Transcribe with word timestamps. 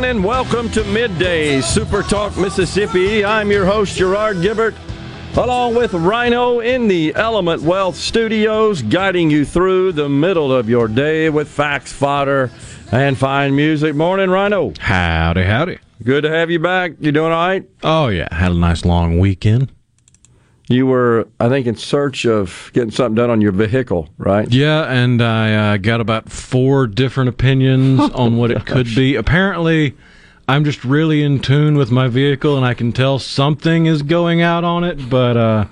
Everyone, 0.00 0.16
and 0.16 0.24
welcome 0.24 0.70
to 0.70 0.82
Midday 0.84 1.60
Super 1.60 2.02
Talk 2.02 2.34
Mississippi. 2.38 3.22
I'm 3.22 3.50
your 3.50 3.66
host, 3.66 3.98
Gerard 3.98 4.38
Gibert, 4.38 4.74
along 5.36 5.74
with 5.74 5.92
Rhino 5.92 6.60
in 6.60 6.88
the 6.88 7.14
Element 7.14 7.60
Wealth 7.60 7.96
Studios, 7.96 8.80
guiding 8.80 9.30
you 9.30 9.44
through 9.44 9.92
the 9.92 10.08
middle 10.08 10.54
of 10.54 10.70
your 10.70 10.88
day 10.88 11.28
with 11.28 11.50
facts, 11.50 11.92
fodder, 11.92 12.50
and 12.90 13.18
fine 13.18 13.54
music. 13.54 13.94
Morning, 13.94 14.30
Rhino. 14.30 14.72
Howdy, 14.78 15.42
howdy. 15.42 15.78
Good 16.02 16.22
to 16.22 16.30
have 16.30 16.50
you 16.50 16.60
back. 16.60 16.92
You 16.98 17.12
doing 17.12 17.32
all 17.32 17.46
right? 17.46 17.68
Oh, 17.82 18.08
yeah. 18.08 18.34
Had 18.34 18.52
a 18.52 18.58
nice 18.58 18.86
long 18.86 19.18
weekend. 19.18 19.70
You 20.70 20.86
were, 20.86 21.26
I 21.40 21.48
think, 21.48 21.66
in 21.66 21.74
search 21.74 22.24
of 22.24 22.70
getting 22.72 22.92
something 22.92 23.16
done 23.16 23.28
on 23.28 23.40
your 23.40 23.50
vehicle, 23.50 24.08
right? 24.18 24.48
Yeah, 24.48 24.84
and 24.84 25.20
I 25.20 25.52
uh, 25.52 25.76
got 25.78 26.00
about 26.00 26.30
four 26.30 26.86
different 26.86 27.28
opinions 27.28 27.98
on 28.14 28.36
what 28.36 28.52
it 28.52 28.66
could 28.66 28.86
be. 28.86 29.16
Apparently, 29.16 29.96
I'm 30.46 30.64
just 30.64 30.84
really 30.84 31.24
in 31.24 31.40
tune 31.40 31.76
with 31.76 31.90
my 31.90 32.06
vehicle, 32.06 32.56
and 32.56 32.64
I 32.64 32.74
can 32.74 32.92
tell 32.92 33.18
something 33.18 33.86
is 33.86 34.02
going 34.02 34.42
out 34.42 34.62
on 34.62 34.84
it, 34.84 35.10
but 35.10 35.36
uh, 35.36 35.64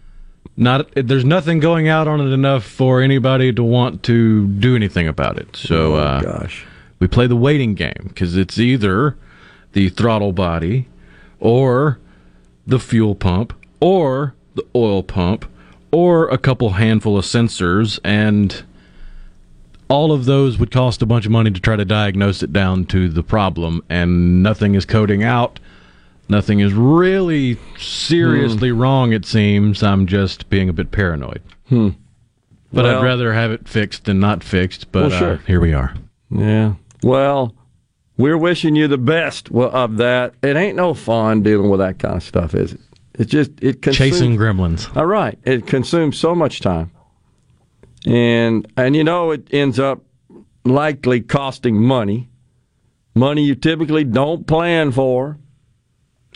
not. 0.56 0.92
There's 0.94 1.24
nothing 1.24 1.58
going 1.58 1.88
out 1.88 2.06
on 2.06 2.20
it 2.20 2.32
enough 2.32 2.62
for 2.62 3.02
anybody 3.02 3.52
to 3.52 3.64
want 3.64 4.04
to 4.04 4.46
do 4.46 4.76
anything 4.76 5.08
about 5.08 5.38
it. 5.38 5.56
So, 5.56 5.94
oh, 5.94 5.98
uh, 5.98 6.20
gosh. 6.20 6.64
we 7.00 7.08
play 7.08 7.26
the 7.26 7.34
waiting 7.34 7.74
game 7.74 8.04
because 8.04 8.36
it's 8.36 8.60
either 8.60 9.16
the 9.72 9.88
throttle 9.88 10.32
body 10.32 10.86
or 11.40 11.98
the 12.64 12.78
fuel 12.78 13.16
pump 13.16 13.52
or 13.80 14.35
the 14.56 14.64
oil 14.74 15.02
pump 15.02 15.44
or 15.92 16.28
a 16.28 16.38
couple 16.38 16.70
handful 16.70 17.16
of 17.16 17.24
sensors 17.24 17.98
and 18.04 18.64
all 19.88 20.10
of 20.12 20.24
those 20.24 20.58
would 20.58 20.70
cost 20.72 21.00
a 21.00 21.06
bunch 21.06 21.24
of 21.26 21.30
money 21.32 21.50
to 21.50 21.60
try 21.60 21.76
to 21.76 21.84
diagnose 21.84 22.42
it 22.42 22.52
down 22.52 22.84
to 22.86 23.08
the 23.08 23.22
problem 23.22 23.82
and 23.88 24.42
nothing 24.42 24.74
is 24.74 24.84
coding 24.84 25.22
out 25.22 25.60
nothing 26.28 26.58
is 26.58 26.72
really 26.74 27.56
seriously 27.78 28.72
wrong 28.72 29.12
it 29.12 29.24
seems 29.24 29.82
i'm 29.82 30.06
just 30.06 30.50
being 30.50 30.68
a 30.68 30.72
bit 30.72 30.90
paranoid 30.90 31.40
Hmm. 31.68 31.90
but 32.72 32.84
Well- 32.84 32.98
i'd 32.98 33.04
rather 33.04 33.32
have 33.32 33.52
it 33.52 33.68
fixed 33.68 34.04
than 34.06 34.18
not 34.18 34.42
fixed 34.42 34.90
but 34.90 35.10
Well, 35.10 35.18
sure. 35.18 35.32
uh, 35.34 35.38
here 35.46 35.60
we 35.60 35.72
are 35.72 35.94
Yeah. 36.30 36.74
Well, 37.04 37.54
we're 38.16 38.38
wishing 38.38 38.74
you 38.74 38.88
the 38.88 38.98
best 38.98 39.50
well, 39.52 39.70
of 39.72 39.98
that. 39.98 40.32
It 40.42 40.56
ain't 40.56 40.74
no 40.76 40.94
fun 40.94 41.42
dealing 41.42 41.68
with 41.70 41.78
that 41.78 41.98
kind 42.00 42.16
of 42.16 42.22
stuff, 42.22 42.54
is 42.54 42.72
it? 42.72 42.80
It 43.18 43.26
just 43.26 43.50
it 43.62 43.82
consumes. 43.82 43.96
chasing 43.96 44.36
gremlins 44.36 44.94
All 44.96 45.06
right. 45.06 45.38
It 45.44 45.66
consumes 45.66 46.18
so 46.18 46.34
much 46.34 46.60
time, 46.60 46.90
and 48.04 48.70
and 48.76 48.94
you 48.94 49.04
know 49.04 49.30
it 49.30 49.48
ends 49.52 49.78
up 49.78 50.02
likely 50.64 51.20
costing 51.20 51.80
money, 51.80 52.28
money 53.14 53.44
you 53.44 53.54
typically 53.54 54.04
don't 54.04 54.46
plan 54.46 54.92
for. 54.92 55.38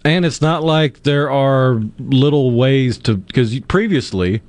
And 0.04 0.24
it's 0.24 0.40
not 0.40 0.64
like 0.64 1.02
there 1.02 1.30
are 1.30 1.82
little 1.98 2.52
ways 2.52 2.96
to 2.98 3.16
because 3.16 3.58
previously, 3.60 4.40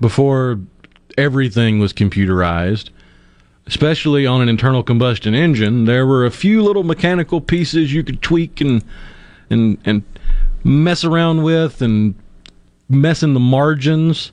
before 0.00 0.60
everything 1.16 1.78
was 1.78 1.94
computerized, 1.94 2.90
especially 3.66 4.26
on 4.26 4.42
an 4.42 4.50
internal 4.50 4.82
combustion 4.82 5.34
engine, 5.34 5.86
there 5.86 6.06
were 6.06 6.26
a 6.26 6.30
few 6.30 6.62
little 6.62 6.84
mechanical 6.84 7.40
pieces 7.40 7.92
you 7.92 8.04
could 8.04 8.20
tweak 8.20 8.60
and 8.60 8.84
and 9.48 9.78
and 9.86 10.02
mess 10.68 11.04
around 11.04 11.42
with 11.42 11.82
and 11.82 12.14
mess 12.88 13.22
in 13.22 13.34
the 13.34 13.40
margins. 13.40 14.32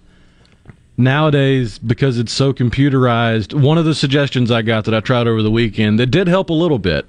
Nowadays, 0.97 1.77
because 1.77 2.17
it's 2.17 2.31
so 2.31 2.53
computerized, 2.53 3.53
one 3.53 3.77
of 3.77 3.83
the 3.83 3.93
suggestions 3.93 4.49
I 4.49 4.61
got 4.61 4.85
that 4.85 4.93
I 4.93 5.01
tried 5.01 5.27
over 5.27 5.41
the 5.41 5.51
weekend 5.51 5.99
that 5.99 6.05
did 6.07 6.29
help 6.29 6.49
a 6.49 6.53
little 6.53 6.79
bit 6.79 7.05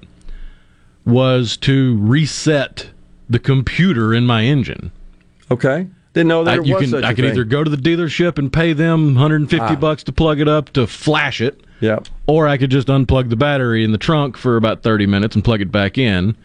was 1.05 1.55
to 1.57 1.97
reset 1.99 2.89
the 3.29 3.39
computer 3.39 4.13
in 4.13 4.25
my 4.25 4.43
engine. 4.43 4.91
Okay. 5.49 5.87
Didn't 6.11 6.27
know 6.27 6.43
that 6.43 6.59
I, 6.59 6.63
you 6.63 6.73
was 6.75 6.81
can, 6.83 6.89
such 6.91 7.03
a 7.05 7.07
I 7.07 7.13
can 7.13 7.23
thing. 7.23 7.31
either 7.31 7.45
go 7.45 7.63
to 7.63 7.69
the 7.69 7.77
dealership 7.77 8.37
and 8.37 8.51
pay 8.51 8.73
them 8.73 9.13
150 9.15 9.57
Ah. 9.65 9.75
bucks 9.75 10.03
to 10.03 10.11
plug 10.11 10.41
it 10.41 10.49
up 10.49 10.73
to 10.73 10.85
flash 10.85 11.39
it, 11.39 11.61
Yep. 11.79 12.07
or 12.25 12.45
I 12.45 12.57
could 12.57 12.71
just 12.71 12.89
unplug 12.89 13.29
the 13.29 13.35
battery 13.37 13.85
in 13.85 13.93
the 13.93 13.97
trunk 13.97 14.35
for 14.35 14.57
about 14.57 14.83
30 14.83 15.05
minutes 15.05 15.33
and 15.35 15.45
plug 15.45 15.61
it 15.61 15.71
back 15.71 15.97
in 15.97 16.35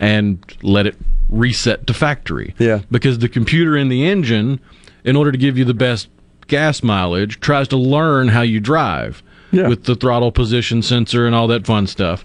and 0.00 0.38
let 0.62 0.86
it 0.88 0.96
reset 1.28 1.86
to 1.86 1.94
factory. 1.94 2.54
Yeah. 2.58 2.80
Because 2.90 3.18
the 3.18 3.28
computer 3.28 3.76
in 3.76 3.88
the 3.88 4.06
engine, 4.06 4.60
in 5.04 5.16
order 5.16 5.32
to 5.32 5.38
give 5.38 5.58
you 5.58 5.64
the 5.64 5.74
best 5.74 6.08
gas 6.46 6.82
mileage, 6.82 7.40
tries 7.40 7.68
to 7.68 7.76
learn 7.76 8.28
how 8.28 8.42
you 8.42 8.60
drive 8.60 9.22
Yeah. 9.50 9.68
with 9.68 9.84
the 9.84 9.94
throttle 9.96 10.30
position 10.32 10.82
sensor 10.82 11.26
and 11.26 11.34
all 11.34 11.48
that 11.48 11.66
fun 11.66 11.86
stuff. 11.86 12.24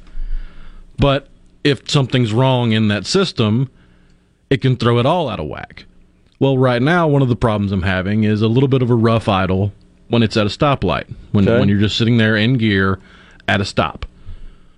But 0.98 1.28
if 1.64 1.90
something's 1.90 2.34
wrong 2.34 2.72
in 2.72 2.88
that 2.90 3.06
system, 3.06 3.70
it 4.50 4.62
can 4.62 4.76
throw 4.76 5.00
it 5.00 5.06
all 5.06 5.30
out 5.30 5.40
of 5.40 5.48
whack. 5.48 5.86
Well, 6.40 6.58
right 6.58 6.82
now, 6.82 7.08
one 7.08 7.22
of 7.22 7.30
the 7.30 7.36
problems 7.36 7.72
I'm 7.72 7.84
having 7.84 8.24
is 8.24 8.42
a 8.42 8.48
little 8.48 8.70
bit 8.70 8.82
of 8.82 8.90
a 8.90 8.96
rough 8.96 9.30
idle 9.30 9.72
when 10.10 10.24
it's 10.24 10.36
at 10.36 10.46
a 10.46 10.50
stoplight, 10.50 11.06
when, 11.32 11.48
Okay. 11.48 11.60
when 11.60 11.70
you're 11.70 11.80
just 11.80 11.98
sitting 11.98 12.18
there 12.18 12.36
in 12.36 12.58
gear 12.58 13.00
at 13.48 13.62
a 13.62 13.66
stop. 13.66 14.06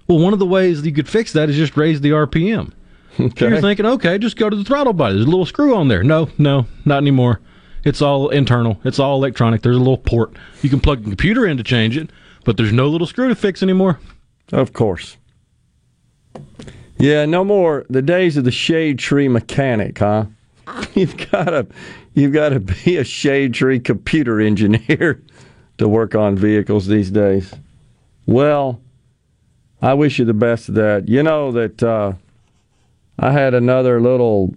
Well, 0.07 0.19
one 0.19 0.33
of 0.33 0.39
the 0.39 0.45
ways 0.45 0.81
that 0.81 0.89
you 0.89 0.93
could 0.93 1.07
fix 1.07 1.31
that 1.33 1.49
is 1.49 1.55
just 1.55 1.75
raise 1.77 2.01
the 2.01 2.11
RPM. 2.11 2.71
Okay. 3.19 3.49
You're 3.49 3.61
thinking, 3.61 3.85
okay, 3.85 4.17
just 4.17 4.37
go 4.37 4.49
to 4.49 4.55
the 4.55 4.63
throttle 4.63 4.93
body. 4.93 5.15
There's 5.15 5.27
a 5.27 5.29
little 5.29 5.45
screw 5.45 5.75
on 5.75 5.87
there. 5.87 6.03
No, 6.03 6.29
no, 6.37 6.65
not 6.85 6.97
anymore. 6.97 7.41
It's 7.83 8.01
all 8.01 8.29
internal. 8.29 8.79
It's 8.83 8.97
all 8.97 9.17
electronic. 9.17 9.61
There's 9.61 9.75
a 9.75 9.79
little 9.79 9.97
port. 9.97 10.35
You 10.61 10.69
can 10.69 10.79
plug 10.79 11.03
the 11.03 11.09
computer 11.09 11.45
in 11.45 11.57
to 11.57 11.63
change 11.63 11.97
it, 11.97 12.09
but 12.45 12.57
there's 12.57 12.71
no 12.71 12.87
little 12.87 13.07
screw 13.07 13.27
to 13.27 13.35
fix 13.35 13.61
anymore. 13.61 13.99
Of 14.51 14.73
course. 14.73 15.17
Yeah, 16.97 17.25
no 17.25 17.43
more 17.43 17.85
the 17.89 18.01
days 18.01 18.37
of 18.37 18.45
the 18.45 18.51
shade 18.51 18.99
tree 18.99 19.27
mechanic, 19.27 19.99
huh? 19.99 20.25
You've 20.93 21.17
got 21.29 21.45
to 21.45 21.67
you've 22.13 22.31
got 22.31 22.49
to 22.49 22.59
be 22.59 22.97
a 22.97 23.03
shade 23.03 23.53
tree 23.53 23.79
computer 23.79 24.39
engineer 24.39 25.21
to 25.77 25.87
work 25.87 26.15
on 26.15 26.37
vehicles 26.37 26.87
these 26.87 27.11
days. 27.11 27.53
Well, 28.25 28.79
I 29.81 29.95
wish 29.95 30.19
you 30.19 30.25
the 30.25 30.33
best 30.33 30.69
of 30.69 30.75
that. 30.75 31.09
You 31.09 31.23
know 31.23 31.51
that 31.51 31.83
uh, 31.83 32.13
I 33.17 33.31
had 33.31 33.53
another 33.53 34.01
little 34.01 34.55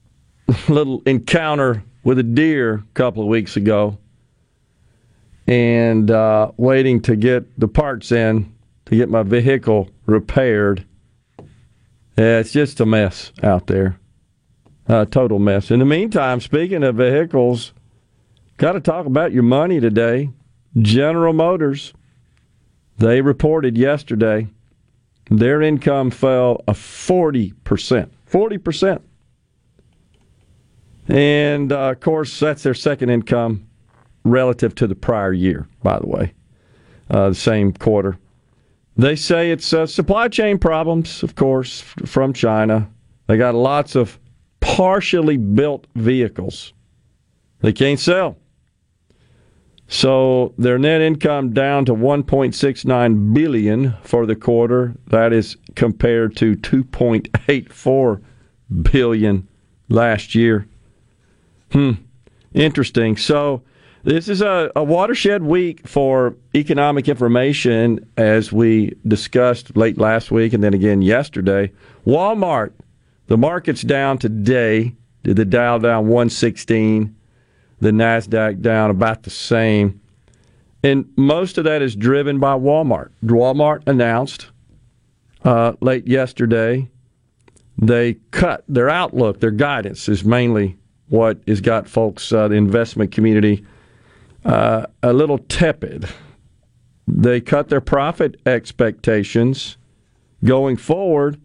little 0.68 1.02
encounter 1.06 1.82
with 2.04 2.18
a 2.18 2.22
deer 2.22 2.74
a 2.74 2.84
couple 2.94 3.22
of 3.22 3.28
weeks 3.28 3.56
ago, 3.56 3.98
and 5.46 6.10
uh, 6.10 6.52
waiting 6.56 7.00
to 7.02 7.16
get 7.16 7.58
the 7.58 7.68
parts 7.68 8.12
in 8.12 8.52
to 8.86 8.96
get 8.96 9.08
my 9.08 9.22
vehicle 9.22 9.90
repaired. 10.06 10.86
Yeah, 12.16 12.38
it's 12.38 12.52
just 12.52 12.80
a 12.80 12.86
mess 12.86 13.32
out 13.42 13.66
there. 13.66 13.98
A 14.86 15.06
total 15.06 15.38
mess. 15.38 15.70
In 15.70 15.80
the 15.80 15.84
meantime, 15.84 16.40
speaking 16.40 16.82
of 16.82 16.96
vehicles, 16.96 17.72
got 18.56 18.72
to 18.72 18.80
talk 18.80 19.06
about 19.06 19.32
your 19.32 19.42
money 19.42 19.80
today. 19.80 20.30
General 20.80 21.32
Motors, 21.32 21.92
they 22.96 23.20
reported 23.20 23.76
yesterday 23.76 24.48
their 25.30 25.62
income 25.62 26.10
fell 26.10 26.62
a 26.66 26.72
40%. 26.72 28.10
40%. 28.30 29.00
And 31.08 31.72
uh, 31.72 31.90
of 31.90 32.00
course, 32.00 32.38
that's 32.38 32.62
their 32.62 32.74
second 32.74 33.10
income 33.10 33.66
relative 34.24 34.74
to 34.76 34.86
the 34.86 34.94
prior 34.94 35.32
year, 35.32 35.66
by 35.82 35.98
the 35.98 36.06
way, 36.06 36.34
uh, 37.10 37.30
the 37.30 37.34
same 37.34 37.72
quarter. 37.72 38.18
They 38.96 39.16
say 39.16 39.50
it's 39.50 39.72
uh, 39.72 39.86
supply 39.86 40.28
chain 40.28 40.58
problems, 40.58 41.22
of 41.22 41.34
course, 41.34 41.82
f- 41.82 42.08
from 42.08 42.32
China. 42.32 42.90
They 43.26 43.38
got 43.38 43.54
lots 43.54 43.94
of 43.94 44.18
partially 44.60 45.36
built 45.36 45.86
vehicles 45.94 46.74
they 47.60 47.72
can't 47.72 47.98
sell. 47.98 48.36
So 49.88 50.52
their 50.58 50.78
net 50.78 51.00
income 51.00 51.54
down 51.54 51.86
to 51.86 51.94
1.69 51.94 53.34
billion 53.34 53.94
for 54.02 54.26
the 54.26 54.36
quarter. 54.36 54.94
That 55.06 55.32
is 55.32 55.56
compared 55.74 56.36
to 56.36 56.54
2.84 56.56 58.22
billion 58.92 59.48
last 59.88 60.34
year. 60.34 60.68
Hmm. 61.72 61.92
Interesting. 62.52 63.16
So 63.16 63.62
this 64.04 64.28
is 64.28 64.42
a, 64.42 64.70
a 64.76 64.84
watershed 64.84 65.42
week 65.42 65.88
for 65.88 66.36
economic 66.54 67.08
information, 67.08 68.06
as 68.16 68.52
we 68.52 68.94
discussed 69.06 69.74
late 69.76 69.96
last 69.96 70.30
week 70.30 70.52
and 70.52 70.62
then 70.62 70.74
again 70.74 71.00
yesterday. 71.00 71.72
Walmart, 72.06 72.72
the 73.26 73.38
market's 73.38 73.82
down 73.82 74.18
today. 74.18 74.94
Did 75.24 75.36
the 75.36 75.44
Dow 75.44 75.78
down 75.78 76.08
116? 76.08 77.14
The 77.80 77.90
Nasdaq 77.90 78.60
down 78.60 78.90
about 78.90 79.22
the 79.22 79.30
same, 79.30 80.00
and 80.82 81.08
most 81.16 81.58
of 81.58 81.64
that 81.64 81.82
is 81.82 81.94
driven 81.94 82.38
by 82.38 82.54
Walmart. 82.54 83.10
Walmart 83.24 83.82
announced 83.86 84.50
uh, 85.44 85.74
late 85.80 86.06
yesterday 86.06 86.88
they 87.78 88.14
cut 88.32 88.64
their 88.68 88.90
outlook, 88.90 89.38
their 89.38 89.52
guidance 89.52 90.08
is 90.08 90.24
mainly 90.24 90.76
what 91.08 91.38
has 91.46 91.60
got 91.60 91.88
folks, 91.88 92.32
uh, 92.32 92.48
the 92.48 92.56
investment 92.56 93.12
community, 93.12 93.64
uh, 94.44 94.86
a 95.02 95.12
little 95.12 95.38
tepid. 95.38 96.08
They 97.06 97.40
cut 97.40 97.68
their 97.68 97.80
profit 97.80 98.40
expectations 98.44 99.78
going 100.44 100.76
forward. 100.76 101.40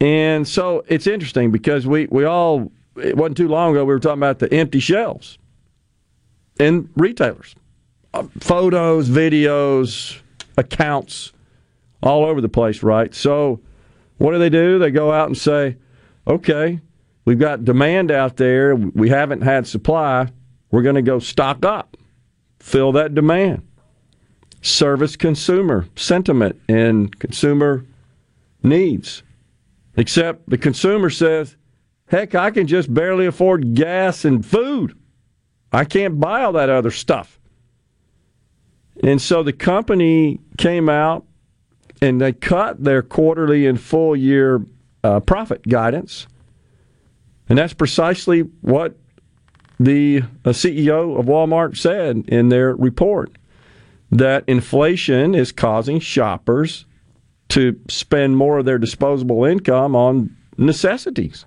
And 0.00 0.46
so 0.46 0.84
it's 0.86 1.06
interesting 1.06 1.50
because 1.50 1.86
we, 1.86 2.06
we 2.10 2.24
all, 2.24 2.70
it 2.96 3.16
wasn't 3.16 3.36
too 3.36 3.48
long 3.48 3.72
ago, 3.72 3.84
we 3.84 3.94
were 3.94 4.00
talking 4.00 4.18
about 4.18 4.38
the 4.38 4.52
empty 4.52 4.80
shelves 4.80 5.38
in 6.58 6.88
retailers. 6.96 7.54
Uh, 8.14 8.24
photos, 8.40 9.08
videos, 9.08 10.20
accounts 10.58 11.32
all 12.02 12.24
over 12.24 12.40
the 12.40 12.48
place, 12.48 12.82
right? 12.82 13.14
So 13.14 13.60
what 14.18 14.32
do 14.32 14.38
they 14.38 14.50
do? 14.50 14.78
They 14.78 14.90
go 14.90 15.12
out 15.12 15.28
and 15.28 15.36
say, 15.36 15.76
okay, 16.26 16.80
we've 17.24 17.38
got 17.38 17.64
demand 17.64 18.10
out 18.10 18.36
there, 18.36 18.76
we 18.76 19.08
haven't 19.08 19.40
had 19.40 19.66
supply 19.66 20.28
we're 20.72 20.82
going 20.82 20.96
to 20.96 21.02
go 21.02 21.20
stock 21.20 21.64
up, 21.64 21.96
fill 22.58 22.90
that 22.92 23.14
demand, 23.14 23.62
service 24.62 25.14
consumer 25.14 25.86
sentiment 25.94 26.60
and 26.68 27.16
consumer 27.20 27.84
needs. 28.64 29.22
Except 29.96 30.48
the 30.48 30.56
consumer 30.56 31.10
says, 31.10 31.56
heck, 32.12 32.34
I 32.34 32.50
can 32.50 32.66
just 32.66 32.92
barely 32.92 33.26
afford 33.26 33.74
gas 33.74 34.24
and 34.24 34.44
food. 34.44 34.96
I 35.72 35.84
can't 35.84 36.20
buy 36.20 36.42
all 36.42 36.52
that 36.52 36.68
other 36.68 36.90
stuff. 36.90 37.40
And 39.02 39.20
so 39.20 39.42
the 39.42 39.54
company 39.54 40.38
came 40.58 40.90
out 40.90 41.24
and 42.02 42.20
they 42.20 42.34
cut 42.34 42.84
their 42.84 43.02
quarterly 43.02 43.66
and 43.66 43.80
full 43.80 44.14
year 44.14 44.64
uh, 45.02 45.20
profit 45.20 45.66
guidance. 45.66 46.26
And 47.48 47.58
that's 47.58 47.72
precisely 47.72 48.40
what 48.60 48.96
the 49.80 50.18
uh, 50.44 50.50
CEO 50.50 51.18
of 51.18 51.26
Walmart 51.26 51.78
said 51.78 52.24
in 52.28 52.50
their 52.50 52.76
report 52.76 53.32
that 54.10 54.44
inflation 54.46 55.34
is 55.34 55.50
causing 55.50 55.98
shoppers 55.98 56.84
to 57.48 57.80
spend 57.88 58.36
more 58.36 58.58
of 58.58 58.66
their 58.66 58.78
disposable 58.78 59.44
income 59.44 59.96
on 59.96 60.36
necessities. 60.58 61.46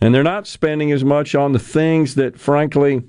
And 0.00 0.14
they're 0.14 0.22
not 0.22 0.46
spending 0.46 0.92
as 0.92 1.04
much 1.04 1.34
on 1.34 1.52
the 1.52 1.58
things 1.58 2.14
that, 2.16 2.38
frankly, 2.38 3.02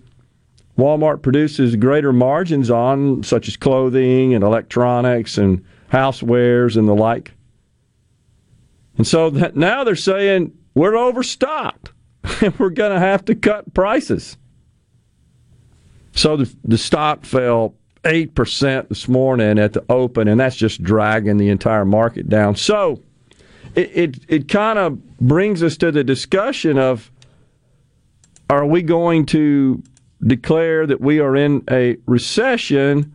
Walmart 0.77 1.21
produces 1.21 1.75
greater 1.75 2.13
margins 2.13 2.69
on, 2.69 3.23
such 3.23 3.47
as 3.47 3.57
clothing 3.57 4.33
and 4.33 4.43
electronics 4.43 5.37
and 5.37 5.63
housewares 5.91 6.77
and 6.77 6.87
the 6.87 6.95
like. 6.95 7.33
And 8.97 9.05
so 9.05 9.29
now 9.29 9.83
they're 9.83 9.95
saying 9.95 10.53
we're 10.75 10.95
overstocked. 10.95 11.91
and 12.41 12.57
we're 12.59 12.69
going 12.69 12.91
to 12.91 12.99
have 12.99 13.25
to 13.25 13.35
cut 13.35 13.73
prices. 13.73 14.37
So 16.13 16.37
the, 16.37 16.55
the 16.63 16.77
stock 16.77 17.25
fell 17.25 17.75
8% 18.03 18.89
this 18.89 19.07
morning 19.07 19.59
at 19.59 19.73
the 19.73 19.85
open, 19.89 20.27
and 20.27 20.39
that's 20.39 20.55
just 20.55 20.81
dragging 20.81 21.37
the 21.37 21.49
entire 21.49 21.85
market 21.85 22.27
down. 22.29 22.55
So 22.55 23.01
it, 23.75 23.91
it, 23.93 24.17
it 24.27 24.47
kind 24.47 24.79
of 24.79 24.99
brings 25.19 25.63
us 25.63 25.77
to 25.77 25.91
the 25.91 26.03
discussion 26.03 26.77
of 26.77 27.11
are 28.49 28.65
we 28.65 28.81
going 28.81 29.25
to 29.27 29.83
declare 30.25 30.87
that 30.87 31.01
we 31.01 31.19
are 31.19 31.35
in 31.35 31.63
a 31.69 31.97
recession 32.05 33.13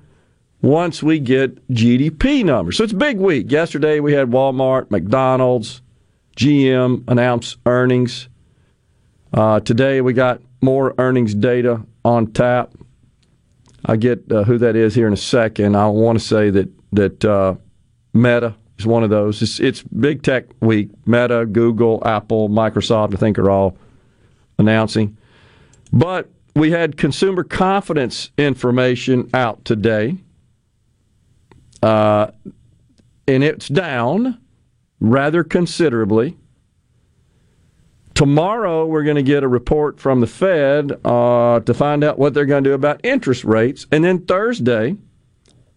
once 0.60 1.02
we 1.02 1.18
get 1.18 1.66
GDP 1.68 2.44
numbers? 2.44 2.76
So 2.76 2.84
it's 2.84 2.92
a 2.92 2.96
big 2.96 3.18
week. 3.18 3.50
Yesterday 3.50 4.00
we 4.00 4.12
had 4.12 4.30
Walmart, 4.30 4.90
McDonald's, 4.90 5.82
GM 6.36 7.04
announce 7.08 7.56
earnings. 7.66 8.28
Uh, 9.32 9.60
today 9.60 10.00
we 10.00 10.12
got 10.12 10.40
more 10.60 10.94
earnings 10.98 11.34
data 11.34 11.82
on 12.04 12.32
tap. 12.32 12.72
I 13.84 13.96
get 13.96 14.30
uh, 14.30 14.44
who 14.44 14.58
that 14.58 14.76
is 14.76 14.94
here 14.94 15.06
in 15.06 15.12
a 15.12 15.16
second. 15.18 15.76
I 15.76 15.86
want 15.88 16.18
to 16.18 16.24
say 16.24 16.50
that 16.50 16.68
that 16.92 17.24
uh, 17.24 17.54
Meta 18.14 18.54
is 18.78 18.86
one 18.86 19.04
of 19.04 19.10
those. 19.10 19.42
It's, 19.42 19.60
it's 19.60 19.82
big 19.82 20.22
tech 20.22 20.46
week. 20.60 20.90
Meta, 21.06 21.46
Google, 21.46 22.02
Apple, 22.04 22.48
Microsoft, 22.48 23.14
I 23.14 23.16
think 23.16 23.38
are 23.38 23.50
all 23.50 23.76
announcing. 24.58 25.16
But 25.92 26.28
we 26.54 26.70
had 26.70 26.96
consumer 26.96 27.44
confidence 27.44 28.30
information 28.36 29.30
out 29.34 29.64
today, 29.64 30.16
uh, 31.82 32.28
and 33.26 33.44
it's 33.44 33.68
down 33.68 34.38
rather 35.00 35.44
considerably. 35.44 36.36
Tomorrow, 38.14 38.86
we're 38.86 39.04
going 39.04 39.16
to 39.16 39.22
get 39.22 39.42
a 39.42 39.48
report 39.48 39.98
from 39.98 40.20
the 40.20 40.26
Fed 40.26 40.92
uh, 41.04 41.60
to 41.60 41.74
find 41.74 42.04
out 42.04 42.18
what 42.18 42.34
they're 42.34 42.46
going 42.46 42.62
to 42.62 42.70
do 42.70 42.74
about 42.74 43.00
interest 43.02 43.42
rates. 43.42 43.86
And 43.90 44.04
then 44.04 44.26
Thursday, 44.26 44.96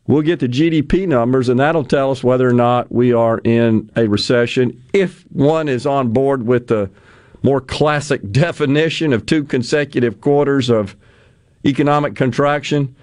we'll 0.08 0.22
get 0.22 0.40
the 0.40 0.48
GDP 0.48 1.08
numbers, 1.08 1.50
and 1.50 1.60
that'll 1.60 1.84
tell 1.84 2.12
us 2.12 2.24
whether 2.24 2.48
or 2.48 2.54
not 2.54 2.92
we 2.92 3.14
are 3.14 3.40
in 3.40 3.90
a 3.96 4.08
recession. 4.08 4.84
If 4.94 5.24
one 5.32 5.68
is 5.68 5.86
on 5.86 6.10
board 6.10 6.46
with 6.46 6.68
the 6.68 6.90
more 7.44 7.62
classic 7.62 8.22
definition 8.32 9.14
of 9.14 9.26
two 9.26 9.44
consecutive 9.44 10.20
quarters 10.20 10.70
of 10.70 10.96
economic 11.66 12.16
contraction. 12.16 12.96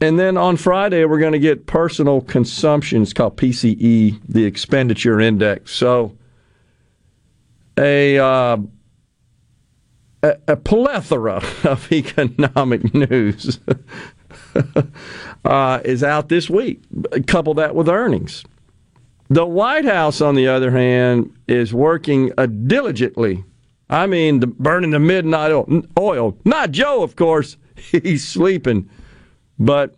And 0.00 0.18
then 0.18 0.36
on 0.36 0.56
Friday, 0.56 1.04
we're 1.04 1.20
going 1.20 1.32
to 1.32 1.38
get 1.38 1.66
personal 1.66 2.20
consumption. 2.22 3.02
It's 3.02 3.12
called 3.12 3.36
PCE, 3.36 4.20
the 4.28 4.44
expenditure 4.44 5.20
index. 5.20 5.72
So 5.72 6.16
a, 7.78 8.18
uh, 8.18 8.56
a, 10.24 10.36
a 10.48 10.56
plethora 10.56 11.42
of 11.64 11.90
economic 11.92 12.92
news 12.92 13.60
uh, 15.44 15.80
is 15.84 16.02
out 16.02 16.28
this 16.28 16.48
week. 16.48 16.82
Couple 17.26 17.54
that 17.54 17.74
with 17.74 17.88
earnings. 17.88 18.44
The 19.28 19.46
White 19.46 19.84
House, 19.84 20.20
on 20.20 20.34
the 20.34 20.48
other 20.48 20.70
hand, 20.70 21.34
is 21.48 21.72
working 21.72 22.32
uh, 22.36 22.46
diligently. 22.46 23.44
I 23.88 24.06
mean, 24.06 24.40
the, 24.40 24.46
burning 24.46 24.90
the 24.90 24.98
midnight 24.98 25.52
oil. 25.98 26.36
Not 26.44 26.70
Joe, 26.70 27.02
of 27.02 27.16
course. 27.16 27.56
He's 27.76 28.26
sleeping. 28.26 28.88
But 29.58 29.94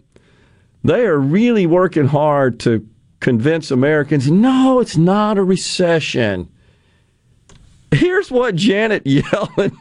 they 0.82 1.06
are 1.06 1.18
really 1.18 1.66
working 1.66 2.06
hard 2.06 2.60
to 2.60 2.86
convince 3.20 3.70
Americans 3.70 4.30
no, 4.30 4.80
it's 4.80 4.96
not 4.96 5.38
a 5.38 5.42
recession. 5.42 6.48
Here's 7.90 8.30
what 8.30 8.54
Janet 8.54 9.04
Yellen. 9.04 9.76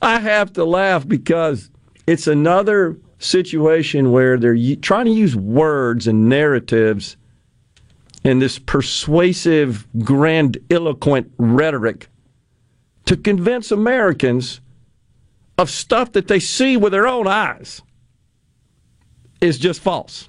I 0.00 0.18
have 0.18 0.52
to 0.54 0.64
laugh 0.64 1.06
because 1.06 1.70
it's 2.06 2.26
another 2.26 2.96
situation 3.22 4.10
where 4.10 4.36
they're 4.36 4.76
trying 4.76 5.06
to 5.06 5.12
use 5.12 5.36
words 5.36 6.06
and 6.06 6.28
narratives 6.28 7.16
and 8.24 8.40
this 8.40 8.58
persuasive, 8.58 9.86
grandiloquent 9.98 11.32
rhetoric 11.38 12.08
to 13.06 13.16
convince 13.16 13.70
Americans 13.70 14.60
of 15.58 15.70
stuff 15.70 16.12
that 16.12 16.28
they 16.28 16.38
see 16.38 16.76
with 16.76 16.92
their 16.92 17.06
own 17.06 17.26
eyes 17.26 17.82
is 19.40 19.58
just 19.58 19.80
false. 19.80 20.28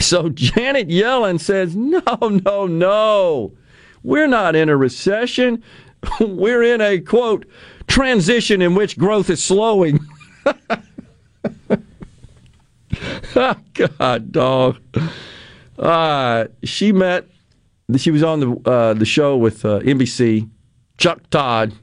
So 0.00 0.28
Janet 0.34 0.88
Yellen 0.88 1.40
says, 1.40 1.76
no, 1.76 2.02
no, 2.44 2.66
no. 2.66 3.52
We're 4.02 4.26
not 4.26 4.56
in 4.56 4.68
a 4.68 4.76
recession. 4.76 5.62
We're 6.20 6.62
in 6.62 6.80
a 6.80 6.98
quote 6.98 7.46
transition 7.86 8.60
in 8.60 8.74
which 8.74 8.98
growth 8.98 9.30
is 9.30 9.42
slowing. 9.42 10.00
God, 13.74 14.32
dog. 14.32 14.76
Uh, 15.78 16.46
she 16.62 16.92
met. 16.92 17.26
She 17.96 18.10
was 18.10 18.22
on 18.22 18.40
the 18.40 18.70
uh, 18.70 18.94
the 18.94 19.04
show 19.04 19.36
with 19.36 19.64
uh, 19.64 19.80
NBC. 19.80 20.48
Chuck 20.96 21.28
Todd 21.30 21.74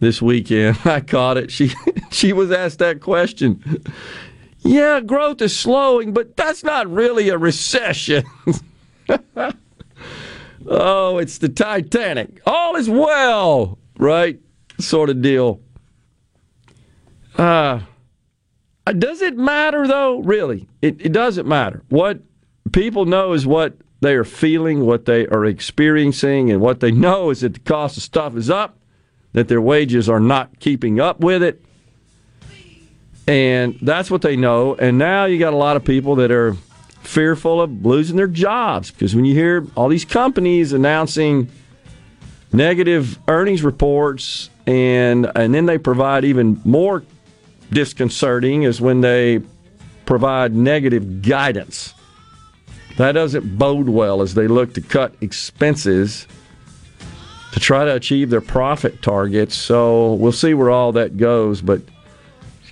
this 0.00 0.20
weekend. 0.20 0.78
I 0.84 1.00
caught 1.00 1.36
it. 1.36 1.50
She 1.50 1.72
she 2.10 2.32
was 2.32 2.50
asked 2.50 2.78
that 2.80 3.00
question. 3.00 3.82
Yeah, 4.62 5.00
growth 5.00 5.40
is 5.40 5.58
slowing, 5.58 6.12
but 6.12 6.36
that's 6.36 6.62
not 6.62 6.90
really 6.90 7.30
a 7.30 7.38
recession. 7.38 8.24
oh, 10.66 11.16
it's 11.18 11.38
the 11.38 11.48
Titanic. 11.48 12.42
All 12.46 12.76
is 12.76 12.90
well, 12.90 13.78
right? 13.98 14.38
Sort 14.78 15.08
of 15.08 15.22
deal. 15.22 15.60
Uh, 17.36 17.80
Uh, 18.86 18.92
does 18.92 19.22
it 19.22 19.36
matter, 19.36 19.86
though? 19.86 20.18
Really? 20.20 20.68
It, 20.82 21.00
it 21.00 21.12
doesn't 21.12 21.46
matter. 21.46 21.82
What 21.88 22.20
people 22.72 23.04
know 23.04 23.32
is 23.32 23.46
what 23.46 23.74
they 24.00 24.14
are 24.14 24.24
feeling, 24.24 24.86
what 24.86 25.04
they 25.04 25.26
are 25.26 25.44
experiencing, 25.44 26.50
and 26.50 26.60
what 26.60 26.80
they 26.80 26.90
know 26.90 27.30
is 27.30 27.42
that 27.42 27.54
the 27.54 27.60
cost 27.60 27.96
of 27.96 28.02
stuff 28.02 28.36
is 28.36 28.48
up, 28.48 28.78
that 29.32 29.48
their 29.48 29.60
wages 29.60 30.08
are 30.08 30.20
not 30.20 30.58
keeping 30.58 31.00
up 31.00 31.20
with 31.20 31.42
it. 31.42 31.62
And 33.26 33.78
that's 33.82 34.10
what 34.10 34.22
they 34.22 34.36
know. 34.36 34.74
And 34.74 34.98
now 34.98 35.26
you 35.26 35.38
got 35.38 35.52
a 35.52 35.56
lot 35.56 35.76
of 35.76 35.84
people 35.84 36.16
that 36.16 36.30
are 36.32 36.56
fearful 37.02 37.60
of 37.60 37.84
losing 37.84 38.16
their 38.16 38.26
jobs 38.26 38.90
because 38.90 39.14
when 39.14 39.24
you 39.24 39.34
hear 39.34 39.66
all 39.74 39.88
these 39.88 40.04
companies 40.04 40.72
announcing 40.72 41.50
negative 42.52 43.18
earnings 43.26 43.62
reports 43.62 44.50
and 44.66 45.30
and 45.34 45.54
then 45.54 45.64
they 45.64 45.78
provide 45.78 46.24
even 46.24 46.60
more 46.64 47.02
disconcerting 47.70 48.64
is 48.64 48.80
when 48.80 49.00
they 49.00 49.40
provide 50.06 50.54
negative 50.54 51.22
guidance. 51.22 51.94
That 52.96 53.12
doesn't 53.12 53.56
bode 53.58 53.88
well 53.88 54.22
as 54.22 54.34
they 54.34 54.46
look 54.48 54.74
to 54.74 54.80
cut 54.80 55.14
expenses 55.20 56.26
to 57.52 57.60
try 57.60 57.84
to 57.84 57.94
achieve 57.94 58.30
their 58.30 58.40
profit 58.40 59.02
targets. 59.02 59.54
So 59.54 60.14
we'll 60.14 60.32
see 60.32 60.54
where 60.54 60.70
all 60.70 60.92
that 60.92 61.16
goes. 61.16 61.62
But 61.62 61.82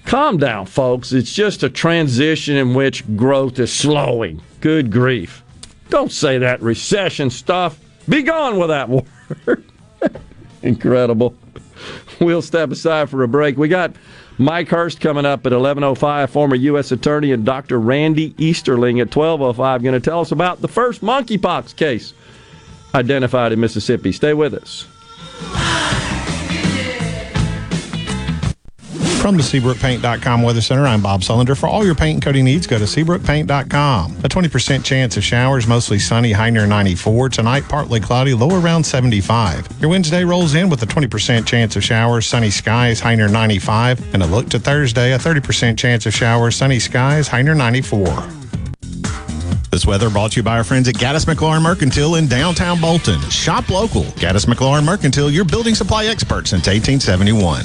calm 0.05 0.38
down, 0.38 0.67
folks. 0.67 1.12
It's 1.12 1.33
just 1.33 1.62
a 1.62 1.71
transition 1.71 2.57
in 2.57 2.75
which 2.75 3.05
growth 3.17 3.59
is 3.59 3.73
slowing. 3.73 4.43
Good 4.61 4.90
grief. 4.90 5.43
Don't 5.90 6.12
say 6.12 6.38
that 6.38 6.61
recession 6.61 7.31
stuff. 7.31 7.78
Be 8.09 8.23
gone 8.23 8.59
with 8.59 8.69
that 8.69 8.88
word. 9.47 9.64
Incredible. 10.62 11.35
We'll 12.21 12.43
step 12.43 12.71
aside 12.71 13.09
for 13.09 13.23
a 13.23 13.28
break. 13.28 13.57
We 13.57 13.69
got 13.69 13.95
Mike 14.38 14.68
Hurst 14.68 15.00
coming 15.00 15.26
up 15.26 15.45
at 15.47 15.52
11:05. 15.52 16.30
Former 16.30 16.54
U.S. 16.54 16.92
Attorney 16.92 17.33
and 17.33 17.45
Dr. 17.45 17.80
Randy 17.80 18.35
Easterling 18.38 19.00
at 19.00 19.11
12:05 19.11 19.83
going 19.83 19.92
to 19.95 20.00
tell 20.00 20.21
us 20.21 20.30
about 20.30 20.61
the 20.61 20.68
first 20.68 21.02
monkeypox 21.02 21.75
case 21.76 22.14
identified 22.95 23.52
in 23.52 23.61
Mississippi. 23.61 24.12
Stay 24.12 24.35
with 24.35 24.54
us. 24.54 24.87
From 29.20 29.37
the 29.37 29.42
SeabrookPaint.com 29.42 30.42
Weather 30.42 30.60
Center, 30.60 30.87
I'm 30.87 31.02
Bob 31.02 31.22
Sullender. 31.22 31.58
For 31.58 31.68
all 31.68 31.84
your 31.84 31.96
paint 31.96 32.14
and 32.14 32.22
coating 32.22 32.44
needs, 32.44 32.66
go 32.68 32.78
to 32.78 32.84
SeabrookPaint.com. 32.84 34.16
A 34.18 34.28
20% 34.28 34.84
chance 34.84 35.16
of 35.16 35.25
showers, 35.25 35.66
mostly 35.66 35.98
sunny, 35.98 36.30
high 36.30 36.50
near 36.50 36.66
94. 36.66 37.28
Tonight, 37.30 37.64
partly 37.68 37.98
cloudy, 37.98 38.32
low 38.32 38.58
around 38.58 38.84
75. 38.84 39.66
Your 39.80 39.90
Wednesday 39.90 40.25
rolls 40.25 40.54
in 40.54 40.70
with 40.70 40.82
a 40.82 40.87
20% 40.87 41.46
chance 41.46 41.75
of 41.75 41.82
showers, 41.82 42.26
sunny 42.26 42.48
skies, 42.48 43.00
high 43.00 43.16
near 43.16 43.28
95. 43.28 44.14
And 44.14 44.22
a 44.22 44.26
look 44.26 44.48
to 44.50 44.58
Thursday, 44.58 45.12
a 45.12 45.18
30% 45.18 45.76
chance 45.76 46.06
of 46.06 46.14
showers, 46.14 46.54
sunny 46.54 46.78
skies, 46.78 47.26
high 47.26 47.42
near 47.42 47.54
94. 47.54 48.06
This 49.70 49.84
weather 49.84 50.08
brought 50.10 50.32
to 50.32 50.37
you 50.38 50.42
by 50.42 50.56
our 50.56 50.64
friends 50.64 50.88
at 50.88 50.94
Gaddis 50.94 51.26
McLaurin 51.26 51.62
Mercantile 51.62 52.14
in 52.14 52.28
downtown 52.28 52.80
Bolton. 52.80 53.20
Shop 53.28 53.68
local. 53.68 54.04
Gaddis 54.04 54.46
McLaurin 54.46 54.84
Mercantile, 54.84 55.30
your 55.30 55.44
building 55.44 55.75
supply 55.75 56.06
expert 56.06 56.46
since 56.46 56.66
1871. 56.68 57.64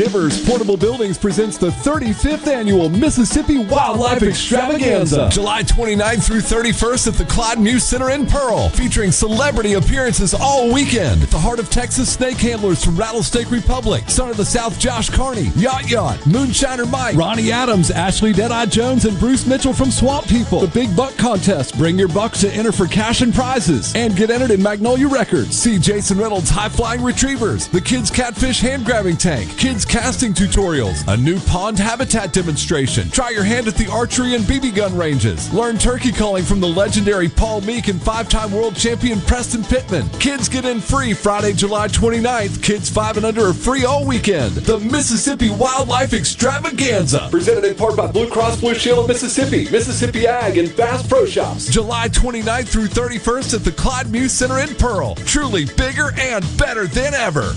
Shivers 0.00 0.42
Portable 0.48 0.78
Buildings 0.78 1.18
presents 1.18 1.58
the 1.58 1.68
35th 1.68 2.46
annual 2.46 2.88
Mississippi 2.88 3.58
Wildlife 3.58 4.22
Extravaganza, 4.22 5.28
July 5.30 5.62
29th 5.62 6.26
through 6.26 6.40
31st 6.40 7.08
at 7.08 7.14
the 7.16 7.26
Clyde 7.26 7.60
Muse 7.60 7.84
Center 7.84 8.08
in 8.08 8.24
Pearl, 8.24 8.70
featuring 8.70 9.12
celebrity 9.12 9.74
appearances 9.74 10.32
all 10.32 10.72
weekend. 10.72 11.20
The 11.24 11.38
Heart 11.38 11.58
of 11.58 11.68
Texas 11.68 12.10
snake 12.10 12.38
handlers 12.38 12.82
from 12.82 12.96
Rattlesnake 12.96 13.50
Republic, 13.50 14.08
Son 14.08 14.30
of 14.30 14.38
the 14.38 14.44
South 14.44 14.78
Josh 14.78 15.10
Carney, 15.10 15.50
Yacht 15.54 15.90
Yacht, 15.90 16.16
Moonshiner 16.20 16.90
Mike, 16.90 17.14
Ronnie 17.14 17.52
Adams, 17.52 17.90
Ashley 17.90 18.32
Deadeye 18.32 18.64
Jones, 18.64 19.04
and 19.04 19.18
Bruce 19.18 19.46
Mitchell 19.46 19.74
from 19.74 19.90
Swamp 19.90 20.26
People. 20.28 20.60
The 20.60 20.68
Big 20.68 20.96
Buck 20.96 21.14
Contest. 21.18 21.76
Bring 21.76 21.98
your 21.98 22.08
bucks 22.08 22.40
to 22.40 22.50
enter 22.54 22.72
for 22.72 22.86
cash 22.86 23.20
and 23.20 23.34
prizes 23.34 23.94
and 23.94 24.16
get 24.16 24.30
entered 24.30 24.50
in 24.50 24.62
Magnolia 24.62 25.08
Records. 25.08 25.58
See 25.58 25.78
Jason 25.78 26.16
Reynolds 26.16 26.48
High 26.48 26.70
Flying 26.70 27.02
Retrievers, 27.02 27.68
the 27.68 27.82
Kids 27.82 28.10
Catfish 28.10 28.60
Hand 28.60 28.86
Grabbing 28.86 29.18
Tank, 29.18 29.58
Kids 29.58 29.84
casting 29.90 30.32
tutorials, 30.32 31.02
a 31.12 31.16
new 31.16 31.40
pond 31.40 31.76
habitat 31.76 32.32
demonstration. 32.32 33.10
Try 33.10 33.30
your 33.30 33.42
hand 33.42 33.66
at 33.66 33.74
the 33.74 33.90
archery 33.90 34.36
and 34.36 34.44
BB 34.44 34.76
gun 34.76 34.96
ranges. 34.96 35.52
Learn 35.52 35.78
turkey 35.78 36.12
calling 36.12 36.44
from 36.44 36.60
the 36.60 36.68
legendary 36.68 37.28
Paul 37.28 37.60
Meek 37.62 37.88
and 37.88 38.00
five 38.00 38.28
time 38.28 38.52
world 38.52 38.76
champion 38.76 39.20
Preston 39.22 39.64
Pittman. 39.64 40.08
Kids 40.20 40.48
get 40.48 40.64
in 40.64 40.80
free 40.80 41.12
Friday, 41.12 41.52
July 41.52 41.88
29th. 41.88 42.62
Kids 42.62 42.88
5 42.88 43.16
and 43.16 43.26
under 43.26 43.46
are 43.46 43.52
free 43.52 43.84
all 43.84 44.06
weekend. 44.06 44.52
The 44.52 44.78
Mississippi 44.78 45.50
Wildlife 45.50 46.14
Extravaganza. 46.14 47.26
Presented 47.28 47.64
in 47.64 47.74
part 47.74 47.96
by 47.96 48.06
Blue 48.06 48.30
Cross 48.30 48.60
Blue 48.60 48.74
Shield 48.74 49.00
of 49.00 49.08
Mississippi, 49.08 49.68
Mississippi 49.70 50.24
Ag, 50.24 50.56
and 50.56 50.74
Bass 50.76 51.04
Pro 51.04 51.26
Shops. 51.26 51.66
July 51.66 52.08
29th 52.10 52.68
through 52.68 52.86
31st 52.86 53.54
at 53.54 53.64
the 53.64 53.72
Clyde 53.72 54.08
Muse 54.12 54.32
Center 54.32 54.60
in 54.60 54.72
Pearl. 54.76 55.16
Truly 55.16 55.64
bigger 55.76 56.12
and 56.16 56.46
better 56.56 56.86
than 56.86 57.12
ever. 57.12 57.56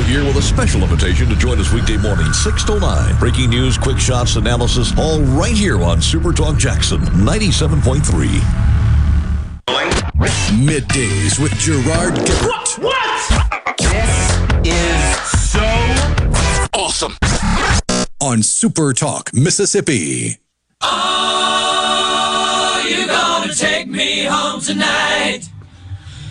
here 0.00 0.24
with 0.24 0.36
a 0.36 0.42
special 0.42 0.82
invitation 0.82 1.28
to 1.28 1.36
join 1.36 1.58
us 1.58 1.72
weekday 1.72 1.96
morning, 1.96 2.32
6 2.32 2.64
to 2.64 2.78
9. 2.78 3.18
Breaking 3.18 3.50
news, 3.50 3.76
quick 3.76 3.98
shots, 3.98 4.36
analysis, 4.36 4.96
all 4.98 5.20
right 5.20 5.54
here 5.54 5.82
on 5.82 6.00
Super 6.00 6.32
Talk 6.32 6.56
Jackson 6.56 7.00
97.3. 7.00 8.28
Middays 10.52 11.38
with 11.38 11.52
Gerard 11.58 12.14
Gibert. 12.14 12.78
What? 12.78 12.78
what? 12.78 13.76
This 13.78 14.38
is 14.64 15.16
so 15.50 15.60
awesome. 16.74 17.16
On 18.20 18.42
Super 18.42 18.92
Talk, 18.92 19.32
Mississippi. 19.34 20.38
Are 20.82 22.82
you 22.88 23.06
gonna 23.06 23.54
take 23.54 23.88
me 23.88 24.24
home 24.24 24.60
tonight? 24.60 25.48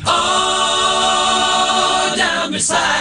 Oh, 0.06 2.14
down 2.16 2.52
beside. 2.52 3.01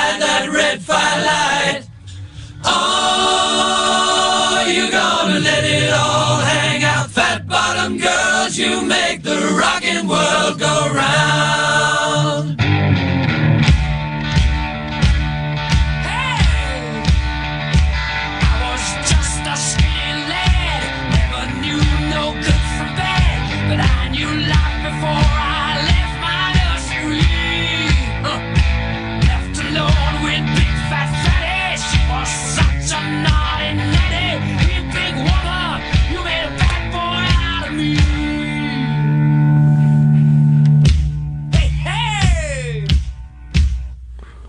Oh, 2.72 3.09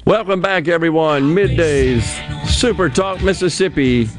Welcome 0.05 0.41
back, 0.41 0.67
everyone. 0.67 1.35
Middays, 1.35 2.01
Super 2.47 2.89
Talk 2.89 3.21
Mississippi, 3.21 4.09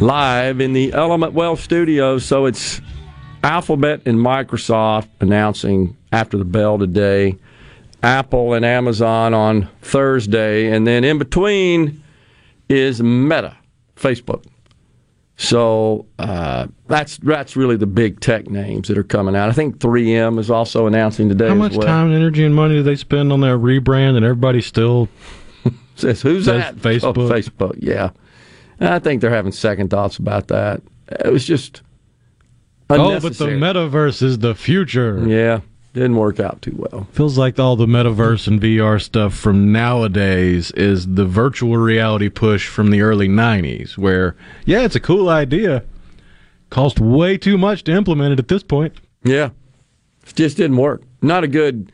live 0.00 0.60
in 0.60 0.72
the 0.72 0.92
Element 0.92 1.32
Wealth 1.32 1.58
Studios. 1.60 2.24
So 2.24 2.46
it's 2.46 2.80
Alphabet 3.42 4.02
and 4.06 4.20
Microsoft 4.20 5.08
announcing 5.18 5.96
after 6.12 6.38
the 6.38 6.44
bell 6.44 6.78
today, 6.78 7.36
Apple 8.04 8.54
and 8.54 8.64
Amazon 8.64 9.34
on 9.34 9.68
Thursday, 9.82 10.70
and 10.70 10.86
then 10.86 11.02
in 11.02 11.18
between 11.18 12.00
is 12.68 13.02
Meta, 13.02 13.56
Facebook. 13.96 14.44
So 15.36 16.06
uh, 16.18 16.68
that's 16.86 17.16
that's 17.18 17.56
really 17.56 17.76
the 17.76 17.86
big 17.86 18.20
tech 18.20 18.48
names 18.48 18.88
that 18.88 18.96
are 18.96 19.04
coming 19.04 19.34
out. 19.34 19.48
I 19.48 19.52
think 19.52 19.78
3M 19.78 20.38
is 20.38 20.50
also 20.50 20.86
announcing 20.86 21.28
today. 21.28 21.48
How 21.48 21.54
much 21.54 21.76
well. 21.76 21.86
time, 21.86 22.06
and 22.06 22.14
energy, 22.14 22.44
and 22.44 22.54
money 22.54 22.74
do 22.76 22.82
they 22.82 22.94
spend 22.94 23.32
on 23.32 23.40
their 23.40 23.58
rebrand, 23.58 24.16
and 24.16 24.24
everybody 24.24 24.60
still 24.60 25.08
says 25.96 26.22
who's 26.22 26.44
says 26.44 26.62
that? 26.62 26.76
Facebook. 26.76 27.18
Oh, 27.18 27.28
Facebook, 27.28 27.76
yeah. 27.78 28.10
I 28.80 28.98
think 28.98 29.20
they're 29.20 29.30
having 29.30 29.52
second 29.52 29.90
thoughts 29.90 30.18
about 30.18 30.48
that. 30.48 30.82
It 31.08 31.32
was 31.32 31.44
just 31.44 31.82
Oh, 32.90 33.18
but 33.20 33.36
the 33.38 33.46
metaverse 33.46 34.22
is 34.22 34.38
the 34.38 34.54
future. 34.54 35.24
yeah, 35.26 35.60
didn't 35.94 36.16
work 36.16 36.40
out 36.40 36.60
too 36.60 36.74
well. 36.76 37.06
Feels 37.12 37.38
like 37.38 37.58
all 37.58 37.76
the 37.76 37.86
metaverse 37.86 38.46
and 38.48 38.60
VR 38.60 39.00
stuff 39.00 39.32
from 39.32 39.72
nowadays 39.72 40.70
is 40.72 41.14
the 41.14 41.24
virtual 41.24 41.76
reality 41.76 42.28
push 42.28 42.68
from 42.68 42.90
the 42.90 43.00
early 43.00 43.28
90s, 43.28 43.96
where, 43.96 44.36
yeah, 44.66 44.80
it's 44.82 44.96
a 44.96 45.00
cool 45.00 45.28
idea. 45.28 45.84
Cost 46.68 46.98
way 46.98 47.38
too 47.38 47.56
much 47.56 47.84
to 47.84 47.92
implement 47.92 48.32
it 48.32 48.38
at 48.40 48.48
this 48.48 48.64
point. 48.64 48.94
Yeah, 49.22 49.50
it 50.26 50.34
just 50.34 50.56
didn't 50.56 50.76
work. 50.76 51.02
Not 51.22 51.44
a 51.44 51.48
good. 51.48 51.92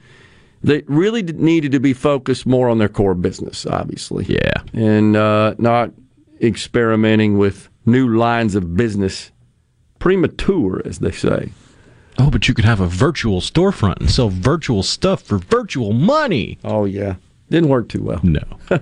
They 0.62 0.82
really 0.86 1.22
needed 1.22 1.72
to 1.72 1.80
be 1.80 1.92
focused 1.92 2.46
more 2.46 2.68
on 2.68 2.78
their 2.78 2.88
core 2.88 3.14
business, 3.14 3.66
obviously. 3.66 4.24
Yeah. 4.26 4.62
and 4.72 5.16
uh, 5.16 5.54
not 5.58 5.92
experimenting 6.40 7.36
with 7.38 7.68
new 7.84 8.16
lines 8.16 8.54
of 8.54 8.74
business 8.74 9.30
premature, 9.98 10.80
as 10.86 10.98
they 11.00 11.10
say. 11.10 11.52
Oh, 12.18 12.30
but 12.30 12.48
you 12.48 12.54
could 12.54 12.64
have 12.64 12.80
a 12.80 12.86
virtual 12.86 13.40
storefront 13.40 13.98
and 14.00 14.10
sell 14.10 14.28
virtual 14.28 14.82
stuff 14.82 15.22
for 15.22 15.38
virtual 15.38 15.92
money. 15.92 16.58
Oh 16.64 16.84
yeah, 16.84 17.14
didn't 17.50 17.68
work 17.68 17.88
too 17.88 18.02
well. 18.02 18.20
No. 18.22 18.42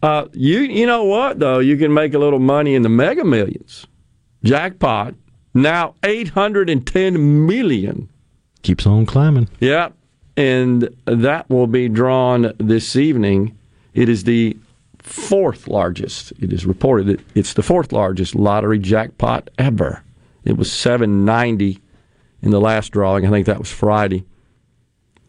Uh, 0.00 0.28
you 0.32 0.60
you 0.60 0.86
know 0.86 1.02
what 1.02 1.40
though? 1.40 1.58
You 1.58 1.76
can 1.76 1.92
make 1.92 2.14
a 2.14 2.18
little 2.20 2.38
money 2.38 2.76
in 2.76 2.82
the 2.82 2.88
Mega 2.88 3.24
Millions 3.24 3.84
jackpot 4.44 5.14
now 5.54 5.94
eight 6.04 6.28
hundred 6.28 6.70
and 6.70 6.86
ten 6.86 7.46
million. 7.46 8.08
Keeps 8.62 8.86
on 8.86 9.06
climbing. 9.06 9.48
Yeah, 9.60 9.88
and 10.36 10.88
that 11.06 11.48
will 11.50 11.66
be 11.66 11.88
drawn 11.88 12.52
this 12.58 12.96
evening. 12.96 13.56
It 13.94 14.08
is 14.08 14.24
the 14.24 14.56
fourth 15.00 15.66
largest. 15.68 16.32
It 16.40 16.52
is 16.52 16.64
reported 16.66 17.06
that 17.06 17.20
it's 17.34 17.54
the 17.54 17.62
fourth 17.62 17.92
largest 17.92 18.34
lottery 18.34 18.78
jackpot 18.78 19.50
ever. 19.58 20.02
It 20.44 20.56
was 20.56 20.70
seven 20.70 21.24
ninety 21.24 21.80
in 22.42 22.50
the 22.50 22.60
last 22.60 22.90
drawing. 22.90 23.26
I 23.26 23.30
think 23.30 23.46
that 23.46 23.58
was 23.58 23.70
Friday. 23.70 24.24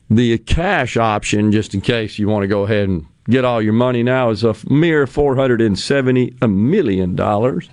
The 0.10 0.38
cash 0.39 0.98
option, 0.98 1.52
just 1.52 1.74
in 1.74 1.82
case 1.82 2.17
you 2.17 2.28
want 2.28 2.43
to 2.43 2.48
go 2.48 2.63
ahead 2.63 2.89
and 2.89 3.06
get 3.30 3.45
all 3.45 3.62
your 3.62 3.74
money 3.74 4.02
now, 4.02 4.32
is 4.32 4.43
a 4.43 4.56
mere 4.69 5.06
four 5.06 5.36
hundred 5.36 5.62
and 5.62 5.78
seventy 5.78 6.36
a 6.41 6.48
million 6.48 7.15
dollars. 7.15 7.69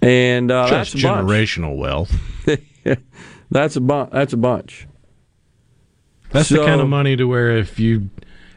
And 0.00 0.50
uh, 0.50 0.68
that's 0.68 0.94
a 0.94 0.96
bunch. 0.96 1.04
generational 1.04 1.76
wealth. 1.76 2.12
that's 3.50 3.76
a 3.76 3.80
bunch. 3.80 4.10
That's 4.10 4.32
a 4.32 4.36
bunch. 4.36 4.88
That's 6.30 6.48
the 6.48 6.64
kind 6.64 6.80
of 6.80 6.88
money 6.88 7.14
to 7.16 7.24
where 7.26 7.50
if 7.58 7.78
you, 7.78 8.08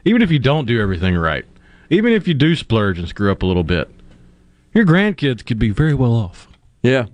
even 0.05 0.21
if 0.21 0.31
you 0.31 0.39
don't 0.39 0.65
do 0.65 0.81
everything 0.81 1.15
right, 1.15 1.45
even 1.89 2.13
if 2.13 2.27
you 2.27 2.33
do 2.33 2.55
splurge 2.55 2.97
and 2.97 3.07
screw 3.07 3.31
up 3.31 3.43
a 3.43 3.45
little 3.45 3.65
bit, 3.65 3.89
your 4.73 4.85
grandkids 4.85 5.45
could 5.45 5.59
be 5.59 5.69
very 5.69 5.93
well 5.93 6.13
off. 6.13 6.47
Yeah, 6.81 7.07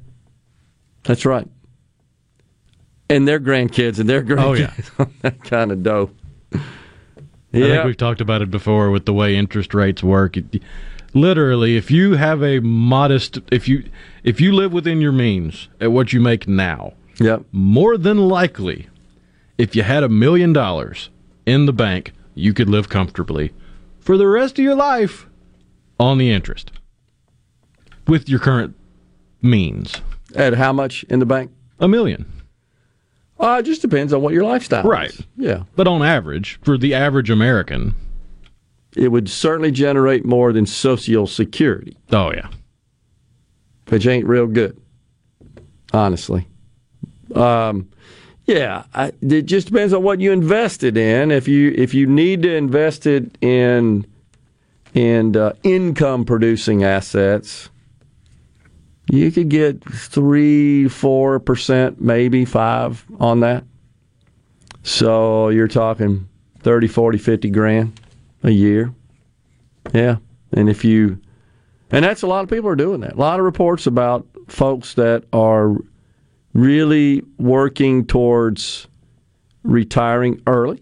that's 1.04 1.26
right. 1.26 1.48
And 3.12 3.28
their 3.28 3.40
grandkids 3.40 4.00
and 4.00 4.08
their 4.10 4.24
grandkids. 4.24 4.92
Oh, 4.98 5.04
yeah. 5.04 5.06
on 5.06 5.14
that 5.22 5.44
kind 5.44 5.72
of 5.72 5.84
dough. 5.84 6.12
I 7.54 7.60
think 7.60 7.86
we've 7.86 7.98
talked 7.98 8.22
about 8.22 8.42
it 8.42 8.50
before 8.50 8.92
with 8.92 9.06
the 9.06 9.14
way 9.14 9.36
interest 9.36 9.74
rates 9.74 10.02
work. 10.02 10.38
It, 10.38 10.62
literally, 11.14 11.76
if 11.76 11.92
you 11.92 12.14
have 12.14 12.42
a 12.42 12.60
modest, 12.60 13.40
if 13.52 13.68
you 13.68 13.84
if 14.24 14.40
you 14.40 14.54
live 14.54 14.72
within 14.72 15.02
your 15.02 15.12
means 15.12 15.68
at 15.80 15.92
what 15.92 16.14
you 16.14 16.22
make 16.22 16.48
now, 16.48 16.94
yep. 17.20 17.44
more 17.52 17.98
than 17.98 18.18
likely, 18.18 18.88
if 19.58 19.76
you 19.76 19.84
had 19.84 20.04
a 20.04 20.10
million 20.10 20.54
dollars 20.54 21.10
in 21.46 21.66
the 21.66 21.74
bank, 21.74 22.14
you 22.36 22.54
could 22.54 22.70
live 22.70 22.88
comfortably 22.88 23.52
for 24.00 24.18
the 24.18 24.28
rest 24.28 24.58
of 24.58 24.64
your 24.64 24.76
life 24.76 25.28
on 26.00 26.18
the 26.18 26.32
interest 26.32 26.72
with 28.08 28.30
your 28.30 28.40
current 28.40 28.76
means. 29.42 30.02
At 30.36 30.54
how 30.54 30.72
much 30.72 31.04
in 31.10 31.20
the 31.20 31.26
bank? 31.26 31.52
A 31.80 31.88
million. 31.88 32.26
Uh, 33.42 33.58
it 33.60 33.64
just 33.64 33.82
depends 33.82 34.14
on 34.14 34.22
what 34.22 34.34
your 34.34 34.44
lifestyle 34.44 34.84
Right. 34.84 35.10
is. 35.10 35.24
Yeah. 35.36 35.64
But 35.76 35.88
on 35.88 36.04
average, 36.04 36.60
for 36.64 36.78
the 36.78 36.94
average 36.94 37.30
American, 37.30 37.96
It 38.96 39.08
would 39.12 39.28
certainly 39.30 39.72
generate 39.72 40.26
more 40.26 40.54
than 40.54 40.66
Social 40.66 41.26
Security, 41.26 41.98
oh 42.12 42.32
yeah. 42.34 42.48
which 43.90 44.06
ain't 44.06 44.28
real 44.28 44.48
good, 44.48 44.78
honestly. 45.94 46.48
Um, 47.34 47.90
yeah, 48.46 48.84
I, 48.94 49.14
it 49.22 49.44
just 49.44 49.68
depends 49.68 49.94
on 49.94 50.04
what 50.04 50.20
you 50.20 50.32
invested 50.34 50.98
in. 50.98 51.32
If 51.32 51.48
you 51.48 51.74
if 51.78 51.94
you 51.94 52.06
need 52.06 52.44
to 52.44 52.54
invest 52.54 53.06
it 53.08 53.38
in 53.42 54.06
in 54.94 55.38
uh, 55.38 55.54
income 55.64 56.26
producing 56.26 56.84
assets, 56.84 57.70
you 59.12 59.30
could 59.30 59.50
get 59.50 59.84
three, 59.84 60.88
four 60.88 61.38
percent, 61.42 62.00
maybe 62.00 62.46
five 62.46 63.06
on 63.20 63.42
that. 63.42 63.66
So 64.84 65.50
you're 65.50 65.68
talking 65.68 66.30
30, 66.60 66.88
40, 66.88 67.18
50 67.18 67.50
grand 67.50 68.00
a 68.44 68.52
year. 68.52 68.94
Yeah. 69.94 70.18
And 70.54 70.70
if 70.70 70.86
you, 70.86 71.20
and 71.92 72.06
that's 72.06 72.22
a 72.22 72.28
lot 72.28 72.46
of 72.46 72.50
people 72.50 72.70
are 72.70 72.76
doing 72.76 73.02
that. 73.02 73.14
A 73.16 73.18
lot 73.18 73.38
of 73.38 73.44
reports 73.44 73.86
about 73.86 74.26
folks 74.48 74.94
that 74.94 75.26
are 75.34 75.76
really 76.54 77.22
working 77.38 78.06
towards 78.06 78.88
retiring 79.64 80.42
early 80.48 80.82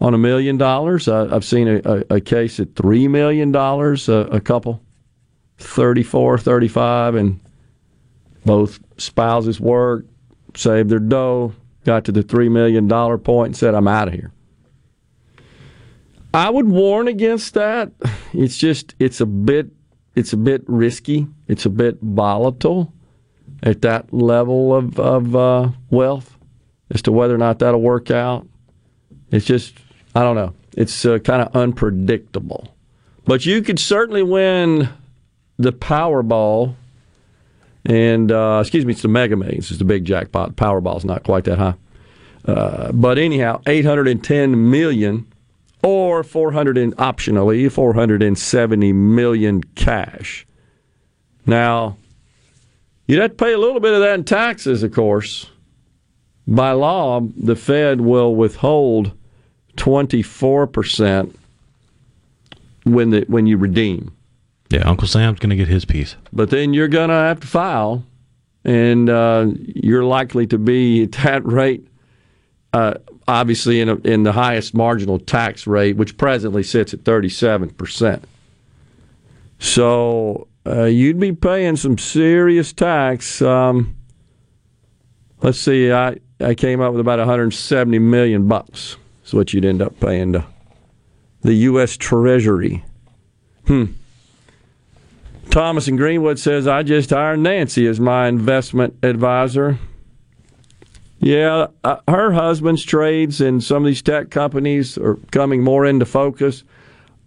on 0.00 0.14
a 0.14 0.18
million 0.18 0.58
dollars. 0.58 1.06
I've 1.06 1.44
seen 1.44 1.68
a, 1.68 1.80
a, 1.84 2.16
a 2.16 2.20
case 2.20 2.58
at 2.58 2.74
$3 2.74 3.08
million, 3.08 3.54
a, 3.54 4.36
a 4.36 4.40
couple, 4.40 4.82
34, 5.58 6.38
35, 6.38 7.14
and 7.14 7.40
both 8.44 8.78
spouses 8.98 9.60
worked, 9.60 10.08
saved 10.56 10.90
their 10.90 10.98
dough, 10.98 11.54
got 11.84 12.04
to 12.04 12.12
the 12.12 12.22
$3 12.22 12.50
million 12.50 12.88
point 13.20 13.48
and 13.48 13.56
said, 13.56 13.74
I'm 13.74 13.88
out 13.88 14.08
of 14.08 14.14
here. 14.14 14.32
I 16.34 16.50
would 16.50 16.68
warn 16.68 17.06
against 17.06 17.54
that. 17.54 17.92
It's 18.32 18.58
just 18.58 18.96
it's 18.98 19.20
a 19.20 19.26
bit 19.26 19.70
it's 20.16 20.32
a 20.32 20.36
bit 20.36 20.64
risky. 20.66 21.28
It's 21.46 21.64
a 21.64 21.70
bit 21.70 21.98
volatile 22.02 22.92
at 23.62 23.82
that 23.82 24.12
level 24.12 24.74
of 24.74 24.98
of 24.98 25.36
uh, 25.36 25.68
wealth 25.90 26.36
as 26.90 27.02
to 27.02 27.12
whether 27.12 27.36
or 27.36 27.38
not 27.38 27.60
that'll 27.60 27.80
work 27.80 28.10
out. 28.10 28.48
It's 29.30 29.46
just 29.46 29.74
I 30.16 30.22
don't 30.22 30.34
know. 30.34 30.54
It's 30.76 31.06
uh, 31.06 31.20
kind 31.20 31.40
of 31.40 31.54
unpredictable. 31.54 32.74
But 33.24 33.46
you 33.46 33.62
could 33.62 33.78
certainly 33.78 34.24
win 34.24 34.88
the 35.58 35.72
Powerball, 35.72 36.74
and 37.84 38.32
uh, 38.32 38.58
excuse 38.60 38.84
me, 38.84 38.92
it's 38.92 39.02
the 39.02 39.08
Mega 39.08 39.36
Millions. 39.36 39.70
It's 39.70 39.78
the 39.78 39.84
big 39.84 40.04
jackpot. 40.04 40.56
Powerball's 40.56 41.04
not 41.04 41.22
quite 41.22 41.44
that 41.44 41.58
high. 41.58 41.74
Uh, 42.46 42.92
but 42.92 43.18
anyhow, 43.18 43.60
810 43.66 44.70
million 44.70 45.26
or 45.82 46.22
400 46.22 46.78
and 46.78 46.96
optionally 46.96 47.70
470 47.70 48.92
million 48.92 49.62
cash. 49.74 50.46
Now, 51.46 51.96
you'd 53.06 53.20
have 53.20 53.32
to 53.32 53.36
pay 53.36 53.52
a 53.52 53.58
little 53.58 53.80
bit 53.80 53.92
of 53.92 54.00
that 54.00 54.14
in 54.14 54.24
taxes, 54.24 54.82
of 54.82 54.92
course. 54.92 55.50
By 56.46 56.72
law, 56.72 57.20
the 57.20 57.56
Fed 57.56 58.00
will 58.00 58.34
withhold 58.34 59.12
24% 59.76 61.34
when 62.84 63.10
the 63.10 63.24
when 63.28 63.46
you 63.46 63.56
redeem. 63.56 64.12
Yeah, 64.70 64.88
Uncle 64.88 65.06
Sam's 65.06 65.38
going 65.38 65.50
to 65.50 65.56
get 65.56 65.68
his 65.68 65.84
piece. 65.84 66.16
But 66.32 66.50
then 66.50 66.74
you're 66.74 66.88
going 66.88 67.08
to 67.10 67.14
have 67.14 67.40
to 67.40 67.46
file, 67.46 68.04
and 68.64 69.08
uh, 69.08 69.46
you're 69.56 70.04
likely 70.04 70.46
to 70.48 70.58
be 70.58 71.04
at 71.04 71.12
that 71.12 71.44
rate, 71.44 71.86
uh, 72.72 72.94
obviously 73.28 73.80
in, 73.80 73.88
a, 73.88 73.94
in 73.96 74.22
the 74.22 74.32
highest 74.32 74.74
marginal 74.74 75.18
tax 75.18 75.66
rate, 75.66 75.96
which 75.96 76.16
presently 76.16 76.62
sits 76.62 76.94
at 76.94 77.00
37%. 77.00 78.22
So 79.58 80.48
uh, 80.66 80.84
you'd 80.84 81.20
be 81.20 81.32
paying 81.32 81.76
some 81.76 81.98
serious 81.98 82.72
tax. 82.72 83.40
Um, 83.42 83.96
let's 85.42 85.60
see, 85.60 85.92
I, 85.92 86.18
I 86.40 86.54
came 86.54 86.80
up 86.80 86.92
with 86.92 87.00
about 87.00 87.18
170 87.18 87.98
million 87.98 88.48
bucks. 88.48 88.96
Is 89.24 89.32
what 89.32 89.54
you'd 89.54 89.64
end 89.64 89.80
up 89.80 89.98
paying 90.00 90.34
to 90.34 90.44
the 91.40 91.54
U.S. 91.54 91.96
Treasury. 91.96 92.84
Hmm. 93.66 93.84
Thomas 95.54 95.86
in 95.86 95.94
Greenwood 95.94 96.40
says, 96.40 96.66
I 96.66 96.82
just 96.82 97.10
hired 97.10 97.38
Nancy 97.38 97.86
as 97.86 98.00
my 98.00 98.26
investment 98.26 98.96
advisor. 99.04 99.78
Yeah, 101.20 101.68
uh, 101.84 101.98
her 102.08 102.32
husband's 102.32 102.82
trades 102.82 103.40
and 103.40 103.62
some 103.62 103.84
of 103.84 103.86
these 103.86 104.02
tech 104.02 104.32
companies 104.32 104.98
are 104.98 105.14
coming 105.30 105.62
more 105.62 105.86
into 105.86 106.06
focus. 106.06 106.64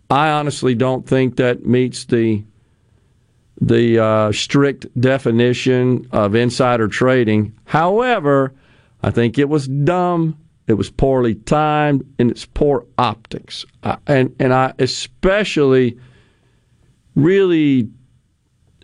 I 0.10 0.30
honestly 0.32 0.76
don't 0.76 1.08
think 1.08 1.38
that 1.38 1.66
meets 1.66 2.04
the 2.04 2.44
the 3.62 3.98
uh, 3.98 4.34
strict 4.34 4.88
definition 5.00 6.10
of 6.12 6.36
insider 6.36 6.90
trading. 6.90 7.58
However, 7.64 8.54
I 9.04 9.12
think 9.12 9.40
it 9.40 9.48
was 9.48 9.70
dumb, 9.70 10.38
it 10.68 10.74
was 10.74 10.90
poorly 10.90 11.36
timed, 11.36 12.06
and 12.20 12.30
it's 12.30 12.46
poor 12.46 12.86
optics. 12.98 13.64
Uh, 13.84 13.96
and 14.06 14.36
and 14.38 14.54
I 14.54 14.74
especially 14.80 15.98
really 17.16 17.90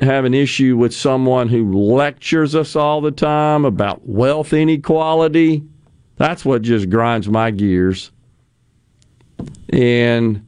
have 0.06 0.26
an 0.26 0.34
issue 0.34 0.76
with 0.78 0.94
someone 0.94 1.50
who 1.50 1.74
lectures 1.74 2.56
us 2.56 2.76
all 2.76 3.02
the 3.02 3.12
time 3.12 3.66
about 3.66 4.08
wealth 4.08 4.54
inequality. 4.54 5.63
That's 6.18 6.46
what 6.46 6.62
just 6.62 6.89
grinds 6.89 7.28
my 7.28 7.52
gears. 7.52 8.12
And 9.70 10.46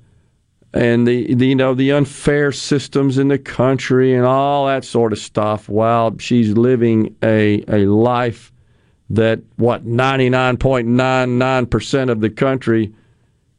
and 0.74 1.08
the, 1.08 1.34
the 1.34 1.48
you 1.48 1.56
know 1.56 1.74
the 1.74 1.94
unfair 1.94 2.52
systems 2.52 3.18
in 3.18 3.30
the 3.30 3.39
country 3.39 4.13
and 4.13 4.26
all 4.26 4.68
that 4.68 4.84
sort 4.84 5.13
of 5.13 5.20
stuff 5.20 5.70
while 5.70 6.18
she's 6.20 6.52
living 6.52 7.15
a 7.24 7.63
a 7.68 7.86
life 7.88 8.52
that 9.10 9.39
what 9.56 9.86
99.99% 9.86 12.10
of 12.10 12.22
the 12.22 12.30
country 12.30 12.94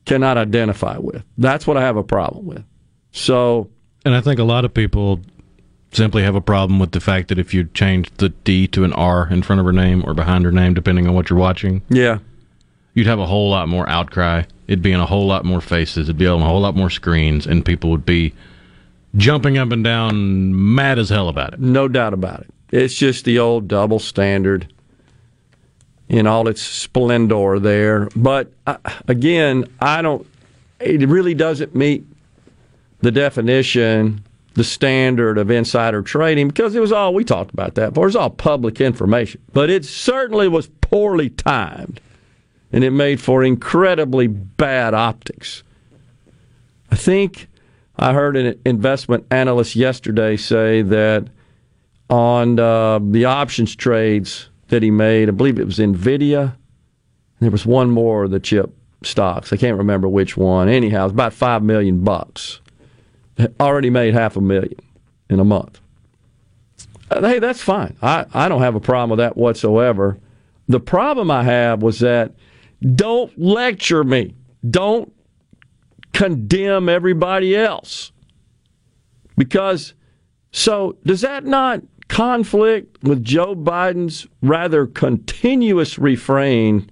cannot 0.04 0.36
identify 0.36 0.98
with. 0.98 1.22
That's 1.38 1.66
what 1.66 1.76
I 1.76 1.82
have 1.82 1.96
a 1.96 2.04
problem 2.04 2.46
with. 2.46 2.64
So 3.12 3.70
And 4.04 4.14
I 4.14 4.20
think 4.20 4.38
a 4.38 4.44
lot 4.44 4.64
of 4.64 4.74
people 4.74 5.20
simply 5.92 6.22
have 6.22 6.34
a 6.34 6.40
problem 6.40 6.78
with 6.78 6.92
the 6.92 7.00
fact 7.00 7.28
that 7.28 7.38
if 7.38 7.54
you 7.54 7.64
change 7.74 8.10
the 8.16 8.30
D 8.30 8.66
to 8.68 8.84
an 8.84 8.92
R 8.92 9.28
in 9.30 9.42
front 9.42 9.60
of 9.60 9.66
her 9.66 9.72
name 9.72 10.02
or 10.06 10.14
behind 10.14 10.44
her 10.44 10.52
name, 10.52 10.74
depending 10.74 11.06
on 11.06 11.14
what 11.14 11.30
you're 11.30 11.38
watching, 11.38 11.82
yeah, 11.88 12.18
you'd 12.94 13.06
have 13.06 13.18
a 13.18 13.26
whole 13.26 13.50
lot 13.50 13.68
more 13.68 13.88
outcry. 13.88 14.42
It'd 14.66 14.82
be 14.82 14.92
in 14.92 15.00
a 15.00 15.06
whole 15.06 15.26
lot 15.26 15.44
more 15.44 15.60
faces. 15.60 16.08
It'd 16.08 16.18
be 16.18 16.26
on 16.26 16.42
a 16.42 16.46
whole 16.46 16.60
lot 16.60 16.76
more 16.76 16.90
screens, 16.90 17.46
and 17.46 17.64
people 17.64 17.90
would 17.90 18.04
be 18.04 18.34
jumping 19.16 19.58
up 19.58 19.70
and 19.72 19.84
down, 19.84 20.74
mad 20.74 20.98
as 20.98 21.08
hell 21.08 21.28
about 21.28 21.54
it. 21.54 21.60
No 21.60 21.88
doubt 21.88 22.12
about 22.12 22.40
it. 22.40 22.50
It's 22.70 22.94
just 22.94 23.24
the 23.24 23.38
old 23.38 23.68
double 23.68 23.98
standard 23.98 24.72
in 26.08 26.26
all 26.26 26.48
its 26.48 26.62
splendor 26.62 27.58
there. 27.58 28.08
But 28.16 28.52
uh, 28.66 28.78
again, 29.08 29.66
I 29.80 30.02
don't. 30.02 30.26
It 30.80 31.08
really 31.08 31.34
doesn't 31.34 31.74
meet 31.74 32.04
the 33.00 33.10
definition, 33.10 34.24
the 34.56 34.64
standard 34.64 35.36
of 35.36 35.50
insider 35.50 36.00
trading 36.00 36.48
because 36.48 36.74
it 36.74 36.80
was 36.80 36.90
all 36.90 37.12
we 37.12 37.22
talked 37.22 37.52
about 37.52 37.74
that. 37.74 37.90
Before. 37.90 38.04
It 38.04 38.08
was 38.08 38.16
all 38.16 38.30
public 38.30 38.80
information, 38.80 39.40
but 39.52 39.68
it 39.68 39.84
certainly 39.84 40.48
was 40.48 40.68
poorly 40.80 41.28
timed, 41.28 42.00
and 42.72 42.82
it 42.82 42.90
made 42.90 43.20
for 43.20 43.44
incredibly 43.44 44.26
bad 44.26 44.94
optics. 44.94 45.62
I 46.90 46.96
think 46.96 47.48
I 47.96 48.14
heard 48.14 48.36
an 48.36 48.58
investment 48.64 49.26
analyst 49.30 49.76
yesterday 49.76 50.38
say 50.38 50.80
that 50.82 51.28
on 52.08 52.58
uh, 52.58 52.98
the 52.98 53.26
options 53.26 53.76
trades 53.76 54.48
that 54.68 54.82
he 54.82 54.90
made, 54.90 55.28
I 55.28 55.32
believe 55.32 55.58
it 55.58 55.66
was 55.66 55.78
Nvidia. 55.78 56.56
There 57.40 57.50
was 57.50 57.66
one 57.66 57.90
more 57.90 58.24
of 58.24 58.30
the 58.30 58.40
chip 58.40 58.74
stocks. 59.02 59.52
I 59.52 59.58
can't 59.58 59.76
remember 59.76 60.08
which 60.08 60.34
one. 60.34 60.70
Anyhow, 60.70 61.04
it's 61.04 61.12
about 61.12 61.34
five 61.34 61.62
million 61.62 62.02
bucks. 62.02 62.62
Already 63.60 63.90
made 63.90 64.14
half 64.14 64.36
a 64.36 64.40
million 64.40 64.78
in 65.28 65.40
a 65.40 65.44
month. 65.44 65.80
Uh, 67.10 67.20
Hey, 67.20 67.38
that's 67.38 67.62
fine. 67.62 67.96
I, 68.02 68.26
I 68.32 68.48
don't 68.48 68.62
have 68.62 68.74
a 68.74 68.80
problem 68.80 69.10
with 69.10 69.18
that 69.18 69.36
whatsoever. 69.36 70.18
The 70.68 70.80
problem 70.80 71.30
I 71.30 71.44
have 71.44 71.82
was 71.82 72.00
that 72.00 72.34
don't 72.94 73.36
lecture 73.38 74.04
me. 74.04 74.34
Don't 74.68 75.12
condemn 76.12 76.88
everybody 76.88 77.54
else. 77.54 78.12
Because, 79.36 79.94
so 80.50 80.96
does 81.04 81.20
that 81.20 81.44
not 81.44 81.82
conflict 82.08 83.02
with 83.02 83.22
Joe 83.22 83.54
Biden's 83.54 84.26
rather 84.40 84.86
continuous 84.86 85.98
refrain 85.98 86.90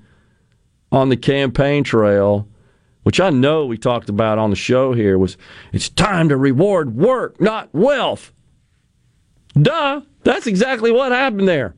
on 0.93 1.09
the 1.09 1.17
campaign 1.17 1.85
trail, 1.85 2.47
which 3.05 3.21
I 3.21 3.31
know 3.31 3.65
we 3.67 3.79
talked 3.79 4.09
about 4.09 4.39
on 4.39 4.51
the 4.51 4.57
show 4.57 4.93
here, 4.93 5.17
was 5.17 5.37
it's 5.73 5.89
time 5.89 6.29
to 6.31 6.37
reward 6.37 6.97
work, 6.97 7.41
not 7.41 7.73
wealth. 7.73 8.33
Duh, 9.55 10.01
that's 10.25 10.47
exactly 10.47 10.91
what 10.91 11.13
happened 11.13 11.47
there. 11.47 11.75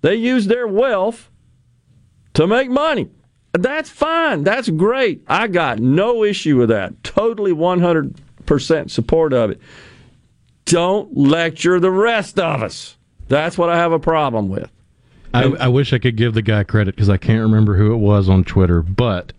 They 0.00 0.14
used 0.14 0.48
their 0.48 0.66
wealth 0.66 1.30
to 2.34 2.46
make 2.46 2.70
money. 2.70 3.10
That's 3.52 3.90
fine. 3.90 4.44
That's 4.44 4.70
great. 4.70 5.24
I 5.28 5.46
got 5.46 5.78
no 5.78 6.24
issue 6.24 6.56
with 6.56 6.70
that. 6.70 7.04
Totally 7.04 7.52
100% 7.52 8.90
support 8.90 9.32
of 9.32 9.50
it. 9.50 9.60
Don't 10.64 11.14
lecture 11.16 11.78
the 11.78 11.90
rest 11.90 12.38
of 12.38 12.62
us. 12.62 12.96
That's 13.28 13.58
what 13.58 13.68
I 13.68 13.76
have 13.76 13.92
a 13.92 13.98
problem 13.98 14.48
with. 14.48 14.70
I, 15.34 15.44
I 15.44 15.68
wish 15.68 15.92
I 15.92 15.98
could 15.98 16.16
give 16.16 16.34
the 16.34 16.42
guy 16.42 16.62
credit 16.64 16.94
because 16.94 17.08
I 17.08 17.16
can't 17.16 17.42
remember 17.42 17.76
who 17.76 17.92
it 17.92 17.98
was 17.98 18.28
on 18.28 18.44
Twitter, 18.44 18.82
but 18.82 19.32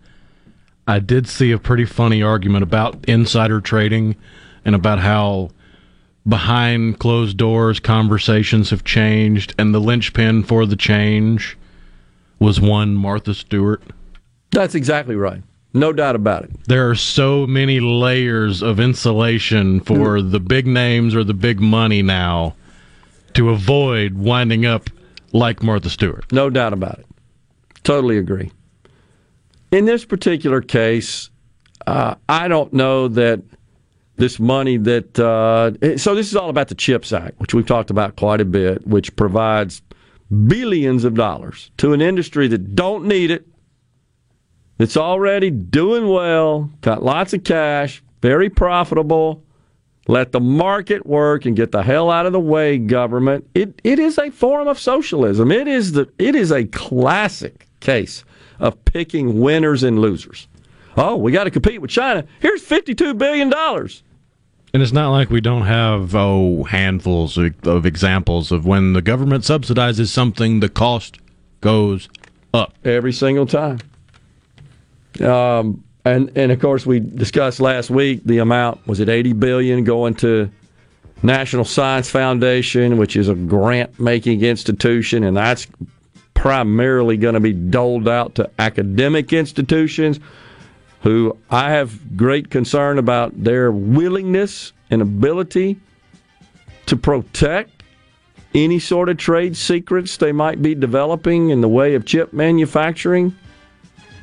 I 0.86 0.98
did 0.98 1.26
see 1.26 1.50
a 1.50 1.58
pretty 1.58 1.84
funny 1.84 2.22
argument 2.22 2.62
about 2.62 3.04
insider 3.08 3.60
trading 3.60 4.16
and 4.64 4.74
about 4.74 4.98
how 4.98 5.50
behind 6.26 6.98
closed 6.98 7.36
doors 7.36 7.80
conversations 7.80 8.70
have 8.70 8.84
changed, 8.84 9.54
and 9.58 9.74
the 9.74 9.80
linchpin 9.80 10.42
for 10.42 10.66
the 10.66 10.76
change 10.76 11.56
was 12.38 12.60
one 12.60 12.94
Martha 12.94 13.34
Stewart. 13.34 13.82
That's 14.50 14.74
exactly 14.74 15.16
right. 15.16 15.42
No 15.72 15.92
doubt 15.92 16.14
about 16.14 16.44
it. 16.44 16.50
There 16.66 16.88
are 16.88 16.94
so 16.94 17.46
many 17.46 17.80
layers 17.80 18.62
of 18.62 18.78
insulation 18.78 19.80
for 19.80 20.20
hmm. 20.20 20.30
the 20.30 20.40
big 20.40 20.66
names 20.66 21.14
or 21.14 21.24
the 21.24 21.34
big 21.34 21.60
money 21.60 22.02
now 22.02 22.54
to 23.34 23.50
avoid 23.50 24.14
winding 24.14 24.64
up 24.64 24.88
like 25.32 25.62
Martha 25.62 25.90
Stewart. 25.90 26.30
No 26.32 26.48
doubt 26.48 26.72
about 26.72 27.00
it. 27.00 27.06
Totally 27.82 28.18
agree. 28.18 28.52
In 29.74 29.86
this 29.86 30.04
particular 30.04 30.60
case, 30.60 31.30
uh, 31.88 32.14
I 32.28 32.46
don't 32.46 32.72
know 32.72 33.08
that 33.08 33.42
this 34.14 34.38
money 34.38 34.76
that. 34.76 35.18
Uh, 35.18 35.96
so, 35.96 36.14
this 36.14 36.28
is 36.28 36.36
all 36.36 36.48
about 36.48 36.68
the 36.68 36.76
CHIPS 36.76 37.12
Act, 37.12 37.40
which 37.40 37.54
we've 37.54 37.66
talked 37.66 37.90
about 37.90 38.14
quite 38.14 38.40
a 38.40 38.44
bit, 38.44 38.86
which 38.86 39.16
provides 39.16 39.82
billions 40.46 41.02
of 41.02 41.14
dollars 41.14 41.72
to 41.78 41.92
an 41.92 42.00
industry 42.00 42.46
that 42.46 42.76
don't 42.76 43.06
need 43.06 43.32
it, 43.32 43.48
that's 44.78 44.96
already 44.96 45.50
doing 45.50 46.06
well, 46.06 46.70
got 46.80 47.02
lots 47.02 47.32
of 47.32 47.42
cash, 47.42 48.00
very 48.22 48.48
profitable. 48.48 49.42
Let 50.06 50.30
the 50.30 50.38
market 50.38 51.04
work 51.04 51.46
and 51.46 51.56
get 51.56 51.72
the 51.72 51.82
hell 51.82 52.12
out 52.12 52.26
of 52.26 52.32
the 52.32 52.38
way, 52.38 52.78
government. 52.78 53.50
It 53.56 53.80
it 53.82 53.98
is 53.98 54.18
a 54.18 54.30
form 54.30 54.68
of 54.68 54.78
socialism. 54.78 55.50
It 55.50 55.66
is 55.66 55.90
the 55.90 56.08
it 56.16 56.36
is 56.36 56.52
a 56.52 56.64
classic 56.64 57.66
case 57.80 58.22
of 58.58 58.82
picking 58.84 59.40
winners 59.40 59.82
and 59.82 59.98
losers. 59.98 60.48
Oh, 60.96 61.16
we 61.16 61.32
got 61.32 61.44
to 61.44 61.50
compete 61.50 61.80
with 61.80 61.90
China. 61.90 62.24
Here's 62.40 62.62
fifty-two 62.62 63.14
billion 63.14 63.50
dollars. 63.50 64.02
And 64.72 64.82
it's 64.82 64.92
not 64.92 65.12
like 65.12 65.30
we 65.30 65.40
don't 65.40 65.66
have 65.66 66.14
oh 66.14 66.64
handfuls 66.64 67.38
of, 67.38 67.54
of 67.66 67.86
examples 67.86 68.50
of 68.50 68.66
when 68.66 68.92
the 68.92 69.02
government 69.02 69.44
subsidizes 69.44 70.08
something, 70.08 70.60
the 70.60 70.68
cost 70.68 71.18
goes 71.60 72.08
up 72.52 72.74
every 72.84 73.12
single 73.12 73.46
time. 73.46 73.78
Um, 75.20 75.84
and 76.04 76.30
and 76.36 76.52
of 76.52 76.60
course 76.60 76.84
we 76.84 77.00
discussed 77.00 77.60
last 77.60 77.88
week 77.88 78.22
the 78.24 78.38
amount 78.38 78.86
was 78.86 79.00
it 79.00 79.08
80 79.08 79.32
billion 79.34 79.84
going 79.84 80.14
to 80.16 80.50
National 81.22 81.64
Science 81.64 82.10
Foundation, 82.10 82.98
which 82.98 83.16
is 83.16 83.28
a 83.28 83.34
grant 83.34 83.98
making 83.98 84.42
institution, 84.42 85.24
and 85.24 85.36
that's 85.36 85.66
primarily 86.34 87.16
going 87.16 87.34
to 87.34 87.40
be 87.40 87.52
doled 87.52 88.08
out 88.08 88.34
to 88.34 88.50
academic 88.58 89.32
institutions 89.32 90.20
who 91.02 91.36
I 91.50 91.70
have 91.70 92.16
great 92.16 92.50
concern 92.50 92.98
about 92.98 93.44
their 93.44 93.70
willingness 93.70 94.72
and 94.90 95.02
ability 95.02 95.78
to 96.86 96.96
protect 96.96 97.82
any 98.54 98.78
sort 98.78 99.08
of 99.08 99.16
trade 99.16 99.56
secrets 99.56 100.16
they 100.16 100.32
might 100.32 100.62
be 100.62 100.74
developing 100.74 101.50
in 101.50 101.60
the 101.60 101.68
way 101.68 101.94
of 101.94 102.06
chip 102.06 102.32
manufacturing. 102.32 103.36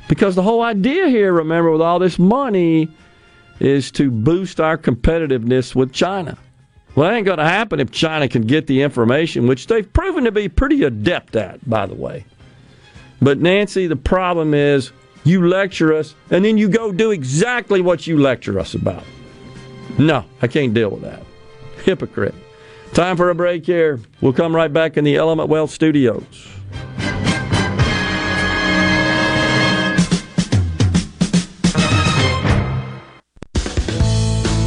Because 0.08 0.34
the 0.34 0.42
whole 0.42 0.62
idea 0.62 1.08
here, 1.08 1.32
remember, 1.32 1.70
with 1.70 1.80
all 1.80 1.98
this 1.98 2.18
money, 2.18 2.88
is 3.60 3.90
to 3.92 4.10
boost 4.10 4.60
our 4.60 4.76
competitiveness 4.76 5.74
with 5.74 5.92
China. 5.92 6.36
Well, 6.94 7.08
that 7.08 7.16
ain't 7.16 7.26
going 7.26 7.38
to 7.38 7.44
happen 7.44 7.80
if 7.80 7.90
China 7.90 8.28
can 8.28 8.42
get 8.42 8.66
the 8.66 8.82
information, 8.82 9.46
which 9.46 9.66
they've 9.66 9.90
proven 9.92 10.24
to 10.24 10.32
be 10.32 10.48
pretty 10.48 10.84
adept 10.84 11.36
at, 11.36 11.68
by 11.68 11.86
the 11.86 11.94
way. 11.94 12.26
But, 13.20 13.38
Nancy, 13.38 13.86
the 13.86 13.96
problem 13.96 14.52
is 14.52 14.92
you 15.24 15.46
lecture 15.46 15.94
us 15.94 16.14
and 16.30 16.44
then 16.44 16.58
you 16.58 16.68
go 16.68 16.92
do 16.92 17.10
exactly 17.10 17.80
what 17.80 18.06
you 18.06 18.18
lecture 18.18 18.58
us 18.58 18.74
about. 18.74 19.04
No, 19.98 20.24
I 20.42 20.48
can't 20.48 20.74
deal 20.74 20.90
with 20.90 21.02
that. 21.02 21.22
Hypocrite. 21.84 22.34
Time 22.92 23.16
for 23.16 23.30
a 23.30 23.34
break 23.34 23.64
here. 23.64 24.00
We'll 24.20 24.32
come 24.34 24.54
right 24.54 24.72
back 24.72 24.96
in 24.96 25.04
the 25.04 25.16
Element 25.16 25.48
Wealth 25.48 25.70
studios. 25.70 26.48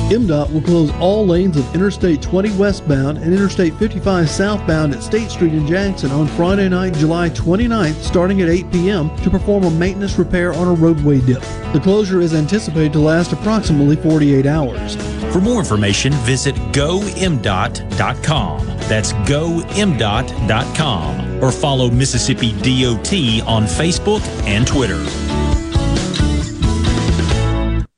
MDOT 0.10 0.54
will 0.54 0.62
close 0.62 0.92
all 1.00 1.26
lanes 1.26 1.58
of 1.58 1.74
Interstate 1.74 2.22
20 2.22 2.56
westbound 2.58 3.18
and 3.18 3.34
Interstate 3.34 3.74
55 3.78 4.30
southbound 4.30 4.94
at 4.94 5.02
State 5.02 5.32
Street 5.32 5.54
in 5.54 5.66
Jackson 5.66 6.12
on 6.12 6.28
Friday 6.28 6.70
night, 6.70 6.94
July 6.94 7.32
29th, 7.32 7.96
starting 8.04 8.44
at 8.44 8.50
8 8.50 8.72
p.m. 8.72 9.16
to 9.18 9.32
perform 9.32 9.64
a 9.64 9.72
maintenance 9.72 10.20
repair 10.20 10.54
on 10.54 10.68
a 10.68 10.74
roadway 10.74 11.22
dip. 11.22 11.42
The 11.74 11.80
closure 11.82 12.22
is 12.22 12.36
anticipated 12.36 12.94
to 12.94 13.00
last 13.00 13.34
approximately 13.34 13.96
48 13.96 14.46
hours. 14.46 14.96
For 15.34 15.42
more 15.42 15.58
information, 15.58 16.14
visit 16.14 16.54
goimdot.com. 16.72 17.88
That's 18.88 19.14
goimdot.com 19.14 20.24
or 21.44 21.52
follow 21.52 21.90
Mississippi 21.90 22.52
DOT 22.52 23.14
on 23.48 23.64
Facebook 23.64 24.22
and 24.46 24.68
Twitter. 24.68 25.04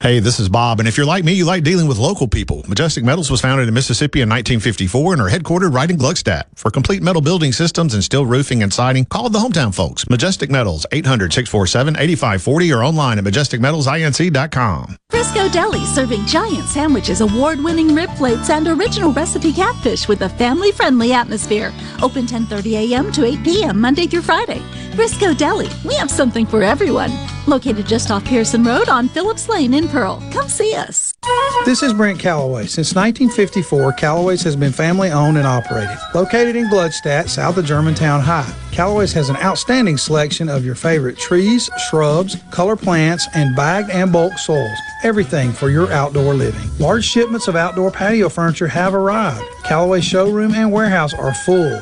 Hey, 0.07 0.19
this 0.19 0.39
is 0.39 0.47
Bob, 0.47 0.79
and 0.79 0.87
if 0.87 0.95
you're 0.95 1.05
like 1.05 1.25
me, 1.25 1.33
you 1.33 1.43
like 1.43 1.65
dealing 1.65 1.85
with 1.85 1.97
local 1.97 2.29
people. 2.29 2.63
Majestic 2.69 3.03
Metals 3.03 3.29
was 3.29 3.41
founded 3.41 3.67
in 3.67 3.73
Mississippi 3.73 4.21
in 4.21 4.29
1954 4.29 5.11
and 5.11 5.21
are 5.21 5.29
headquartered 5.29 5.73
right 5.73 5.91
in 5.91 5.97
Gluckstadt. 5.97 6.43
For 6.55 6.71
complete 6.71 7.03
metal 7.03 7.21
building 7.21 7.51
systems 7.51 7.93
and 7.93 8.01
steel 8.01 8.25
roofing 8.25 8.63
and 8.63 8.71
siding, 8.71 9.03
call 9.03 9.29
the 9.29 9.39
hometown 9.39 9.75
folks. 9.75 10.09
Majestic 10.09 10.49
Metals, 10.49 10.85
800-647-8540 10.93 12.73
or 12.73 12.85
online 12.85 13.17
at 13.17 13.25
majesticmetalsinc.com. 13.25 14.95
Frisco 15.09 15.49
Deli 15.49 15.85
serving 15.87 16.25
giant 16.25 16.69
sandwiches, 16.69 17.19
award 17.19 17.59
winning 17.59 17.93
rib 17.93 18.09
plates, 18.11 18.49
and 18.49 18.65
original 18.65 19.11
recipe 19.11 19.51
catfish 19.51 20.07
with 20.07 20.21
a 20.21 20.29
family 20.29 20.71
friendly 20.71 21.11
atmosphere. 21.11 21.73
Open 22.01 22.25
10:30 22.25 22.93
a.m. 22.93 23.11
to 23.11 23.25
8 23.25 23.43
p.m. 23.43 23.81
Monday 23.81 24.07
through 24.07 24.21
Friday. 24.21 24.61
Frisco 24.95 25.33
Deli, 25.33 25.67
we 25.83 25.95
have 25.95 26.09
something 26.09 26.45
for 26.45 26.63
everyone. 26.63 27.11
Located 27.45 27.87
just 27.87 28.11
off 28.11 28.25
Pearson 28.25 28.63
Road 28.63 28.89
on 28.89 29.07
Phillips 29.07 29.47
Lane 29.47 29.73
in 29.73 29.87
Pearl. 29.97 30.21
Come 30.31 30.47
see 30.47 30.75
us. 30.75 31.15
This 31.65 31.81
is 31.81 31.91
Brent 31.91 32.19
Calloway. 32.19 32.67
Since 32.67 32.93
1954, 32.93 33.93
Calloway's 33.93 34.43
has 34.43 34.55
been 34.55 34.71
family 34.71 35.09
owned 35.09 35.39
and 35.39 35.47
operated. 35.47 35.97
Located 36.13 36.55
in 36.55 36.69
Gluckstadt, 36.69 37.29
south 37.29 37.57
of 37.57 37.65
Germantown 37.65 38.21
High, 38.21 38.53
Calloway's 38.71 39.11
has 39.13 39.29
an 39.29 39.37
outstanding 39.37 39.97
selection 39.97 40.49
of 40.49 40.63
your 40.63 40.75
favorite 40.75 41.17
trees, 41.17 41.67
shrubs, 41.89 42.37
color 42.51 42.75
plants, 42.75 43.27
and 43.33 43.55
bagged 43.55 43.89
and 43.89 44.13
bulk 44.13 44.37
soils. 44.37 44.77
Everything 45.01 45.51
for 45.51 45.71
your 45.71 45.91
outdoor 45.91 46.35
living. 46.35 46.69
Large 46.77 47.03
shipments 47.03 47.47
of 47.47 47.55
outdoor 47.55 47.89
patio 47.89 48.29
furniture 48.29 48.67
have 48.67 48.93
arrived. 48.93 49.43
Callaway 49.63 50.01
showroom 50.01 50.53
and 50.53 50.71
warehouse 50.71 51.15
are 51.15 51.33
full. 51.33 51.81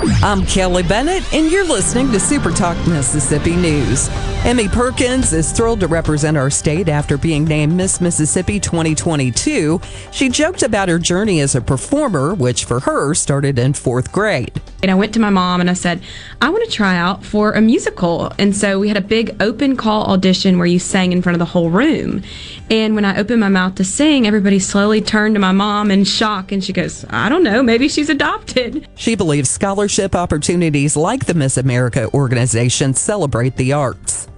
I'm 0.00 0.46
Kelly 0.46 0.84
Bennett, 0.84 1.24
and 1.34 1.50
you're 1.50 1.66
listening 1.66 2.12
to 2.12 2.20
Super 2.20 2.52
Talk 2.52 2.76
Mississippi 2.86 3.56
News. 3.56 4.08
Emmie 4.44 4.68
Perkins 4.68 5.32
is 5.32 5.50
thrilled 5.50 5.80
to 5.80 5.88
represent 5.88 6.36
our 6.36 6.50
state 6.50 6.88
after 6.88 7.18
being 7.18 7.44
named 7.44 7.74
Miss 7.74 8.00
Mississippi 8.00 8.60
2022. 8.60 9.80
She 10.12 10.28
joked 10.28 10.62
about 10.62 10.88
her 10.88 11.00
journey 11.00 11.40
as 11.40 11.56
a 11.56 11.60
performer, 11.60 12.32
which 12.34 12.64
for 12.64 12.78
her 12.78 13.12
started 13.14 13.58
in 13.58 13.72
fourth 13.72 14.12
grade. 14.12 14.60
And 14.80 14.90
I 14.90 14.94
went 14.94 15.12
to 15.14 15.20
my 15.20 15.30
mom 15.30 15.60
and 15.60 15.68
I 15.68 15.72
said, 15.72 16.00
I 16.40 16.50
want 16.50 16.64
to 16.64 16.70
try 16.70 16.96
out 16.96 17.24
for 17.24 17.52
a 17.52 17.60
musical. 17.60 18.32
And 18.38 18.54
so 18.54 18.78
we 18.78 18.88
had 18.88 18.96
a 18.96 19.02
big 19.02 19.40
open 19.42 19.76
call 19.76 20.04
audition 20.06 20.56
where 20.58 20.66
you 20.66 20.78
sang 20.78 21.12
in 21.12 21.20
front 21.20 21.34
of 21.34 21.40
the 21.40 21.46
whole 21.46 21.70
room. 21.70 22.22
And 22.70 22.94
when 22.94 23.04
I 23.04 23.18
opened 23.18 23.40
my 23.40 23.48
mouth 23.48 23.74
to 23.76 23.84
sing, 23.84 24.26
everybody 24.26 24.60
slowly 24.60 25.00
turned 25.00 25.34
to 25.34 25.40
my 25.40 25.52
mom 25.52 25.90
in 25.90 26.04
shock. 26.04 26.52
And 26.52 26.62
she 26.62 26.72
goes, 26.72 27.04
I 27.10 27.28
don't 27.28 27.42
know, 27.42 27.62
maybe 27.62 27.88
she's 27.88 28.08
adopted. 28.08 28.86
She 28.94 29.16
believes 29.16 29.50
scholarship 29.50 30.14
opportunities 30.14 30.96
like 30.96 31.26
the 31.26 31.34
Miss 31.34 31.56
America 31.56 32.08
organization 32.14 32.94
celebrate 32.94 33.56
the 33.56 33.72
arts. 33.72 34.28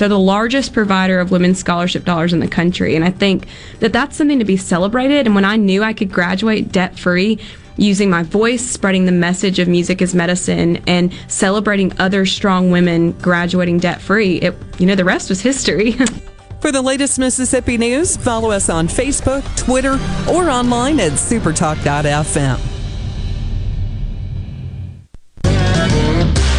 They're 0.00 0.08
the 0.08 0.18
largest 0.18 0.72
provider 0.72 1.20
of 1.20 1.30
women's 1.30 1.58
scholarship 1.58 2.06
dollars 2.06 2.32
in 2.32 2.40
the 2.40 2.48
country. 2.48 2.96
And 2.96 3.04
I 3.04 3.10
think 3.10 3.46
that 3.80 3.92
that's 3.92 4.16
something 4.16 4.38
to 4.38 4.46
be 4.46 4.56
celebrated. 4.56 5.26
And 5.26 5.34
when 5.34 5.44
I 5.44 5.56
knew 5.56 5.82
I 5.82 5.92
could 5.92 6.10
graduate 6.10 6.72
debt 6.72 6.98
free, 6.98 7.38
using 7.76 8.10
my 8.10 8.22
voice, 8.22 8.64
spreading 8.64 9.06
the 9.06 9.12
message 9.12 9.58
of 9.58 9.68
music 9.68 10.02
as 10.02 10.14
medicine, 10.14 10.76
and 10.86 11.12
celebrating 11.28 11.92
other 11.98 12.26
strong 12.26 12.70
women 12.70 13.12
graduating 13.12 13.78
debt 13.78 14.00
free. 14.00 14.36
It, 14.36 14.54
you 14.78 14.86
know, 14.86 14.94
the 14.94 15.04
rest 15.04 15.28
was 15.28 15.40
history. 15.40 15.96
For 16.60 16.70
the 16.70 16.82
latest 16.82 17.18
Mississippi 17.18 17.78
news, 17.78 18.18
follow 18.18 18.50
us 18.50 18.68
on 18.68 18.86
Facebook, 18.86 19.42
Twitter, 19.56 19.94
or 20.28 20.50
online 20.50 21.00
at 21.00 21.12
supertalk.fm. 21.12 22.60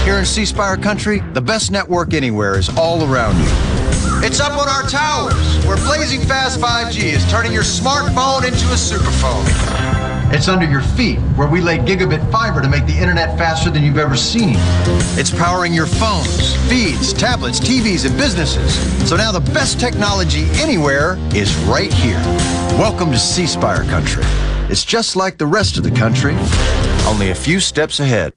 Here 0.04 0.18
in 0.18 0.26
C 0.26 0.46
Country, 0.82 1.20
the 1.34 1.42
best 1.42 1.72
network 1.72 2.16
anywhere 2.16 2.58
is 2.58 2.76
all 2.76 3.04
around 3.04 3.38
you. 3.38 3.82
It's 4.26 4.40
up 4.40 4.54
on 4.54 4.68
our 4.68 4.84
towers, 4.90 5.66
where 5.66 5.78
blazing 5.78 6.22
fast 6.22 6.60
5G 6.60 7.04
is 7.04 7.30
turning 7.30 7.54
your 7.54 7.64
smartphone 7.64 8.44
into 8.44 8.66
a 8.68 8.76
superphone. 8.76 9.91
It's 10.34 10.48
under 10.48 10.66
your 10.66 10.82
feet, 10.82 11.20
where 11.36 11.50
we 11.50 11.60
lay 11.60 11.78
gigabit 11.78 12.32
fiber 12.32 12.62
to 12.62 12.70
make 12.70 12.86
the 12.86 12.98
internet 12.98 13.38
faster 13.38 13.70
than 13.70 13.84
you've 13.84 13.98
ever 13.98 14.16
seen. 14.16 14.54
It's 15.20 15.30
powering 15.30 15.74
your 15.74 15.86
phones, 15.86 16.56
feeds, 16.70 17.12
tablets, 17.12 17.60
TVs, 17.60 18.06
and 18.06 18.18
businesses. 18.18 18.74
So 19.10 19.18
now 19.18 19.34
the 19.34 19.42
best 19.52 19.78
technology 19.78 20.46
anywhere 20.54 21.18
is 21.36 21.54
right 21.66 21.92
here. 21.92 22.22
Welcome 22.80 23.12
to 23.12 23.20
C 23.20 23.46
Spire 23.46 23.84
country. 23.84 24.24
It's 24.70 24.86
just 24.86 25.18
like 25.18 25.38
the 25.38 25.48
rest 25.48 25.76
of 25.76 25.84
the 25.84 25.92
country, 25.92 26.38
only 27.06 27.32
a 27.32 27.36
few 27.36 27.60
steps 27.60 28.00
ahead. 28.00 28.32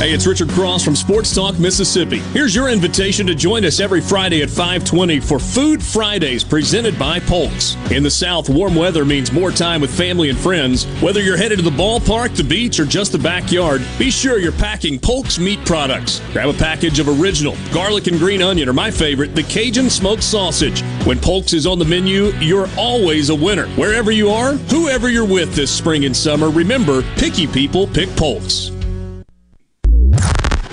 Hey, 0.00 0.14
it's 0.14 0.26
Richard 0.26 0.48
Cross 0.48 0.82
from 0.82 0.96
Sports 0.96 1.34
Talk 1.34 1.58
Mississippi. 1.58 2.20
Here's 2.32 2.54
your 2.54 2.70
invitation 2.70 3.26
to 3.26 3.34
join 3.34 3.66
us 3.66 3.80
every 3.80 4.00
Friday 4.00 4.40
at 4.40 4.48
520 4.48 5.20
for 5.20 5.38
Food 5.38 5.82
Fridays 5.82 6.42
presented 6.42 6.98
by 6.98 7.20
Polks. 7.20 7.76
In 7.90 8.02
the 8.02 8.10
South, 8.10 8.48
warm 8.48 8.74
weather 8.74 9.04
means 9.04 9.30
more 9.30 9.50
time 9.50 9.82
with 9.82 9.94
family 9.94 10.30
and 10.30 10.38
friends. 10.38 10.86
Whether 11.02 11.20
you're 11.20 11.36
headed 11.36 11.58
to 11.58 11.64
the 11.64 11.70
ballpark, 11.70 12.34
the 12.34 12.42
beach, 12.42 12.80
or 12.80 12.86
just 12.86 13.12
the 13.12 13.18
backyard, 13.18 13.82
be 13.98 14.10
sure 14.10 14.38
you're 14.38 14.52
packing 14.52 14.98
Polks 14.98 15.38
meat 15.38 15.62
products. 15.66 16.22
Grab 16.32 16.48
a 16.48 16.54
package 16.54 16.98
of 16.98 17.20
original 17.20 17.54
garlic 17.70 18.06
and 18.06 18.18
green 18.18 18.40
onion, 18.40 18.70
or 18.70 18.72
my 18.72 18.90
favorite, 18.90 19.34
the 19.34 19.42
Cajun 19.42 19.90
smoked 19.90 20.24
sausage. 20.24 20.80
When 21.04 21.20
Polks 21.20 21.52
is 21.52 21.66
on 21.66 21.78
the 21.78 21.84
menu, 21.84 22.28
you're 22.38 22.70
always 22.78 23.28
a 23.28 23.34
winner. 23.34 23.68
Wherever 23.76 24.12
you 24.12 24.30
are, 24.30 24.54
whoever 24.54 25.10
you're 25.10 25.28
with 25.28 25.54
this 25.54 25.70
spring 25.70 26.06
and 26.06 26.16
summer, 26.16 26.48
remember, 26.48 27.02
picky 27.16 27.46
people 27.46 27.86
pick 27.86 28.08
Polks. 28.16 28.70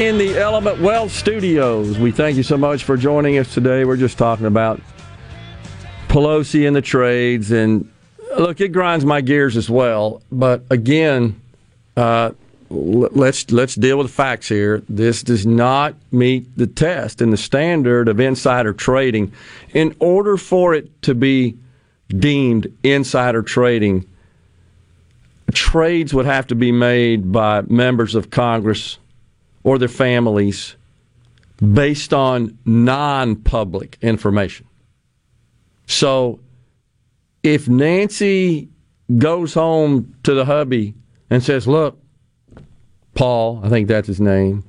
In 0.00 0.18
the 0.18 0.36
Element 0.36 0.80
Wealth 0.80 1.12
Studios. 1.12 1.98
We 1.98 2.10
thank 2.10 2.36
you 2.36 2.42
so 2.42 2.56
much 2.56 2.82
for 2.82 2.96
joining 2.96 3.38
us 3.38 3.54
today. 3.54 3.84
We're 3.84 3.96
just 3.96 4.18
talking 4.18 4.46
about 4.46 4.80
Pelosi 6.08 6.66
and 6.66 6.74
the 6.74 6.82
trades, 6.82 7.52
and 7.52 7.88
look, 8.36 8.60
it 8.60 8.68
grinds 8.68 9.04
my 9.04 9.20
gears 9.20 9.56
as 9.56 9.70
well. 9.70 10.20
But 10.32 10.64
again, 10.68 11.40
uh, 11.96 12.32
let's 12.70 13.52
let's 13.52 13.76
deal 13.76 13.98
with 13.98 14.08
the 14.08 14.12
facts 14.12 14.48
here. 14.48 14.82
This 14.88 15.22
does 15.22 15.46
not 15.46 15.94
meet 16.10 16.56
the 16.56 16.66
test 16.66 17.20
and 17.20 17.32
the 17.32 17.36
standard 17.36 18.08
of 18.08 18.18
insider 18.18 18.72
trading. 18.72 19.32
In 19.74 19.94
order 20.00 20.36
for 20.36 20.74
it 20.74 21.02
to 21.02 21.14
be 21.14 21.56
deemed 22.08 22.66
insider 22.82 23.42
trading, 23.42 24.08
trades 25.52 26.12
would 26.12 26.26
have 26.26 26.48
to 26.48 26.56
be 26.56 26.72
made 26.72 27.30
by 27.30 27.62
members 27.68 28.16
of 28.16 28.30
Congress 28.30 28.98
or 29.64 29.78
their 29.78 29.88
families 29.88 30.76
based 31.72 32.14
on 32.14 32.56
non 32.64 33.36
public 33.36 33.98
information. 34.00 34.66
So 35.86 36.40
if 37.42 37.68
Nancy 37.68 38.68
goes 39.18 39.54
home 39.54 40.14
to 40.22 40.34
the 40.34 40.44
hubby 40.44 40.94
and 41.30 41.42
says, 41.42 41.66
Look, 41.66 41.98
Paul, 43.14 43.60
I 43.64 43.68
think 43.68 43.88
that's 43.88 44.06
his 44.06 44.20
name, 44.20 44.64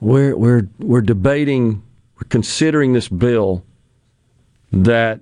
we're, 0.00 0.36
we're, 0.36 0.68
we're 0.78 1.00
debating, 1.00 1.82
we're 2.16 2.28
considering 2.28 2.92
this 2.92 3.08
bill 3.08 3.64
that 4.72 5.20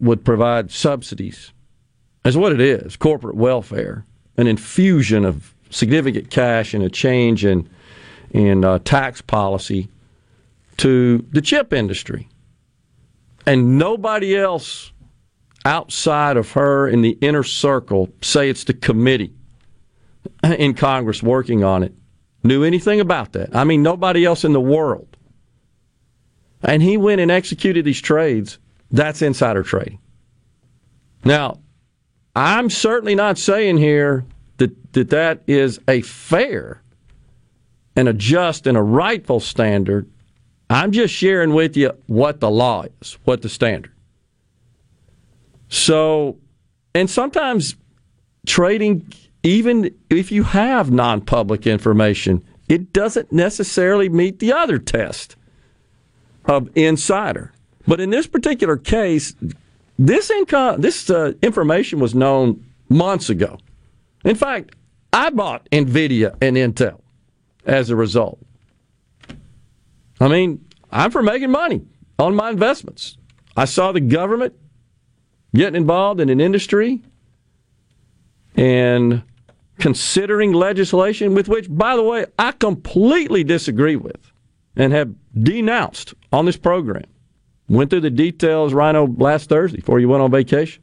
would 0.00 0.24
provide 0.24 0.70
subsidies 0.70 1.52
that's 2.22 2.36
what 2.36 2.52
it 2.52 2.60
is 2.60 2.96
corporate 2.96 3.36
welfare, 3.36 4.04
an 4.36 4.46
infusion 4.46 5.24
of 5.24 5.54
significant 5.70 6.30
cash 6.30 6.74
and 6.74 6.84
a 6.84 6.90
change 6.90 7.44
in, 7.44 7.68
in 8.32 8.64
uh, 8.64 8.78
tax 8.80 9.20
policy 9.20 9.88
to 10.78 11.24
the 11.30 11.40
chip 11.40 11.72
industry. 11.72 12.28
And 13.46 13.78
nobody 13.78 14.36
else 14.36 14.92
outside 15.64 16.36
of 16.36 16.52
her 16.52 16.88
in 16.88 17.02
the 17.02 17.18
inner 17.20 17.42
circle, 17.42 18.08
say 18.20 18.48
it's 18.48 18.64
the 18.64 18.74
committee 18.74 19.32
in 20.42 20.74
Congress 20.74 21.22
working 21.22 21.62
on 21.62 21.82
it, 21.82 21.92
knew 22.42 22.64
anything 22.64 23.00
about 23.00 23.32
that. 23.32 23.54
I 23.54 23.64
mean, 23.64 23.82
nobody 23.82 24.24
else 24.24 24.44
in 24.44 24.52
the 24.52 24.60
world. 24.60 25.16
And 26.62 26.82
he 26.82 26.96
went 26.96 27.20
and 27.20 27.30
executed 27.30 27.84
these 27.84 28.00
trades. 28.00 28.58
That's 28.90 29.22
insider 29.22 29.62
trading. 29.62 29.98
Now, 31.24 31.58
I'm 32.34 32.70
certainly 32.70 33.14
not 33.14 33.38
saying 33.38 33.78
here 33.78 34.24
that 34.58 34.92
that, 34.92 35.10
that 35.10 35.42
is 35.46 35.80
a 35.88 36.02
fair 36.02 36.81
and 37.96 38.08
a 38.08 38.12
just 38.12 38.66
and 38.66 38.76
a 38.76 38.82
rightful 38.82 39.40
standard. 39.40 40.10
I'm 40.70 40.92
just 40.92 41.12
sharing 41.12 41.52
with 41.52 41.76
you 41.76 41.92
what 42.06 42.40
the 42.40 42.50
law 42.50 42.84
is, 43.00 43.18
what 43.24 43.42
the 43.42 43.48
standard. 43.48 43.92
So, 45.68 46.38
and 46.94 47.08
sometimes 47.08 47.76
trading, 48.46 49.12
even 49.42 49.94
if 50.10 50.32
you 50.32 50.44
have 50.44 50.90
non 50.90 51.20
public 51.20 51.66
information, 51.66 52.44
it 52.68 52.92
doesn't 52.92 53.32
necessarily 53.32 54.08
meet 54.08 54.38
the 54.38 54.52
other 54.52 54.78
test 54.78 55.36
of 56.46 56.70
insider. 56.74 57.52
But 57.86 58.00
in 58.00 58.10
this 58.10 58.26
particular 58.26 58.76
case, 58.76 59.34
this 59.98 60.30
income, 60.30 60.80
this 60.80 61.10
uh, 61.10 61.32
information 61.42 62.00
was 62.00 62.14
known 62.14 62.64
months 62.88 63.28
ago. 63.28 63.58
In 64.24 64.36
fact, 64.36 64.74
I 65.12 65.30
bought 65.30 65.68
Nvidia 65.70 66.36
and 66.40 66.56
Intel 66.56 67.01
as 67.64 67.90
a 67.90 67.96
result. 67.96 68.38
I 70.20 70.28
mean, 70.28 70.64
I'm 70.90 71.10
for 71.10 71.22
making 71.22 71.50
money 71.50 71.82
on 72.18 72.34
my 72.34 72.50
investments. 72.50 73.16
I 73.56 73.64
saw 73.64 73.92
the 73.92 74.00
government 74.00 74.54
getting 75.54 75.76
involved 75.76 76.20
in 76.20 76.28
an 76.28 76.40
industry 76.40 77.02
and 78.56 79.22
considering 79.78 80.52
legislation 80.52 81.34
with 81.34 81.48
which, 81.48 81.66
by 81.68 81.96
the 81.96 82.02
way, 82.02 82.26
I 82.38 82.52
completely 82.52 83.44
disagree 83.44 83.96
with 83.96 84.32
and 84.76 84.92
have 84.92 85.12
denounced 85.34 86.14
on 86.32 86.46
this 86.46 86.56
program. 86.56 87.04
Went 87.68 87.90
through 87.90 88.00
the 88.00 88.10
details, 88.10 88.74
Rhino, 88.74 89.06
last 89.06 89.48
Thursday 89.48 89.78
before 89.78 89.98
you 89.98 90.08
went 90.08 90.22
on 90.22 90.30
vacation 90.30 90.82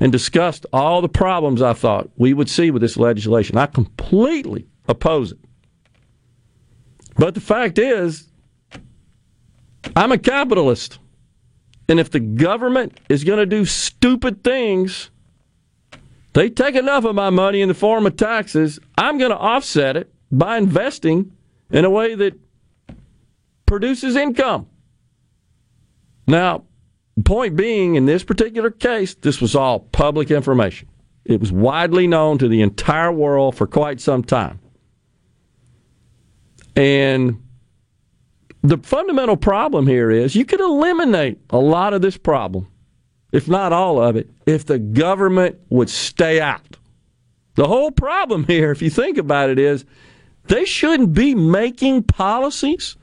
and 0.00 0.10
discussed 0.10 0.66
all 0.72 1.00
the 1.00 1.08
problems 1.08 1.62
I 1.62 1.72
thought 1.72 2.10
we 2.16 2.34
would 2.34 2.50
see 2.50 2.70
with 2.70 2.82
this 2.82 2.96
legislation. 2.96 3.56
I 3.56 3.66
completely 3.66 4.66
oppose 4.88 5.32
it. 5.32 5.38
But 7.16 7.34
the 7.34 7.40
fact 7.40 7.78
is, 7.78 8.28
I'm 9.94 10.12
a 10.12 10.18
capitalist. 10.18 10.98
And 11.88 12.00
if 12.00 12.10
the 12.10 12.20
government 12.20 12.98
is 13.08 13.24
going 13.24 13.38
to 13.38 13.46
do 13.46 13.64
stupid 13.64 14.42
things, 14.42 15.10
they 16.32 16.48
take 16.48 16.74
enough 16.74 17.04
of 17.04 17.14
my 17.14 17.30
money 17.30 17.60
in 17.60 17.68
the 17.68 17.74
form 17.74 18.06
of 18.06 18.16
taxes, 18.16 18.78
I'm 18.96 19.18
going 19.18 19.30
to 19.30 19.36
offset 19.36 19.96
it 19.96 20.12
by 20.30 20.56
investing 20.56 21.32
in 21.70 21.84
a 21.84 21.90
way 21.90 22.14
that 22.14 22.38
produces 23.66 24.16
income. 24.16 24.68
Now, 26.26 26.64
point 27.24 27.56
being, 27.56 27.96
in 27.96 28.06
this 28.06 28.24
particular 28.24 28.70
case, 28.70 29.14
this 29.14 29.40
was 29.40 29.54
all 29.54 29.80
public 29.80 30.30
information. 30.30 30.88
It 31.24 31.40
was 31.40 31.52
widely 31.52 32.06
known 32.06 32.38
to 32.38 32.48
the 32.48 32.62
entire 32.62 33.12
world 33.12 33.54
for 33.54 33.66
quite 33.66 34.00
some 34.00 34.24
time. 34.24 34.60
And 36.76 37.42
the 38.62 38.78
fundamental 38.78 39.36
problem 39.36 39.86
here 39.86 40.10
is 40.10 40.34
you 40.34 40.44
could 40.44 40.60
eliminate 40.60 41.38
a 41.50 41.58
lot 41.58 41.94
of 41.94 42.02
this 42.02 42.16
problem, 42.16 42.68
if 43.32 43.48
not 43.48 43.72
all 43.72 44.00
of 44.00 44.16
it, 44.16 44.30
if 44.46 44.64
the 44.64 44.78
government 44.78 45.58
would 45.68 45.90
stay 45.90 46.40
out. 46.40 46.76
The 47.54 47.66
whole 47.66 47.90
problem 47.90 48.44
here, 48.44 48.70
if 48.70 48.80
you 48.80 48.88
think 48.88 49.18
about 49.18 49.50
it, 49.50 49.58
is 49.58 49.84
they 50.44 50.64
shouldn't 50.64 51.12
be 51.12 51.34
making 51.34 52.04
policies 52.04 52.96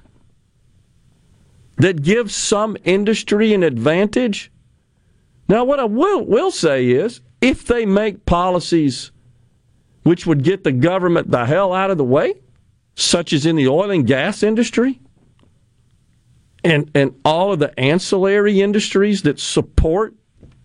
that 1.77 2.01
give 2.01 2.31
some 2.31 2.75
industry 2.83 3.53
an 3.53 3.63
advantage. 3.63 4.51
Now, 5.47 5.63
what 5.63 5.79
I 5.79 5.85
will, 5.85 6.25
will 6.25 6.51
say 6.51 6.89
is 6.89 7.21
if 7.41 7.65
they 7.65 7.85
make 7.85 8.25
policies 8.25 9.11
which 10.03 10.25
would 10.25 10.43
get 10.43 10.63
the 10.63 10.71
government 10.71 11.31
the 11.31 11.45
hell 11.45 11.73
out 11.73 11.91
of 11.91 11.97
the 11.97 12.03
way, 12.03 12.35
such 12.99 13.33
as 13.33 13.45
in 13.45 13.55
the 13.55 13.67
oil 13.67 13.91
and 13.91 14.05
gas 14.05 14.43
industry, 14.43 14.99
and, 16.63 16.91
and 16.93 17.15
all 17.23 17.53
of 17.53 17.59
the 17.59 17.77
ancillary 17.79 18.61
industries 18.61 19.21
that 19.23 19.39
support 19.39 20.13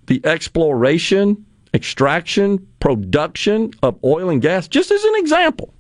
the 0.07 0.21
exploration, 0.27 1.47
extraction, 1.73 2.67
production 2.81 3.73
of 3.83 4.03
oil 4.05 4.31
and 4.31 4.43
gas, 4.43 4.67
just 4.67 4.91
as 4.91 5.05
an 5.05 5.15
example. 5.17 5.73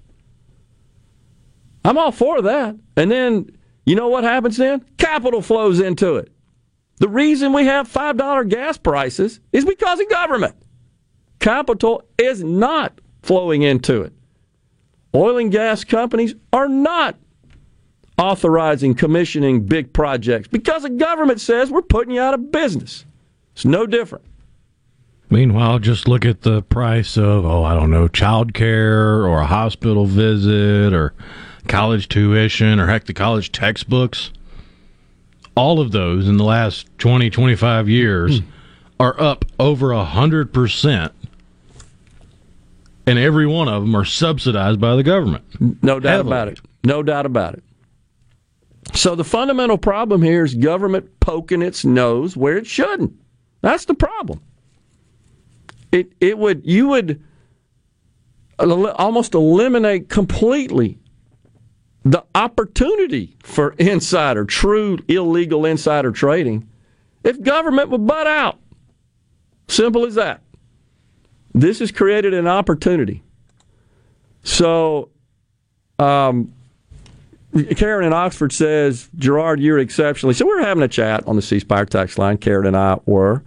I'm 1.84 1.98
all 1.98 2.12
for 2.12 2.40
that. 2.42 2.76
And 2.96 3.10
then, 3.10 3.50
you 3.84 3.96
know 3.96 4.08
what 4.08 4.24
happens 4.24 4.56
then? 4.56 4.84
Capital 4.96 5.42
flows 5.42 5.80
into 5.80 6.16
it. 6.16 6.32
The 6.98 7.08
reason 7.08 7.52
we 7.52 7.66
have 7.66 7.92
$5 7.92 8.48
gas 8.48 8.78
prices 8.78 9.40
is 9.52 9.64
because 9.64 10.00
of 10.00 10.08
government. 10.08 10.54
Capital 11.40 12.02
is 12.16 12.42
not 12.42 13.00
flowing 13.22 13.62
into 13.62 14.02
it. 14.02 14.13
Oil 15.14 15.38
and 15.38 15.50
gas 15.52 15.84
companies 15.84 16.34
are 16.52 16.68
not 16.68 17.16
authorizing 18.18 18.94
commissioning 18.94 19.64
big 19.66 19.92
projects 19.92 20.48
because 20.48 20.82
the 20.82 20.90
government 20.90 21.40
says 21.40 21.70
we're 21.70 21.82
putting 21.82 22.14
you 22.14 22.20
out 22.20 22.34
of 22.34 22.50
business. 22.50 23.04
It's 23.54 23.64
no 23.64 23.86
different. 23.86 24.24
Meanwhile, 25.30 25.78
just 25.80 26.06
look 26.06 26.24
at 26.24 26.42
the 26.42 26.62
price 26.62 27.16
of, 27.16 27.44
oh, 27.44 27.64
I 27.64 27.74
don't 27.74 27.90
know, 27.90 28.08
child 28.08 28.54
care 28.54 29.24
or 29.24 29.40
a 29.40 29.46
hospital 29.46 30.06
visit 30.06 30.92
or 30.92 31.14
college 31.66 32.08
tuition 32.08 32.78
or 32.78 32.86
heck, 32.86 33.04
the 33.04 33.14
college 33.14 33.50
textbooks. 33.50 34.30
All 35.56 35.80
of 35.80 35.92
those 35.92 36.28
in 36.28 36.36
the 36.36 36.44
last 36.44 36.86
20, 36.98 37.30
25 37.30 37.88
years 37.88 38.40
Hmm. 38.40 38.44
are 39.00 39.20
up 39.20 39.44
over 39.58 39.88
100%. 39.92 41.13
And 43.06 43.18
every 43.18 43.46
one 43.46 43.68
of 43.68 43.82
them 43.82 43.94
are 43.94 44.04
subsidized 44.04 44.80
by 44.80 44.96
the 44.96 45.02
government. 45.02 45.44
No 45.82 46.00
doubt 46.00 46.10
Heavily. 46.10 46.32
about 46.32 46.48
it. 46.48 46.60
No 46.84 47.02
doubt 47.02 47.26
about 47.26 47.54
it. 47.54 47.64
So 48.94 49.14
the 49.14 49.24
fundamental 49.24 49.78
problem 49.78 50.22
here 50.22 50.44
is 50.44 50.54
government 50.54 51.20
poking 51.20 51.62
its 51.62 51.84
nose 51.84 52.36
where 52.36 52.56
it 52.56 52.66
shouldn't. 52.66 53.12
That's 53.60 53.86
the 53.86 53.94
problem. 53.94 54.40
It 55.90 56.12
it 56.20 56.38
would 56.38 56.62
you 56.64 56.88
would 56.88 57.22
almost 58.58 59.34
eliminate 59.34 60.08
completely 60.08 60.98
the 62.04 62.24
opportunity 62.34 63.36
for 63.42 63.72
insider, 63.78 64.44
true 64.44 64.98
illegal 65.08 65.64
insider 65.64 66.12
trading, 66.12 66.68
if 67.24 67.40
government 67.42 67.90
would 67.90 68.06
butt 68.06 68.26
out. 68.26 68.58
Simple 69.68 70.04
as 70.04 70.14
that. 70.16 70.42
This 71.54 71.78
has 71.78 71.92
created 71.92 72.34
an 72.34 72.46
opportunity. 72.48 73.22
So, 74.42 75.08
um, 75.98 76.52
Karen 77.76 78.04
in 78.04 78.12
Oxford 78.12 78.52
says, 78.52 79.08
Gerard, 79.16 79.60
you're 79.60 79.78
exceptionally. 79.78 80.34
So 80.34 80.44
we 80.44 80.54
were 80.54 80.62
having 80.62 80.82
a 80.82 80.88
chat 80.88 81.26
on 81.26 81.36
the 81.36 81.42
C 81.42 81.60
Spire 81.60 81.86
text 81.86 82.18
line. 82.18 82.36
Karen 82.38 82.66
and 82.66 82.76
I 82.76 82.98
were. 83.06 83.42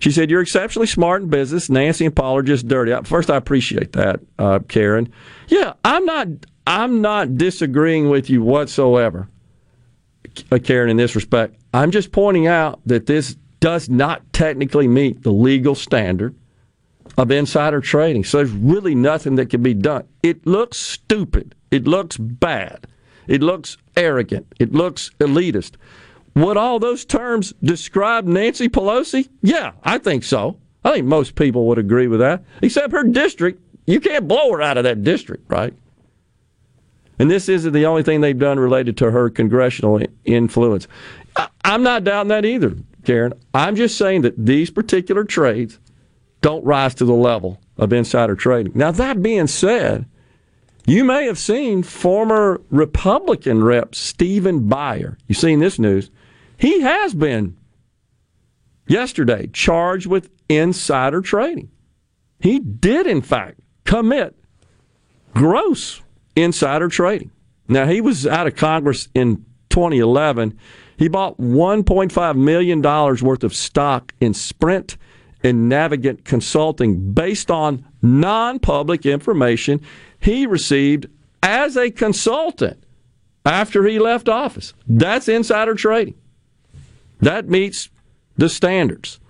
She 0.00 0.10
said, 0.10 0.30
You're 0.30 0.40
exceptionally 0.40 0.88
smart 0.88 1.22
in 1.22 1.28
business. 1.28 1.70
Nancy 1.70 2.04
and 2.04 2.14
Paul 2.14 2.36
are 2.36 2.42
just 2.42 2.66
dirty. 2.66 2.92
First, 3.04 3.30
I 3.30 3.36
appreciate 3.36 3.92
that, 3.92 4.20
uh, 4.38 4.58
Karen. 4.68 5.12
Yeah, 5.48 5.74
I'm 5.84 6.04
not. 6.04 6.28
I'm 6.66 7.00
not 7.00 7.38
disagreeing 7.38 8.10
with 8.10 8.28
you 8.28 8.42
whatsoever, 8.42 9.28
uh, 10.52 10.58
Karen. 10.62 10.90
In 10.90 10.96
this 10.96 11.14
respect, 11.14 11.56
I'm 11.72 11.90
just 11.90 12.12
pointing 12.12 12.46
out 12.46 12.80
that 12.86 13.06
this 13.06 13.36
does 13.60 13.88
not 13.88 14.32
technically 14.32 14.86
meet 14.86 15.22
the 15.22 15.32
legal 15.32 15.74
standard 15.74 16.34
of 17.16 17.30
insider 17.30 17.80
trading. 17.80 18.24
So 18.24 18.38
there's 18.38 18.50
really 18.50 18.94
nothing 18.94 19.36
that 19.36 19.50
can 19.50 19.62
be 19.62 19.74
done. 19.74 20.06
It 20.22 20.46
looks 20.46 20.78
stupid. 20.78 21.54
It 21.70 21.86
looks 21.86 22.16
bad. 22.16 22.86
It 23.26 23.42
looks 23.42 23.76
arrogant. 23.96 24.46
It 24.58 24.72
looks 24.72 25.10
elitist. 25.18 25.72
Would 26.34 26.56
all 26.56 26.78
those 26.78 27.04
terms 27.04 27.52
describe 27.62 28.24
Nancy 28.24 28.68
Pelosi? 28.68 29.28
Yeah, 29.42 29.72
I 29.82 29.98
think 29.98 30.24
so. 30.24 30.56
I 30.84 30.92
think 30.92 31.06
most 31.06 31.34
people 31.34 31.66
would 31.66 31.78
agree 31.78 32.06
with 32.06 32.20
that, 32.20 32.44
except 32.62 32.92
her 32.92 33.02
district. 33.02 33.60
You 33.86 34.00
can't 34.00 34.28
blow 34.28 34.52
her 34.52 34.62
out 34.62 34.78
of 34.78 34.84
that 34.84 35.02
district, 35.02 35.50
right? 35.50 35.74
And 37.18 37.30
this 37.30 37.48
isn't 37.48 37.72
the 37.72 37.86
only 37.86 38.04
thing 38.04 38.20
they've 38.20 38.38
done 38.38 38.60
related 38.60 38.96
to 38.98 39.10
her 39.10 39.28
congressional 39.28 40.00
influence. 40.24 40.86
I'm 41.64 41.82
not 41.82 42.04
doubting 42.04 42.28
that 42.28 42.44
either, 42.44 42.76
Karen. 43.04 43.32
I'm 43.52 43.74
just 43.74 43.98
saying 43.98 44.22
that 44.22 44.34
these 44.36 44.70
particular 44.70 45.24
trades 45.24 45.80
don't 46.40 46.64
rise 46.64 46.94
to 46.96 47.04
the 47.04 47.14
level 47.14 47.60
of 47.76 47.92
insider 47.92 48.34
trading. 48.34 48.72
Now, 48.74 48.90
that 48.92 49.22
being 49.22 49.46
said, 49.46 50.06
you 50.86 51.04
may 51.04 51.26
have 51.26 51.38
seen 51.38 51.82
former 51.82 52.60
Republican 52.70 53.62
rep 53.62 53.94
Stephen 53.94 54.68
Buyer. 54.68 55.18
You've 55.26 55.38
seen 55.38 55.60
this 55.60 55.78
news. 55.78 56.10
He 56.56 56.80
has 56.80 57.14
been 57.14 57.56
yesterday 58.86 59.48
charged 59.52 60.06
with 60.06 60.30
insider 60.48 61.20
trading. 61.20 61.70
He 62.40 62.58
did, 62.58 63.06
in 63.06 63.20
fact, 63.20 63.60
commit 63.84 64.36
gross 65.34 66.00
insider 66.36 66.88
trading. 66.88 67.30
Now, 67.68 67.86
he 67.86 68.00
was 68.00 68.26
out 68.26 68.46
of 68.46 68.56
Congress 68.56 69.08
in 69.14 69.44
2011. 69.68 70.58
He 70.96 71.08
bought 71.08 71.38
$1.5 71.38 72.36
million 72.36 72.80
worth 72.80 73.44
of 73.44 73.54
stock 73.54 74.14
in 74.20 74.32
Sprint 74.34 74.96
and 75.42 75.70
Navigant 75.70 76.24
Consulting 76.24 77.12
based 77.12 77.50
on 77.50 77.84
non 78.02 78.58
public 78.58 79.06
information 79.06 79.80
he 80.20 80.46
received 80.46 81.06
as 81.42 81.76
a 81.76 81.90
consultant 81.90 82.82
after 83.44 83.84
he 83.84 83.98
left 83.98 84.28
office. 84.28 84.74
That's 84.86 85.28
insider 85.28 85.74
trading. 85.74 86.14
That 87.20 87.48
meets 87.48 87.88
the 88.36 88.48
standards. 88.48 89.20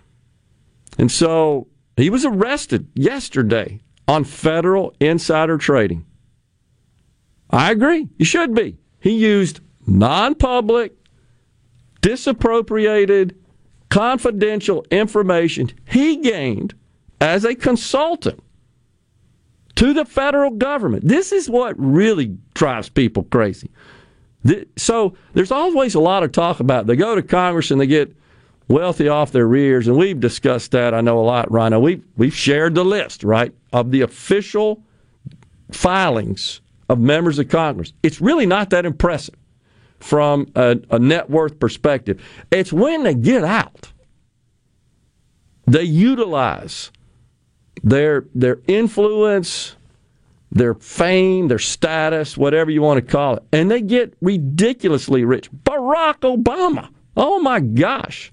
And 0.99 1.11
so 1.11 1.69
he 1.97 2.11
was 2.11 2.25
arrested 2.25 2.89
yesterday 2.95 3.81
on 4.07 4.25
federal 4.25 4.95
insider 5.01 5.59
trading. 5.59 6.05
I 7.51 7.71
agree. 7.71 8.09
You 8.19 8.25
should 8.25 8.55
be. 8.55 8.79
He 9.01 9.13
used 9.13 9.61
non 9.87 10.35
public, 10.35 10.93
disappropriated, 12.01 13.39
confidential 13.89 14.85
information 14.91 15.71
he 15.87 16.17
gained 16.17 16.75
as 17.21 17.45
a 17.45 17.55
consultant 17.55 18.43
to 19.75 19.93
the 19.93 20.05
federal 20.05 20.51
government. 20.51 21.07
This 21.07 21.33
is 21.33 21.49
what 21.49 21.75
really 21.79 22.37
drives 22.55 22.89
people 22.89 23.25
crazy. 23.25 23.71
So 24.77 25.15
there's 25.35 25.53
always 25.53 25.95
a 25.95 26.01
lot 26.01 26.23
of 26.23 26.33
talk 26.33 26.61
about 26.61 26.87
they 26.87 26.97
go 26.97 27.15
to 27.15 27.23
Congress 27.23 27.71
and 27.71 27.81
they 27.81 27.87
get 27.87 28.15
wealthy 28.69 29.09
off 29.09 29.33
their 29.33 29.47
rears, 29.47 29.89
and 29.89 29.97
we've 29.97 30.21
discussed 30.21 30.73
that. 30.73 30.95
I 30.95 31.01
know 31.01 31.19
a 31.19 31.23
lot, 31.23 31.51
Rhino. 31.51 31.81
We've 31.81 32.05
we've 32.17 32.35
shared 32.35 32.75
the 32.75 32.85
list, 32.85 33.25
right, 33.25 33.53
of 33.73 33.91
the 33.91 34.03
official 34.03 34.83
filings 35.73 36.61
of 36.89 36.99
members 36.99 37.39
of 37.39 37.49
Congress. 37.49 37.93
It's 38.03 38.21
really 38.21 38.47
not 38.47 38.71
that 38.71 38.87
impressive 38.87 39.37
from 40.01 40.47
a, 40.55 40.79
a 40.91 40.99
net 40.99 41.29
worth 41.29 41.59
perspective. 41.59 42.23
It's 42.51 42.73
when 42.73 43.03
they 43.03 43.15
get 43.15 43.45
out, 43.45 43.93
they 45.67 45.83
utilize 45.83 46.91
their 47.83 48.27
their 48.35 48.59
influence, 48.67 49.77
their 50.51 50.75
fame, 50.75 51.49
their 51.49 51.59
status, 51.59 52.37
whatever 52.37 52.71
you 52.71 52.83
want 52.83 53.05
to 53.05 53.13
call 53.13 53.37
it, 53.37 53.43
and 53.53 53.71
they 53.71 53.81
get 53.81 54.15
ridiculously 54.21 55.25
rich. 55.25 55.51
Barack 55.53 56.21
Obama, 56.21 56.89
oh 57.17 57.41
my 57.41 57.61
gosh, 57.61 58.31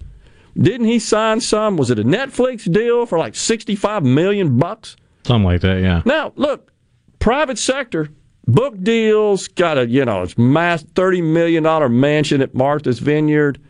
didn't 0.56 0.86
he 0.86 0.98
sign 0.98 1.40
some? 1.40 1.76
Was 1.76 1.90
it 1.90 1.98
a 1.98 2.04
Netflix 2.04 2.70
deal 2.72 3.06
for 3.06 3.18
like 3.18 3.34
sixty-five 3.34 4.02
million 4.02 4.58
bucks? 4.58 4.96
Something 5.24 5.44
like 5.44 5.60
that, 5.60 5.80
yeah. 5.82 6.02
Now, 6.04 6.32
look, 6.36 6.72
private 7.18 7.58
sector, 7.58 8.08
book 8.46 8.80
deals, 8.82 9.48
got 9.48 9.78
a 9.78 9.86
you 9.88 10.04
know 10.04 10.22
it's 10.22 10.36
mass 10.38 10.82
thirty 10.82 11.20
million 11.22 11.62
dollar 11.64 11.88
mansion 11.88 12.40
at 12.42 12.54
Martha's 12.54 12.98
Vineyard. 12.98 13.60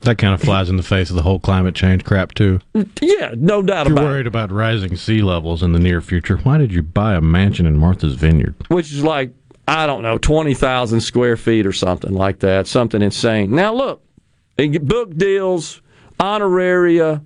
That 0.00 0.18
kind 0.18 0.34
of 0.34 0.40
flies 0.40 0.68
in 0.68 0.76
the 0.76 0.82
face 0.82 1.10
of 1.10 1.16
the 1.16 1.22
whole 1.22 1.38
climate 1.38 1.76
change 1.76 2.04
crap 2.04 2.34
too. 2.34 2.58
Yeah, 3.00 3.34
no 3.36 3.62
doubt 3.62 3.86
If 3.86 3.90
you're 3.90 3.98
about 3.98 4.04
worried 4.10 4.26
about 4.26 4.50
rising 4.50 4.96
sea 4.96 5.22
levels 5.22 5.62
in 5.62 5.72
the 5.72 5.78
near 5.78 6.00
future, 6.00 6.38
why 6.38 6.58
did 6.58 6.72
you 6.72 6.82
buy 6.82 7.14
a 7.14 7.20
mansion 7.20 7.66
in 7.66 7.78
Martha's 7.78 8.14
Vineyard? 8.16 8.56
which 8.68 8.90
is 8.92 9.04
like 9.04 9.32
I 9.68 9.86
don't 9.86 10.02
know 10.02 10.18
twenty 10.18 10.54
thousand 10.54 11.02
square 11.02 11.36
feet 11.36 11.66
or 11.66 11.72
something 11.72 12.12
like 12.12 12.40
that, 12.40 12.66
something 12.66 13.00
insane. 13.00 13.52
Now 13.54 13.72
look, 13.74 14.02
book 14.80 15.16
deals, 15.16 15.80
honoraria. 16.18 17.22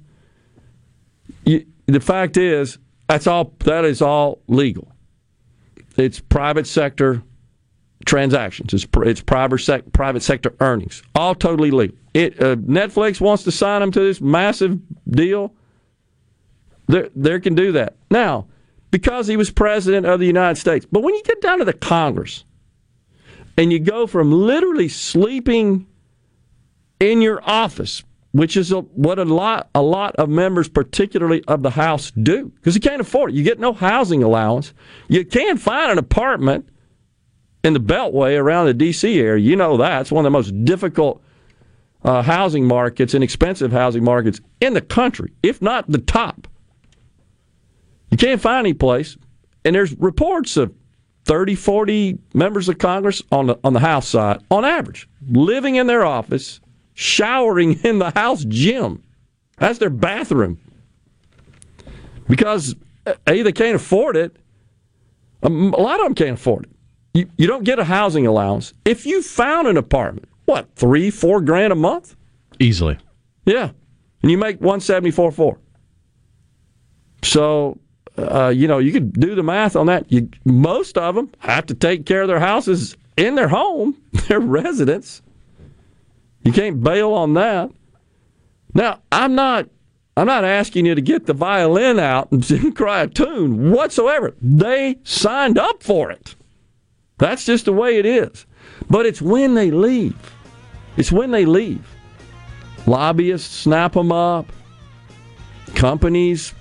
You, 1.47 1.65
the 1.87 2.01
fact 2.01 2.37
is, 2.37 2.77
that's 3.09 3.27
all. 3.27 3.55
That 3.61 3.85
is 3.87 4.03
all 4.03 4.43
legal. 4.49 4.93
It's 5.97 6.21
private 6.21 6.67
sector 6.67 7.23
transactions. 8.05 8.75
It's 8.75 8.87
it's 9.03 9.21
private 9.21 9.59
sec- 9.59 9.93
private 9.93 10.23
sector 10.23 10.55
earnings. 10.61 11.03
All 11.15 11.35
totally 11.35 11.71
legal. 11.71 11.97
It 12.15 12.41
uh, 12.43 12.57
Netflix 12.57 13.21
wants 13.21 13.45
to 13.45 13.53
sign 13.53 13.81
them 13.81 13.91
to 13.93 14.01
this 14.01 14.21
massive 14.21 14.79
deal. 15.09 15.55
They 16.89 17.09
they 17.15 17.41
can 17.41 17.55
do 17.55 17.73
that 17.73 17.97
now 18.11 18.47
because 18.91 19.27
he 19.27 19.37
was 19.37 19.51
president 19.51 20.07
of 20.07 20.21
the 20.21 20.27
United 20.27 20.57
States. 20.57 20.87
But 20.91 21.03
when 21.03 21.15
you 21.15 21.23
get 21.23 21.41
down 21.41 21.59
to 21.59 21.65
the 21.65 21.73
Congress 21.73 22.45
and 23.57 23.73
you 23.73 23.79
go 23.79 24.07
from 24.07 24.31
literally 24.31 24.89
sleeping 24.89 25.87
in 27.01 27.23
your 27.23 27.41
office, 27.43 28.05
which 28.37 28.55
is 28.55 28.71
a, 28.71 28.81
what 28.81 29.19
a 29.19 29.25
lot 29.25 29.71
a 29.75 29.81
lot 29.81 30.15
of 30.17 30.29
members, 30.29 30.69
particularly 30.69 31.43
of 31.45 31.63
the 31.63 31.71
House, 31.71 32.11
do 32.11 32.53
because 32.57 32.75
you 32.75 32.83
can't 32.83 33.01
afford 33.01 33.31
it. 33.31 33.37
You 33.37 33.43
get 33.43 33.59
no 33.59 33.73
housing 33.73 34.23
allowance. 34.23 34.75
You 35.09 35.25
can't 35.25 35.59
find 35.59 35.91
an 35.91 35.97
apartment 35.97 36.69
in 37.65 37.73
the 37.73 37.81
Beltway 37.81 38.39
around 38.39 38.67
the 38.67 38.75
D.C. 38.75 39.19
area. 39.19 39.43
You 39.43 39.57
know 39.57 39.79
that 39.79 40.03
it's 40.03 40.13
one 40.13 40.27
of 40.27 40.31
the 40.31 40.37
most 40.37 40.65
difficult 40.67 41.23
uh, 42.05 42.21
housing 42.21 42.69
markets 42.69 43.15
and 43.15 43.25
expensive 43.25 43.73
housing 43.73 44.05
markets 44.05 44.43
in 44.61 44.75
the 44.75 44.83
country, 44.83 45.33
if 45.43 45.63
not 45.63 45.91
the 45.91 45.99
top. 45.99 46.47
You 48.11 48.19
can't 48.19 48.41
find 48.41 48.67
any 48.67 48.75
place, 48.75 49.17
and 49.65 49.75
there's 49.75 49.95
reports 49.95 50.59
of 50.59 50.75
30, 51.25 51.55
40 51.55 52.19
members 52.35 52.69
of 52.69 52.77
Congress 52.77 53.23
on 53.33 53.47
the 53.47 53.59
on 53.65 53.73
the 53.73 53.81
House 53.81 54.07
side, 54.07 54.43
on 54.51 54.67
average, 54.67 55.09
living 55.27 55.77
in 55.77 55.87
their 55.87 56.05
office, 56.05 56.61
showering 56.97 57.79
in 57.85 58.01
the 58.01 58.11
House 58.11 58.45
gym. 58.45 59.05
That's 59.59 59.79
their 59.79 59.91
bathroom. 59.91 60.59
Because 62.29 62.75
a 63.07 63.43
they 63.43 63.53
can't 63.53 63.77
afford 63.77 64.17
it. 64.17 64.37
A 65.43 65.49
lot 65.49 66.01
of 66.01 66.07
them 66.07 66.15
can't 66.15 66.39
afford 66.39 66.65
it. 66.65 66.71
You, 67.15 67.31
you 67.37 67.47
don't 67.47 67.63
get 67.63 67.79
a 67.79 67.85
housing 67.85 68.27
allowance 68.27 68.75
if 68.85 69.07
you 69.07 69.23
found 69.23 69.69
an 69.69 69.77
apartment. 69.77 70.29
What 70.47 70.75
three, 70.75 71.11
four 71.11 71.41
grand 71.41 71.73
a 71.73 71.77
month? 71.77 72.17
Easily. 72.59 72.99
Yeah, 73.45 73.71
and 74.23 74.31
you 74.31 74.39
make 74.39 74.61
one 74.61 74.81
seventy 74.81 75.13
four 75.13 75.31
four. 75.31 75.59
So, 77.23 77.79
uh, 78.19 78.49
you 78.49 78.69
know, 78.69 78.79
you 78.79 78.93
could 78.93 79.13
do 79.13 79.35
the 79.35 79.43
math 79.43 79.77
on 79.77 79.87
that. 79.87 80.11
You, 80.11 80.29
most 80.45 80.99
of 80.99 81.15
them 81.15 81.31
have 81.39 81.67
to 81.67 81.75
take 81.75 82.07
care 82.07 82.23
of 82.23 82.29
their 82.29 82.41
houses 82.41 82.97
in 83.17 83.35
their 83.35 83.49
home, 83.49 83.97
their 84.29 84.41
residence. 84.41 85.23
You 86.47 86.53
can't 86.53 86.81
bail 86.81 87.13
on 87.13 87.35
that. 87.35 87.73
Now, 88.73 89.01
I'm 89.11 89.35
not. 89.35 89.69
I'm 90.17 90.29
not 90.29 90.45
asking 90.45 90.87
you 90.87 90.95
to 90.95 91.01
get 91.01 91.27
the 91.27 91.33
violin 91.33 91.99
out 91.99 92.31
and 92.31 92.75
cry 92.77 93.03
a 93.03 93.09
tune 93.09 93.73
whatsoever. 93.73 94.33
They 94.41 95.01
signed 95.03 95.59
up 95.59 95.83
for 95.83 96.13
it. 96.13 96.37
That's 97.19 97.45
just 97.45 97.65
the 97.65 97.73
way 97.73 97.99
it 97.99 98.07
is. 98.07 98.47
But 98.89 99.07
it's 99.07 99.21
when 99.21 99.55
they 99.55 99.73
leave. 99.73 100.17
It's 100.97 101.11
when 101.11 101.33
they 101.33 101.47
leave. 101.47 101.85
Lobbyists 102.87 103.53
snap 103.53 103.95
them 103.95 104.13
up. 104.13 104.47
Companies 105.75 106.55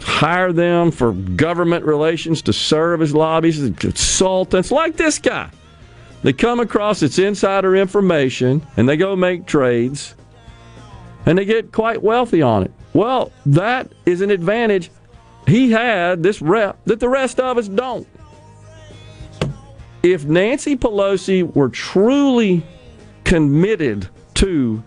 hire 0.00 0.52
them 0.52 0.90
for 0.90 1.12
government 1.12 1.84
relations 1.84 2.42
to 2.42 2.52
serve 2.52 3.00
as 3.00 3.14
lobbyists 3.14 3.78
consultants, 3.78 4.72
like 4.72 4.96
this 4.96 5.20
guy. 5.20 5.50
They 6.22 6.32
come 6.32 6.60
across 6.60 7.02
its 7.02 7.18
insider 7.18 7.76
information 7.76 8.66
and 8.76 8.88
they 8.88 8.96
go 8.96 9.16
make 9.16 9.46
trades 9.46 10.14
and 11.26 11.38
they 11.38 11.44
get 11.44 11.72
quite 11.72 12.02
wealthy 12.02 12.42
on 12.42 12.64
it. 12.64 12.72
Well, 12.92 13.32
that 13.46 13.92
is 14.04 14.20
an 14.20 14.30
advantage 14.30 14.90
he 15.46 15.70
had, 15.70 16.22
this 16.22 16.42
rep, 16.42 16.78
that 16.84 17.00
the 17.00 17.08
rest 17.08 17.40
of 17.40 17.56
us 17.56 17.68
don't. 17.68 18.06
If 20.02 20.24
Nancy 20.24 20.76
Pelosi 20.76 21.54
were 21.54 21.68
truly 21.68 22.64
committed 23.24 24.08
to 24.34 24.82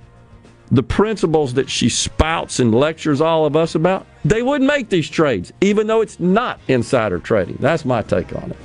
the 0.71 0.83
principles 0.83 1.53
that 1.53 1.69
she 1.69 1.87
spouts 1.87 2.59
and 2.59 2.73
lectures 2.73 3.21
all 3.21 3.45
of 3.45 3.55
us 3.55 3.75
about, 3.75 4.07
they 4.25 4.41
wouldn't 4.41 4.67
make 4.67 4.89
these 4.89 5.09
trades, 5.09 5.53
even 5.61 5.85
though 5.87 6.01
it's 6.01 6.19
not 6.19 6.59
insider 6.67 7.19
trading. 7.19 7.57
That's 7.59 7.85
my 7.85 8.01
take 8.01 8.35
on 8.35 8.51
it. 8.51 8.57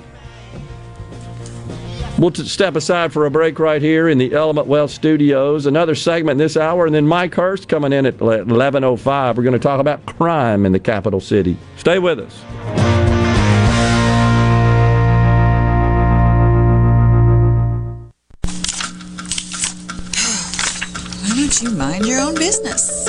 We'll 2.19 2.35
step 2.35 2.75
aside 2.75 3.13
for 3.13 3.27
a 3.27 3.31
break 3.31 3.61
right 3.61 3.81
here 3.81 4.09
in 4.09 4.19
the 4.19 4.35
Element 4.35 4.67
Wealth 4.67 4.91
Studios. 4.91 5.67
Another 5.67 5.95
segment 5.95 6.39
this 6.39 6.57
hour, 6.57 6.85
and 6.85 6.93
then 6.93 7.07
Mike 7.07 7.37
Hurst 7.37 7.69
coming 7.69 7.93
in 7.93 8.07
at 8.07 8.19
11:05. 8.19 9.37
We're 9.37 9.45
going 9.45 9.53
to 9.53 9.61
talk 9.61 9.79
about 9.79 10.05
crime 10.05 10.67
in 10.67 10.73
the 10.73 10.81
capital 10.81 11.21
city. 11.21 11.57
Stay 11.77 12.01
with 12.01 12.19
us. 12.19 12.43
Why 21.23 21.37
don't 21.37 21.63
you 21.63 21.71
mind 21.71 22.05
your 22.05 22.19
own 22.19 22.35
business? 22.35 22.98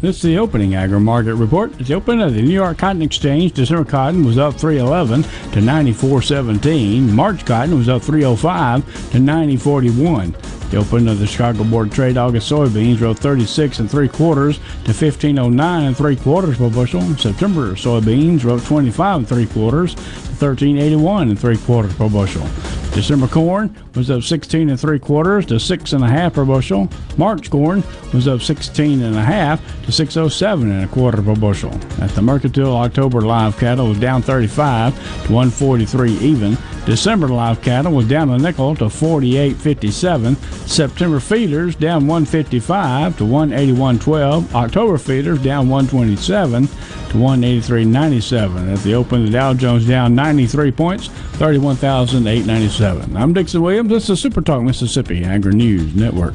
This 0.00 0.16
is 0.16 0.22
the 0.22 0.38
opening 0.38 0.74
agri 0.74 0.98
market 0.98 1.34
report. 1.34 1.78
At 1.78 1.86
the 1.86 1.92
open 1.92 2.22
of 2.22 2.32
the 2.32 2.40
New 2.40 2.54
York 2.54 2.78
Cotton 2.78 3.02
Exchange, 3.02 3.52
December 3.52 3.84
cotton 3.84 4.24
was 4.24 4.38
up 4.38 4.54
311 4.54 5.22
to 5.52 5.60
94.17. 5.60 7.10
March 7.10 7.44
cotton 7.44 7.76
was 7.76 7.90
up 7.90 8.00
305 8.00 8.82
to 9.10 9.18
90.41. 9.18 10.70
The 10.70 10.78
open 10.78 11.06
of 11.06 11.18
the 11.18 11.26
Chicago 11.26 11.64
Board 11.64 11.88
of 11.88 11.94
Trade 11.94 12.16
August 12.16 12.50
soybeans 12.50 13.02
rose 13.02 13.18
36 13.18 13.80
and 13.80 13.90
three 13.90 14.08
quarters 14.08 14.56
to 14.56 14.94
1509 14.94 15.84
and 15.84 15.94
three 15.94 16.16
quarters 16.16 16.56
per 16.56 16.70
bushel. 16.70 17.02
September 17.18 17.72
soybeans 17.72 18.42
rose 18.42 18.64
25 18.64 19.16
and 19.18 19.28
three 19.28 19.46
quarters 19.46 19.94
to 19.94 20.00
1381 20.00 21.28
and 21.28 21.38
three 21.38 21.58
quarters 21.58 21.94
per 21.96 22.08
bushel. 22.08 22.46
December 22.92 23.28
corn 23.28 23.74
was 23.94 24.10
up 24.10 24.22
16 24.22 24.68
and 24.68 24.78
three 24.78 24.98
quarters 24.98 25.46
to 25.46 25.60
six 25.60 25.92
and 25.92 26.02
a 26.02 26.08
half 26.08 26.34
per 26.34 26.44
bushel. 26.44 26.88
March 27.16 27.50
corn 27.50 27.84
was 28.12 28.26
up 28.26 28.40
16 28.40 29.02
and 29.02 29.16
a 29.16 29.22
half 29.22 29.60
to 29.84 29.92
607 29.92 30.70
and 30.70 30.84
a 30.84 30.88
quarter 30.88 31.22
per 31.22 31.36
bushel. 31.36 31.72
At 32.00 32.10
the 32.10 32.22
Mercantile, 32.22 32.76
October 32.76 33.20
live 33.20 33.56
cattle 33.58 33.88
was 33.88 34.00
down 34.00 34.22
35 34.22 34.94
to 35.26 35.32
143 35.32 36.12
even. 36.14 36.58
December 36.84 37.28
live 37.28 37.62
cattle 37.62 37.92
was 37.92 38.08
down 38.08 38.30
a 38.30 38.38
nickel 38.38 38.74
to 38.74 38.86
48.57. 38.86 40.36
September 40.66 41.20
feeders 41.20 41.76
down 41.76 42.06
155 42.06 43.18
to 43.18 43.24
181.12. 43.24 44.54
October 44.54 44.98
feeders 44.98 45.40
down 45.42 45.68
127 45.68 46.66
to 46.66 47.16
183.97. 47.16 48.72
At 48.72 48.78
the 48.80 48.94
open, 48.94 49.24
the 49.24 49.30
Dow 49.30 49.54
Jones 49.54 49.86
down 49.86 50.14
93 50.14 50.72
points, 50.72 51.08
31,897. 51.08 52.79
I'm 52.82 53.34
Dixon 53.34 53.60
Williams. 53.60 53.90
This 53.90 54.08
is 54.08 54.20
Super 54.20 54.40
Talk 54.40 54.62
Mississippi 54.62 55.22
Agri 55.22 55.52
News 55.52 55.94
Network. 55.94 56.34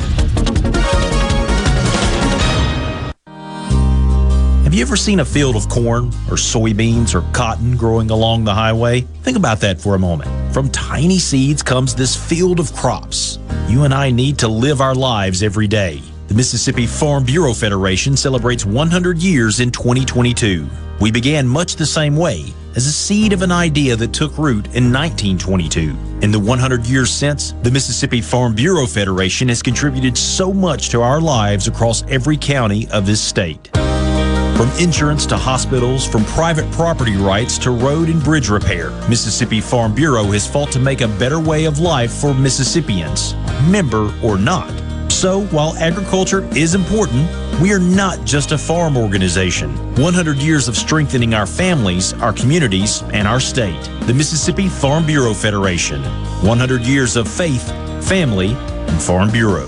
Have 4.63 4.71
you 4.71 4.83
ever 4.83 4.95
seen 4.95 5.21
a 5.21 5.25
field 5.25 5.55
of 5.55 5.67
corn 5.69 6.09
or 6.29 6.35
soybeans 6.35 7.15
or 7.15 7.21
cotton 7.33 7.75
growing 7.75 8.11
along 8.11 8.43
the 8.43 8.53
highway? 8.53 9.01
Think 9.23 9.37
about 9.37 9.59
that 9.61 9.81
for 9.81 9.95
a 9.95 9.99
moment. 9.99 10.29
From 10.53 10.69
tiny 10.69 11.17
seeds 11.17 11.63
comes 11.63 11.95
this 11.95 12.15
field 12.15 12.59
of 12.59 12.71
crops. 12.75 13.39
You 13.67 13.83
and 13.85 13.93
I 13.93 14.11
need 14.11 14.37
to 14.39 14.47
live 14.47 14.81
our 14.81 14.93
lives 14.93 15.41
every 15.41 15.67
day. 15.67 15.99
The 16.27 16.35
Mississippi 16.35 16.85
Farm 16.85 17.23
Bureau 17.23 17.53
Federation 17.53 18.15
celebrates 18.15 18.65
100 18.67 19.17
years 19.17 19.61
in 19.61 19.71
2022. 19.71 20.67
We 20.99 21.11
began 21.11 21.45
much 21.45 21.75
the 21.75 21.85
same 21.85 22.15
way, 22.15 22.53
as 22.75 22.87
a 22.87 22.91
seed 22.91 23.33
of 23.33 23.41
an 23.41 23.51
idea 23.51 23.97
that 23.97 24.13
took 24.13 24.37
root 24.37 24.67
in 24.67 24.93
1922. 24.93 25.93
In 26.21 26.31
the 26.31 26.39
100 26.39 26.85
years 26.85 27.11
since, 27.11 27.53
the 27.63 27.71
Mississippi 27.71 28.21
Farm 28.21 28.55
Bureau 28.55 28.85
Federation 28.85 29.49
has 29.49 29.61
contributed 29.61 30.17
so 30.17 30.53
much 30.53 30.87
to 30.89 31.01
our 31.01 31.19
lives 31.19 31.67
across 31.67 32.03
every 32.09 32.37
county 32.37 32.87
of 32.91 33.05
this 33.05 33.19
state. 33.19 33.69
From 33.73 34.71
insurance 34.79 35.25
to 35.25 35.37
hospitals, 35.37 36.07
from 36.07 36.23
private 36.25 36.71
property 36.71 37.17
rights 37.17 37.57
to 37.57 37.71
road 37.71 38.07
and 38.07 38.23
bridge 38.23 38.49
repair, 38.49 38.91
Mississippi 39.09 39.59
Farm 39.59 39.93
Bureau 39.93 40.23
has 40.31 40.47
fought 40.47 40.71
to 40.71 40.79
make 40.79 41.01
a 41.01 41.09
better 41.09 41.41
way 41.41 41.65
of 41.65 41.79
life 41.79 42.13
for 42.13 42.33
Mississippians, 42.33 43.35
member 43.69 44.13
or 44.23 44.37
not. 44.37 44.84
So, 45.25 45.41
while 45.45 45.75
agriculture 45.77 46.47
is 46.55 46.75
important, 46.75 47.27
we 47.59 47.73
are 47.73 47.79
not 47.79 48.23
just 48.25 48.51
a 48.51 48.57
farm 48.59 48.95
organization. 48.95 49.75
100 49.95 50.37
years 50.37 50.67
of 50.67 50.77
strengthening 50.77 51.33
our 51.33 51.47
families, 51.47 52.13
our 52.21 52.31
communities, 52.31 53.01
and 53.11 53.27
our 53.27 53.39
state. 53.39 53.89
The 54.01 54.13
Mississippi 54.13 54.69
Farm 54.69 55.03
Bureau 55.03 55.33
Federation. 55.33 56.03
100 56.43 56.83
years 56.83 57.15
of 57.15 57.27
faith, 57.27 57.71
family, 58.07 58.49
and 58.49 59.01
Farm 59.01 59.31
Bureau. 59.31 59.67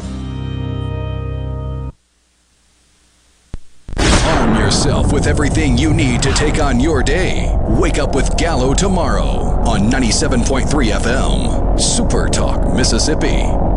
Arm 3.97 4.55
yourself 4.58 5.12
with 5.12 5.26
everything 5.26 5.76
you 5.76 5.91
need 5.91 6.22
to 6.22 6.32
take 6.34 6.60
on 6.60 6.80
your 6.80 7.01
day. 7.01 7.51
Wake 7.68 7.97
up 7.97 8.14
with 8.14 8.38
Gallo 8.38 8.76
tomorrow 8.76 9.26
on 9.66 9.89
97.3 9.89 10.91
FM. 10.91 11.82
Super 11.82 12.30
Talk, 12.30 12.76
Mississippi. 12.76 13.76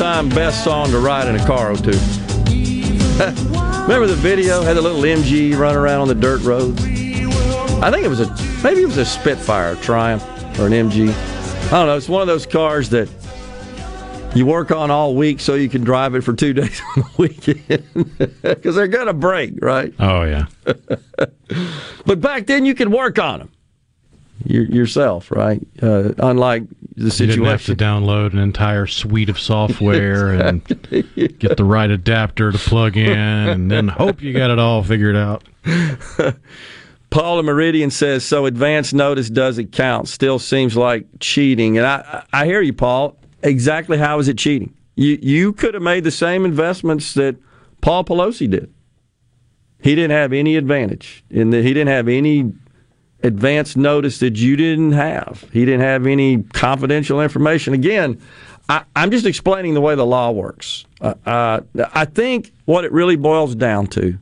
All-time 0.00 0.28
best 0.28 0.62
song 0.62 0.88
to 0.90 0.98
ride 0.98 1.26
in 1.26 1.34
a 1.34 1.44
car 1.44 1.74
to. 1.74 1.90
Remember 3.82 4.06
the 4.06 4.16
video 4.16 4.62
had 4.62 4.76
the 4.76 4.80
little 4.80 5.00
MG 5.02 5.58
running 5.58 5.76
around 5.76 6.02
on 6.02 6.08
the 6.08 6.14
dirt 6.14 6.40
roads. 6.42 6.80
I 6.84 7.90
think 7.90 8.04
it 8.04 8.08
was 8.08 8.20
a 8.20 8.28
maybe 8.62 8.82
it 8.82 8.86
was 8.86 8.96
a 8.96 9.04
Spitfire, 9.04 9.72
a 9.72 9.76
Triumph, 9.76 10.22
or 10.60 10.66
an 10.66 10.72
MG. 10.72 11.08
I 11.08 11.70
don't 11.70 11.86
know. 11.86 11.96
It's 11.96 12.08
one 12.08 12.20
of 12.22 12.28
those 12.28 12.46
cars 12.46 12.90
that 12.90 13.08
you 14.36 14.46
work 14.46 14.70
on 14.70 14.92
all 14.92 15.16
week 15.16 15.40
so 15.40 15.54
you 15.54 15.68
can 15.68 15.82
drive 15.82 16.14
it 16.14 16.20
for 16.20 16.32
two 16.32 16.52
days 16.60 16.80
on 16.96 17.02
the 17.02 17.10
weekend 17.18 18.42
because 18.42 18.76
they're 18.76 18.86
gonna 18.86 19.12
break, 19.12 19.54
right? 19.60 19.92
Oh 19.98 20.22
yeah. 20.22 20.46
But 22.06 22.20
back 22.20 22.46
then 22.46 22.64
you 22.64 22.76
could 22.76 22.92
work 22.92 23.18
on 23.18 23.40
them 23.40 23.50
yourself, 24.44 25.32
right? 25.32 25.60
Uh, 25.82 26.12
unlike 26.18 26.62
the 26.98 27.24
You 27.24 27.26
didn't 27.26 27.44
have 27.44 27.64
to 27.66 27.76
download 27.76 28.32
an 28.32 28.38
entire 28.38 28.86
suite 28.86 29.28
of 29.28 29.38
software 29.38 30.32
and 30.32 30.64
get 31.38 31.56
the 31.56 31.64
right 31.64 31.90
adapter 31.90 32.52
to 32.52 32.58
plug 32.58 32.96
in, 32.96 33.16
and 33.16 33.70
then 33.70 33.88
hope 33.88 34.20
you 34.22 34.32
got 34.32 34.50
it 34.50 34.58
all 34.58 34.82
figured 34.82 35.16
out. 35.16 35.44
Paula 37.10 37.42
Meridian 37.42 37.90
says, 37.90 38.24
so 38.24 38.44
advance 38.46 38.92
notice 38.92 39.30
doesn't 39.30 39.72
count. 39.72 40.08
Still 40.08 40.38
seems 40.38 40.76
like 40.76 41.06
cheating. 41.20 41.78
And 41.78 41.86
I, 41.86 42.24
I 42.32 42.44
hear 42.44 42.60
you, 42.60 42.74
Paul. 42.74 43.16
Exactly 43.42 43.96
how 43.96 44.18
is 44.18 44.28
it 44.28 44.36
cheating? 44.36 44.74
You, 44.94 45.18
you 45.22 45.52
could 45.52 45.74
have 45.74 45.82
made 45.82 46.04
the 46.04 46.10
same 46.10 46.44
investments 46.44 47.14
that 47.14 47.36
Paul 47.80 48.04
Pelosi 48.04 48.50
did. 48.50 48.72
He 49.80 49.94
didn't 49.94 50.10
have 50.10 50.32
any 50.32 50.56
advantage 50.56 51.24
and 51.30 51.52
he 51.54 51.62
didn't 51.62 51.88
have 51.88 52.08
any 52.08 52.52
advance 53.22 53.76
notice 53.76 54.18
that 54.18 54.36
you 54.36 54.56
didn't 54.56 54.92
have. 54.92 55.44
He 55.52 55.64
didn't 55.64 55.80
have 55.80 56.06
any 56.06 56.42
confidential 56.42 57.20
information. 57.20 57.74
Again, 57.74 58.20
I, 58.68 58.84
I'm 58.94 59.10
just 59.10 59.26
explaining 59.26 59.74
the 59.74 59.80
way 59.80 59.94
the 59.94 60.06
law 60.06 60.30
works. 60.30 60.84
Uh, 61.00 61.14
uh, 61.26 61.60
I 61.94 62.04
think 62.04 62.52
what 62.64 62.84
it 62.84 62.92
really 62.92 63.16
boils 63.16 63.54
down 63.54 63.86
to 63.88 64.18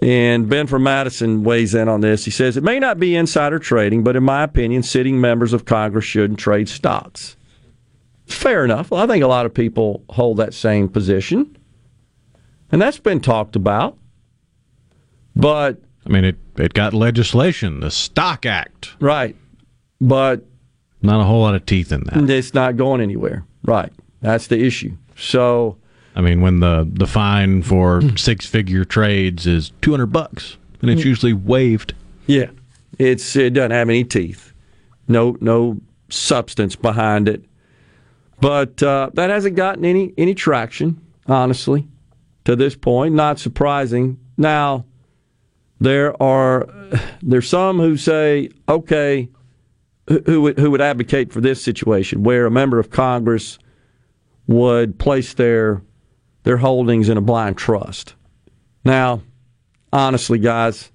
and 0.00 0.48
Ben 0.48 0.66
from 0.66 0.84
Madison 0.84 1.42
weighs 1.42 1.74
in 1.74 1.88
on 1.88 2.00
this. 2.00 2.24
He 2.24 2.30
says 2.30 2.56
it 2.56 2.62
may 2.62 2.78
not 2.78 2.98
be 2.98 3.16
insider 3.16 3.58
trading, 3.58 4.04
but 4.04 4.16
in 4.16 4.22
my 4.22 4.42
opinion, 4.44 4.82
sitting 4.82 5.20
members 5.20 5.52
of 5.52 5.64
Congress 5.64 6.04
shouldn't 6.04 6.38
trade 6.38 6.68
stocks. 6.68 7.36
Fair 8.26 8.64
enough. 8.64 8.90
Well, 8.90 9.02
I 9.02 9.06
think 9.06 9.24
a 9.24 9.28
lot 9.28 9.46
of 9.46 9.54
people 9.54 10.04
hold 10.10 10.36
that 10.36 10.54
same 10.54 10.88
position, 10.88 11.56
and 12.70 12.80
that's 12.80 12.98
been 12.98 13.20
talked 13.20 13.56
about. 13.56 13.96
But 15.34 15.80
I 16.08 16.10
mean, 16.10 16.24
it 16.24 16.36
it 16.56 16.72
got 16.74 16.94
legislation, 16.94 17.80
the 17.80 17.90
Stock 17.90 18.46
Act, 18.46 18.94
right, 19.00 19.36
but 20.00 20.44
not 21.02 21.20
a 21.20 21.24
whole 21.24 21.42
lot 21.42 21.54
of 21.54 21.66
teeth 21.66 21.92
in 21.92 22.02
that. 22.04 22.30
it's 22.30 22.54
not 22.54 22.76
going 22.76 23.00
anywhere. 23.00 23.44
Right, 23.64 23.92
that's 24.22 24.46
the 24.46 24.58
issue. 24.64 24.96
So. 25.16 25.76
I 26.16 26.20
mean, 26.20 26.40
when 26.40 26.58
the 26.60 26.88
the 26.90 27.06
fine 27.06 27.62
for 27.62 28.02
six 28.16 28.44
figure 28.46 28.84
trades 28.84 29.46
is 29.46 29.70
two 29.82 29.92
hundred 29.92 30.06
bucks, 30.06 30.56
and 30.80 30.90
it's 30.90 31.02
Mm. 31.02 31.06
usually 31.06 31.32
waived. 31.32 31.94
Yeah, 32.26 32.50
it's 32.98 33.36
it 33.36 33.52
doesn't 33.52 33.70
have 33.70 33.88
any 33.88 34.02
teeth, 34.02 34.52
no 35.06 35.36
no 35.40 35.80
substance 36.08 36.74
behind 36.74 37.28
it, 37.28 37.44
but 38.40 38.82
uh, 38.82 39.10
that 39.14 39.30
hasn't 39.30 39.54
gotten 39.54 39.84
any 39.84 40.12
any 40.18 40.34
traction, 40.34 41.00
honestly, 41.28 41.86
to 42.46 42.56
this 42.56 42.74
point. 42.74 43.14
Not 43.14 43.38
surprising. 43.38 44.18
Now, 44.36 44.86
there 45.80 46.20
are 46.22 46.68
there's 47.22 47.48
some 47.48 47.78
who 47.78 47.96
say, 47.96 48.50
okay, 48.68 49.28
who 50.26 50.42
would, 50.42 50.58
who 50.58 50.70
would 50.70 50.80
advocate 50.80 51.32
for 51.32 51.40
this 51.40 51.62
situation 51.62 52.22
where 52.22 52.46
a 52.46 52.50
member 52.50 52.78
of 52.78 52.90
Congress 52.90 53.58
would 54.46 54.98
place 54.98 55.34
their 55.34 55.82
their 56.44 56.56
holdings 56.56 57.08
in 57.08 57.18
a 57.18 57.20
blind 57.20 57.58
trust. 57.58 58.14
Now, 58.84 59.22
honestly, 59.92 60.38
guys, 60.38 60.90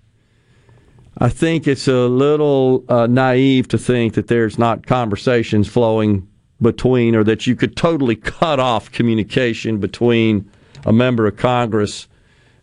I 1.17 1.29
think 1.29 1.67
it's 1.67 1.87
a 1.87 2.07
little 2.07 2.83
uh, 2.89 3.05
naive 3.07 3.67
to 3.69 3.77
think 3.77 4.15
that 4.15 4.27
there's 4.27 4.57
not 4.57 4.87
conversations 4.87 5.67
flowing 5.67 6.27
between, 6.61 7.15
or 7.15 7.23
that 7.25 7.45
you 7.45 7.55
could 7.55 7.75
totally 7.75 8.15
cut 8.15 8.59
off 8.59 8.91
communication 8.91 9.77
between 9.77 10.49
a 10.85 10.93
member 10.93 11.27
of 11.27 11.37
Congress 11.37 12.07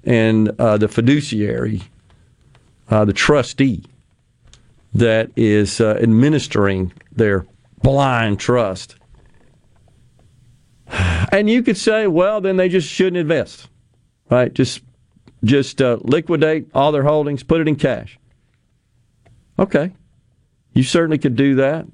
and 0.02 0.48
uh, 0.58 0.76
the 0.78 0.88
fiduciary, 0.88 1.82
uh, 2.90 3.04
the 3.04 3.12
trustee 3.12 3.84
that 4.92 5.30
is 5.36 5.80
uh, 5.80 5.96
administering 6.02 6.92
their 7.12 7.46
blind 7.82 8.38
trust. 8.38 8.96
And 11.32 11.48
you 11.48 11.62
could 11.62 11.76
say, 11.76 12.08
well, 12.08 12.40
then 12.40 12.56
they 12.56 12.68
just 12.68 12.88
shouldn't 12.88 13.16
invest, 13.16 13.68
right? 14.30 14.52
Just 14.52 14.82
just 15.44 15.80
uh, 15.80 15.98
liquidate 16.02 16.68
all 16.74 16.90
their 16.90 17.04
holdings, 17.04 17.44
put 17.44 17.60
it 17.60 17.68
in 17.68 17.76
cash. 17.76 18.18
Okay, 19.56 19.92
you 20.74 20.82
certainly 20.82 21.18
could 21.18 21.36
do 21.36 21.54
that. 21.54 21.86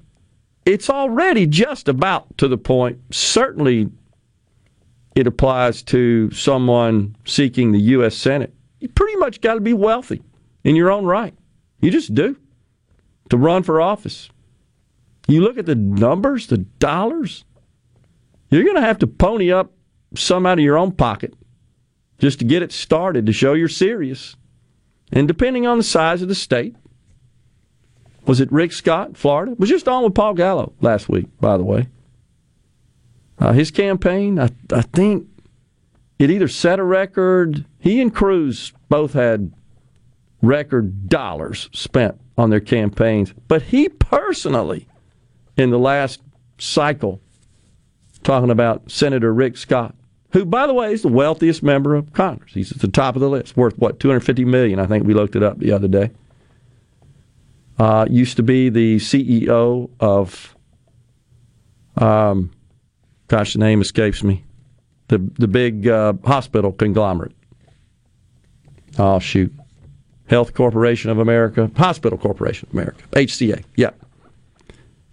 It's 0.65 0.89
already 0.89 1.45
just 1.45 1.87
about 1.87 2.35
to 2.39 2.47
the 2.47 2.57
point. 2.57 2.99
Certainly, 3.11 3.91
it 5.15 5.27
applies 5.27 5.83
to 5.83 6.31
someone 6.31 7.15
seeking 7.23 7.73
the 7.73 7.79
U.S. 7.79 8.15
Senate. 8.15 8.55
You 8.79 8.89
pretty 8.89 9.17
much 9.17 9.39
got 9.39 9.53
to 9.53 9.61
be 9.61 9.73
wealthy 9.73 10.23
in 10.67 10.75
your 10.75 10.91
own 10.91 11.05
right. 11.05 11.33
You 11.79 11.89
just 11.89 12.13
do 12.13 12.35
to 13.29 13.37
run 13.37 13.63
for 13.63 13.79
office. 13.79 14.29
You 15.25 15.39
look 15.39 15.57
at 15.57 15.65
the 15.65 15.75
numbers, 15.75 16.47
the 16.47 16.57
dollars, 16.57 17.45
you're 18.49 18.65
going 18.65 18.75
to 18.75 18.81
have 18.81 18.99
to 18.99 19.07
pony 19.07 19.49
up 19.49 19.71
some 20.13 20.45
out 20.45 20.59
of 20.59 20.63
your 20.63 20.77
own 20.77 20.91
pocket 20.91 21.33
just 22.19 22.39
to 22.39 22.45
get 22.45 22.63
it 22.63 22.73
started 22.73 23.25
to 23.25 23.31
show 23.31 23.53
you're 23.53 23.69
serious. 23.69 24.35
And 25.13 25.25
depending 25.25 25.65
on 25.65 25.77
the 25.77 25.85
size 25.85 26.21
of 26.21 26.27
the 26.27 26.35
state, 26.35 26.75
was 28.25 28.41
it 28.41 28.51
Rick 28.51 28.73
Scott, 28.73 29.15
Florida? 29.15 29.55
Was 29.57 29.69
just 29.69 29.87
on 29.87 30.03
with 30.03 30.15
Paul 30.15 30.33
Gallo 30.33 30.73
last 30.81 31.07
week, 31.07 31.27
by 31.39 31.55
the 31.55 31.63
way. 31.63 31.87
Uh, 33.39 33.53
his 33.53 33.71
campaign, 33.71 34.37
I, 34.37 34.49
I 34.73 34.81
think 34.81 35.27
it 36.19 36.29
either 36.29 36.49
set 36.49 36.79
a 36.79 36.83
record. 36.83 37.63
He 37.79 38.01
and 38.01 38.13
Cruz 38.13 38.73
both 38.89 39.13
had 39.13 39.53
record 40.41 41.09
dollars 41.09 41.69
spent 41.73 42.19
on 42.37 42.49
their 42.49 42.59
campaigns. 42.59 43.33
But 43.47 43.63
he 43.63 43.89
personally, 43.89 44.87
in 45.55 45.69
the 45.69 45.79
last 45.79 46.21
cycle, 46.57 47.21
talking 48.23 48.51
about 48.51 48.89
Senator 48.91 49.33
Rick 49.33 49.57
Scott, 49.57 49.95
who, 50.31 50.45
by 50.45 50.67
the 50.67 50.73
way, 50.73 50.91
is 50.91 51.01
the 51.01 51.07
wealthiest 51.07 51.63
member 51.63 51.95
of 51.95 52.13
Congress. 52.13 52.53
He's 52.53 52.71
at 52.71 52.79
the 52.79 52.87
top 52.87 53.15
of 53.15 53.21
the 53.21 53.29
list, 53.29 53.55
worth 53.55 53.77
what 53.77 53.99
250 53.99 54.45
million. 54.45 54.79
I 54.79 54.85
think 54.85 55.05
we 55.05 55.13
looked 55.13 55.35
it 55.35 55.43
up 55.43 55.57
the 55.59 55.71
other 55.71 55.87
day. 55.87 56.11
Uh, 57.79 58.05
used 58.09 58.37
to 58.37 58.43
be 58.43 58.69
the 58.69 58.97
CEO 58.97 59.89
of, 59.99 60.55
um, 61.95 62.51
gosh, 63.27 63.53
the 63.53 63.59
name 63.59 63.81
escapes 63.81 64.23
me, 64.23 64.43
the 65.09 65.19
the 65.37 65.47
big 65.47 65.87
uh, 65.87 66.13
hospital 66.25 66.71
conglomerate. 66.71 67.33
Oh 68.97 69.19
shoot, 69.19 69.53
Health 70.27 70.53
Corporation 70.53 71.09
of 71.09 71.19
America, 71.19 71.71
Hospital 71.77 72.17
Corporation 72.17 72.67
of 72.67 72.73
America, 72.73 73.03
HCA. 73.13 73.63
Yeah. 73.75 73.91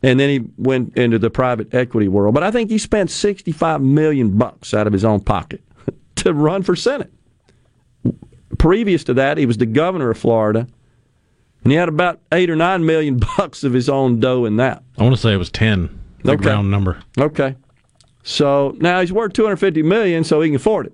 And 0.03 0.21
then 0.21 0.29
he 0.29 0.47
went 0.59 0.97
into 0.99 1.19
the 1.19 1.31
private 1.31 1.73
equity 1.73 2.09
world. 2.09 2.35
But 2.35 2.43
I 2.43 2.51
think 2.51 2.71
he 2.71 2.79
spent 2.79 3.11
65 3.11 3.81
million 3.81 4.37
bucks 4.37 4.75
out 4.75 4.87
of 4.87 4.93
his 4.93 5.05
own 5.05 5.21
pocket 5.21 5.63
to 6.17 6.35
run 6.35 6.63
for 6.63 6.77
Senate. 6.77 7.13
Previous 8.59 9.05
to 9.05 9.15
that, 9.15 9.39
he 9.39 9.47
was 9.47 9.57
the 9.57 9.67
governor 9.67 10.11
of 10.11 10.19
Florida, 10.19 10.67
and 11.63 11.73
he 11.73 11.79
had 11.79 11.89
about 11.89 12.21
eight 12.33 12.51
or 12.51 12.57
nine 12.57 12.85
million 12.85 13.19
bucks 13.37 13.65
of 13.65 13.73
his 13.73 13.89
own 13.89 14.21
dough 14.21 14.45
in 14.45 14.57
that. 14.57 14.83
I 14.99 15.03
want 15.03 15.15
to 15.15 15.21
say 15.21 15.33
it 15.33 15.39
was 15.39 15.51
10, 15.51 15.99
the 16.23 16.33
okay. 16.33 16.49
round 16.49 16.71
number. 16.71 17.01
Okay. 17.19 17.57
So 18.25 18.75
now 18.79 19.01
he's 19.01 19.13
worth 19.13 19.33
250 19.33 19.83
million, 19.83 20.25
so 20.25 20.41
he 20.41 20.49
can 20.49 20.57
afford 20.57 20.87
it. 20.87 20.93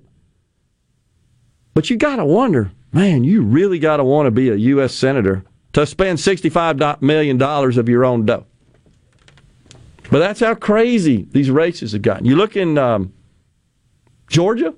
But 1.74 1.88
you 1.90 1.96
got 1.96 2.16
to 2.16 2.24
wonder 2.24 2.70
man, 2.93 3.24
you 3.24 3.43
really 3.43 3.78
got 3.78 3.99
to 3.99 4.05
want 4.05 4.26
to 4.26 4.30
be 4.30 4.49
a 4.49 4.55
U.S. 4.55 4.95
Senator 4.95 5.45
to 5.72 5.86
spend 5.86 6.18
$65 6.18 7.01
million 7.01 7.41
of 7.41 7.88
your 7.88 8.05
own 8.05 8.26
dough. 8.26 8.47
But 10.11 10.18
that's 10.18 10.41
how 10.41 10.55
crazy 10.57 11.28
these 11.30 11.51
races 11.51 11.93
have 11.93 12.03
gotten. 12.03 12.26
You 12.26 12.34
look 12.34 12.57
in 12.57 12.76
um, 12.78 13.12
Georgia, 14.28 14.74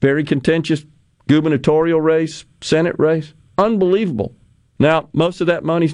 very 0.00 0.24
contentious 0.24 0.84
gubernatorial 1.28 2.00
race, 2.00 2.44
Senate 2.60 2.96
race, 2.98 3.34
unbelievable. 3.56 4.34
Now, 4.80 5.08
most 5.12 5.40
of 5.40 5.46
that 5.46 5.62
money, 5.62 5.92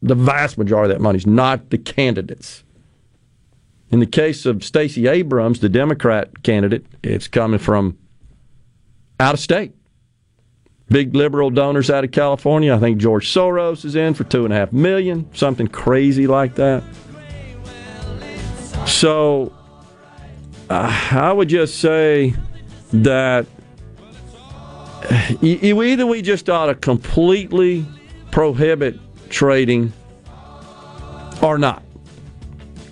the 0.00 0.14
vast 0.14 0.56
majority 0.56 0.92
of 0.92 0.98
that 0.98 1.02
money, 1.02 1.18
is 1.18 1.26
not 1.26 1.68
the 1.68 1.76
candidates. 1.76 2.64
In 3.90 4.00
the 4.00 4.06
case 4.06 4.46
of 4.46 4.64
Stacey 4.64 5.06
Abrams, 5.06 5.60
the 5.60 5.68
Democrat 5.68 6.42
candidate, 6.42 6.86
it's 7.02 7.28
coming 7.28 7.58
from 7.58 7.98
out 9.20 9.34
of 9.34 9.40
state 9.40 9.74
big 10.92 11.16
liberal 11.16 11.50
donors 11.50 11.90
out 11.90 12.04
of 12.04 12.12
California. 12.12 12.74
I 12.74 12.78
think 12.78 12.98
George 12.98 13.32
Soros 13.32 13.84
is 13.84 13.96
in 13.96 14.12
for 14.12 14.24
two 14.24 14.44
and 14.44 14.52
a 14.52 14.56
half 14.56 14.72
million, 14.72 15.28
something 15.34 15.66
crazy 15.66 16.26
like 16.26 16.54
that. 16.56 16.84
So 18.86 19.52
uh, 20.68 21.08
I 21.12 21.32
would 21.32 21.48
just 21.48 21.78
say 21.78 22.34
that 22.92 23.46
either 25.40 26.06
we 26.06 26.22
just 26.22 26.50
ought 26.50 26.66
to 26.66 26.74
completely 26.74 27.86
prohibit 28.30 28.98
trading 29.30 29.92
or 31.40 31.58
not. 31.58 31.82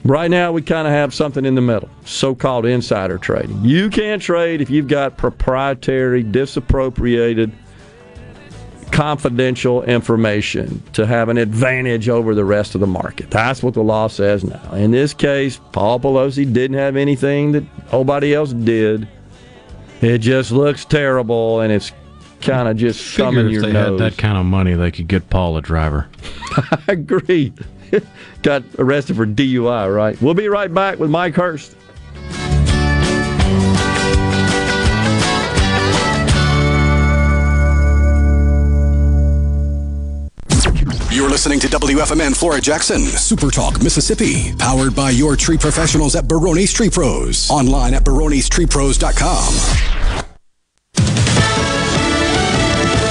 Right 0.02 0.30
now, 0.30 0.50
we 0.50 0.62
kind 0.62 0.88
of 0.88 0.94
have 0.94 1.12
something 1.12 1.44
in 1.44 1.54
the 1.54 1.60
middle, 1.60 1.90
so 2.06 2.34
called 2.34 2.64
insider 2.64 3.18
trading. 3.18 3.62
You 3.62 3.90
can't 3.90 4.22
trade 4.22 4.62
if 4.62 4.70
you've 4.70 4.88
got 4.88 5.18
proprietary, 5.18 6.22
disappropriated 6.22 7.52
confidential 8.92 9.82
information 9.84 10.82
to 10.92 11.06
have 11.06 11.28
an 11.28 11.38
advantage 11.38 12.08
over 12.08 12.34
the 12.34 12.44
rest 12.44 12.74
of 12.74 12.80
the 12.80 12.86
market. 12.86 13.30
That's 13.30 13.62
what 13.62 13.74
the 13.74 13.82
law 13.82 14.08
says 14.08 14.44
now. 14.44 14.72
In 14.74 14.90
this 14.90 15.14
case, 15.14 15.60
Paul 15.72 16.00
Pelosi 16.00 16.50
didn't 16.52 16.76
have 16.78 16.96
anything 16.96 17.52
that 17.52 17.64
nobody 17.92 18.34
else 18.34 18.52
did. 18.52 19.08
It 20.00 20.18
just 20.18 20.50
looks 20.50 20.84
terrible, 20.84 21.60
and 21.60 21.72
it's 21.72 21.92
kind 22.40 22.68
of 22.68 22.76
just 22.76 23.16
thumbing 23.16 23.50
your 23.50 23.62
they 23.62 23.72
nose. 23.72 24.00
had 24.00 24.12
that 24.12 24.18
kind 24.18 24.38
of 24.38 24.46
money, 24.46 24.74
they 24.74 24.90
could 24.90 25.08
get 25.08 25.28
Paul 25.30 25.56
a 25.56 25.62
driver. 25.62 26.08
I 26.56 26.80
agree. 26.88 27.52
Got 28.42 28.62
arrested 28.78 29.16
for 29.16 29.26
DUI, 29.26 29.94
right? 29.94 30.20
We'll 30.22 30.34
be 30.34 30.48
right 30.48 30.72
back 30.72 30.98
with 30.98 31.10
Mike 31.10 31.34
Hurst. 31.34 31.76
You're 41.12 41.28
listening 41.28 41.58
to 41.60 41.66
WFMN 41.66 42.36
Flora 42.36 42.60
Jackson, 42.60 43.00
Super 43.00 43.50
Talk, 43.50 43.82
Mississippi, 43.82 44.54
powered 44.54 44.94
by 44.94 45.10
your 45.10 45.34
tree 45.34 45.58
professionals 45.58 46.14
at 46.14 46.28
Barone's 46.28 46.72
Tree 46.72 46.88
Pros. 46.88 47.50
Online 47.50 47.94
at 47.94 48.04
baronestreepros.com. 48.04 49.54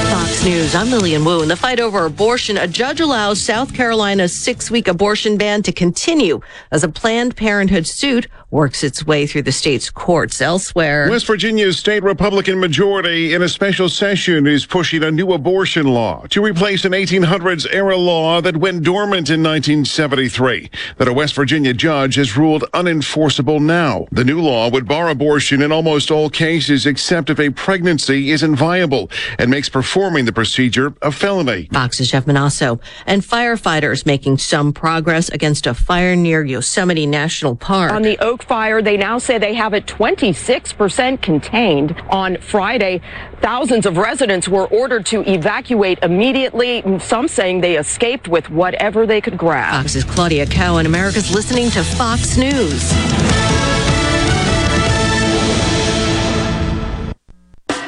Fox 0.10 0.46
News, 0.46 0.76
I'm 0.76 0.90
Lilian 0.90 1.26
Woo. 1.26 1.42
In 1.42 1.50
the 1.50 1.58
fight 1.58 1.82
over 1.82 2.06
abortion, 2.06 2.58
a 2.58 2.68
judge 2.68 3.02
allows 3.02 3.42
South 3.42 3.74
Carolina's 3.74 4.34
six 4.34 4.72
week 4.72 4.88
abortion 4.88 5.38
ban 5.38 5.62
to 5.64 5.74
continue 5.74 6.40
as 6.72 6.86
a 6.86 6.90
Planned 6.90 7.36
Parenthood 7.36 7.86
suit 7.86 8.28
works 8.52 8.84
its 8.84 9.06
way 9.06 9.28
through 9.28 9.44
the 9.44 9.52
state's 9.52 9.90
courts 9.90 10.42
elsewhere. 10.42 11.08
West 11.10 11.28
Virginia's 11.28 11.78
state 11.78 12.02
Republican 12.02 12.60
majority 12.60 13.34
in 13.34 13.42
a 13.42 13.50
special 13.50 13.90
session 13.90 14.48
is 14.48 14.66
pushing 14.66 15.04
a 15.04 15.12
new 15.12 15.32
abortion 15.34 15.88
law 15.88 16.26
to 16.30 16.42
replace 16.42 16.84
an 16.84 16.94
1800s 16.94 17.68
era 17.72 17.96
law 17.96 18.42
that 18.42 18.58
went 18.58 18.84
dormant 18.84 19.30
in 19.30 19.44
1973 19.44 20.70
that 20.98 21.08
a 21.08 21.14
West 21.14 21.36
Virginia 21.36 21.74
judge 21.74 22.16
has 22.16 22.36
ruled 22.36 22.64
unenforceable 22.74 23.60
now. 23.62 24.08
The 24.12 24.24
new 24.24 24.42
law 24.42 24.70
would 24.70 24.88
bar 24.88 25.10
abortion 25.10 25.62
in 25.62 25.72
almost 25.72 26.10
all 26.10 26.30
cases 26.30 26.86
except 26.86 27.30
if 27.30 27.40
a 27.40 27.52
pregnancy 27.52 28.32
isn't 28.32 28.56
viable 28.56 29.12
and 29.38 29.52
makes 29.52 29.70
performing 29.70 30.26
the 30.26 30.34
procedure 30.34 30.94
a 31.02 31.12
felony. 31.12 31.70
Fox's 31.72 32.10
Jeff 32.10 32.26
Monosso 32.26 32.80
and 33.06 33.22
firefighters 33.22 34.06
making 34.06 34.40
some 34.40 34.74
progress 34.74 35.30
against 35.30 35.68
a 35.68 35.74
fire 35.74 36.16
near 36.16 36.44
Yosemite 36.44 37.06
National 37.06 37.56
Park. 37.56 37.92
On 37.92 38.02
the 38.02 38.18
Oak 38.18 38.39
Fire. 38.44 38.82
They 38.82 38.98
now 38.98 39.18
say 39.18 39.38
they 39.38 39.54
have 39.54 39.74
it 39.74 39.86
26% 39.86 41.22
contained. 41.22 41.96
On 42.10 42.38
Friday, 42.38 43.02
thousands 43.42 43.86
of 43.86 43.98
residents 43.98 44.48
were 44.48 44.68
ordered 44.68 45.06
to 45.08 45.22
evacuate 45.30 46.00
immediately. 46.02 46.84
Some 47.00 47.28
saying 47.28 47.62
they 47.62 47.78
escaped 47.78 48.28
with 48.28 48.50
whatever 48.50 49.06
they 49.06 49.22
could 49.22 49.38
grab. 49.38 49.84
Fox's 49.84 50.04
Claudia 50.04 50.46
Cowan. 50.46 50.86
America's 50.86 51.34
listening 51.34 51.70
to 51.72 51.84
Fox 51.84 52.38
News. 52.38 52.92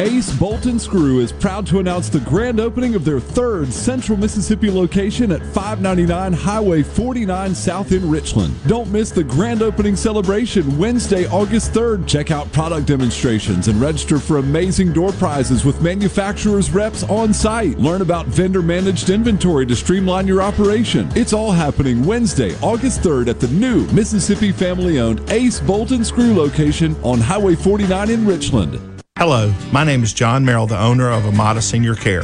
Ace 0.01 0.35
Bolt 0.35 0.65
and 0.65 0.81
Screw 0.81 1.19
is 1.19 1.31
proud 1.31 1.67
to 1.67 1.77
announce 1.77 2.09
the 2.09 2.21
grand 2.21 2.59
opening 2.59 2.95
of 2.95 3.05
their 3.05 3.19
third 3.19 3.71
Central 3.71 4.17
Mississippi 4.17 4.71
location 4.71 5.31
at 5.31 5.45
599 5.45 6.33
Highway 6.33 6.81
49 6.81 7.53
South 7.53 7.91
in 7.91 8.09
Richland. 8.09 8.55
Don't 8.65 8.89
miss 8.89 9.11
the 9.11 9.23
grand 9.23 9.61
opening 9.61 9.95
celebration 9.95 10.75
Wednesday, 10.79 11.27
August 11.27 11.73
3rd. 11.73 12.07
Check 12.07 12.31
out 12.31 12.51
product 12.51 12.87
demonstrations 12.87 13.67
and 13.67 13.79
register 13.79 14.17
for 14.17 14.39
amazing 14.39 14.91
door 14.91 15.11
prizes 15.11 15.65
with 15.65 15.83
manufacturers' 15.83 16.71
reps 16.71 17.03
on 17.03 17.31
site. 17.31 17.77
Learn 17.77 18.01
about 18.01 18.25
vendor 18.25 18.63
managed 18.63 19.11
inventory 19.11 19.67
to 19.67 19.75
streamline 19.75 20.25
your 20.25 20.41
operation. 20.41 21.11
It's 21.15 21.31
all 21.31 21.51
happening 21.51 22.03
Wednesday, 22.03 22.55
August 22.63 23.01
3rd 23.01 23.27
at 23.27 23.39
the 23.39 23.49
new 23.49 23.85
Mississippi 23.91 24.51
family 24.51 24.99
owned 24.99 25.29
Ace 25.29 25.59
Bolt 25.59 25.91
and 25.91 26.03
Screw 26.03 26.33
location 26.33 26.95
on 27.03 27.19
Highway 27.19 27.53
49 27.53 28.09
in 28.09 28.25
Richland. 28.25 28.90
Hello, 29.18 29.53
my 29.74 29.84
name 29.84 30.03
is 30.03 30.14
John 30.14 30.45
Merrill, 30.45 30.68
the 30.68 30.80
owner 30.80 31.12
of 31.12 31.26
Amada 31.26 31.62
Senior 31.62 31.95
Care. 31.95 32.24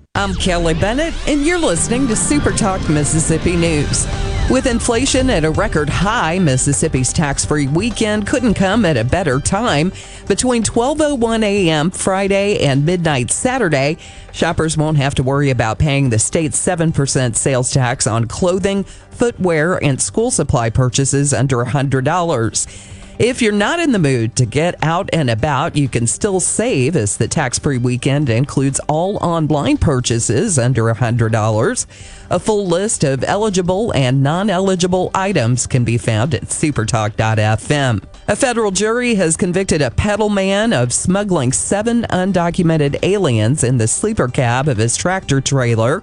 I'm 0.15 0.35
Kelly 0.35 0.73
Bennett, 0.73 1.13
and 1.25 1.45
you're 1.45 1.57
listening 1.57 2.05
to 2.09 2.17
Super 2.17 2.51
Talk 2.51 2.87
Mississippi 2.89 3.55
News. 3.55 4.05
With 4.49 4.65
inflation 4.65 5.29
at 5.29 5.45
a 5.45 5.51
record 5.51 5.87
high, 5.87 6.37
Mississippi's 6.37 7.13
tax-free 7.13 7.67
weekend 7.67 8.27
couldn't 8.27 8.55
come 8.55 8.83
at 8.83 8.97
a 8.97 9.05
better 9.05 9.39
time. 9.39 9.93
Between 10.27 10.63
12:01 10.63 11.43
a.m. 11.43 11.91
Friday 11.91 12.59
and 12.59 12.85
midnight 12.85 13.31
Saturday, 13.31 13.97
shoppers 14.33 14.77
won't 14.77 14.97
have 14.97 15.15
to 15.15 15.23
worry 15.23 15.49
about 15.49 15.79
paying 15.79 16.09
the 16.09 16.19
state's 16.19 16.59
7% 16.59 17.37
sales 17.37 17.71
tax 17.71 18.05
on 18.05 18.25
clothing, 18.25 18.83
footwear, 18.83 19.81
and 19.81 20.01
school 20.01 20.29
supply 20.29 20.69
purchases 20.69 21.33
under 21.33 21.63
$100. 21.63 23.00
If 23.19 23.41
you're 23.41 23.51
not 23.51 23.79
in 23.79 23.91
the 23.91 23.99
mood 23.99 24.35
to 24.37 24.45
get 24.45 24.75
out 24.83 25.09
and 25.13 25.29
about, 25.29 25.75
you 25.75 25.87
can 25.87 26.07
still 26.07 26.39
save 26.39 26.95
as 26.95 27.17
the 27.17 27.27
tax 27.27 27.59
free 27.59 27.77
weekend 27.77 28.29
includes 28.29 28.79
all 28.87 29.17
online 29.17 29.77
purchases 29.77 30.57
under 30.57 30.85
$100. 30.85 31.85
A 32.31 32.39
full 32.39 32.65
list 32.65 33.03
of 33.03 33.23
eligible 33.23 33.91
and 33.93 34.23
non 34.23 34.49
eligible 34.49 35.11
items 35.13 35.67
can 35.67 35.83
be 35.83 35.97
found 35.97 36.33
at 36.33 36.43
supertalk.fm. 36.43 38.03
A 38.27 38.35
federal 38.35 38.71
jury 38.71 39.15
has 39.15 39.37
convicted 39.37 39.81
a 39.81 39.91
Petal 39.91 40.29
man 40.29 40.73
of 40.73 40.93
smuggling 40.93 41.51
seven 41.51 42.03
undocumented 42.03 42.97
aliens 43.03 43.63
in 43.63 43.77
the 43.77 43.87
sleeper 43.87 44.29
cab 44.29 44.67
of 44.67 44.77
his 44.77 44.95
tractor 44.95 45.41
trailer. 45.41 46.01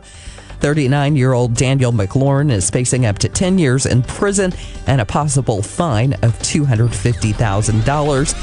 39 0.61 1.17
year 1.17 1.33
old 1.33 1.55
Daniel 1.55 1.93
McLaurin 1.93 2.51
is 2.51 2.71
facing 2.71 3.07
up 3.07 3.19
to 3.19 3.29
10 3.29 3.59
years 3.59 3.87
in 3.87 4.03
prison 4.03 4.53
and 4.87 5.01
a 5.01 5.05
possible 5.05 5.63
fine 5.63 6.13
of 6.15 6.37
$250,000. 6.41 8.35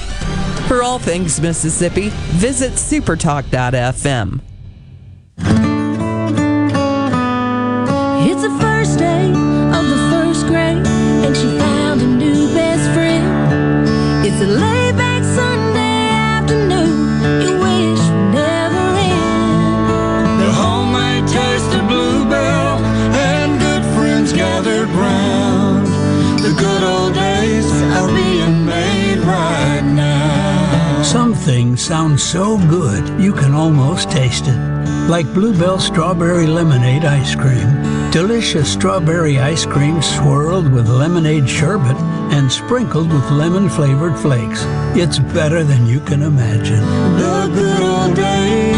For 0.67 0.81
all 0.81 0.99
things 0.99 1.39
Mississippi, 1.39 2.09
visit 2.33 2.73
supertalk.fm. 2.73 4.41
It's 8.27 8.41
the 8.41 8.49
first 8.59 8.97
day 8.97 9.29
of 9.29 9.87
the 9.87 10.09
first 10.11 10.47
grade, 10.47 10.85
and 10.87 11.37
she 11.37 11.54
Some 31.15 31.33
things 31.33 31.81
sound 31.81 32.19
so 32.19 32.57
good 32.67 33.21
you 33.21 33.31
can 33.31 33.53
almost 33.53 34.11
taste 34.11 34.49
it. 34.49 34.59
Like 35.07 35.25
Bluebell 35.33 35.79
Strawberry 35.79 36.45
Lemonade 36.45 37.05
Ice 37.05 37.35
Cream. 37.35 38.11
Delicious 38.11 38.73
strawberry 38.73 39.39
ice 39.39 39.65
cream 39.65 40.01
swirled 40.01 40.69
with 40.73 40.89
lemonade 40.89 41.49
sherbet 41.49 41.95
and 42.35 42.51
sprinkled 42.51 43.13
with 43.13 43.31
lemon 43.31 43.69
flavored 43.69 44.19
flakes. 44.19 44.65
It's 44.93 45.19
better 45.19 45.63
than 45.63 45.87
you 45.87 46.01
can 46.01 46.21
imagine. 46.21 46.81
The 47.17 47.49
good 47.53 47.81
old 47.81 48.15
days 48.17 48.74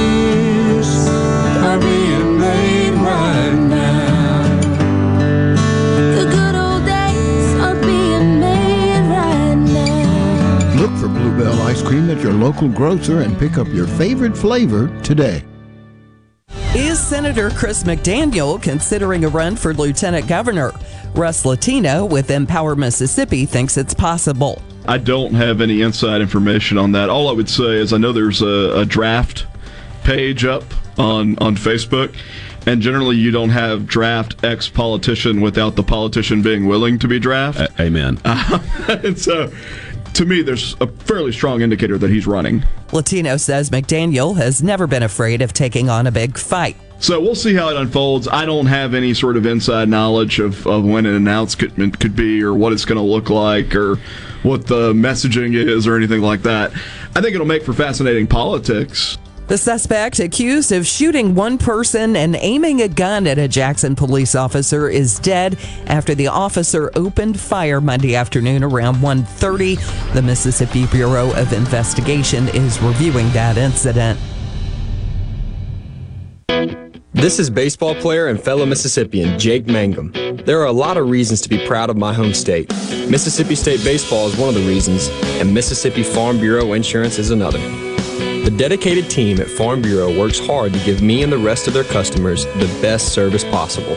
ice 11.68 11.82
cream 11.82 12.10
at 12.10 12.22
your 12.24 12.32
local 12.32 12.70
grocer 12.70 13.24
and 13.24 13.38
pick 13.38 13.58
up 13.58 13.68
your 13.68 13.86
favorite 13.86 14.38
flavor 14.38 14.88
today. 15.02 15.44
Is 16.74 16.98
Senator 16.98 17.50
Chris 17.50 17.84
McDaniel 17.84 18.62
considering 18.62 19.26
a 19.26 19.28
run 19.28 19.58
for 19.58 19.74
lieutenant 19.74 20.30
governor? 20.30 20.72
Russ 21.14 21.44
Latino 21.44 22.06
with 22.06 22.32
Empower 22.32 22.78
Mississippi 22.78 23.46
thinks 23.46 23.76
it's 23.76 23.94
possible. 23.94 24.62
I 24.88 24.98
don't 24.98 25.34
have 25.34 25.60
any 25.60 25.82
inside 25.82 26.22
information 26.22 26.78
on 26.78 26.94
that. 26.94 27.10
All 27.10 27.28
I 27.28 27.34
would 27.34 27.50
say 27.50 27.76
is 27.76 27.92
I 27.92 27.98
know 27.98 28.14
there's 28.14 28.42
a, 28.42 28.80
a 28.80 28.86
draft 28.86 29.46
page 30.06 30.46
up 30.46 30.64
on 30.98 31.38
on 31.40 31.58
Facebook, 31.58 32.16
and 32.66 32.82
generally 32.82 33.18
you 33.18 33.32
don't 33.32 33.50
have 33.50 33.86
draft 33.86 34.42
ex 34.46 34.70
politician 34.70 35.42
without 35.42 35.76
the 35.76 35.84
politician 35.84 36.42
being 36.42 36.66
willing 36.66 36.98
to 37.00 37.10
be 37.10 37.20
draft. 37.20 37.60
amen. 37.78 38.20
and 38.88 39.20
so, 39.20 39.52
to 40.18 40.26
me, 40.26 40.42
there's 40.42 40.76
a 40.82 40.88
fairly 40.88 41.32
strong 41.32 41.62
indicator 41.62 41.96
that 42.00 42.10
he's 42.10 42.26
running. 42.26 42.64
Latino 42.92 43.38
says 43.38 43.70
McDaniel 43.70 44.36
has 44.36 44.64
never 44.64 44.88
been 44.88 45.04
afraid 45.04 45.44
of 45.44 45.54
taking 45.54 45.92
on 45.92 46.08
a 46.08 46.12
big 46.12 46.40
fight. 46.40 46.76
So 47.00 47.22
we'll 47.22 47.36
see 47.36 47.54
how 47.54 47.70
it 47.70 47.78
unfolds. 47.78 48.28
I 48.28 48.46
don't 48.46 48.66
have 48.66 48.96
any 48.96 49.14
sort 49.14 49.38
of 49.38 49.46
inside 49.46 49.90
knowledge 49.90 50.40
of, 50.40 50.66
of 50.66 50.84
when 50.84 51.06
an 51.06 51.14
announcement 51.14 52.00
could 52.00 52.16
be 52.16 52.42
or 52.42 52.56
what 52.56 52.74
it's 52.74 52.84
going 52.84 52.98
to 52.98 53.04
look 53.04 53.30
like 53.30 53.76
or 53.76 53.98
what 54.42 54.66
the 54.66 54.92
messaging 54.94 55.54
is 55.54 55.86
or 55.86 55.96
anything 55.96 56.22
like 56.22 56.42
that. 56.42 56.72
I 57.16 57.22
think 57.22 57.36
it'll 57.36 57.46
make 57.46 57.64
for 57.64 57.74
fascinating 57.74 58.26
politics. 58.26 59.20
The 59.48 59.58
suspect 59.58 60.20
accused 60.20 60.74
of 60.74 60.86
shooting 60.86 61.34
one 61.34 61.58
person 61.58 62.18
and 62.18 62.36
aiming 62.36 62.82
a 62.82 62.90
gun 62.90 63.26
at 63.26 63.38
a 63.38 63.48
Jackson 63.48 63.96
police 63.96 64.36
officer 64.36 64.90
is 64.90 65.20
dead 65.20 65.58
after 65.86 66.14
the 66.14 66.28
officer 66.28 66.92
opened 66.96 67.40
fire 67.40 67.80
Monday 67.80 68.14
afternoon 68.14 68.62
around 68.62 68.98
1:30. 68.98 69.80
The 70.14 70.22
Mississippi 70.22 70.86
Bureau 70.88 71.32
of 71.32 71.54
Investigation 71.54 72.50
is 72.50 72.82
reviewing 72.82 73.32
that 73.32 73.58
incident. 73.58 74.20
This 77.14 77.40
is 77.40 77.50
baseball 77.50 77.96
player 77.96 78.28
and 78.28 78.44
fellow 78.44 78.66
Mississippian 78.66 79.40
Jake 79.40 79.66
Mangum. 79.66 80.12
There 80.46 80.60
are 80.60 80.68
a 80.68 80.74
lot 80.74 80.98
of 80.98 81.10
reasons 81.10 81.40
to 81.42 81.50
be 81.50 81.66
proud 81.66 81.90
of 81.90 81.96
my 81.96 82.14
home 82.14 82.34
state. 82.34 82.70
Mississippi 83.10 83.56
State 83.56 83.82
Baseball 83.86 84.28
is 84.28 84.36
one 84.36 84.50
of 84.50 84.56
the 84.56 84.68
reasons, 84.68 85.10
and 85.40 85.54
Mississippi 85.54 86.04
Farm 86.04 86.38
Bureau 86.38 86.74
Insurance 86.74 87.18
is 87.18 87.32
another. 87.32 87.62
The 88.48 88.56
dedicated 88.56 89.10
team 89.10 89.42
at 89.42 89.50
Farm 89.50 89.82
Bureau 89.82 90.18
works 90.18 90.40
hard 90.40 90.72
to 90.72 90.80
give 90.86 91.02
me 91.02 91.22
and 91.22 91.30
the 91.30 91.38
rest 91.38 91.68
of 91.68 91.74
their 91.74 91.84
customers 91.84 92.46
the 92.46 92.80
best 92.82 93.10
service 93.10 93.44
possible. 93.44 93.94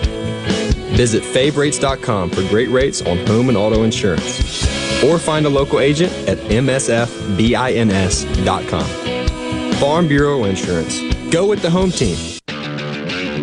Visit 0.96 1.22
favrates.com 1.22 2.30
for 2.30 2.42
great 2.48 2.68
rates 2.68 3.00
on 3.00 3.24
home 3.28 3.48
and 3.48 3.56
auto 3.56 3.84
insurance. 3.84 4.66
Or 5.04 5.20
find 5.20 5.46
a 5.46 5.48
local 5.48 5.78
agent 5.78 6.12
at 6.28 6.38
msfbins.com. 6.38 6.90
Farm 9.74 10.08
Bureau 10.08 10.42
Insurance. 10.42 11.00
Go 11.32 11.46
with 11.46 11.62
the 11.62 11.70
home 11.70 11.92
team. 11.92 12.18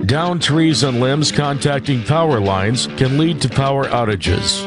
Down 0.05 0.41
trees 0.41 0.84
and 0.84 0.99
limbs 0.99 1.32
contacting 1.32 2.03
power 2.03 2.41
lines 2.41 2.88
can 2.97 3.18
lead 3.18 3.39
to 3.43 3.47
power 3.47 3.86
outages. 3.86 4.66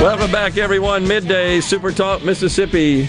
Welcome 0.00 0.30
back, 0.30 0.56
everyone. 0.56 1.08
Midday 1.08 1.60
Super 1.60 1.90
Talk 1.90 2.22
Mississippi. 2.22 3.08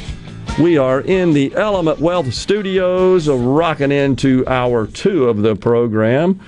We 0.59 0.79
are 0.79 1.01
in 1.01 1.33
the 1.33 1.53
Element 1.55 1.99
Wealth 1.99 2.33
Studios, 2.33 3.29
uh, 3.29 3.35
rocking 3.37 3.91
into 3.91 4.43
hour 4.47 4.87
two 4.87 5.29
of 5.29 5.43
the 5.43 5.55
program. 5.55 6.39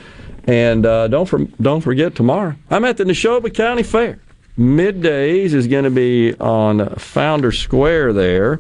And 0.46 0.84
uh, 0.84 1.10
don't 1.10 1.28
for, 1.28 1.46
don't 1.62 1.82
forget 1.82 2.16
tomorrow. 2.16 2.56
I'm 2.72 2.86
at 2.86 2.98
the 2.98 3.04
Neshoba 3.04 3.54
County 3.54 3.84
Fair. 3.84 4.20
Middays 4.58 5.54
is 5.54 5.68
going 5.68 5.84
to 5.84 5.92
be 5.92 6.34
on 6.40 6.96
Founder 6.96 7.52
Square 7.52 8.14
there, 8.14 8.60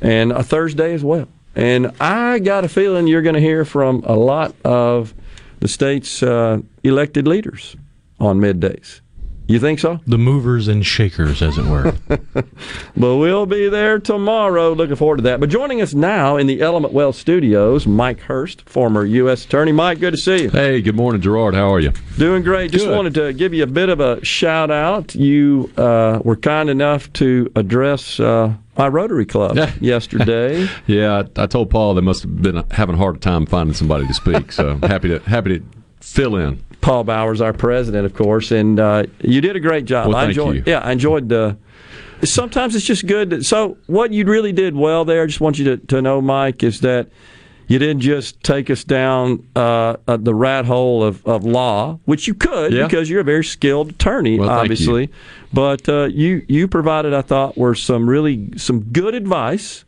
and 0.00 0.32
a 0.32 0.42
Thursday 0.42 0.92
as 0.92 1.04
well. 1.04 1.28
And 1.54 1.92
I 2.00 2.40
got 2.40 2.64
a 2.64 2.68
feeling 2.68 3.06
you're 3.06 3.22
going 3.22 3.36
to 3.36 3.40
hear 3.40 3.64
from 3.64 4.02
a 4.04 4.16
lot 4.16 4.56
of 4.64 5.14
the 5.60 5.68
state's 5.68 6.20
uh, 6.20 6.62
elected 6.82 7.28
leaders 7.28 7.76
on 8.18 8.40
middays. 8.40 9.00
You 9.48 9.58
think 9.58 9.80
so? 9.80 10.00
The 10.06 10.18
movers 10.18 10.68
and 10.68 10.86
shakers, 10.86 11.42
as 11.42 11.58
it 11.58 11.64
were. 11.66 11.94
but 12.96 13.16
we'll 13.16 13.44
be 13.46 13.68
there 13.68 13.98
tomorrow. 13.98 14.72
Looking 14.72 14.96
forward 14.96 15.16
to 15.18 15.22
that. 15.24 15.40
But 15.40 15.50
joining 15.50 15.82
us 15.82 15.94
now 15.94 16.36
in 16.36 16.46
the 16.46 16.62
Element 16.62 16.94
Wealth 16.94 17.16
Studios, 17.16 17.86
Mike 17.86 18.20
Hurst, 18.20 18.62
former 18.68 19.04
U.S. 19.04 19.44
Attorney. 19.44 19.72
Mike, 19.72 19.98
good 19.98 20.12
to 20.12 20.16
see 20.16 20.44
you. 20.44 20.50
Hey, 20.50 20.80
good 20.80 20.94
morning, 20.96 21.20
Gerard. 21.20 21.54
How 21.54 21.72
are 21.72 21.80
you? 21.80 21.92
Doing 22.16 22.42
great. 22.42 22.70
Just 22.70 22.86
Good. 22.86 22.96
wanted 22.96 23.14
to 23.14 23.32
give 23.32 23.52
you 23.52 23.64
a 23.64 23.66
bit 23.66 23.88
of 23.88 24.00
a 24.00 24.24
shout 24.24 24.70
out. 24.70 25.14
You 25.14 25.70
uh, 25.76 26.20
were 26.24 26.36
kind 26.36 26.70
enough 26.70 27.12
to 27.14 27.50
address 27.56 28.20
uh, 28.20 28.54
my 28.78 28.88
Rotary 28.88 29.26
Club 29.26 29.58
yesterday. 29.80 30.68
Yeah, 30.86 31.24
I, 31.36 31.42
I 31.42 31.46
told 31.46 31.70
Paul 31.70 31.94
they 31.94 32.00
must 32.00 32.22
have 32.22 32.42
been 32.42 32.64
having 32.70 32.94
a 32.94 32.98
hard 32.98 33.20
time 33.20 33.46
finding 33.46 33.74
somebody 33.74 34.06
to 34.06 34.14
speak. 34.14 34.52
So 34.52 34.76
happy 34.82 35.08
to 35.08 35.18
happy 35.20 35.58
to 35.58 35.64
fill 36.02 36.36
in. 36.36 36.62
Paul 36.80 37.04
Bowers, 37.04 37.40
our 37.40 37.52
president, 37.52 38.04
of 38.06 38.14
course, 38.14 38.50
and 38.50 38.78
uh, 38.80 39.04
you 39.20 39.40
did 39.40 39.54
a 39.56 39.60
great 39.60 39.84
job. 39.84 40.08
Well, 40.08 40.16
I 40.16 40.24
enjoyed. 40.26 40.56
you. 40.56 40.62
Yeah, 40.66 40.80
I 40.80 40.92
enjoyed 40.92 41.28
the. 41.28 41.56
Sometimes 42.24 42.74
it's 42.74 42.84
just 42.84 43.06
good. 43.06 43.30
That, 43.30 43.44
so 43.44 43.76
what 43.86 44.12
you 44.12 44.24
really 44.24 44.52
did 44.52 44.74
well 44.76 45.04
there, 45.04 45.22
I 45.22 45.26
just 45.26 45.40
want 45.40 45.58
you 45.58 45.64
to, 45.64 45.76
to 45.86 46.02
know, 46.02 46.20
Mike, 46.20 46.62
is 46.62 46.80
that 46.80 47.08
you 47.68 47.78
didn't 47.78 48.00
just 48.00 48.42
take 48.42 48.68
us 48.70 48.84
down 48.84 49.46
uh, 49.56 49.96
uh, 50.08 50.16
the 50.16 50.34
rat 50.34 50.64
hole 50.66 51.02
of, 51.04 51.24
of 51.26 51.44
law, 51.44 51.98
which 52.04 52.26
you 52.28 52.34
could 52.34 52.72
Yeah. 52.72 52.84
because 52.86 53.08
you're 53.08 53.20
a 53.20 53.24
very 53.24 53.44
skilled 53.44 53.90
attorney, 53.90 54.38
Well, 54.38 54.48
thank 54.48 54.56
you. 54.58 54.62
obviously. 54.62 55.10
But 55.52 55.88
uh, 55.88 56.04
you 56.12 56.44
you 56.48 56.66
provided, 56.68 57.14
I 57.14 57.22
thought, 57.22 57.56
were 57.56 57.74
some 57.76 58.08
really 58.08 58.50
some 58.58 58.80
good 58.80 59.14
advice 59.14 59.84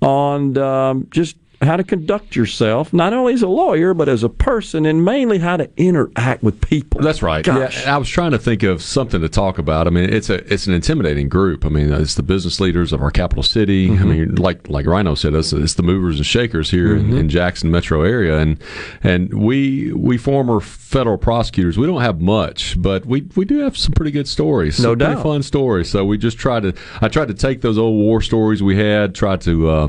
on 0.00 0.56
um, 0.58 1.08
just 1.10 1.36
how 1.60 1.76
to 1.76 1.82
conduct 1.82 2.36
yourself, 2.36 2.92
not 2.92 3.12
only 3.12 3.34
as 3.34 3.42
a 3.42 3.48
lawyer 3.48 3.94
but 3.94 4.08
as 4.08 4.22
a 4.22 4.28
person, 4.28 4.86
and 4.86 5.04
mainly 5.04 5.38
how 5.38 5.56
to 5.56 5.68
interact 5.76 6.42
with 6.42 6.60
people. 6.60 7.00
That's 7.00 7.22
right. 7.22 7.44
Gosh. 7.44 7.82
Yeah, 7.82 7.94
I 7.94 7.98
was 7.98 8.08
trying 8.08 8.30
to 8.30 8.38
think 8.38 8.62
of 8.62 8.80
something 8.80 9.20
to 9.20 9.28
talk 9.28 9.58
about. 9.58 9.86
I 9.86 9.90
mean, 9.90 10.12
it's 10.12 10.30
a 10.30 10.36
it's 10.52 10.66
an 10.66 10.74
intimidating 10.74 11.28
group. 11.28 11.64
I 11.64 11.68
mean, 11.68 11.92
it's 11.92 12.14
the 12.14 12.22
business 12.22 12.60
leaders 12.60 12.92
of 12.92 13.02
our 13.02 13.10
capital 13.10 13.42
city. 13.42 13.90
I 13.90 14.04
mean, 14.04 14.36
like 14.36 14.68
like 14.68 14.86
Rhino 14.86 15.14
said, 15.14 15.34
it's, 15.34 15.52
it's 15.52 15.74
the 15.74 15.82
movers 15.82 16.16
and 16.16 16.26
shakers 16.26 16.70
here 16.70 16.96
in, 16.96 17.16
in 17.16 17.28
Jackson 17.28 17.70
metro 17.70 18.02
area, 18.02 18.38
and 18.38 18.62
and 19.02 19.32
we 19.34 19.92
we 19.92 20.16
former 20.16 20.60
federal 20.60 21.18
prosecutors. 21.18 21.76
We 21.76 21.86
don't 21.86 22.02
have 22.02 22.20
much, 22.20 22.80
but 22.80 23.04
we 23.04 23.22
we 23.34 23.44
do 23.44 23.58
have 23.58 23.76
some 23.76 23.92
pretty 23.92 24.12
good 24.12 24.28
stories. 24.28 24.78
No 24.80 24.94
doubt. 24.94 25.22
fun 25.22 25.42
stories. 25.42 25.90
So 25.90 26.04
we 26.04 26.18
just 26.18 26.38
tried 26.38 26.62
to. 26.62 26.74
I 27.00 27.08
tried 27.08 27.28
to 27.28 27.34
take 27.34 27.62
those 27.62 27.78
old 27.78 27.98
war 27.98 28.22
stories 28.22 28.62
we 28.62 28.76
had, 28.76 29.14
try 29.14 29.36
to. 29.38 29.68
Uh, 29.68 29.88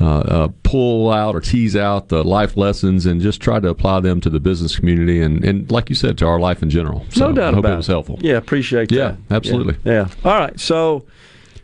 uh, 0.00 0.04
uh, 0.18 0.48
pull 0.62 1.10
out 1.10 1.34
or 1.34 1.40
tease 1.40 1.74
out 1.76 2.08
the 2.08 2.22
life 2.22 2.56
lessons 2.56 3.06
and 3.06 3.20
just 3.20 3.40
try 3.40 3.58
to 3.60 3.68
apply 3.68 4.00
them 4.00 4.20
to 4.20 4.28
the 4.30 4.38
business 4.40 4.76
community 4.76 5.22
and, 5.22 5.42
and 5.44 5.70
like 5.70 5.88
you 5.88 5.94
said, 5.94 6.18
to 6.18 6.26
our 6.26 6.38
life 6.38 6.62
in 6.62 6.68
general. 6.70 7.06
So 7.10 7.28
no 7.28 7.32
doubt 7.34 7.44
I 7.44 7.56
hope 7.56 7.58
about 7.60 7.72
it 7.72 7.76
was 7.78 7.86
helpful. 7.86 8.18
Yeah, 8.20 8.34
appreciate 8.36 8.92
Yeah, 8.92 9.16
that. 9.28 9.36
absolutely. 9.36 9.76
Yeah. 9.84 10.02
Absolutely. 10.02 10.24
Yeah. 10.24 10.30
All 10.30 10.38
right. 10.38 10.60
So, 10.60 11.04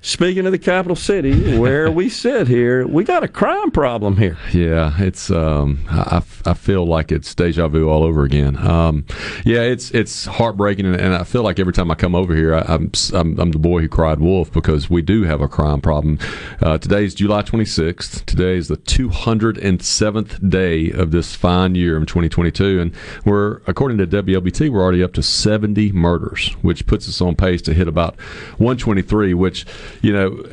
speaking 0.02 0.44
of 0.46 0.52
the 0.52 0.58
capital 0.58 0.96
city, 0.96 1.56
where 1.58 1.90
we 1.90 2.08
sit 2.10 2.48
here, 2.48 2.86
we 2.86 3.04
got 3.04 3.22
a 3.22 3.28
crime 3.28 3.70
problem 3.70 4.16
here. 4.16 4.36
Yeah, 4.52 4.92
it's 4.98 5.30
um, 5.30 5.84
I, 5.88 6.22
I 6.44 6.54
feel 6.54 6.84
like 6.84 7.10
it's 7.10 7.34
deja 7.34 7.68
vu 7.68 7.88
all 7.88 8.02
over 8.02 8.24
again. 8.24 8.56
Um, 8.58 9.06
yeah, 9.44 9.60
it's 9.60 9.90
it's 9.92 10.26
heartbreaking, 10.26 10.86
and, 10.86 10.96
and 10.96 11.14
I 11.14 11.24
feel 11.24 11.42
like 11.42 11.58
every 11.58 11.72
time 11.72 11.90
I 11.90 11.94
come 11.94 12.14
over 12.14 12.34
here, 12.34 12.54
I, 12.54 12.60
I'm, 12.68 12.90
I'm 13.14 13.40
I'm 13.40 13.52
the 13.52 13.58
boy 13.58 13.80
who 13.80 13.88
cried 13.88 14.20
wolf 14.20 14.52
because 14.52 14.90
we 14.90 15.00
do 15.00 15.22
have 15.22 15.40
a 15.40 15.48
crime 15.48 15.80
problem. 15.80 16.18
Uh, 16.60 16.78
is 16.82 17.14
July 17.14 17.42
26th. 17.42 18.26
Today 18.26 18.56
is 18.56 18.68
the 18.68 18.76
207th 18.76 20.50
day 20.50 20.90
of 20.90 21.10
this 21.10 21.34
fine 21.34 21.74
year 21.74 21.96
in 21.96 22.06
2022, 22.06 22.80
and 22.80 22.94
we're 23.24 23.62
according 23.66 23.98
to 23.98 24.06
WLBT, 24.06 24.70
we're 24.70 24.82
already 24.82 25.02
up 25.02 25.12
to 25.14 25.22
70 25.22 25.92
murders, 25.92 26.52
which 26.62 26.86
puts 26.86 27.08
us 27.08 27.20
on 27.20 27.34
pace 27.34 27.62
to 27.62 27.74
hit 27.74 27.88
about 27.88 28.16
123. 28.58 29.34
Which, 29.34 29.64
you 30.00 30.12
know, 30.12 30.44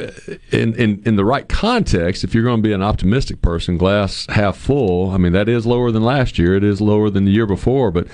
in 0.52 0.76
in 0.76 1.02
in 1.06 1.16
the 1.16 1.26
right 1.26 1.48
context, 1.48 2.24
if 2.24 2.34
you're 2.34 2.44
going 2.44 2.62
to 2.62 2.68
be 2.68 2.74
an 2.74 2.84
optimistic 2.84 3.42
person, 3.42 3.78
glass 3.78 4.26
half 4.30 4.58
full. 4.58 5.12
I 5.12 5.18
mean, 5.18 5.34
that 5.34 5.48
is 5.48 5.66
lower 5.66 5.92
than 5.92 6.04
last 6.04 6.38
year. 6.38 6.56
It 6.56 6.64
is 6.64 6.82
lower 6.82 7.10
than 7.10 7.26
the 7.26 7.32
year 7.32 7.46
before, 7.46 7.92
but 7.92 8.08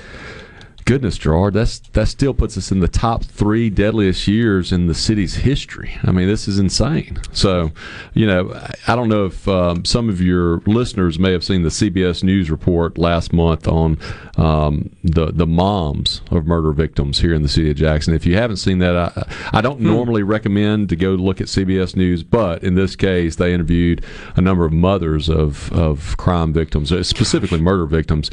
goodness, 0.86 1.18
Gerard, 1.18 1.56
that's 1.56 1.80
that 1.80 2.08
still 2.08 2.34
puts 2.34 2.58
us 2.58 2.72
in 2.72 2.80
the 2.80 2.88
top 2.88 3.24
three 3.26 3.70
deadliest 3.70 4.28
years 4.28 4.72
in 4.72 4.88
the 4.88 4.94
city's 4.94 5.36
history. 5.36 5.98
I 6.04 6.12
mean, 6.12 6.28
this 6.28 6.48
is 6.48 6.60
insane. 6.60 7.18
So, 7.34 7.72
you 8.14 8.26
know, 8.28 8.54
I- 8.88 8.96
don't 8.96 9.10
know 9.10 9.26
if 9.26 9.46
um, 9.48 9.84
some 9.84 10.08
of 10.10 10.22
your 10.22 10.62
listeners 10.66 11.20
may 11.20 11.32
have 11.34 11.44
seen 11.44 11.64
the 11.64 11.70
CBS 11.70 12.24
News 12.24 12.50
report 12.50 12.98
last 12.98 13.34
month 13.34 13.68
on 13.68 13.98
um, 14.38 14.90
the 15.04 15.32
the 15.32 15.46
moms 15.46 16.22
of 16.32 16.46
murder 16.46 16.72
victims 16.72 17.20
here 17.20 17.34
in 17.34 17.42
the 17.42 17.50
city 17.50 17.72
of 17.72 17.76
Jackson. 17.76 18.14
If 18.14 18.26
you 18.26 18.36
haven't 18.38 18.58
seen 18.58 18.78
that, 18.80 18.96
I, 18.96 19.28
I 19.58 19.62
don't 19.62 19.82
normally 19.82 20.24
recommend 20.24 20.90
to 20.90 20.96
go 20.96 21.12
look 21.12 21.42
at 21.42 21.48
CBS 21.48 21.96
News, 21.96 22.24
but 22.24 22.64
in 22.64 22.76
this 22.76 22.96
case, 22.96 23.36
they 23.36 23.54
interviewed 23.54 24.04
a 24.36 24.42
number 24.42 24.66
of 24.66 24.72
mothers 24.72 25.28
of 25.30 25.72
of 25.74 26.16
crime 26.18 26.54
victims, 26.54 26.92
uh, 26.92 27.04
specifically 27.04 27.60
murder 27.60 27.86
victims, 27.86 28.32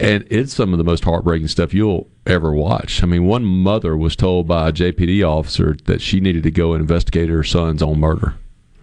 and 0.00 0.26
it's 0.28 0.52
some 0.52 0.72
of 0.72 0.78
the 0.78 0.84
most 0.84 1.04
heartbreaking 1.04 1.48
stuff 1.48 1.72
you'll 1.72 2.08
ever 2.26 2.52
watch. 2.52 3.02
I 3.02 3.06
mean, 3.06 3.26
one 3.26 3.44
mother 3.44 3.96
was 3.96 4.16
told 4.16 4.48
by 4.48 4.68
a 4.68 4.72
JPD 4.72 5.26
officer 5.26 5.76
that 5.84 6.00
she 6.00 6.20
needed 6.20 6.42
to 6.44 6.50
go 6.50 6.72
and 6.72 6.80
investigate 6.80 7.28
her 7.28 7.44
son's 7.44 7.82
own 7.82 8.00
murder. 8.00 8.34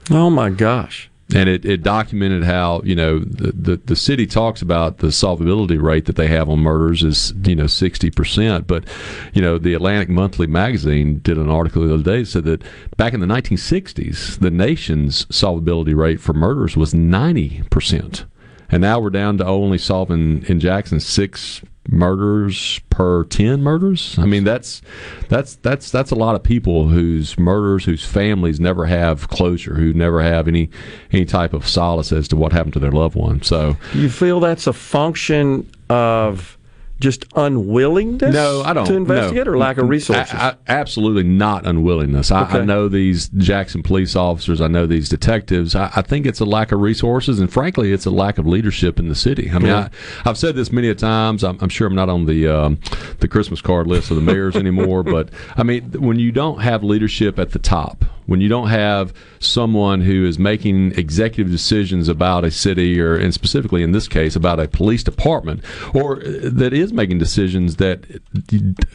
Oh 0.10 0.30
my 0.30 0.50
gosh! 0.50 1.10
And 1.34 1.48
it, 1.48 1.66
it 1.66 1.84
documented 1.84 2.44
how 2.44 2.82
you 2.84 2.96
know 2.96 3.20
the, 3.20 3.52
the 3.52 3.76
the 3.78 3.96
city 3.96 4.26
talks 4.26 4.62
about 4.62 4.98
the 4.98 5.08
solvability 5.08 5.82
rate 5.82 6.06
that 6.06 6.16
they 6.16 6.28
have 6.28 6.50
on 6.50 6.60
murders 6.60 7.04
is 7.04 7.34
you 7.46 7.56
know 7.56 7.68
sixty 7.68 8.10
percent, 8.10 8.68
but 8.68 8.86
you 9.34 9.42
know 9.42 9.58
the 9.58 9.74
Atlantic 9.74 10.10
Monthly 10.10 10.48
magazine 10.48 11.20
did 11.20 11.38
an 11.38 11.50
article 11.50 11.86
the 11.86 11.94
other 11.94 12.04
day 12.04 12.22
that 12.22 12.28
said 12.28 12.46
that 12.46 12.64
back 12.98 13.14
in 13.14 13.20
the 13.20 13.28
nineteen 13.28 13.58
sixties 13.58 14.38
the 14.40 14.52
nation's 14.52 15.26
solvability 15.28 15.96
rate 15.96 16.20
for 16.20 16.34
murders 16.34 16.76
was 16.76 16.94
ninety 16.94 17.64
percent. 17.70 18.26
And 18.72 18.82
now 18.82 19.00
we're 19.00 19.10
down 19.10 19.38
to 19.40 19.46
only 19.46 19.78
solving 19.78 20.46
in 20.48 20.60
Jackson 20.60 21.00
six 21.00 21.62
murders 21.90 22.80
per 22.90 23.24
10 23.26 23.62
murders. 23.62 24.16
I 24.18 24.26
mean 24.26 24.44
that's 24.44 24.82
that's 25.30 25.56
that's 25.56 25.92
that's 25.92 26.12
a 26.12 26.16
lot 26.16 26.36
of 26.36 26.44
people 26.44 26.88
whose 26.88 27.38
murders 27.40 27.86
whose 27.86 28.06
families 28.06 28.60
never 28.60 28.86
have 28.86 29.28
closure, 29.30 29.76
who 29.76 29.94
never 29.94 30.22
have 30.22 30.48
any 30.48 30.70
any 31.12 31.26
type 31.26 31.54
of 31.54 31.68
solace 31.68 32.12
as 32.12 32.28
to 32.30 32.36
what 32.36 32.54
happened 32.54 32.74
to 32.74 32.80
their 32.80 32.92
loved 32.92 33.16
one. 33.16 33.42
So 33.42 33.78
You 33.94 34.10
feel 34.10 34.40
that's 34.40 34.68
a 34.68 34.74
function 34.74 35.70
of 35.90 36.58
just 37.02 37.26
unwillingness 37.36 38.34
no, 38.34 38.62
I 38.64 38.74
don't 38.74 38.86
to 38.86 38.96
investigate 38.96 39.46
no. 39.46 39.52
or 39.52 39.58
lack 39.58 39.78
of 39.78 39.90
resources? 39.90 40.34
I- 40.34 40.52
I- 40.52 40.56
absolutely 40.68 41.24
not 41.24 41.66
unwillingness. 41.66 42.32
I, 42.32 42.44
I 42.44 42.64
know 42.64 42.88
these 42.88 43.28
Jackson 43.30 43.84
police 43.84 44.16
officers. 44.16 44.62
I 44.62 44.68
know 44.68 44.88
these 44.88 45.10
detectives. 45.10 45.76
I, 45.76 45.92
I 45.96 46.02
think 46.02 46.26
it's 46.26 46.40
a 46.40 46.46
lack 46.46 46.72
of 46.72 46.80
resources, 46.80 47.40
and 47.40 47.52
frankly, 47.52 47.92
it's 47.92 48.06
a 48.06 48.12
lack 48.12 48.38
of 48.38 48.48
leadership 48.48 49.00
in 49.00 49.10
the 49.10 49.16
city. 49.16 49.50
I 49.52 49.60
mean. 49.60 49.72
I, 49.72 49.90
I've 50.26 50.38
said 50.38 50.56
this 50.56 50.72
many 50.72 50.90
a 50.90 50.96
times. 50.96 51.44
I'm, 51.44 51.58
I'm 51.62 51.70
sure 51.70 51.88
I'm 51.88 51.96
not 51.96 52.10
on 52.10 52.26
the 52.26 52.48
um, 52.48 52.80
the 53.20 53.28
Christmas 53.28 53.62
card 53.62 53.88
list 53.88 54.12
of 54.12 54.18
the 54.18 54.22
mayors 54.22 54.56
anymore, 54.66 55.04
but 55.04 55.30
I 55.56 55.64
mean, 55.64 55.92
when 55.94 56.20
you 56.20 56.32
don't 56.32 56.62
have 56.62 56.84
leadership 56.84 57.40
at 57.40 57.52
the 57.52 57.60
top, 57.60 58.06
when 58.26 58.42
you 58.42 58.50
don't 58.50 58.68
have 58.68 59.14
someone 59.40 60.02
who 60.02 60.26
is 60.26 60.38
making 60.38 60.92
executive 60.98 61.52
decisions 61.52 62.08
about 62.08 62.44
a 62.44 62.52
city, 62.52 63.00
or 63.00 63.16
and 63.16 63.34
specifically 63.34 63.84
in 63.84 63.92
this 63.92 64.08
case 64.08 64.36
about 64.36 64.60
a 64.60 64.68
police 64.68 65.04
department, 65.04 65.64
or 65.94 66.18
that 66.18 66.74
is 66.74 66.94
making 66.94 67.18
decisions 67.18 67.78
that 67.78 68.06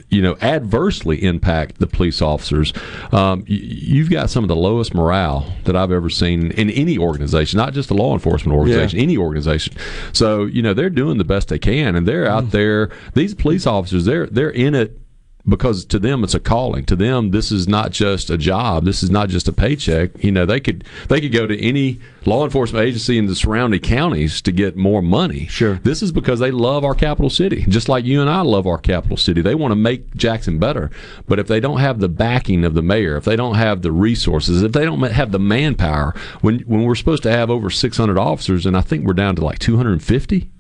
you 0.09 0.23
know 0.23 0.37
adversely 0.41 1.23
impact 1.23 1.79
the 1.79 1.87
police 1.87 2.23
officers, 2.23 2.73
um, 3.13 3.45
you've 3.47 4.11
got 4.11 4.31
some 4.31 4.45
of 4.45 4.49
the 4.49 4.57
lowest 4.57 4.95
morale 4.95 5.53
that 5.65 5.77
I've 5.77 5.93
ever 5.93 6.11
seen 6.11 6.53
in 6.53 6.71
any 6.71 6.99
organization, 6.99 7.59
not 7.59 7.73
just 7.73 7.91
a 7.91 7.95
law 7.95 8.15
enforcement 8.15 8.57
organization, 8.57 8.99
any 8.99 9.17
organization. 9.17 9.77
So 10.13 10.45
you 10.45 10.63
know 10.63 10.75
they're 10.75 10.91
doing 10.91 11.19
the 11.19 11.25
best 11.25 11.49
they 11.49 11.59
can, 11.59 11.97
and 11.97 12.07
they're 12.07 12.27
out 12.27 12.51
there. 12.51 12.91
These 13.15 13.35
police 13.35 13.67
officers, 13.67 14.05
they're 14.05 14.27
they're 14.27 14.51
in 14.51 14.75
it 14.75 14.99
because 15.49 15.85
to 15.87 15.99
them 15.99 16.25
it's 16.25 16.35
a 16.35 16.41
calling. 16.41 16.85
To 16.87 16.97
them 16.97 17.31
this 17.31 17.53
is 17.53 17.69
not 17.69 17.93
just 17.93 18.31
a 18.31 18.39
job. 18.39 18.85
This 18.85 19.03
is 19.03 19.11
not 19.11 19.29
just 19.29 19.49
a 19.49 19.53
paycheck. 19.53 20.23
You 20.23 20.33
know 20.33 20.47
they 20.47 20.61
could 20.61 20.85
they 21.09 21.21
could 21.21 21.33
go 21.33 21.47
to 21.47 21.61
any 21.61 22.01
law 22.25 22.45
enforcement 22.45 22.85
agency 22.85 23.19
in 23.19 23.27
the 23.27 23.35
surrounding 23.35 23.81
counties 23.81 24.43
to 24.43 24.53
get 24.53 24.77
more 24.77 25.03
money. 25.03 25.47
Sure. 25.47 25.75
This 25.83 26.03
is 26.03 26.13
because 26.13 26.41
they 26.41 26.51
love 26.51 26.85
our 26.85 26.95
capital 26.95 27.31
city 27.31 27.65
just 27.69 27.89
like 27.89 28.05
you 28.05 28.21
and 28.21 28.31
I 28.31 28.41
love 28.41 28.67
our 28.67 28.79
capital 28.79 29.17
city. 29.17 29.41
They 29.41 29.55
want 29.55 29.73
to 29.73 29.77
make 29.77 30.15
Jackson 30.17 30.59
better. 30.59 30.91
But 31.27 31.39
if 31.39 31.47
they 31.47 31.61
don't 31.61 31.81
have 31.81 32.01
the 32.01 32.09
backing 32.09 32.65
of 32.65 32.75
the 32.75 32.83
mayor 32.83 33.17
if 33.17 33.25
they 33.25 33.37
don't 33.37 33.55
have 33.57 33.83
the 33.83 33.93
resources 33.93 34.63
if 34.63 34.73
they 34.73 34.85
don't 34.85 35.01
have 35.03 35.33
the 35.33 35.39
manpower 35.39 36.15
when 36.41 36.61
when 36.61 36.85
we're 36.85 36.95
supposed 36.95 37.23
to 37.25 37.31
have 37.31 37.51
over 37.51 37.71
600 37.71 38.19
officers 38.19 38.67
and 38.67 38.77
I 38.77 38.81
think 38.81 39.05
we're 39.05 39.15
down 39.15 39.37
to 39.37 39.45
like 39.45 39.59
250 39.59 40.51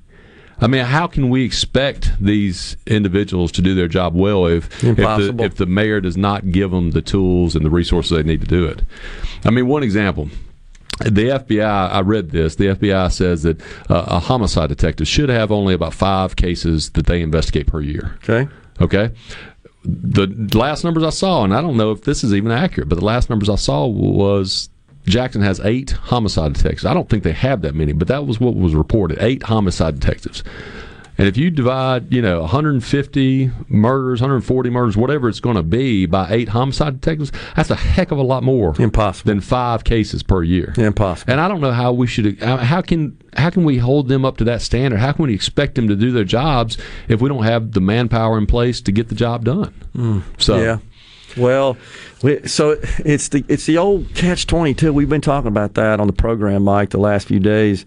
I 0.61 0.66
mean, 0.68 0.84
how 0.84 1.07
can 1.07 1.28
we 1.28 1.44
expect 1.44 2.12
these 2.20 2.76
individuals 2.86 3.52
to 3.52 3.62
do 3.62 3.74
their 3.74 3.88
job 3.88 4.14
well 4.14 4.46
if 4.46 4.82
if 4.82 4.96
the, 4.96 5.36
if 5.40 5.57
the 5.57 5.66
mayor 5.66 6.00
does 6.00 6.16
not 6.16 6.50
give 6.50 6.70
them 6.70 6.92
the 6.92 7.02
tools 7.02 7.54
and 7.54 7.64
the 7.64 7.70
resources 7.70 8.16
they 8.16 8.22
need 8.22 8.40
to 8.40 8.46
do 8.46 8.64
it? 8.64 8.82
I 9.44 9.50
mean, 9.50 9.66
one 9.66 9.82
example. 9.82 10.30
The 11.00 11.28
FBI, 11.28 11.90
I 11.90 12.00
read 12.00 12.30
this. 12.30 12.57
The 12.57 12.68
FBI 12.68 13.12
says 13.12 13.42
that 13.42 13.61
uh, 13.90 14.04
a 14.07 14.18
homicide 14.18 14.70
detective 14.70 15.07
should 15.07 15.28
have 15.28 15.52
only 15.52 15.74
about 15.74 15.92
five 15.92 16.36
cases 16.36 16.90
that 16.90 17.04
they 17.04 17.20
investigate 17.20 17.66
per 17.66 17.82
year. 17.82 18.18
Okay. 18.24 18.48
Okay. 18.80 19.14
The 19.84 20.26
last 20.59 20.84
numbers 20.84 21.04
I 21.04 21.11
saw, 21.11 21.44
and 21.44 21.54
I 21.54 21.61
don't 21.61 21.76
know 21.76 21.90
if 21.90 22.02
this 22.02 22.24
is 22.24 22.32
even 22.32 22.50
accurate, 22.50 22.88
but 22.88 22.98
the 22.98 23.04
last 23.04 23.28
numbers 23.28 23.50
I 23.50 23.57
saw 23.57 23.86
was 23.86 24.70
Jackson 25.07 25.42
has 25.42 25.61
eight 25.61 25.92
homicide 25.92 26.54
detectives. 26.54 26.84
I 26.84 26.94
don't 26.94 27.09
think 27.09 27.22
they 27.22 27.32
have 27.32 27.62
that 27.62 27.74
many, 27.74 27.92
but 27.92 28.09
that 28.09 28.26
was 28.26 28.40
what 28.40 28.54
was 28.54 28.74
reported 28.74 29.18
eight 29.20 29.44
homicide 29.44 30.00
detectives. 30.00 30.42
And 31.18 31.26
if 31.26 31.36
you 31.36 31.50
divide, 31.50 32.12
you 32.12 32.20
know, 32.20 32.40
150 32.40 33.50
murders, 33.68 34.20
140 34.20 34.70
murders, 34.70 34.96
whatever 34.96 35.28
it's 35.28 35.40
going 35.40 35.57
to 35.57 35.62
be 35.62 36.04
by 36.04 36.30
eight 36.30 36.50
homicide 36.50 37.00
detectives, 37.00 37.32
that's 37.54 37.70
a 37.70 37.76
heck 37.76 38.11
of 38.11 38.18
a 38.18 38.22
lot 38.22 38.42
more 38.42 38.74
impossible 38.78 39.30
than 39.30 39.40
five 39.40 39.84
cases 39.84 40.22
per 40.22 40.42
year. 40.42 40.74
Impossible. 40.76 41.32
And 41.32 41.40
I 41.40 41.48
don't 41.48 41.61
know 41.61 41.72
how 41.72 41.92
we 41.92 42.07
should. 42.07 42.38
How 42.40 42.82
can 42.82 43.16
how 43.34 43.50
can 43.50 43.64
we 43.64 43.78
hold 43.78 44.09
them 44.09 44.24
up 44.24 44.36
to 44.38 44.44
that 44.44 44.61
standard? 44.61 44.98
How 44.98 45.12
can 45.12 45.26
we 45.26 45.34
expect 45.34 45.74
them 45.74 45.88
to 45.88 45.96
do 45.96 46.12
their 46.12 46.24
jobs 46.24 46.76
if 47.09 47.20
we 47.20 47.28
don't 47.28 47.44
have 47.44 47.72
the 47.72 47.80
manpower 47.80 48.36
in 48.36 48.46
place 48.46 48.80
to 48.82 48.92
get 48.92 49.09
the 49.09 49.14
job 49.14 49.44
done? 49.44 49.72
Mm. 49.94 50.22
So 50.38 50.59
yeah. 50.59 50.78
Well, 51.37 51.76
we, 52.22 52.47
so 52.47 52.76
it's 52.99 53.28
the 53.28 53.45
it's 53.49 53.66
the 53.66 53.78
old 53.78 54.14
catch 54.14 54.47
twenty 54.47 54.74
two. 54.74 54.93
We've 54.93 55.09
been 55.09 55.20
talking 55.20 55.49
about 55.49 55.74
that 55.74 56.01
on 56.01 56.07
the 56.07 56.12
program, 56.12 56.64
Mike, 56.64 56.91
the 56.91 56.99
last 56.99 57.28
few 57.28 57.41
days. 57.41 57.84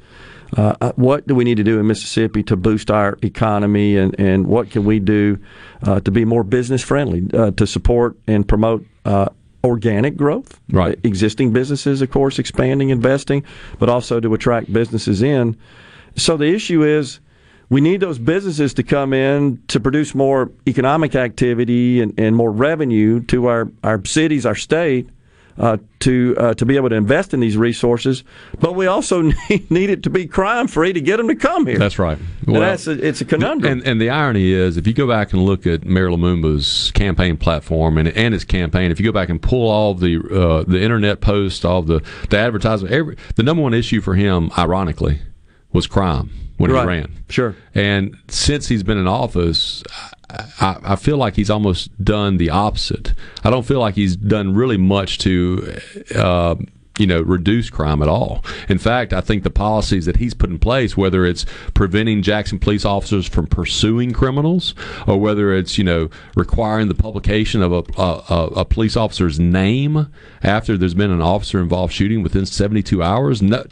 Uh, 0.57 0.75
uh, 0.81 0.91
what 0.95 1.27
do 1.27 1.35
we 1.35 1.43
need 1.43 1.57
to 1.57 1.63
do 1.63 1.79
in 1.79 1.85
Mississippi 1.85 2.41
to 2.43 2.55
boost 2.55 2.89
our 2.89 3.17
economy, 3.21 3.97
and, 3.97 4.19
and 4.19 4.47
what 4.47 4.71
can 4.71 4.83
we 4.83 4.99
do 4.99 5.37
uh, 5.83 5.99
to 5.99 6.09
be 6.11 6.25
more 6.25 6.43
business 6.43 6.81
friendly, 6.81 7.27
uh, 7.33 7.51
to 7.51 7.67
support 7.67 8.17
and 8.25 8.47
promote 8.47 8.83
uh, 9.05 9.29
organic 9.63 10.15
growth, 10.15 10.59
right? 10.71 10.99
Existing 11.03 11.53
businesses, 11.53 12.01
of 12.01 12.09
course, 12.09 12.39
expanding, 12.39 12.89
investing, 12.89 13.43
but 13.77 13.89
also 13.89 14.19
to 14.19 14.33
attract 14.33 14.73
businesses 14.73 15.21
in. 15.21 15.55
So 16.15 16.35
the 16.35 16.47
issue 16.47 16.83
is 16.83 17.19
we 17.69 17.81
need 17.81 17.99
those 17.99 18.17
businesses 18.17 18.73
to 18.75 18.83
come 18.83 19.13
in 19.13 19.61
to 19.67 19.79
produce 19.79 20.15
more 20.15 20.51
economic 20.67 21.15
activity 21.15 22.01
and, 22.01 22.19
and 22.19 22.35
more 22.35 22.51
revenue 22.51 23.21
to 23.25 23.45
our, 23.47 23.71
our 23.83 24.03
cities, 24.05 24.45
our 24.45 24.55
state, 24.55 25.07
uh, 25.59 25.77
to 25.99 26.35
uh, 26.37 26.53
to 26.53 26.65
be 26.65 26.77
able 26.77 26.87
to 26.87 26.95
invest 26.95 27.33
in 27.33 27.41
these 27.41 27.57
resources. 27.57 28.23
But 28.59 28.75
we 28.75 28.87
also 28.87 29.21
need, 29.49 29.69
need 29.69 29.89
it 29.89 30.03
to 30.03 30.09
be 30.09 30.25
crime 30.25 30.67
free 30.67 30.93
to 30.93 31.01
get 31.01 31.17
them 31.17 31.27
to 31.27 31.35
come 31.35 31.67
here. 31.67 31.77
That's 31.77 31.99
right. 31.99 32.17
And 32.47 32.55
that's 32.55 32.87
a, 32.87 32.91
it's 33.05 33.21
a 33.21 33.25
conundrum. 33.25 33.71
And, 33.71 33.83
and 33.85 34.01
the 34.01 34.09
irony 34.09 34.51
is, 34.53 34.77
if 34.77 34.87
you 34.87 34.93
go 34.93 35.07
back 35.07 35.33
and 35.33 35.43
look 35.43 35.67
at 35.67 35.83
Mayor 35.85 36.09
Lumumba's 36.09 36.91
campaign 36.91 37.35
platform 37.35 37.97
and, 37.97 38.07
and 38.07 38.33
his 38.33 38.45
campaign, 38.45 38.89
if 38.89 38.99
you 38.99 39.05
go 39.05 39.11
back 39.11 39.29
and 39.29 39.41
pull 39.41 39.69
all 39.69 39.93
the 39.93 40.17
uh, 40.17 40.63
the 40.63 40.81
internet 40.81 41.19
posts, 41.19 41.63
all 41.65 41.81
the 41.81 42.01
the 42.29 42.37
advertisement, 42.37 42.93
every 42.93 43.17
the 43.35 43.43
number 43.43 43.61
one 43.61 43.73
issue 43.73 43.99
for 43.99 44.15
him, 44.15 44.49
ironically, 44.57 45.19
was 45.73 45.85
crime 45.87 46.31
when 46.59 46.69
Right. 46.71 46.81
he 46.83 46.87
ran. 46.87 47.11
Sure. 47.29 47.55
And 47.73 48.15
since 48.27 48.67
he's 48.67 48.83
been 48.83 48.97
in 48.99 49.07
office, 49.07 49.83
I, 50.59 50.77
I 50.83 50.95
feel 50.95 51.17
like 51.17 51.35
he's 51.35 51.49
almost 51.49 51.89
done 52.03 52.37
the 52.37 52.51
opposite. 52.51 53.13
I 53.43 53.49
don't 53.49 53.65
feel 53.65 53.79
like 53.79 53.95
he's 53.95 54.15
done 54.15 54.53
really 54.53 54.77
much 54.77 55.17
to, 55.19 55.79
uh, 56.15 56.55
you 56.99 57.07
know, 57.07 57.21
reduce 57.21 57.69
crime 57.69 58.01
at 58.01 58.07
all. 58.07 58.43
In 58.67 58.77
fact, 58.77 59.13
I 59.13 59.21
think 59.21 59.43
the 59.43 59.49
policies 59.49 60.05
that 60.05 60.17
he's 60.17 60.33
put 60.33 60.49
in 60.49 60.59
place, 60.59 60.97
whether 60.97 61.25
it's 61.25 61.45
preventing 61.73 62.21
Jackson 62.21 62.59
police 62.59 62.85
officers 62.85 63.27
from 63.27 63.47
pursuing 63.47 64.11
criminals, 64.11 64.75
or 65.07 65.17
whether 65.17 65.53
it's 65.53 65.77
you 65.77 65.83
know 65.83 66.09
requiring 66.35 66.87
the 66.87 66.95
publication 66.95 67.61
of 67.61 67.71
a, 67.71 67.83
a, 68.01 68.47
a- 68.57 68.65
police 68.65 68.95
officer's 68.95 69.39
name 69.39 70.07
after 70.43 70.77
there's 70.77 70.93
been 70.93 71.11
an 71.11 71.21
officer 71.21 71.59
involved 71.59 71.91
shooting 71.93 72.21
within 72.21 72.45
72 72.45 73.01
hours, 73.01 73.41
no, 73.41 73.65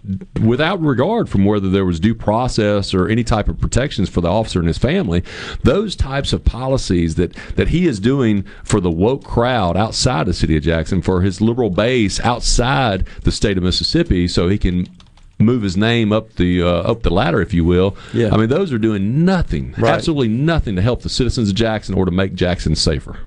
without 0.43 0.81
regard 0.81 1.29
from 1.29 1.45
whether 1.45 1.69
there 1.69 1.85
was 1.85 1.99
due 1.99 2.15
process 2.15 2.93
or 2.93 3.07
any 3.07 3.23
type 3.23 3.47
of 3.47 3.59
protections 3.59 4.09
for 4.09 4.21
the 4.21 4.29
officer 4.29 4.59
and 4.59 4.67
his 4.67 4.77
family, 4.77 5.23
those 5.63 5.95
types 5.95 6.33
of 6.33 6.43
policies 6.43 7.15
that, 7.15 7.33
that 7.55 7.69
he 7.69 7.87
is 7.87 7.99
doing 7.99 8.43
for 8.63 8.79
the 8.79 8.91
woke 8.91 9.23
crowd 9.23 9.77
outside 9.77 10.25
the 10.25 10.33
city 10.33 10.57
of 10.57 10.63
Jackson, 10.63 11.01
for 11.01 11.21
his 11.21 11.41
liberal 11.41 11.69
base 11.69 12.19
outside 12.21 13.07
the 13.23 13.31
state 13.31 13.57
of 13.57 13.63
Mississippi, 13.63 14.27
so 14.27 14.47
he 14.49 14.57
can 14.57 14.87
move 15.39 15.61
his 15.61 15.77
name 15.77 16.11
up 16.11 16.33
the 16.33 16.63
uh, 16.63 16.67
up 16.91 17.03
the 17.03 17.09
ladder, 17.11 17.41
if 17.41 17.53
you 17.53 17.63
will. 17.63 17.95
Yeah. 18.13 18.29
I 18.33 18.37
mean, 18.37 18.49
those 18.49 18.73
are 18.73 18.77
doing 18.79 19.23
nothing, 19.25 19.75
Right. 19.77 19.93
absolutely 19.93 20.29
nothing 20.29 20.75
to 20.77 20.81
help 20.81 21.01
the 21.03 21.09
citizens 21.09 21.49
of 21.49 21.55
Jackson 21.55 21.93
or 21.95 22.05
to 22.05 22.11
make 22.11 22.33
Jackson 22.33 22.75
safer. 22.75 23.19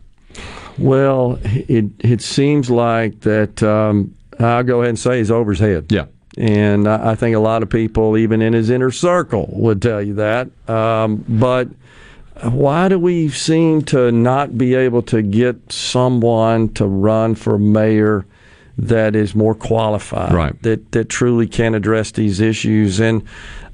Well, 0.79 1.39
it 1.45 1.87
it 1.99 2.21
seems 2.23 2.71
like 2.71 3.21
that. 3.21 3.63
Um, 3.63 4.15
I'll 4.39 4.63
go 4.63 4.79
ahead 4.81 4.89
and 4.91 4.99
say 4.99 5.19
he's 5.19 5.31
over 5.31 5.51
his 5.53 5.61
head. 5.61 5.87
Yeah. 5.93 6.07
And 6.39 6.89
I 6.89 7.11
I 7.11 7.15
think 7.15 7.37
a 7.37 7.41
lot 7.41 7.63
of 7.63 7.69
people, 7.71 8.17
even 8.17 8.41
in 8.41 8.53
his 8.55 8.71
inner 8.71 8.91
circle, 8.91 9.49
would 9.53 9.83
tell 9.83 10.01
you 10.01 10.15
that. 10.15 10.49
Um, 10.69 11.25
but 11.29 11.69
why 12.43 12.89
do 12.89 12.99
we 12.99 13.29
seem 13.29 13.83
to 13.83 14.11
not 14.11 14.57
be 14.57 14.75
able 14.75 15.03
to 15.03 15.21
get 15.21 15.71
someone 15.71 16.71
to 16.71 16.87
run 16.87 17.35
for 17.35 17.59
mayor 17.59 18.25
that 18.81 19.15
is 19.15 19.35
more 19.35 19.55
qualified, 19.55 20.33
Right. 20.33 20.63
that 20.63 20.93
that 20.93 21.09
truly 21.09 21.47
can 21.47 21.75
address 21.75 22.11
these 22.13 22.41
issues? 22.41 22.99
And 23.01 23.23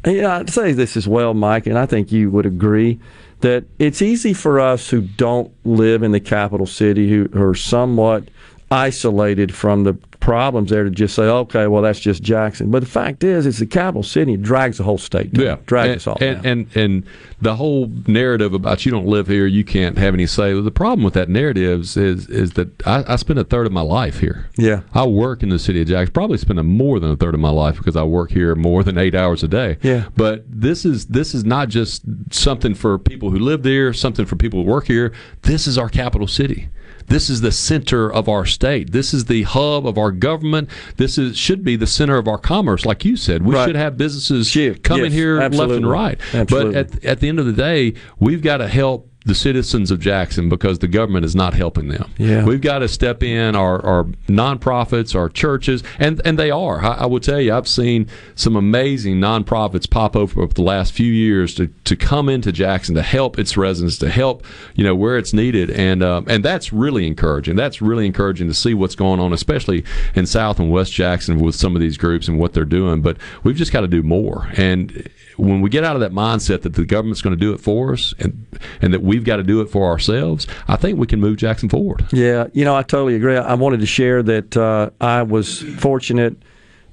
yeah, 0.04 0.38
I'd 0.38 0.50
say 0.50 0.72
this 0.72 0.96
as 0.96 1.06
well, 1.08 1.32
Mike, 1.34 1.66
and 1.66 1.78
I 1.78 1.86
think 1.86 2.12
you 2.12 2.30
would 2.30 2.46
agree 2.46 2.98
that 3.40 3.64
it's 3.78 4.02
easy 4.02 4.32
for 4.32 4.58
us 4.60 4.88
who 4.90 5.02
don't 5.02 5.50
live 5.64 6.02
in 6.02 6.12
the 6.12 6.20
capital 6.20 6.66
city, 6.66 7.08
who, 7.10 7.28
who 7.32 7.42
are 7.42 7.54
somewhat 7.54 8.24
isolated 8.70 9.54
from 9.54 9.84
the 9.84 9.96
problems 10.26 10.70
there 10.70 10.82
to 10.82 10.90
just 10.90 11.14
say, 11.14 11.22
okay, 11.22 11.68
well 11.68 11.82
that's 11.82 12.00
just 12.00 12.20
Jackson. 12.20 12.68
But 12.68 12.80
the 12.80 12.88
fact 12.88 13.22
is, 13.22 13.46
it's 13.46 13.60
the 13.60 13.66
capital 13.66 14.02
city. 14.02 14.34
It 14.34 14.42
drags 14.42 14.78
the 14.78 14.82
whole 14.82 14.98
state. 14.98 15.32
Down. 15.32 15.44
Yeah, 15.44 15.56
drags 15.66 15.88
and, 15.88 15.96
us 15.96 16.06
all 16.08 16.18
and, 16.20 16.42
down. 16.42 16.52
and 16.52 16.76
and 16.76 17.06
the 17.40 17.54
whole 17.54 17.92
narrative 18.08 18.52
about 18.52 18.84
you 18.84 18.90
don't 18.90 19.06
live 19.06 19.28
here, 19.28 19.46
you 19.46 19.62
can't 19.62 19.96
have 19.98 20.14
any 20.14 20.26
say. 20.26 20.52
The 20.52 20.70
problem 20.72 21.04
with 21.04 21.14
that 21.14 21.28
narrative 21.28 21.82
is 21.82 21.96
is, 21.96 22.28
is 22.28 22.52
that 22.54 22.84
I, 22.84 23.04
I 23.06 23.16
spend 23.16 23.38
a 23.38 23.44
third 23.44 23.66
of 23.66 23.72
my 23.72 23.82
life 23.82 24.18
here. 24.18 24.50
Yeah. 24.58 24.80
I 24.94 25.06
work 25.06 25.44
in 25.44 25.50
the 25.50 25.60
city 25.60 25.82
of 25.82 25.86
Jackson. 25.86 26.12
Probably 26.12 26.38
spend 26.38 26.60
more 26.66 26.98
than 26.98 27.12
a 27.12 27.16
third 27.16 27.34
of 27.34 27.40
my 27.40 27.50
life 27.50 27.76
because 27.76 27.94
I 27.94 28.02
work 28.02 28.32
here 28.32 28.56
more 28.56 28.82
than 28.82 28.98
eight 28.98 29.14
hours 29.14 29.44
a 29.44 29.48
day. 29.48 29.78
Yeah. 29.80 30.08
But 30.16 30.44
this 30.48 30.84
is 30.84 31.06
this 31.06 31.36
is 31.36 31.44
not 31.44 31.68
just 31.68 32.02
something 32.32 32.74
for 32.74 32.98
people 32.98 33.30
who 33.30 33.38
live 33.38 33.62
there, 33.62 33.92
something 33.92 34.26
for 34.26 34.34
people 34.34 34.64
who 34.64 34.68
work 34.68 34.88
here. 34.88 35.12
This 35.42 35.68
is 35.68 35.78
our 35.78 35.88
capital 35.88 36.26
city. 36.26 36.68
This 37.06 37.30
is 37.30 37.40
the 37.40 37.52
center 37.52 38.12
of 38.12 38.28
our 38.28 38.44
state. 38.44 38.92
This 38.92 39.14
is 39.14 39.26
the 39.26 39.42
hub 39.42 39.86
of 39.86 39.96
our 39.98 40.10
government. 40.10 40.68
This 40.96 41.18
is 41.18 41.36
should 41.36 41.64
be 41.64 41.76
the 41.76 41.86
center 41.86 42.16
of 42.18 42.26
our 42.28 42.38
commerce, 42.38 42.84
like 42.84 43.04
you 43.04 43.16
said. 43.16 43.42
We 43.44 43.54
Right. 43.54 43.66
should 43.66 43.76
have 43.76 43.96
businesses 43.96 44.52
coming 44.82 45.04
Yes, 45.06 45.12
here 45.12 45.40
left 45.40 45.72
and 45.72 45.88
right. 45.88 46.18
Absolutely. 46.34 46.72
But 46.72 46.94
at, 46.94 47.04
at 47.04 47.20
the 47.20 47.28
end 47.28 47.38
of 47.38 47.46
the 47.46 47.52
day, 47.52 47.94
we've 48.18 48.42
got 48.42 48.58
to 48.58 48.68
help 48.68 49.10
the 49.26 49.34
citizens 49.34 49.90
of 49.90 49.98
Jackson 49.98 50.48
because 50.48 50.78
the 50.78 50.86
government 50.86 51.24
is 51.24 51.34
not 51.34 51.52
helping 51.52 51.88
them. 51.88 52.10
Yeah. 52.16 52.44
We've 52.44 52.60
got 52.60 52.78
to 52.78 52.88
step 52.88 53.24
in 53.24 53.56
our, 53.56 53.84
our 53.84 54.04
nonprofits, 54.28 55.16
our 55.16 55.28
churches, 55.28 55.82
and, 55.98 56.22
and 56.24 56.38
they 56.38 56.50
are. 56.52 56.80
I, 56.80 56.92
I 56.92 57.06
will 57.06 57.18
tell 57.18 57.40
you, 57.40 57.52
I've 57.52 57.66
seen 57.66 58.08
some 58.36 58.54
amazing 58.54 59.16
nonprofits 59.16 59.90
pop 59.90 60.14
up 60.14 60.36
over 60.36 60.54
the 60.54 60.62
last 60.62 60.92
few 60.92 61.12
years 61.12 61.56
to, 61.56 61.66
to 61.66 61.96
come 61.96 62.28
into 62.28 62.52
Jackson 62.52 62.94
to 62.94 63.02
help 63.02 63.36
its 63.36 63.56
residents, 63.56 63.98
to 63.98 64.08
help 64.08 64.44
you 64.76 64.84
know 64.84 64.94
where 64.94 65.18
it's 65.18 65.32
needed, 65.32 65.70
and 65.70 66.02
um, 66.02 66.24
and 66.28 66.44
that's 66.44 66.72
really 66.72 67.06
encouraging. 67.06 67.56
That's 67.56 67.82
really 67.82 68.06
encouraging 68.06 68.46
to 68.46 68.54
see 68.54 68.74
what's 68.74 68.94
going 68.94 69.18
on, 69.18 69.32
especially 69.32 69.84
in 70.14 70.26
South 70.26 70.60
and 70.60 70.70
West 70.70 70.92
Jackson 70.92 71.38
with 71.38 71.56
some 71.56 71.74
of 71.74 71.80
these 71.80 71.96
groups 71.96 72.28
and 72.28 72.38
what 72.38 72.52
they're 72.52 72.64
doing. 72.64 73.02
But 73.02 73.16
we've 73.42 73.56
just 73.56 73.72
got 73.72 73.80
to 73.80 73.88
do 73.88 74.02
more. 74.02 74.48
And 74.56 75.10
when 75.36 75.60
we 75.60 75.70
get 75.70 75.84
out 75.84 75.96
of 75.96 76.00
that 76.00 76.12
mindset 76.12 76.62
that 76.62 76.74
the 76.74 76.84
government's 76.84 77.22
going 77.22 77.36
to 77.36 77.40
do 77.40 77.52
it 77.52 77.60
for 77.60 77.92
us, 77.92 78.14
and 78.18 78.46
and 78.80 78.92
that 78.94 79.02
we've 79.02 79.24
got 79.24 79.36
to 79.36 79.42
do 79.42 79.60
it 79.60 79.66
for 79.70 79.86
ourselves, 79.90 80.46
I 80.68 80.76
think 80.76 80.98
we 80.98 81.06
can 81.06 81.20
move 81.20 81.36
Jackson 81.36 81.68
forward. 81.68 82.06
Yeah, 82.12 82.46
you 82.52 82.64
know, 82.64 82.74
I 82.74 82.82
totally 82.82 83.14
agree. 83.14 83.36
I 83.36 83.54
wanted 83.54 83.80
to 83.80 83.86
share 83.86 84.22
that 84.22 84.56
uh, 84.56 84.90
I 85.00 85.22
was 85.22 85.62
fortunate 85.78 86.36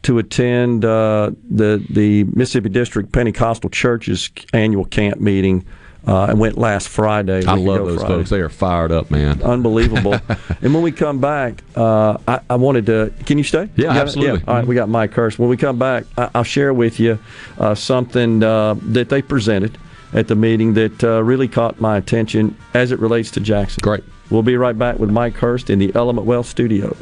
to 0.04 0.20
attend 0.20 0.86
uh, 0.86 1.32
the 1.50 1.84
the 1.90 2.26
Mississippi 2.26 2.70
District 2.70 3.12
Pentecostal 3.12 3.70
Church's 3.70 4.30
annual 4.54 4.86
camp 4.86 5.20
meeting. 5.20 5.66
Uh, 6.06 6.26
I 6.26 6.34
went 6.34 6.58
last 6.58 6.90
Friday. 6.90 7.46
I 7.46 7.54
love 7.56 7.86
those 7.86 8.00
Friday. 8.00 8.14
folks. 8.16 8.30
They 8.30 8.42
are 8.42 8.50
fired 8.50 8.92
up, 8.92 9.10
man. 9.10 9.42
Unbelievable. 9.42 10.14
and 10.62 10.74
when 10.74 10.84
we 10.84 10.92
come 10.92 11.20
back, 11.20 11.64
uh, 11.76 12.18
I, 12.28 12.42
I 12.50 12.56
wanted 12.56 12.86
to. 12.88 13.14
Can 13.26 13.38
you 13.38 13.44
stay? 13.44 13.70
Yeah, 13.76 13.94
You 13.94 14.00
absolutely. 14.00 14.40
Yeah. 14.40 14.46
All 14.48 14.56
right, 14.56 14.68
we 14.68 14.76
got 14.76 14.90
Mike 14.90 15.14
Hurst. 15.14 15.40
When 15.40 15.50
we 15.50 15.56
come 15.56 15.80
back, 15.80 16.04
I, 16.18 16.30
I'll 16.36 16.44
share 16.44 16.74
with 16.74 17.00
you 17.00 17.20
uh, 17.58 17.74
something 17.76 18.44
uh, 18.44 18.76
that 18.82 19.10
they 19.10 19.22
presented 19.22 19.78
at 20.14 20.28
the 20.28 20.36
meeting 20.36 20.74
that 20.74 21.04
uh, 21.04 21.24
really 21.24 21.48
caught 21.48 21.80
my 21.80 21.98
attention 21.98 22.58
as 22.74 22.92
it 22.92 23.00
relates 23.00 23.32
to 23.32 23.40
Jackson. 23.40 23.80
Great. 23.82 24.04
We'll 24.30 24.44
be 24.44 24.58
right 24.58 24.78
back 24.78 25.00
with 25.00 25.10
Mike 25.10 25.36
Hurst 25.36 25.70
in 25.70 25.80
the 25.80 25.94
Element 25.96 26.28
Wealth 26.28 26.48
Studios. 26.48 26.98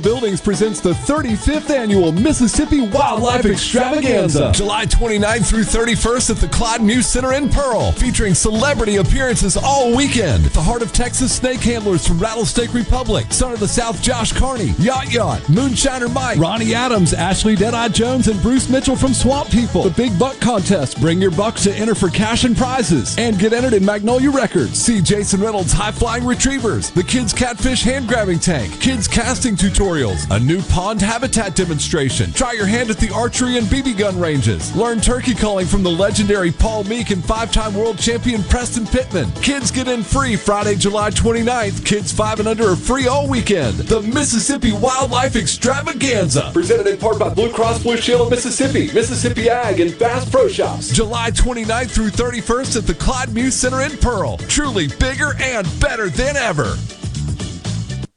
Buildings 0.00 0.40
presents 0.40 0.80
the 0.80 0.92
35th 0.92 1.70
annual 1.70 2.12
Mississippi 2.12 2.80
Wildlife 2.80 3.44
Extravaganza. 3.46 4.52
July 4.52 4.84
29th 4.86 5.48
through 5.48 5.62
31st 5.62 6.30
at 6.30 6.36
the 6.36 6.48
Clyde 6.48 6.82
Muse 6.82 7.06
Center 7.06 7.32
in 7.32 7.48
Pearl, 7.48 7.92
featuring 7.92 8.34
celebrity 8.34 8.96
appearances 8.96 9.56
all 9.56 9.96
weekend. 9.96 10.44
The 10.46 10.60
Heart 10.60 10.82
of 10.82 10.92
Texas 10.92 11.34
snake 11.34 11.60
handlers 11.60 12.06
from 12.06 12.18
Rattlesnake 12.18 12.74
Republic, 12.74 13.26
Son 13.30 13.52
of 13.52 13.60
the 13.60 13.68
South 13.68 14.02
Josh 14.02 14.32
Carney, 14.32 14.74
Yacht 14.78 15.12
Yacht, 15.12 15.40
Moonshiner 15.42 16.12
Mike, 16.12 16.38
Ronnie 16.38 16.74
Adams, 16.74 17.14
Ashley 17.14 17.56
Deadeye 17.56 17.88
Jones, 17.88 18.28
and 18.28 18.40
Bruce 18.42 18.68
Mitchell 18.68 18.96
from 18.96 19.14
Swamp 19.14 19.50
People. 19.50 19.82
The 19.82 19.90
Big 19.90 20.18
Buck 20.18 20.38
Contest. 20.40 21.00
Bring 21.00 21.20
your 21.20 21.30
bucks 21.30 21.64
to 21.64 21.74
enter 21.74 21.94
for 21.94 22.08
cash 22.08 22.44
and 22.44 22.56
prizes. 22.56 23.16
And 23.18 23.38
get 23.38 23.52
entered 23.52 23.72
in 23.72 23.84
Magnolia 23.84 24.30
Records. 24.30 24.78
See 24.78 25.00
Jason 25.00 25.40
Reynolds' 25.40 25.72
High 25.72 25.92
Flying 25.92 26.24
Retrievers, 26.24 26.90
the 26.90 27.02
Kids 27.02 27.32
Catfish 27.32 27.82
Hand 27.82 28.08
Grabbing 28.08 28.38
Tank, 28.38 28.80
Kids 28.80 29.08
Casting 29.08 29.56
Tutorials, 29.86 30.28
a 30.34 30.40
new 30.40 30.60
pond 30.62 31.00
habitat 31.00 31.54
demonstration. 31.54 32.32
Try 32.32 32.54
your 32.54 32.66
hand 32.66 32.90
at 32.90 32.98
the 32.98 33.12
archery 33.14 33.56
and 33.56 33.68
BB 33.68 33.96
gun 33.96 34.18
ranges. 34.18 34.74
Learn 34.74 35.00
turkey 35.00 35.32
calling 35.32 35.64
from 35.64 35.84
the 35.84 35.90
legendary 35.90 36.50
Paul 36.50 36.82
Meek 36.84 37.10
and 37.10 37.24
five 37.24 37.52
time 37.52 37.72
world 37.72 37.96
champion 37.96 38.42
Preston 38.42 38.84
Pittman. 38.84 39.30
Kids 39.42 39.70
get 39.70 39.86
in 39.86 40.02
free 40.02 40.34
Friday, 40.34 40.74
July 40.74 41.10
29th. 41.10 41.86
Kids 41.86 42.10
5 42.10 42.40
and 42.40 42.48
under 42.48 42.70
are 42.70 42.74
free 42.74 43.06
all 43.06 43.28
weekend. 43.28 43.76
The 43.76 44.02
Mississippi 44.02 44.72
Wildlife 44.72 45.36
Extravaganza. 45.36 46.50
Presented 46.52 46.88
in 46.88 46.98
part 46.98 47.20
by 47.20 47.32
Blue 47.32 47.52
Cross 47.52 47.84
Blue 47.84 47.96
Shield 47.96 48.22
of 48.22 48.30
Mississippi, 48.30 48.92
Mississippi 48.92 49.48
Ag, 49.48 49.78
and 49.78 49.96
Bass 50.00 50.28
Pro 50.28 50.48
Shops. 50.48 50.90
July 50.90 51.30
29th 51.30 51.90
through 51.90 52.10
31st 52.10 52.78
at 52.78 52.86
the 52.88 52.94
Clyde 52.94 53.32
Muse 53.32 53.54
Center 53.54 53.82
in 53.82 53.96
Pearl. 53.98 54.36
Truly 54.48 54.88
bigger 54.98 55.34
and 55.40 55.64
better 55.80 56.08
than 56.08 56.36
ever. 56.36 56.76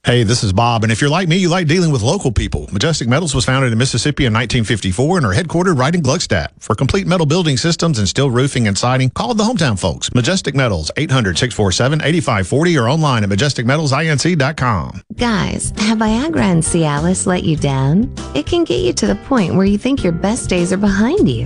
Hey, 0.10 0.24
this 0.24 0.44
is 0.44 0.52
Bob, 0.52 0.82
and 0.82 0.92
if 0.92 1.02
you're 1.02 1.10
like 1.12 1.28
me, 1.28 1.38
you 1.38 1.50
like 1.50 1.68
dealing 1.68 1.92
with 1.92 2.02
local 2.02 2.32
people. 2.32 2.68
Majestic 2.72 3.08
Metals 3.08 3.36
was 3.36 3.46
founded 3.46 3.72
in 3.72 3.78
Mississippi 3.78 4.26
in 4.26 4.34
1954 4.34 5.18
and 5.18 5.26
are 5.28 5.36
headquartered 5.36 5.78
right 5.78 5.94
in 5.94 6.02
Gluckstadt. 6.02 6.48
For 6.58 6.74
complete 6.74 7.06
metal 7.06 7.28
building 7.28 7.58
systems 7.58 8.00
and 8.00 8.10
steel 8.10 8.32
roofing 8.32 8.68
and 8.68 8.76
siding, 8.76 9.12
call 9.12 9.36
the 9.36 9.44
hometown 9.44 9.78
folks. 9.78 10.12
Majestic 10.16 10.56
Metals, 10.56 10.90
800-647-8540 10.98 12.82
or 12.82 12.90
online 12.90 13.24
at 13.24 13.30
majesticmetalsinc.com. 13.30 15.04
Guys, 15.16 15.74
have 15.78 16.00
Viagra 16.00 16.42
and 16.42 16.64
Cialis 16.64 17.28
let 17.28 17.44
you 17.44 17.56
down? 17.56 18.12
It 18.34 18.48
can 18.48 18.64
get 18.64 18.84
you 18.84 18.94
to 18.94 19.06
the 19.06 19.18
point 19.28 19.54
where 19.54 19.68
you 19.68 19.78
think 19.78 20.04
your 20.04 20.14
best 20.14 20.50
days 20.50 20.74
are 20.74 20.78
behind 20.78 21.30
you. 21.30 21.46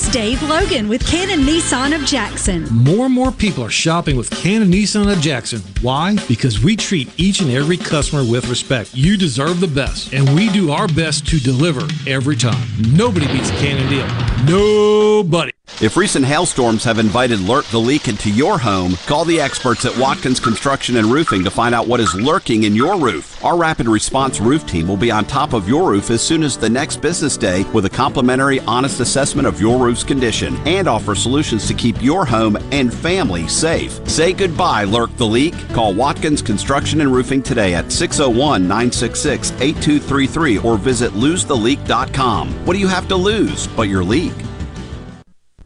Here's 0.00 0.12
Dave 0.12 0.42
Logan 0.42 0.88
with 0.88 1.06
Canon 1.06 1.40
Nissan 1.40 1.94
of 1.94 2.06
Jackson. 2.06 2.64
More 2.70 3.06
and 3.06 3.14
more 3.14 3.30
people 3.30 3.62
are 3.64 3.70
shopping 3.70 4.16
with 4.16 4.30
Canon 4.30 4.70
Nissan 4.70 5.12
of 5.12 5.20
Jackson. 5.20 5.60
Why? 5.82 6.16
Because 6.26 6.62
we 6.62 6.74
treat 6.74 7.10
each 7.18 7.40
and 7.40 7.50
every 7.50 7.76
customer 7.76 8.24
with 8.24 8.48
respect. 8.48 8.94
You 8.94 9.18
deserve 9.18 9.60
the 9.60 9.66
best, 9.66 10.14
and 10.14 10.34
we 10.34 10.48
do 10.50 10.70
our 10.70 10.88
best 10.88 11.26
to 11.28 11.38
deliver 11.38 11.86
every 12.08 12.36
time. 12.36 12.66
Nobody 12.94 13.26
beats 13.26 13.50
a 13.50 13.54
Canon 13.54 13.88
deal. 13.90 14.06
Nobody. 14.46 15.52
If 15.80 15.96
recent 15.96 16.26
hailstorms 16.26 16.84
have 16.84 16.98
invited 16.98 17.40
Lurk 17.40 17.64
the 17.66 17.78
Leak 17.78 18.06
into 18.06 18.28
your 18.28 18.58
home, 18.58 18.96
call 19.06 19.24
the 19.24 19.40
experts 19.40 19.86
at 19.86 19.96
Watkins 19.96 20.38
Construction 20.38 20.96
and 20.96 21.06
Roofing 21.06 21.42
to 21.44 21.50
find 21.50 21.74
out 21.74 21.86
what 21.86 22.00
is 22.00 22.14
lurking 22.14 22.64
in 22.64 22.74
your 22.74 22.98
roof. 22.98 23.42
Our 23.42 23.56
rapid 23.56 23.86
response 23.86 24.40
roof 24.40 24.66
team 24.66 24.88
will 24.88 24.98
be 24.98 25.10
on 25.10 25.24
top 25.24 25.54
of 25.54 25.68
your 25.68 25.88
roof 25.88 26.10
as 26.10 26.20
soon 26.20 26.42
as 26.42 26.58
the 26.58 26.68
next 26.68 27.00
business 27.00 27.38
day 27.38 27.62
with 27.72 27.86
a 27.86 27.90
complimentary, 27.90 28.60
honest 28.60 29.00
assessment 29.00 29.48
of 29.48 29.58
your 29.58 29.82
roof's 29.90 30.04
condition 30.04 30.56
and 30.68 30.86
offer 30.86 31.16
solutions 31.16 31.66
to 31.66 31.74
keep 31.74 32.00
your 32.00 32.24
home 32.24 32.56
and 32.70 32.94
family 32.94 33.48
safe. 33.48 34.00
Say 34.08 34.32
goodbye, 34.32 34.84
Lurk 34.84 35.16
the 35.16 35.26
Leak. 35.26 35.54
Call 35.70 35.94
Watkins 35.94 36.42
Construction 36.42 37.00
and 37.00 37.12
Roofing 37.12 37.42
today 37.42 37.74
at 37.74 37.90
601 37.90 38.62
966 38.62 39.50
8233 39.60 40.58
or 40.58 40.78
visit 40.78 41.10
losetheleak.com. 41.12 42.64
What 42.64 42.74
do 42.74 42.78
you 42.78 42.86
have 42.86 43.08
to 43.08 43.16
lose 43.16 43.66
but 43.66 43.88
your 43.88 44.04
leak? 44.04 44.32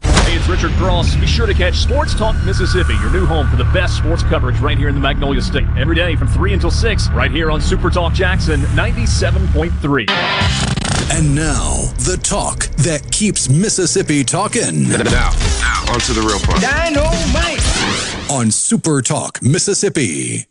Hey, 0.01 0.35
it's 0.35 0.47
Richard 0.47 0.71
Cross. 0.71 1.15
Be 1.17 1.27
sure 1.27 1.45
to 1.45 1.53
catch 1.53 1.75
Sports 1.75 2.15
Talk 2.15 2.35
Mississippi, 2.43 2.95
your 2.95 3.11
new 3.11 3.27
home 3.27 3.47
for 3.47 3.57
the 3.57 3.65
best 3.65 3.97
sports 3.97 4.23
coverage 4.23 4.57
right 4.57 4.77
here 4.77 4.89
in 4.89 4.95
the 4.95 5.01
Magnolia 5.01 5.41
State. 5.41 5.67
Every 5.77 5.95
day 5.95 6.15
from 6.15 6.29
3 6.29 6.53
until 6.53 6.71
6, 6.71 7.09
right 7.11 7.29
here 7.29 7.51
on 7.51 7.61
Super 7.61 7.91
Talk 7.91 8.13
Jackson 8.13 8.61
97.3. 8.61 10.84
And 11.11 11.35
now, 11.35 11.91
the 11.99 12.19
talk 12.21 12.67
that 12.77 13.09
keeps 13.11 13.49
Mississippi 13.49 14.23
talking. 14.23 14.89
Now, 14.89 14.97
now, 15.03 15.93
on 15.93 15.99
to 16.01 16.13
the 16.13 16.21
real 16.21 16.39
part. 16.39 16.61
Dynamite! 16.61 18.31
On 18.31 18.51
Super 18.51 19.01
Talk 19.01 19.41
Mississippi. 19.41 20.47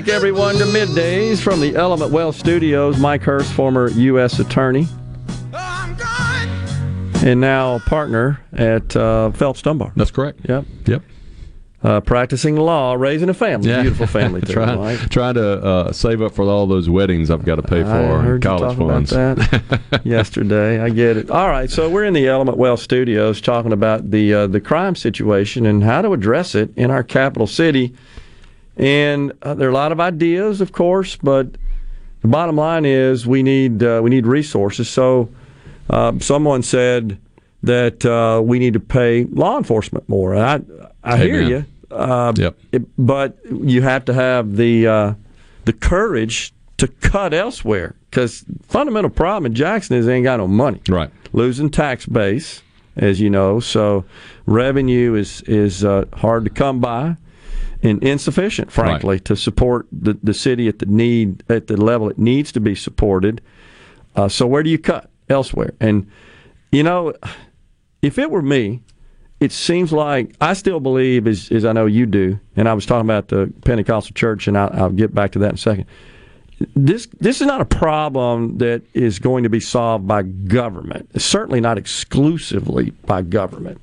Back, 0.00 0.08
everyone, 0.08 0.56
to 0.56 0.64
Middays 0.64 1.40
from 1.40 1.60
the 1.60 1.76
Element 1.76 2.10
Wealth 2.10 2.34
Studios. 2.34 2.98
Mike 2.98 3.22
Hurst, 3.22 3.52
former 3.52 3.88
U.S. 3.90 4.40
Attorney, 4.40 4.88
and 7.22 7.40
now 7.40 7.78
partner 7.86 8.40
at 8.52 8.96
uh, 8.96 9.30
Phelps 9.30 9.62
Dunbar. 9.62 9.92
That's 9.94 10.10
correct. 10.10 10.40
Yep. 10.48 10.64
Yep. 10.86 11.02
Uh, 11.84 12.00
practicing 12.00 12.56
law, 12.56 12.94
raising 12.94 13.28
a 13.28 13.34
family, 13.34 13.68
beautiful 13.68 14.08
family. 14.08 14.40
Too, 14.44 14.54
trying, 14.54 14.98
trying 15.10 15.34
to 15.34 15.64
uh, 15.64 15.92
save 15.92 16.22
up 16.22 16.32
for 16.32 16.42
all 16.42 16.66
those 16.66 16.90
weddings 16.90 17.30
I've 17.30 17.44
got 17.44 17.56
to 17.56 17.62
pay 17.62 17.84
for 17.84 17.90
I 17.90 18.00
and 18.00 18.26
heard 18.26 18.42
you 18.42 18.50
college 18.50 18.76
funds. 18.76 19.12
yesterday. 20.04 20.80
I 20.80 20.88
get 20.88 21.18
it. 21.18 21.30
All 21.30 21.48
right, 21.48 21.70
so 21.70 21.88
we're 21.88 22.04
in 22.04 22.14
the 22.14 22.26
Element 22.26 22.58
Wealth 22.58 22.80
Studios 22.80 23.40
talking 23.40 23.72
about 23.72 24.10
the 24.10 24.34
uh, 24.34 24.46
the 24.48 24.60
crime 24.60 24.96
situation 24.96 25.66
and 25.66 25.84
how 25.84 26.02
to 26.02 26.12
address 26.12 26.56
it 26.56 26.76
in 26.76 26.90
our 26.90 27.04
capital 27.04 27.46
city. 27.46 27.94
And 28.76 29.32
uh, 29.42 29.54
there 29.54 29.68
are 29.68 29.70
a 29.70 29.74
lot 29.74 29.92
of 29.92 30.00
ideas, 30.00 30.60
of 30.60 30.72
course, 30.72 31.16
but 31.16 31.46
the 32.22 32.28
bottom 32.28 32.56
line 32.56 32.84
is 32.84 33.26
we 33.26 33.42
need 33.42 33.82
uh, 33.82 34.00
we 34.02 34.10
need 34.10 34.26
resources. 34.26 34.88
So 34.88 35.28
uh, 35.90 36.18
someone 36.18 36.62
said 36.62 37.18
that 37.62 38.04
uh, 38.04 38.40
we 38.42 38.58
need 38.58 38.72
to 38.74 38.80
pay 38.80 39.24
law 39.26 39.56
enforcement 39.58 40.08
more. 40.08 40.34
I 40.36 40.60
I 41.04 41.16
hear 41.18 41.40
you. 41.42 41.64
Uh, 41.90 42.32
Yep. 42.36 42.56
it- 42.72 42.88
but 42.98 43.38
you 43.48 43.82
have 43.82 44.04
to 44.06 44.14
have 44.14 44.56
the 44.56 44.86
uh, 44.86 45.14
the 45.66 45.72
courage 45.72 46.52
to 46.78 46.88
cut 46.88 47.32
elsewhere 47.32 47.94
because 48.10 48.44
fundamental 48.62 49.10
problem 49.10 49.46
in 49.46 49.54
Jackson 49.54 49.96
is 49.96 50.06
they 50.06 50.16
ain't 50.16 50.24
got 50.24 50.38
no 50.38 50.48
money. 50.48 50.80
Right. 50.88 51.10
Losing 51.32 51.70
tax 51.70 52.06
base, 52.06 52.62
as 52.96 53.20
you 53.20 53.30
know, 53.30 53.60
so 53.60 54.04
revenue 54.46 55.14
is 55.14 55.42
is 55.42 55.84
uh, 55.84 56.06
hard 56.14 56.44
to 56.44 56.50
come 56.50 56.80
by 56.80 57.16
and 57.84 58.02
insufficient, 58.02 58.72
frankly, 58.72 59.20
to 59.20 59.36
support 59.36 59.86
the, 59.92 60.18
the 60.22 60.34
city 60.34 60.66
at 60.68 60.78
the 60.78 60.86
need 60.86 61.44
at 61.48 61.66
the 61.66 61.76
level 61.76 62.08
it 62.08 62.18
needs 62.18 62.50
to 62.52 62.60
be 62.60 62.74
supported. 62.74 63.40
Uh, 64.16 64.28
so 64.28 64.46
where 64.46 64.62
do 64.62 64.70
you 64.70 64.78
cut 64.78 65.10
elsewhere? 65.28 65.74
And 65.80 66.10
you 66.72 66.82
know, 66.82 67.14
if 68.02 68.18
it 68.18 68.30
were 68.30 68.42
me, 68.42 68.82
it 69.38 69.52
seems 69.52 69.92
like 69.92 70.34
I 70.40 70.54
still 70.54 70.80
believe, 70.80 71.26
as, 71.26 71.50
as 71.52 71.64
I 71.64 71.72
know 71.72 71.86
you 71.86 72.06
do, 72.06 72.40
and 72.56 72.68
I 72.68 72.72
was 72.72 72.86
talking 72.86 73.06
about 73.06 73.28
the 73.28 73.52
Pentecostal 73.64 74.14
church, 74.14 74.48
and 74.48 74.56
I'll, 74.56 74.70
I'll 74.72 74.90
get 74.90 75.14
back 75.14 75.32
to 75.32 75.38
that 75.40 75.50
in 75.50 75.54
a 75.54 75.58
second. 75.58 75.84
This 76.74 77.06
this 77.20 77.40
is 77.40 77.46
not 77.46 77.60
a 77.60 77.66
problem 77.66 78.58
that 78.58 78.82
is 78.94 79.18
going 79.18 79.42
to 79.42 79.50
be 79.50 79.60
solved 79.60 80.06
by 80.06 80.22
government. 80.22 81.10
It's 81.12 81.24
certainly 81.24 81.60
not 81.60 81.76
exclusively 81.76 82.90
by 83.04 83.22
government. 83.22 83.80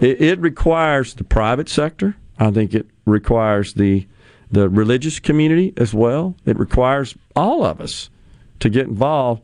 It, 0.00 0.20
it 0.20 0.38
requires 0.40 1.14
the 1.14 1.24
private 1.24 1.68
sector. 1.68 2.16
I 2.38 2.50
think 2.50 2.74
it 2.74 2.86
requires 3.04 3.74
the 3.74 4.06
the 4.50 4.68
religious 4.68 5.18
community 5.18 5.72
as 5.76 5.92
well. 5.92 6.36
It 6.44 6.56
requires 6.58 7.16
all 7.34 7.64
of 7.64 7.80
us 7.80 8.10
to 8.60 8.70
get 8.70 8.86
involved. 8.86 9.42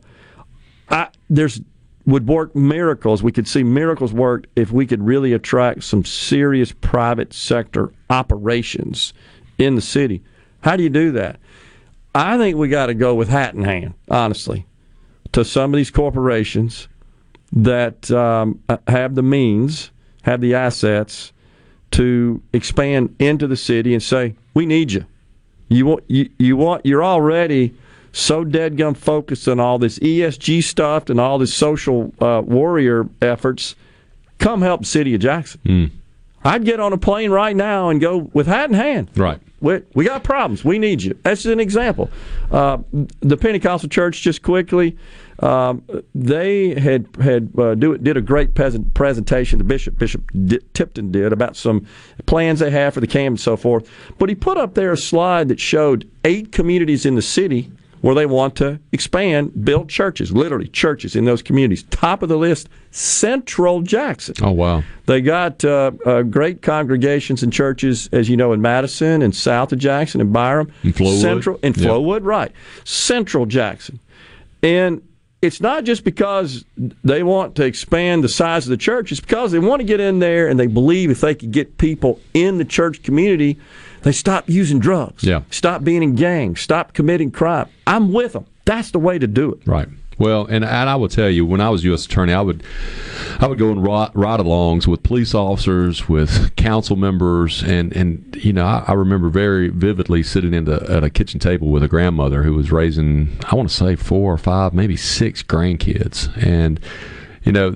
I, 0.89 1.09
there's 1.29 1.59
would 2.05 2.27
work 2.27 2.55
miracles. 2.55 3.23
We 3.23 3.31
could 3.31 3.47
see 3.47 3.63
miracles 3.63 4.13
work 4.13 4.45
if 4.55 4.71
we 4.71 4.85
could 4.85 5.01
really 5.03 5.33
attract 5.33 5.83
some 5.83 6.03
serious 6.03 6.71
private 6.71 7.33
sector 7.33 7.93
operations 8.09 9.13
in 9.57 9.75
the 9.75 9.81
city. 9.81 10.21
How 10.61 10.75
do 10.75 10.83
you 10.83 10.89
do 10.89 11.11
that? 11.13 11.39
I 12.15 12.37
think 12.37 12.57
we 12.57 12.67
got 12.67 12.87
to 12.87 12.93
go 12.93 13.15
with 13.15 13.29
hat 13.29 13.55
in 13.55 13.63
hand, 13.63 13.93
honestly, 14.09 14.65
to 15.31 15.43
some 15.45 15.73
of 15.73 15.77
these 15.77 15.91
corporations 15.91 16.87
that 17.53 18.11
um, 18.11 18.61
have 18.87 19.15
the 19.15 19.23
means, 19.23 19.91
have 20.23 20.41
the 20.41 20.55
assets 20.55 21.31
to 21.93 22.41
expand 22.53 23.15
into 23.19 23.47
the 23.47 23.57
city 23.57 23.93
and 23.93 24.01
say, 24.03 24.35
"We 24.53 24.65
need 24.65 24.91
you. 24.91 25.05
You 25.69 25.85
want 25.85 26.03
you, 26.07 26.29
you 26.37 26.57
want 26.57 26.85
you're 26.85 27.03
already 27.03 27.73
so 28.11 28.43
dead 28.43 28.77
gum 28.77 28.93
focused 28.93 29.47
on 29.47 29.59
all 29.59 29.79
this 29.79 29.97
ESG 29.99 30.63
stuff 30.63 31.09
and 31.09 31.19
all 31.19 31.39
this 31.39 31.53
social 31.53 32.13
uh, 32.19 32.41
warrior 32.45 33.07
efforts. 33.21 33.75
Come 34.37 34.61
help 34.61 34.81
the 34.81 34.87
city 34.87 35.15
of 35.15 35.21
Jackson. 35.21 35.91
I'd 36.45 36.65
get 36.65 36.79
on 36.79 36.93
a 36.93 36.97
plane 36.97 37.31
right 37.31 37.55
now 37.55 37.89
and 37.89 38.01
go 38.01 38.29
with 38.33 38.47
hat 38.47 38.69
in 38.69 38.75
hand. 38.75 39.09
Right. 39.15 39.39
We, 39.61 39.81
we 39.93 40.05
got 40.05 40.23
problems. 40.23 40.65
We 40.65 40.77
need 40.77 41.01
you. 41.01 41.17
That's 41.23 41.45
an 41.45 41.59
example. 41.59 42.09
Uh, 42.51 42.79
the 43.21 43.37
Pentecostal 43.37 43.89
Church, 43.89 44.21
just 44.21 44.43
quickly, 44.43 44.97
um, 45.43 45.83
they 46.15 46.79
had 46.79 47.07
had 47.21 47.49
uh, 47.57 47.75
do, 47.75 47.97
did 47.97 48.15
a 48.17 48.21
great 48.21 48.53
present, 48.55 48.93
presentation. 48.93 49.57
The 49.57 49.65
bishop, 49.65 49.97
Bishop 49.97 50.23
D- 50.45 50.59
Tipton, 50.73 51.11
did 51.11 51.33
about 51.33 51.55
some 51.57 51.85
plans 52.25 52.59
they 52.59 52.71
have 52.71 52.93
for 52.93 53.01
the 53.01 53.07
camp 53.07 53.33
and 53.33 53.39
so 53.39 53.57
forth. 53.57 53.89
But 54.17 54.29
he 54.29 54.35
put 54.35 54.57
up 54.57 54.73
there 54.73 54.91
a 54.91 54.97
slide 54.97 55.49
that 55.49 55.59
showed 55.59 56.09
eight 56.23 56.51
communities 56.51 57.05
in 57.05 57.15
the 57.15 57.21
city 57.21 57.69
where 58.01 58.15
they 58.15 58.25
want 58.25 58.55
to 58.57 58.79
expand, 58.91 59.63
build 59.63 59.87
churches, 59.89 60.31
literally 60.33 60.67
churches 60.67 61.15
in 61.15 61.23
those 61.23 61.41
communities. 61.41 61.83
Top 61.83 62.21
of 62.21 62.27
the 62.27 62.37
list, 62.37 62.67
Central 62.91 63.81
Jackson. 63.81 64.35
Oh 64.41 64.51
wow! 64.51 64.83
They 65.07 65.19
got 65.21 65.63
uh, 65.65 65.91
uh, 66.05 66.21
great 66.23 66.61
congregations 66.61 67.43
and 67.43 67.51
churches, 67.51 68.07
as 68.11 68.29
you 68.29 68.37
know, 68.37 68.53
in 68.53 68.61
Madison 68.61 69.21
and 69.21 69.35
south 69.35 69.71
of 69.73 69.79
Jackson 69.79 70.21
and 70.21 70.31
Byram, 70.33 70.71
In 70.83 70.93
Flowood. 70.93 71.21
Central 71.21 71.59
in 71.63 71.73
Yeah. 71.75 71.87
Flowood, 71.89 72.23
right? 72.25 72.51
Central 72.85 73.45
Jackson, 73.45 73.99
and 74.61 75.01
it's 75.43 75.59
not 75.61 75.83
just 75.83 76.03
because 76.03 76.63
they 77.03 77.21
want 77.23 77.55
to 77.55 77.65
expand 77.65 78.23
the 78.23 78.29
size 78.29 78.65
of 78.65 78.69
the 78.71 78.77
church; 78.77 79.11
it's 79.11 79.21
because 79.21 79.51
they 79.51 79.59
want 79.59 79.79
to 79.81 79.83
get 79.85 79.99
in 79.99 80.19
there 80.19 80.47
and 80.47 80.59
they 80.59 80.67
believe 80.67 81.11
if 81.11 81.21
they 81.21 81.35
could 81.35 81.51
get 81.51 81.77
people 81.77 82.19
in 82.33 82.57
the 82.57 82.65
church 82.65 83.03
community, 83.03 83.59
they 84.03 84.11
stop 84.11 84.49
using 84.49 84.79
drugs, 84.79 85.23
Yeah. 85.23 85.41
stop 85.49 85.83
being 85.83 86.01
in 86.03 86.15
gangs, 86.15 86.61
stop 86.61 86.93
committing 86.93 87.31
crime. 87.31 87.67
I'm 87.85 88.13
with 88.13 88.33
them. 88.33 88.45
That's 88.65 88.91
the 88.91 88.99
way 88.99 89.19
to 89.19 89.27
do 89.27 89.51
it. 89.53 89.67
Right. 89.67 89.87
Well, 90.23 90.45
and, 90.45 90.63
and 90.63 90.89
I 90.89 90.95
will 90.95 91.09
tell 91.09 91.29
you, 91.29 91.45
when 91.45 91.59
I 91.59 91.69
was 91.69 91.83
U.S. 91.83 92.05
attorney, 92.05 92.31
I 92.31 92.39
would 92.39 92.63
I 93.41 93.47
would 93.47 93.59
go 93.59 93.71
on 93.71 93.81
ride, 93.81 94.11
ride-alongs 94.13 94.87
with 94.87 95.03
police 95.03 95.35
officers, 95.35 96.07
with 96.07 96.55
council 96.55 96.95
members, 96.95 97.61
and 97.61 97.91
and 97.93 98.33
you 98.39 98.53
know 98.53 98.65
I, 98.65 98.85
I 98.87 98.93
remember 98.93 99.27
very 99.27 99.67
vividly 99.67 100.23
sitting 100.23 100.53
in 100.53 100.63
the, 100.63 100.81
at 100.89 101.03
a 101.03 101.09
kitchen 101.09 101.41
table 101.41 101.67
with 101.67 101.83
a 101.83 101.89
grandmother 101.89 102.43
who 102.43 102.53
was 102.53 102.71
raising 102.71 103.37
I 103.51 103.55
want 103.55 103.67
to 103.67 103.75
say 103.75 103.97
four 103.97 104.31
or 104.31 104.37
five, 104.37 104.73
maybe 104.73 104.95
six 104.95 105.43
grandkids, 105.43 106.31
and 106.41 106.79
you 107.43 107.51
know 107.51 107.75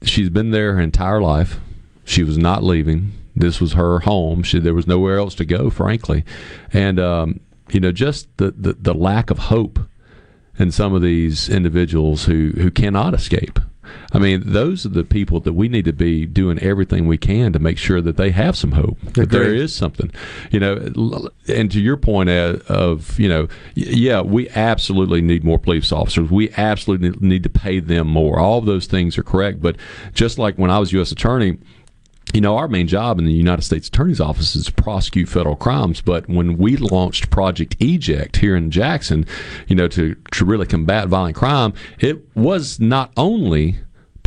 she's 0.00 0.30
been 0.30 0.50
there 0.50 0.72
her 0.76 0.80
entire 0.80 1.20
life. 1.20 1.60
She 2.06 2.24
was 2.24 2.38
not 2.38 2.64
leaving. 2.64 3.12
This 3.36 3.60
was 3.60 3.74
her 3.74 4.00
home. 4.00 4.42
She, 4.44 4.60
there 4.60 4.72
was 4.72 4.86
nowhere 4.86 5.18
else 5.18 5.34
to 5.34 5.44
go, 5.44 5.68
frankly, 5.68 6.24
and 6.72 6.98
um, 6.98 7.40
you 7.68 7.80
know 7.80 7.92
just 7.92 8.34
the, 8.38 8.52
the 8.52 8.72
the 8.72 8.94
lack 8.94 9.28
of 9.28 9.38
hope 9.38 9.78
and 10.62 10.72
some 10.72 10.94
of 10.94 11.02
these 11.02 11.48
individuals 11.48 12.24
who, 12.24 12.52
who 12.56 12.70
cannot 12.70 13.12
escape. 13.14 13.58
I 14.12 14.18
mean, 14.18 14.42
those 14.44 14.86
are 14.86 14.90
the 14.90 15.04
people 15.04 15.40
that 15.40 15.54
we 15.54 15.68
need 15.68 15.84
to 15.86 15.92
be 15.92 16.24
doing 16.24 16.58
everything 16.60 17.06
we 17.06 17.18
can 17.18 17.52
to 17.52 17.58
make 17.58 17.78
sure 17.78 18.00
that 18.00 18.16
they 18.16 18.30
have 18.30 18.56
some 18.56 18.72
hope, 18.72 18.98
that 19.14 19.30
there 19.30 19.54
is 19.54 19.74
something, 19.74 20.10
you 20.50 20.60
know. 20.60 21.28
And 21.48 21.70
to 21.72 21.80
your 21.80 21.96
point 21.96 22.30
of, 22.30 22.62
of 22.70 23.18
you 23.18 23.28
know, 23.28 23.48
yeah, 23.74 24.20
we 24.20 24.48
absolutely 24.50 25.20
need 25.20 25.44
more 25.44 25.58
police 25.58 25.92
officers. 25.92 26.30
We 26.30 26.50
absolutely 26.52 27.10
need 27.26 27.42
to 27.42 27.50
pay 27.50 27.80
them 27.80 28.06
more. 28.06 28.38
All 28.38 28.58
of 28.58 28.66
those 28.66 28.86
things 28.86 29.18
are 29.18 29.22
correct. 29.22 29.60
But 29.60 29.76
just 30.14 30.38
like 30.38 30.56
when 30.56 30.70
I 30.70 30.78
was 30.78 30.92
U.S. 30.92 31.12
attorney. 31.12 31.58
You 32.32 32.40
know, 32.40 32.56
our 32.56 32.68
main 32.68 32.86
job 32.88 33.18
in 33.18 33.26
the 33.26 33.32
United 33.32 33.62
States 33.62 33.88
Attorney's 33.88 34.20
Office 34.20 34.56
is 34.56 34.66
to 34.66 34.72
prosecute 34.72 35.28
federal 35.28 35.56
crimes. 35.56 36.00
But 36.00 36.28
when 36.28 36.56
we 36.56 36.76
launched 36.76 37.30
Project 37.30 37.76
Eject 37.78 38.38
here 38.38 38.56
in 38.56 38.70
Jackson, 38.70 39.26
you 39.68 39.76
know, 39.76 39.86
to, 39.88 40.14
to 40.32 40.44
really 40.44 40.66
combat 40.66 41.08
violent 41.08 41.36
crime, 41.36 41.74
it 42.00 42.24
was 42.34 42.80
not 42.80 43.12
only 43.16 43.78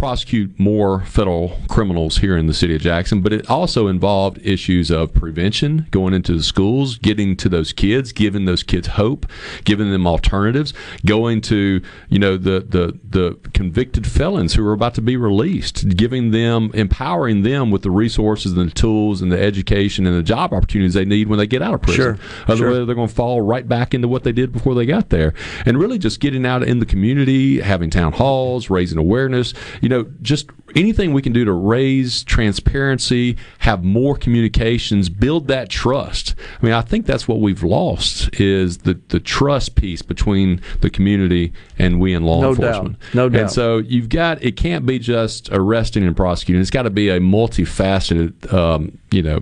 prosecute 0.05 0.59
more 0.59 1.01
federal 1.05 1.57
criminals 1.67 2.19
here 2.19 2.37
in 2.37 2.45
the 2.45 2.53
city 2.53 2.75
of 2.75 2.81
Jackson, 2.81 3.21
but 3.21 3.33
it 3.33 3.49
also 3.49 3.87
involved 3.87 4.37
issues 4.43 4.91
of 4.91 5.11
prevention, 5.15 5.87
going 5.89 6.13
into 6.13 6.33
the 6.37 6.43
schools, 6.43 6.99
getting 6.99 7.35
to 7.35 7.49
those 7.49 7.73
kids, 7.73 8.11
giving 8.11 8.45
those 8.45 8.61
kids 8.61 8.89
hope, 8.89 9.25
giving 9.63 9.89
them 9.89 10.05
alternatives, 10.05 10.75
going 11.07 11.41
to, 11.41 11.81
you 12.09 12.19
know, 12.19 12.37
the 12.37 12.59
the 12.59 12.99
the 13.09 13.33
convicted 13.55 14.05
felons 14.05 14.53
who 14.53 14.63
are 14.67 14.73
about 14.73 14.93
to 14.93 15.01
be 15.01 15.17
released, 15.17 15.97
giving 15.97 16.29
them 16.29 16.69
empowering 16.75 17.41
them 17.41 17.71
with 17.71 17.81
the 17.81 17.89
resources 17.89 18.51
and 18.51 18.69
the 18.69 18.75
tools 18.75 19.23
and 19.23 19.31
the 19.31 19.41
education 19.41 20.05
and 20.05 20.15
the 20.15 20.21
job 20.21 20.53
opportunities 20.53 20.93
they 20.93 21.03
need 21.03 21.27
when 21.27 21.39
they 21.39 21.47
get 21.47 21.63
out 21.63 21.73
of 21.73 21.81
prison. 21.81 22.15
Sure, 22.15 22.19
Otherwise 22.43 22.57
sure. 22.57 22.85
they're 22.85 22.93
going 22.93 23.07
to 23.07 23.15
fall 23.15 23.41
right 23.41 23.67
back 23.67 23.95
into 23.95 24.07
what 24.07 24.23
they 24.23 24.31
did 24.31 24.51
before 24.51 24.75
they 24.75 24.85
got 24.85 25.09
there. 25.09 25.33
And 25.65 25.79
really 25.79 25.97
just 25.97 26.19
getting 26.19 26.45
out 26.45 26.61
in 26.61 26.77
the 26.77 26.85
community, 26.85 27.59
having 27.59 27.89
town 27.89 28.13
halls, 28.13 28.69
raising 28.69 28.99
awareness, 28.99 29.55
you 29.81 29.89
know, 29.89 29.94
just 30.21 30.49
anything 30.75 31.13
we 31.13 31.21
can 31.21 31.31
do 31.33 31.45
to 31.45 31.53
raise 31.53 32.23
transparency, 32.23 33.37
have 33.59 33.83
more 33.83 34.15
communications, 34.15 35.09
build 35.09 35.47
that 35.47 35.69
trust. 35.69 36.35
I 36.61 36.65
mean, 36.65 36.73
I 36.73 36.81
think 36.81 37.05
that's 37.05 37.27
what 37.27 37.39
we've 37.39 37.63
lost 37.63 38.39
is 38.39 38.79
the, 38.79 38.99
the 39.09 39.19
trust 39.19 39.75
piece 39.75 40.01
between 40.01 40.61
the 40.81 40.89
community 40.89 41.53
and 41.79 41.99
we 41.99 42.13
and 42.13 42.25
law 42.25 42.41
No 42.41 42.55
doubt. 42.55 42.65
enforcement. 42.65 42.97
No 43.13 43.29
doubt. 43.29 43.41
And 43.41 43.51
so 43.51 43.77
you've 43.77 44.09
got, 44.09 44.43
it 44.43 44.57
can't 44.57 44.85
be 44.85 44.99
just 44.99 45.49
arresting 45.51 46.03
and 46.05 46.15
prosecuting. 46.15 46.61
It's 46.61 46.69
got 46.69 46.83
to 46.83 46.89
be 46.89 47.09
a 47.09 47.19
multifaceted, 47.19 48.51
um, 48.53 48.97
you 49.11 49.21
know, 49.21 49.39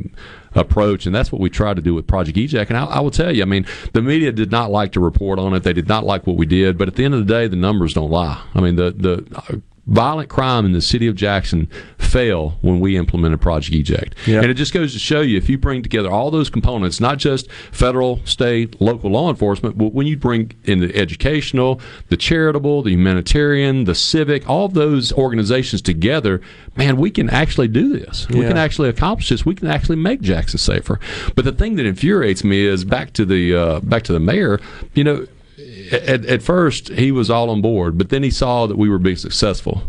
approach, 0.55 1.07
and 1.07 1.15
that's 1.15 1.31
what 1.31 1.41
we 1.41 1.49
tried 1.49 1.75
to 1.77 1.81
do 1.81 1.95
with 1.95 2.05
Project 2.05 2.38
Eject. 2.38 2.69
And 2.69 2.77
I, 2.77 2.85
I 2.85 2.99
will 2.99 3.09
tell 3.09 3.35
you, 3.35 3.41
I 3.41 3.45
mean, 3.45 3.65
the 3.93 4.03
media 4.03 4.31
did 4.31 4.51
not 4.51 4.69
like 4.69 4.91
to 4.91 4.99
report 4.99 5.39
on 5.39 5.53
it. 5.55 5.63
They 5.63 5.73
did 5.73 5.88
not 5.88 6.03
like 6.05 6.27
what 6.27 6.35
we 6.38 6.45
did, 6.45 6.77
but 6.77 6.88
at 6.88 6.93
the 6.95 7.03
end 7.05 7.15
of 7.15 7.25
the 7.25 7.34
day, 7.34 7.47
the 7.47 7.55
numbers 7.55 7.93
don't 7.95 8.11
lie. 8.11 8.39
I 8.53 8.61
mean, 8.61 8.75
the 8.75 8.91
the 8.91 9.61
violent 9.85 10.30
crime 10.30 10.65
in 10.65 10.72
the 10.72 10.81
city 10.81 11.07
of 11.07 11.15
Jackson 11.15 11.68
fell 11.97 12.57
when 12.61 12.80
we 12.80 12.95
implemented 12.95 13.41
Project 13.41 13.76
Eject, 13.76 14.15
Yeah. 14.26 14.38
and 14.41 14.45
it 14.49 14.53
just 14.53 14.73
goes 14.73 14.93
to 14.93 14.99
show 14.99 15.22
you 15.22 15.38
if 15.38 15.49
you 15.49 15.57
bring 15.57 15.81
together 15.84 16.10
all 16.10 16.31
those 16.31 16.49
components, 16.49 16.99
not 17.01 17.18
just 17.18 17.51
federal, 17.72 18.22
state, 18.23 18.80
local 18.80 19.11
law 19.11 19.30
enforcement, 19.30 19.77
but 19.77 19.93
when 19.93 20.07
you 20.07 20.15
bring 20.15 20.51
in 20.64 20.80
the 20.80 20.95
educational, 20.95 21.81
the 22.10 22.15
charitable, 22.18 22.81
the 22.84 22.91
humanitarian, 22.91 23.84
the 23.84 23.95
civic, 23.95 24.47
all 24.49 24.68
those 24.69 25.11
organizations 25.14 25.81
together, 25.81 26.39
man, 26.77 26.95
we 26.97 27.10
can 27.11 27.30
actually 27.30 27.68
do 27.68 27.89
this. 27.97 28.27
We 28.30 28.41
can 28.41 28.57
actually 28.57 28.89
accomplish 28.89 29.30
this. 29.30 29.45
We 29.45 29.55
can 29.55 29.68
actually 29.68 29.97
make 29.97 30.22
Jackson 30.22 30.60
safer. 30.60 30.99
But 31.35 31.45
the 31.45 31.51
thing 31.51 31.76
that 31.76 31.85
infuriates 31.85 32.43
me 32.43 32.65
is 32.65 32.85
back 32.85 33.11
to 33.14 33.26
the 33.26 33.55
uh, 33.55 33.80
back 33.81 34.03
to 34.03 34.14
the 34.14 34.19
mayor. 34.19 34.60
You 34.93 35.03
know, 35.03 35.27
at, 35.93 36.25
at 36.25 36.41
first 36.41 36.89
he 36.89 37.11
was 37.11 37.29
all 37.29 37.49
on 37.49 37.61
board, 37.61 37.97
but 37.97 38.09
then 38.09 38.23
he 38.23 38.31
saw 38.31 38.67
that 38.67 38.77
we 38.77 38.89
were 38.89 38.99
being 38.99 39.15
successful. 39.15 39.83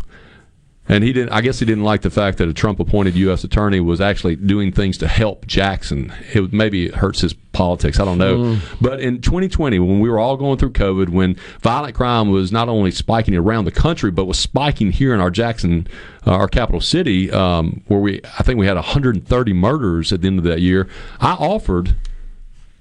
And 0.87 1.03
he 1.03 1.13
didn't. 1.13 1.31
I 1.31 1.41
guess 1.41 1.57
he 1.57 1.65
didn't 1.65 1.83
like 1.83 2.03
the 2.03 2.11
fact 2.11 2.37
that 2.37 2.47
a 2.47 2.53
Trump-appointed 2.53 3.15
U.S. 3.15 3.43
attorney 3.43 3.79
was 3.79 3.99
actually 3.99 4.35
doing 4.35 4.71
things 4.71 4.99
to 4.99 5.07
help 5.07 5.47
Jackson. 5.47 6.13
It 6.31 6.53
maybe 6.53 6.85
it 6.85 6.95
hurts 6.95 7.21
his 7.21 7.33
politics. 7.33 7.99
I 7.99 8.05
don't 8.05 8.19
know. 8.19 8.37
Mm. 8.37 8.59
But 8.79 8.99
in 8.99 9.19
2020, 9.19 9.79
when 9.79 9.99
we 9.99 10.07
were 10.07 10.19
all 10.19 10.37
going 10.37 10.59
through 10.59 10.73
COVID, 10.73 11.09
when 11.09 11.37
violent 11.61 11.95
crime 11.95 12.29
was 12.29 12.51
not 12.51 12.69
only 12.69 12.91
spiking 12.91 13.35
around 13.35 13.65
the 13.65 13.71
country, 13.71 14.11
but 14.11 14.25
was 14.25 14.37
spiking 14.37 14.91
here 14.91 15.11
in 15.15 15.19
our 15.19 15.31
Jackson, 15.31 15.87
uh, 16.27 16.33
our 16.33 16.47
capital 16.47 16.81
city, 16.81 17.31
um, 17.31 17.81
where 17.87 17.99
we 17.99 18.21
I 18.37 18.43
think 18.43 18.59
we 18.59 18.67
had 18.67 18.75
130 18.75 19.53
murders 19.53 20.13
at 20.13 20.21
the 20.21 20.27
end 20.27 20.37
of 20.37 20.45
that 20.45 20.61
year. 20.61 20.87
I 21.19 21.33
offered 21.33 21.95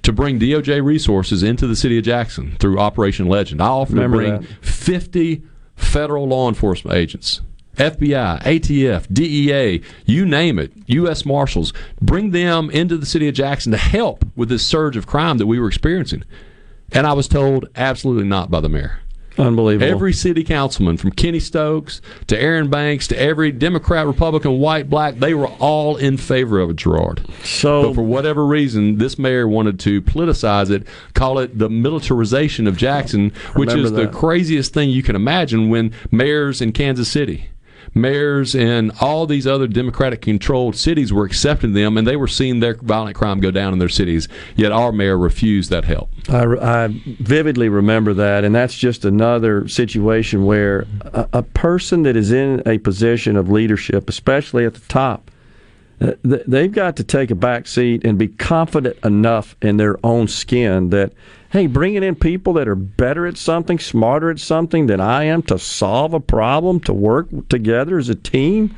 to 0.04 0.12
bring 0.12 0.38
DOJ 0.38 0.84
resources 0.84 1.42
into 1.42 1.66
the 1.66 1.74
city 1.74 1.98
of 1.98 2.04
Jackson 2.04 2.56
through 2.58 2.78
Operation 2.78 3.26
Legend. 3.26 3.60
I 3.60 3.68
offered 3.68 3.94
Remember 3.94 4.22
to 4.22 4.38
bring 4.38 4.40
that. 4.42 4.64
50 4.64 5.42
federal 5.76 6.28
law 6.28 6.48
enforcement 6.48 6.96
agents. 6.96 7.40
FBI, 7.76 8.40
ATF, 8.42 9.12
DEA, 9.12 9.82
you 10.06 10.24
name 10.24 10.60
it, 10.60 10.72
U.S. 10.86 11.26
Marshals, 11.26 11.72
bring 12.00 12.30
them 12.30 12.70
into 12.70 12.96
the 12.96 13.06
city 13.06 13.26
of 13.26 13.34
Jackson 13.34 13.72
to 13.72 13.78
help 13.78 14.24
with 14.36 14.48
this 14.48 14.64
surge 14.64 14.96
of 14.96 15.08
crime 15.08 15.38
that 15.38 15.46
we 15.48 15.58
were 15.58 15.66
experiencing. 15.66 16.22
And 16.92 17.04
I 17.04 17.14
was 17.14 17.26
told 17.26 17.68
absolutely 17.74 18.28
not 18.28 18.48
by 18.48 18.60
the 18.60 18.68
mayor. 18.68 19.00
Unbelievable. 19.36 19.90
Every 19.90 20.12
city 20.12 20.44
councilman, 20.44 20.96
from 20.96 21.10
Kenny 21.10 21.40
Stokes 21.40 22.00
to 22.28 22.40
Aaron 22.40 22.70
Banks 22.70 23.08
to 23.08 23.20
every 23.20 23.50
Democrat, 23.50 24.06
Republican, 24.06 24.58
white, 24.58 24.88
black, 24.88 25.16
they 25.16 25.34
were 25.34 25.48
all 25.58 25.96
in 25.96 26.16
favor 26.16 26.60
of 26.60 26.76
Gerard. 26.76 27.26
So, 27.42 27.88
but 27.88 27.94
for 27.96 28.02
whatever 28.02 28.46
reason, 28.46 28.98
this 28.98 29.18
mayor 29.18 29.48
wanted 29.48 29.80
to 29.80 30.02
politicize 30.02 30.70
it, 30.70 30.86
call 31.14 31.38
it 31.38 31.58
the 31.58 31.68
militarization 31.68 32.66
of 32.66 32.76
Jackson, 32.76 33.32
which 33.54 33.72
is 33.74 33.92
the 33.92 34.06
craziest 34.08 34.72
thing 34.72 34.90
you 34.90 35.02
can 35.02 35.16
imagine 35.16 35.68
when 35.68 35.92
mayors 36.10 36.60
in 36.60 36.72
Kansas 36.72 37.08
City. 37.08 37.50
Mayors 37.94 38.54
in 38.54 38.90
all 39.00 39.26
these 39.26 39.46
other 39.46 39.68
Democratic 39.68 40.20
controlled 40.20 40.74
cities 40.74 41.12
were 41.12 41.24
accepting 41.24 41.72
them 41.72 41.96
and 41.96 42.06
they 42.06 42.16
were 42.16 42.26
seeing 42.26 42.60
their 42.60 42.74
violent 42.74 43.16
crime 43.16 43.40
go 43.40 43.50
down 43.52 43.72
in 43.72 43.78
their 43.78 43.88
cities, 43.88 44.28
yet 44.56 44.72
our 44.72 44.90
mayor 44.90 45.16
refused 45.16 45.70
that 45.70 45.84
help. 45.84 46.10
I, 46.28 46.44
I 46.44 46.88
vividly 47.20 47.68
remember 47.68 48.12
that, 48.14 48.44
and 48.44 48.54
that's 48.54 48.76
just 48.76 49.04
another 49.04 49.68
situation 49.68 50.44
where 50.44 50.86
a, 51.02 51.28
a 51.34 51.42
person 51.42 52.02
that 52.02 52.16
is 52.16 52.32
in 52.32 52.62
a 52.66 52.78
position 52.78 53.36
of 53.36 53.48
leadership, 53.48 54.08
especially 54.08 54.64
at 54.64 54.74
the 54.74 54.80
top, 54.88 55.30
uh, 56.00 56.12
they've 56.24 56.72
got 56.72 56.96
to 56.96 57.04
take 57.04 57.30
a 57.30 57.36
back 57.36 57.68
seat 57.68 58.04
and 58.04 58.18
be 58.18 58.26
confident 58.26 58.96
enough 59.04 59.54
in 59.62 59.76
their 59.76 59.96
own 60.04 60.26
skin 60.26 60.90
that, 60.90 61.12
hey, 61.54 61.68
bringing 61.68 62.02
in 62.02 62.16
people 62.16 62.52
that 62.54 62.66
are 62.66 62.74
better 62.74 63.28
at 63.28 63.38
something, 63.38 63.78
smarter 63.78 64.28
at 64.28 64.40
something 64.40 64.88
than 64.88 65.00
I 65.00 65.22
am 65.24 65.40
to 65.44 65.56
solve 65.56 66.12
a 66.12 66.18
problem, 66.18 66.80
to 66.80 66.92
work 66.92 67.28
together 67.48 67.96
as 67.96 68.08
a 68.08 68.16
team. 68.16 68.76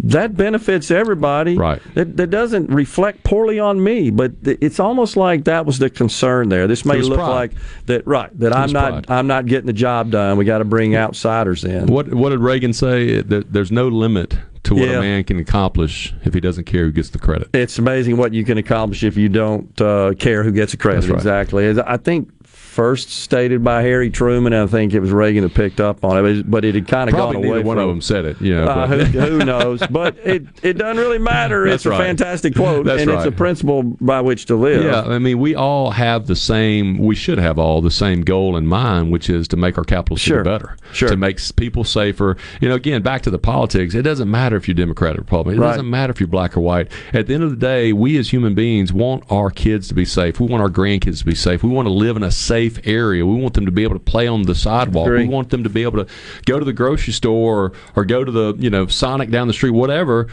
That 0.00 0.34
benefits 0.34 0.90
everybody. 0.90 1.56
Right. 1.56 1.82
That, 1.92 2.16
that 2.16 2.30
doesn't 2.30 2.70
reflect 2.70 3.24
poorly 3.24 3.60
on 3.60 3.84
me, 3.84 4.08
but 4.08 4.42
th- 4.42 4.58
it's 4.62 4.80
almost 4.80 5.18
like 5.18 5.44
that 5.44 5.66
was 5.66 5.78
the 5.78 5.90
concern 5.90 6.48
there. 6.48 6.66
This 6.66 6.86
may 6.86 7.02
look 7.02 7.18
pride. 7.18 7.28
like 7.28 7.52
that. 7.86 8.06
Right. 8.06 8.36
That 8.40 8.56
I'm 8.56 8.72
not. 8.72 9.04
pride. 9.04 9.10
I'm 9.10 9.26
not 9.26 9.44
getting 9.44 9.66
the 9.66 9.74
job 9.74 10.10
done. 10.10 10.38
We 10.38 10.46
got 10.46 10.58
to 10.58 10.64
bring 10.64 10.96
outsiders 10.96 11.62
in. 11.62 11.86
What 11.86 12.12
what 12.12 12.30
did 12.30 12.40
Reagan 12.40 12.72
say? 12.72 13.20
That 13.20 13.52
there's 13.52 13.70
no 13.70 13.86
limit 13.86 14.36
to 14.64 14.74
what 14.74 14.88
Yeah. 14.88 14.98
a 14.98 15.00
man 15.00 15.24
can 15.24 15.38
accomplish 15.38 16.14
if 16.24 16.34
he 16.34 16.40
doesn't 16.40 16.64
care 16.64 16.84
who 16.84 16.92
gets 16.92 17.10
the 17.10 17.18
credit. 17.18 17.48
It's 17.54 17.78
amazing 17.78 18.16
what 18.16 18.32
you 18.34 18.44
can 18.44 18.58
accomplish 18.58 19.04
if 19.04 19.16
you 19.16 19.28
don't 19.28 19.80
uh, 19.80 20.14
care 20.18 20.42
who 20.42 20.52
gets 20.52 20.72
the 20.72 20.78
credit. 20.78 21.04
Right. 21.08 21.14
Exactly. 21.16 21.80
I 21.86 21.96
think 21.98 22.30
first 22.74 23.10
stated 23.10 23.62
by 23.62 23.82
Harry 23.82 24.10
Truman. 24.10 24.52
I 24.52 24.66
think 24.66 24.92
it 24.94 25.00
was 25.00 25.10
Reagan 25.12 25.42
that 25.44 25.54
picked 25.54 25.80
up 25.80 26.04
on 26.04 26.24
it, 26.26 26.50
but 26.50 26.64
it 26.64 26.74
had 26.74 26.88
kind 26.88 27.08
of 27.08 27.14
Probably 27.14 27.34
gone 27.36 27.44
away. 27.50 27.62
one 27.62 27.76
from, 27.76 27.84
of 27.84 27.88
them 27.88 28.00
said 28.00 28.24
it. 28.24 28.40
Know, 28.40 28.64
Uh, 28.64 28.86
who, 28.88 28.96
who 29.20 29.38
knows? 29.44 29.80
But 29.88 30.16
it, 30.18 30.44
it 30.62 30.72
doesn't 30.74 30.96
really 31.02 31.18
matter. 31.18 31.68
That's 31.68 31.86
it's 31.86 31.94
a 31.94 31.96
fantastic 31.96 32.54
quote, 32.56 32.86
That's 32.86 33.02
and 33.02 33.10
it's 33.10 33.24
a 33.24 33.30
principle 33.32 33.82
by 33.82 34.20
which 34.20 34.46
to 34.46 34.56
live. 34.56 34.84
Yeah, 34.84 35.02
I 35.02 35.18
mean, 35.20 35.38
we 35.38 35.54
all 35.54 35.92
have 35.92 36.26
the 36.26 36.34
same. 36.36 36.98
We 36.98 37.14
should 37.14 37.38
have 37.38 37.58
all 37.58 37.80
the 37.80 37.90
same 37.92 38.22
goal 38.22 38.56
in 38.56 38.66
mind, 38.66 39.12
which 39.12 39.30
is 39.30 39.46
to 39.48 39.56
make 39.56 39.78
our 39.78 39.84
capital 39.84 40.16
city 40.16 40.30
Sure. 40.30 40.44
better, 40.44 40.76
Sure. 40.92 41.08
to 41.10 41.16
make 41.16 41.38
people 41.56 41.84
safer. 41.84 42.36
You 42.60 42.68
know, 42.68 42.74
again, 42.74 43.02
back 43.02 43.22
to 43.22 43.30
the 43.30 43.38
politics. 43.38 43.94
It 43.94 44.02
doesn't 44.02 44.30
matter 44.30 44.56
if 44.56 44.66
you're 44.66 44.74
Democrat 44.74 45.16
or 45.16 45.20
Republican. 45.20 45.62
It 45.62 45.64
Right. 45.64 45.70
doesn't 45.72 45.88
matter 45.90 46.10
if 46.10 46.18
you're 46.20 46.26
black 46.26 46.56
or 46.56 46.60
white. 46.60 46.88
At 47.12 47.26
the 47.28 47.34
end 47.34 47.44
of 47.44 47.50
the 47.50 47.56
day, 47.56 47.92
we 47.92 48.16
as 48.18 48.30
human 48.32 48.54
beings 48.54 48.92
want 48.92 49.22
our 49.30 49.50
kids 49.50 49.86
to 49.88 49.94
be 49.94 50.04
safe. 50.04 50.40
We 50.40 50.46
want 50.46 50.62
our 50.62 50.70
grandkids 50.70 51.18
to 51.20 51.24
be 51.24 51.34
safe. 51.36 51.62
We 51.62 51.70
want 51.70 51.86
to 51.86 51.92
live 51.92 52.16
in 52.16 52.22
a 52.24 52.30
safe 52.32 52.63
area. 52.84 53.24
We 53.26 53.34
want 53.40 53.54
them 53.54 53.66
to 53.66 53.72
be 53.72 53.82
able 53.82 53.94
to 53.94 54.00
play 54.00 54.26
on 54.26 54.42
the 54.42 54.54
sidewalk. 54.54 55.08
We 55.08 55.28
want 55.28 55.50
them 55.50 55.62
to 55.64 55.70
be 55.70 55.82
able 55.82 56.04
to 56.04 56.12
go 56.46 56.58
to 56.58 56.64
the 56.64 56.72
grocery 56.72 57.12
store 57.12 57.64
or, 57.64 57.72
or 57.96 58.04
go 58.04 58.24
to 58.24 58.30
the 58.32 58.54
you 58.58 58.70
know 58.70 58.86
Sonic 58.86 59.30
down 59.30 59.46
the 59.46 59.52
street, 59.54 59.70
whatever, 59.70 60.28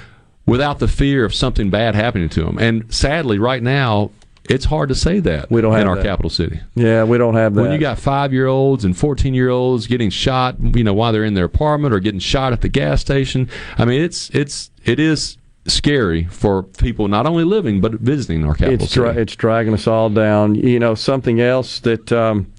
without 0.45 0.79
the 0.79 0.87
fear 0.87 1.25
of 1.25 1.33
something 1.33 1.69
bad 1.69 1.95
happening 1.95 2.29
to 2.29 2.43
them. 2.43 2.57
And 2.57 2.93
sadly, 2.93 3.39
right 3.39 3.61
now. 3.63 4.11
It's 4.49 4.65
hard 4.65 4.89
to 4.89 4.95
say 4.95 5.19
that 5.19 5.51
We 5.51 5.61
don't 5.61 5.71
have 5.73 5.83
in 5.83 5.87
our 5.87 5.95
that. 5.97 6.03
capital 6.03 6.29
city. 6.31 6.59
Yeah, 6.73 7.03
we 7.03 7.19
don't 7.19 7.35
have 7.35 7.53
that. 7.53 7.61
When 7.61 7.71
you 7.71 7.77
got 7.77 7.99
five 7.99 8.33
year 8.33 8.47
olds 8.47 8.83
and 8.83 8.97
14 8.97 9.35
year 9.35 9.49
olds 9.49 9.85
getting 9.85 10.09
shot, 10.09 10.55
you 10.59 10.83
know, 10.83 10.95
while 10.95 11.13
they're 11.13 11.23
in 11.23 11.35
their 11.35 11.45
apartment 11.45 11.93
or 11.93 11.99
getting 11.99 12.19
shot 12.19 12.51
at 12.51 12.61
the 12.61 12.67
gas 12.67 12.99
station, 13.01 13.47
I 13.77 13.85
mean, 13.85 14.01
it's, 14.01 14.31
it's, 14.31 14.71
it 14.83 14.99
is 14.99 15.37
scary 15.67 16.23
for 16.25 16.63
people 16.63 17.07
not 17.07 17.27
only 17.27 17.43
living 17.43 17.79
but 17.81 17.93
visiting 17.93 18.43
our 18.45 18.55
capital 18.55 18.83
it's 18.83 18.93
dra- 18.93 19.09
city. 19.09 19.21
it's 19.21 19.35
dragging 19.35 19.73
us 19.73 19.87
all 19.87 20.09
down. 20.09 20.55
You 20.55 20.79
know, 20.79 20.95
something 20.95 21.39
else 21.39 21.79
that 21.81 22.11
um, 22.11 22.51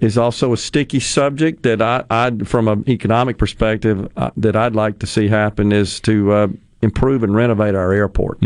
is 0.00 0.16
also 0.16 0.52
a 0.52 0.56
sticky 0.56 1.00
subject 1.00 1.62
that 1.64 1.82
I, 1.82 2.04
I 2.10 2.30
from 2.44 2.68
an 2.68 2.84
economic 2.88 3.38
perspective, 3.38 4.10
uh, 4.16 4.30
that 4.36 4.54
I'd 4.54 4.76
like 4.76 5.00
to 5.00 5.06
see 5.06 5.28
happen 5.28 5.72
is 5.72 5.98
to 6.00 6.32
uh, 6.32 6.48
improve 6.82 7.22
and 7.24 7.34
renovate 7.34 7.74
our 7.74 7.92
airport. 7.92 8.38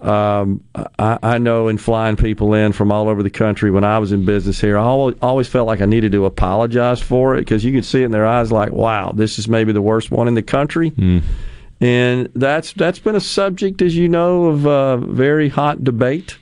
Um, 0.00 0.64
I, 0.98 1.18
I 1.22 1.38
know 1.38 1.68
in 1.68 1.76
flying 1.76 2.16
people 2.16 2.54
in 2.54 2.72
from 2.72 2.90
all 2.90 3.08
over 3.10 3.22
the 3.22 3.28
country 3.30 3.70
when 3.70 3.84
I 3.84 3.98
was 3.98 4.12
in 4.12 4.24
business 4.24 4.58
here, 4.58 4.78
I 4.78 4.82
always, 4.82 5.14
always 5.20 5.46
felt 5.46 5.66
like 5.66 5.82
I 5.82 5.84
needed 5.84 6.12
to 6.12 6.24
apologize 6.24 7.02
for 7.02 7.36
it 7.36 7.40
because 7.42 7.64
you 7.64 7.72
could 7.72 7.84
see 7.84 8.00
it 8.00 8.06
in 8.06 8.10
their 8.10 8.26
eyes 8.26 8.50
like, 8.50 8.72
wow, 8.72 9.12
this 9.14 9.38
is 9.38 9.46
maybe 9.46 9.72
the 9.72 9.82
worst 9.82 10.10
one 10.10 10.26
in 10.26 10.32
the 10.34 10.42
country. 10.42 10.90
And 11.80 12.28
that's 12.34 12.74
that's 12.74 12.98
been 12.98 13.16
a 13.16 13.20
subject, 13.20 13.80
as 13.80 13.96
you 13.96 14.08
know, 14.08 14.46
of 14.46 14.66
uh, 14.66 14.98
very 14.98 15.48
hot 15.48 15.82
debate 15.82 16.36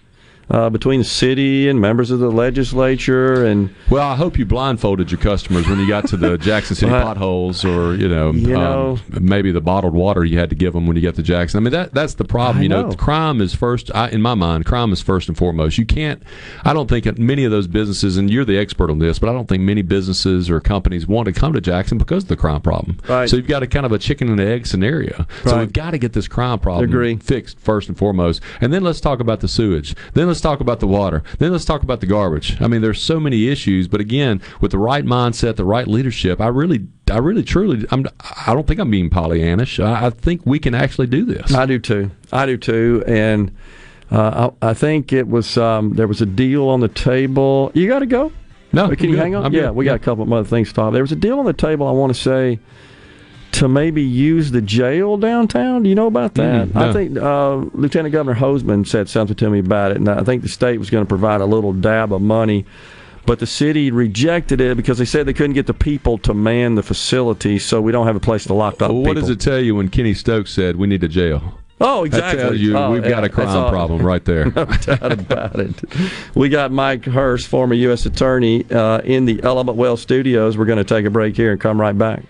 uh, 0.50 0.70
between 0.70 1.00
the 1.00 1.04
city 1.04 1.68
and 1.68 1.80
members 1.80 2.10
of 2.10 2.18
the 2.18 2.30
legislature. 2.30 3.44
And 3.44 3.74
Well, 3.90 4.06
I 4.08 4.16
hope 4.16 4.38
you 4.38 4.46
blindfolded 4.46 5.10
your 5.10 5.20
customers 5.20 5.68
when 5.68 5.78
you 5.78 5.88
got 5.88 6.06
to 6.08 6.16
the 6.16 6.38
Jackson 6.38 6.76
City 6.76 6.90
Well, 6.92 7.04
potholes, 7.04 7.64
or 7.64 7.94
you 7.94 8.08
know, 8.08 8.30
You 8.32 8.48
know- 8.48 8.98
um, 9.14 9.24
maybe 9.24 9.52
the 9.52 9.60
bottled 9.60 9.94
water 9.94 10.24
you 10.24 10.38
had 10.38 10.50
to 10.50 10.56
give 10.56 10.72
them 10.72 10.86
when 10.86 10.96
you 10.96 11.02
got 11.02 11.14
to 11.16 11.22
Jackson. 11.22 11.58
I 11.58 11.60
mean, 11.62 11.72
that 11.72 11.92
that's 11.92 12.14
the 12.14 12.24
problem. 12.24 12.58
I 12.58 12.62
you 12.62 12.68
know, 12.68 12.88
know. 12.88 12.96
crime 12.96 13.40
is 13.40 13.54
first 13.54 13.94
I, 13.94 14.08
in 14.08 14.22
my 14.22 14.34
mind. 14.34 14.64
Crime 14.66 14.92
is 14.92 15.00
first 15.00 15.28
and 15.28 15.36
foremost. 15.36 15.78
You 15.78 15.86
can't. 15.86 16.22
I 16.64 16.72
don't 16.72 16.88
think 16.88 17.18
many 17.18 17.44
of 17.44 17.50
those 17.50 17.66
businesses, 17.66 18.16
and 18.16 18.30
you're 18.30 18.44
the 18.44 18.58
expert 18.58 18.90
on 18.90 18.98
this, 18.98 19.18
but 19.18 19.28
I 19.28 19.32
don't 19.32 19.48
think 19.48 19.62
many 19.62 19.82
businesses 19.82 20.50
or 20.50 20.60
companies 20.60 21.06
want 21.06 21.26
to 21.26 21.32
come 21.32 21.52
to 21.52 21.60
Jackson 21.60 21.98
because 21.98 22.24
of 22.24 22.28
the 22.28 22.36
crime 22.36 22.60
problem. 22.60 22.98
Right. 23.08 23.28
So 23.28 23.36
you've 23.36 23.46
got 23.46 23.62
a 23.62 23.66
kind 23.66 23.86
of 23.86 23.92
a 23.92 23.98
chicken 23.98 24.28
and 24.28 24.40
egg 24.40 24.66
scenario. 24.66 25.18
Right. 25.18 25.28
So 25.44 25.58
we've 25.58 25.72
got 25.72 25.90
to 25.92 25.98
get 25.98 26.12
this 26.12 26.28
crime 26.28 26.58
problem 26.58 27.18
fixed 27.18 27.58
first 27.58 27.88
and 27.88 27.96
foremost, 27.98 28.42
and 28.60 28.72
then 28.72 28.82
let's 28.82 29.00
talk 29.00 29.20
about 29.20 29.40
the 29.40 29.48
sewage. 29.48 29.94
Then 30.14 30.26
let's 30.28 30.37
talk 30.40 30.60
about 30.60 30.80
the 30.80 30.86
water. 30.86 31.22
Then 31.38 31.52
let's 31.52 31.64
talk 31.64 31.82
about 31.82 32.00
the 32.00 32.06
garbage. 32.06 32.60
I 32.60 32.66
mean, 32.68 32.82
there's 32.82 33.02
so 33.02 33.18
many 33.20 33.48
issues, 33.48 33.88
but 33.88 34.00
again, 34.00 34.40
with 34.60 34.70
the 34.70 34.78
right 34.78 35.04
mindset, 35.04 35.56
the 35.56 35.64
right 35.64 35.86
leadership, 35.86 36.40
I 36.40 36.48
really, 36.48 36.86
I 37.10 37.18
really, 37.18 37.42
truly, 37.42 37.86
I'm, 37.90 38.06
I 38.46 38.54
don't 38.54 38.66
think 38.66 38.80
I'm 38.80 38.90
being 38.90 39.10
Pollyannish. 39.10 39.82
I, 39.84 40.06
I 40.06 40.10
think 40.10 40.42
we 40.44 40.58
can 40.58 40.74
actually 40.74 41.06
do 41.06 41.24
this. 41.24 41.54
I 41.54 41.66
do 41.66 41.78
too. 41.78 42.10
I 42.32 42.46
do 42.46 42.56
too. 42.56 43.04
And 43.06 43.54
uh, 44.10 44.50
I, 44.62 44.70
I 44.70 44.74
think 44.74 45.12
it 45.12 45.28
was 45.28 45.56
um, 45.58 45.94
there 45.94 46.08
was 46.08 46.20
a 46.20 46.26
deal 46.26 46.68
on 46.68 46.80
the 46.80 46.88
table. 46.88 47.70
You 47.74 47.88
got 47.88 48.00
to 48.00 48.06
go. 48.06 48.32
No, 48.72 48.94
Can 48.94 49.08
you 49.08 49.16
hang 49.16 49.34
on? 49.34 49.46
I'm 49.46 49.54
yeah, 49.54 49.62
good. 49.62 49.76
we 49.76 49.84
got 49.86 49.96
a 49.96 49.98
couple 49.98 50.24
of 50.24 50.32
other 50.32 50.46
things 50.46 50.68
to 50.68 50.74
talk. 50.74 50.92
There 50.92 51.02
was 51.02 51.12
a 51.12 51.16
deal 51.16 51.38
on 51.38 51.46
the 51.46 51.54
table. 51.54 51.86
I 51.86 51.92
want 51.92 52.14
to 52.14 52.20
say 52.20 52.60
to 53.58 53.68
maybe 53.68 54.02
use 54.02 54.50
the 54.50 54.60
jail 54.62 55.16
downtown. 55.16 55.82
Do 55.82 55.88
you 55.88 55.94
know 55.94 56.06
about 56.06 56.34
that? 56.34 56.68
Mm, 56.68 56.76
I 56.76 56.92
think 56.92 57.16
uh, 57.18 57.56
Lieutenant 57.76 58.12
Governor 58.12 58.38
Hosemann 58.38 58.86
said 58.86 59.08
something 59.08 59.36
to 59.36 59.50
me 59.50 59.58
about 59.58 59.90
it, 59.92 59.96
and 59.98 60.08
I 60.08 60.22
think 60.22 60.42
the 60.42 60.48
state 60.48 60.78
was 60.78 60.90
going 60.90 61.04
to 61.04 61.08
provide 61.08 61.40
a 61.40 61.44
little 61.46 61.72
dab 61.72 62.12
of 62.12 62.22
money. 62.22 62.64
But 63.26 63.40
the 63.40 63.46
city 63.46 63.90
rejected 63.90 64.60
it 64.60 64.76
because 64.76 64.96
they 64.98 65.04
said 65.04 65.26
they 65.26 65.34
couldn't 65.34 65.52
get 65.54 65.66
the 65.66 65.74
people 65.74 66.18
to 66.18 66.32
man 66.32 66.76
the 66.76 66.82
facility, 66.82 67.58
so 67.58 67.80
we 67.80 67.92
don't 67.92 68.06
have 68.06 68.16
a 68.16 68.20
place 68.20 68.44
to 68.44 68.54
lock 68.54 68.74
up 68.80 68.90
Well, 68.90 68.98
what 69.02 69.04
people. 69.16 69.20
does 69.20 69.28
it 69.30 69.40
tell 69.40 69.58
you 69.58 69.74
when 69.74 69.88
Kenny 69.90 70.14
Stokes 70.14 70.50
said 70.52 70.76
we 70.76 70.86
need 70.86 71.04
a 71.04 71.08
jail? 71.08 71.58
Oh, 71.80 72.04
exactly. 72.04 72.36
That 72.38 72.42
tells 72.48 72.58
you 72.60 72.76
Oh, 72.76 72.90
we've 72.92 73.02
got 73.02 73.20
yeah, 73.20 73.24
a 73.24 73.28
crime 73.28 73.70
problem 73.70 74.02
right 74.04 74.24
there. 74.24 74.46
no 74.56 74.64
doubt 74.64 75.12
about 75.12 75.60
it. 75.60 75.74
We 76.34 76.48
got 76.48 76.72
Mike 76.72 77.04
Hurst, 77.04 77.48
former 77.48 77.74
U.S. 77.74 78.06
Attorney, 78.06 78.64
uh, 78.70 79.00
in 79.00 79.26
the 79.26 79.42
Element 79.42 79.76
Wealth 79.76 80.00
studios. 80.00 80.56
We're 80.56 80.64
going 80.64 80.78
to 80.78 80.84
take 80.84 81.04
a 81.04 81.10
break 81.10 81.36
here 81.36 81.52
and 81.52 81.60
come 81.60 81.80
right 81.80 81.96
back. 81.98 82.22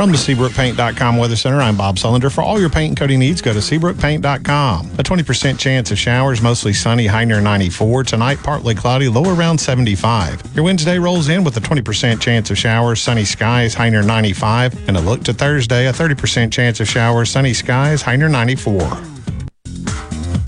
From 0.00 0.12
the 0.12 0.16
SeabrookPaint.com 0.16 1.18
Weather 1.18 1.36
Center, 1.36 1.60
I'm 1.60 1.76
Bob 1.76 1.96
Sullender. 1.96 2.32
For 2.32 2.40
all 2.40 2.58
your 2.58 2.70
paint 2.70 2.88
and 2.88 2.98
coating 2.98 3.18
needs, 3.18 3.42
go 3.42 3.52
to 3.52 3.58
SeabrookPaint.com. 3.58 4.92
A 4.92 5.02
20% 5.02 5.58
chance 5.58 5.90
of 5.90 5.98
showers, 5.98 6.40
mostly 6.40 6.72
sunny, 6.72 7.06
high 7.06 7.26
near 7.26 7.42
94. 7.42 8.04
Tonight, 8.04 8.38
partly 8.42 8.74
cloudy, 8.74 9.10
low 9.10 9.30
around 9.30 9.58
75. 9.58 10.56
Your 10.56 10.64
Wednesday 10.64 10.98
rolls 10.98 11.28
in 11.28 11.44
with 11.44 11.54
a 11.58 11.60
20% 11.60 12.18
chance 12.18 12.50
of 12.50 12.56
showers, 12.56 13.02
sunny 13.02 13.26
skies, 13.26 13.74
high 13.74 13.90
near 13.90 14.00
95. 14.00 14.88
And 14.88 14.96
a 14.96 15.00
look 15.02 15.22
to 15.24 15.34
Thursday, 15.34 15.86
a 15.86 15.92
30% 15.92 16.50
chance 16.50 16.80
of 16.80 16.88
showers, 16.88 17.30
sunny 17.30 17.52
skies, 17.52 18.00
high 18.00 18.16
near 18.16 18.30
94. 18.30 18.80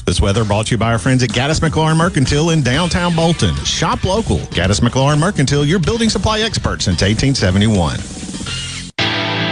This 0.06 0.18
weather 0.18 0.46
brought 0.46 0.68
to 0.68 0.70
you 0.70 0.78
by 0.78 0.92
our 0.92 0.98
friends 0.98 1.22
at 1.22 1.28
Gaddis 1.28 1.60
McLaurin 1.60 1.98
Mercantile 1.98 2.48
in 2.48 2.62
downtown 2.62 3.14
Bolton. 3.14 3.54
Shop 3.66 4.02
local. 4.04 4.38
Gaddis 4.38 4.80
McLaurin 4.80 5.18
Mercantile, 5.18 5.66
your 5.66 5.78
building 5.78 6.08
supply 6.08 6.40
expert 6.40 6.80
since 6.80 7.02
1871. 7.02 8.21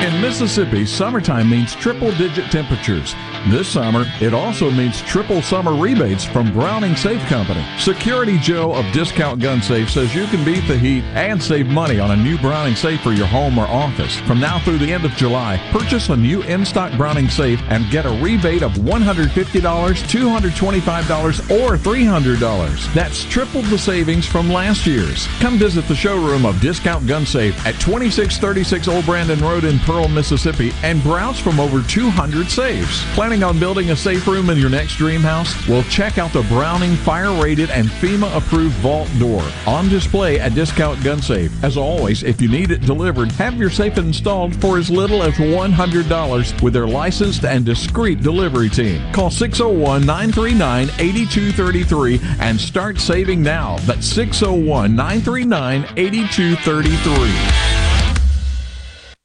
In 0.01 0.21
Mississippi, 0.23 0.87
summertime 0.87 1.51
means 1.51 1.75
triple 1.75 2.11
digit 2.13 2.51
temperatures. 2.51 3.15
This 3.49 3.69
summer, 3.69 4.07
it 4.23 4.33
also 4.33 4.71
means 4.71 5.03
triple 5.03 5.43
summer 5.43 5.75
rebates 5.75 6.25
from 6.25 6.51
Browning 6.55 6.97
Safe 6.97 7.21
Company. 7.27 7.63
Security 7.79 8.39
Joe 8.39 8.73
of 8.73 8.91
Discount 8.93 9.41
Gun 9.41 9.61
Safe 9.61 9.91
says 9.91 10.15
you 10.15 10.27
can 10.29 10.43
beat 10.43 10.67
the 10.67 10.79
heat 10.79 11.05
and 11.15 11.43
save 11.43 11.67
money 11.67 12.01
on 12.01 12.13
a 12.13 12.17
new 12.17 12.39
Browning 12.39 12.77
Safe 12.77 12.99
for 13.03 13.13
your 13.13 13.27
home 13.27 13.59
or 13.59 13.67
office. 13.67 14.17
From 14.21 14.41
now 14.41 14.59
through 14.61 14.79
the 14.79 14.91
end 14.91 15.05
of 15.05 15.11
July, 15.13 15.61
purchase 15.71 16.09
a 16.09 16.17
new 16.17 16.41
in 16.45 16.65
stock 16.65 16.97
Browning 16.97 17.29
Safe 17.29 17.61
and 17.69 17.91
get 17.91 18.07
a 18.07 18.23
rebate 18.23 18.63
of 18.63 18.73
$150, 18.73 19.31
$225, 19.31 21.61
or 21.61 21.77
$300. 21.77 22.95
That's 22.95 23.25
triple 23.25 23.61
the 23.63 23.79
savings 23.79 24.25
from 24.25 24.49
last 24.49 24.87
year's. 24.87 25.27
Come 25.41 25.59
visit 25.59 25.87
the 25.89 25.95
showroom 25.95 26.47
of 26.47 26.59
Discount 26.63 27.07
Gun 27.07 27.27
Safe 27.27 27.55
at 27.67 27.75
2636 27.75 28.89
Old 28.89 29.05
Brandon 29.05 29.39
Road 29.41 29.65
in 29.65 29.79
Pearl, 29.91 30.07
Mississippi, 30.07 30.71
and 30.85 31.03
browse 31.03 31.41
from 31.41 31.59
over 31.59 31.83
200 31.83 32.49
safes. 32.49 33.03
Planning 33.15 33.43
on 33.43 33.59
building 33.59 33.91
a 33.91 33.97
safe 33.97 34.25
room 34.29 34.49
in 34.49 34.57
your 34.57 34.71
next 34.71 34.95
dream 34.95 35.21
house? 35.21 35.67
Well, 35.67 35.83
check 35.85 36.17
out 36.17 36.33
the 36.33 36.43
Browning 36.43 36.95
fire 36.95 37.33
rated 37.43 37.71
and 37.71 37.89
FEMA 37.89 38.37
approved 38.37 38.77
vault 38.77 39.09
door 39.19 39.43
on 39.67 39.89
display 39.89 40.39
at 40.39 40.55
Discount 40.55 41.03
Gun 41.03 41.21
Safe. 41.21 41.53
As 41.65 41.77
always, 41.77 42.23
if 42.23 42.41
you 42.41 42.49
need 42.49 42.71
it 42.71 42.83
delivered, 42.83 43.33
have 43.33 43.57
your 43.57 43.69
safe 43.69 43.99
installed 43.99 44.55
for 44.61 44.79
as 44.79 44.91
little 44.91 45.25
as 45.25 45.35
$100 45.35 46.63
with 46.63 46.73
their 46.73 46.87
licensed 46.87 47.45
and 47.45 47.65
discreet 47.65 48.23
delivery 48.23 48.69
team. 48.69 49.03
Call 49.13 49.29
601 49.29 50.07
939 50.07 50.85
8233 51.01 52.21
and 52.39 52.61
start 52.61 53.01
saving 53.01 53.43
now. 53.43 53.77
That's 53.79 54.07
601 54.07 54.95
939 54.95 55.85
8233. 55.97 57.70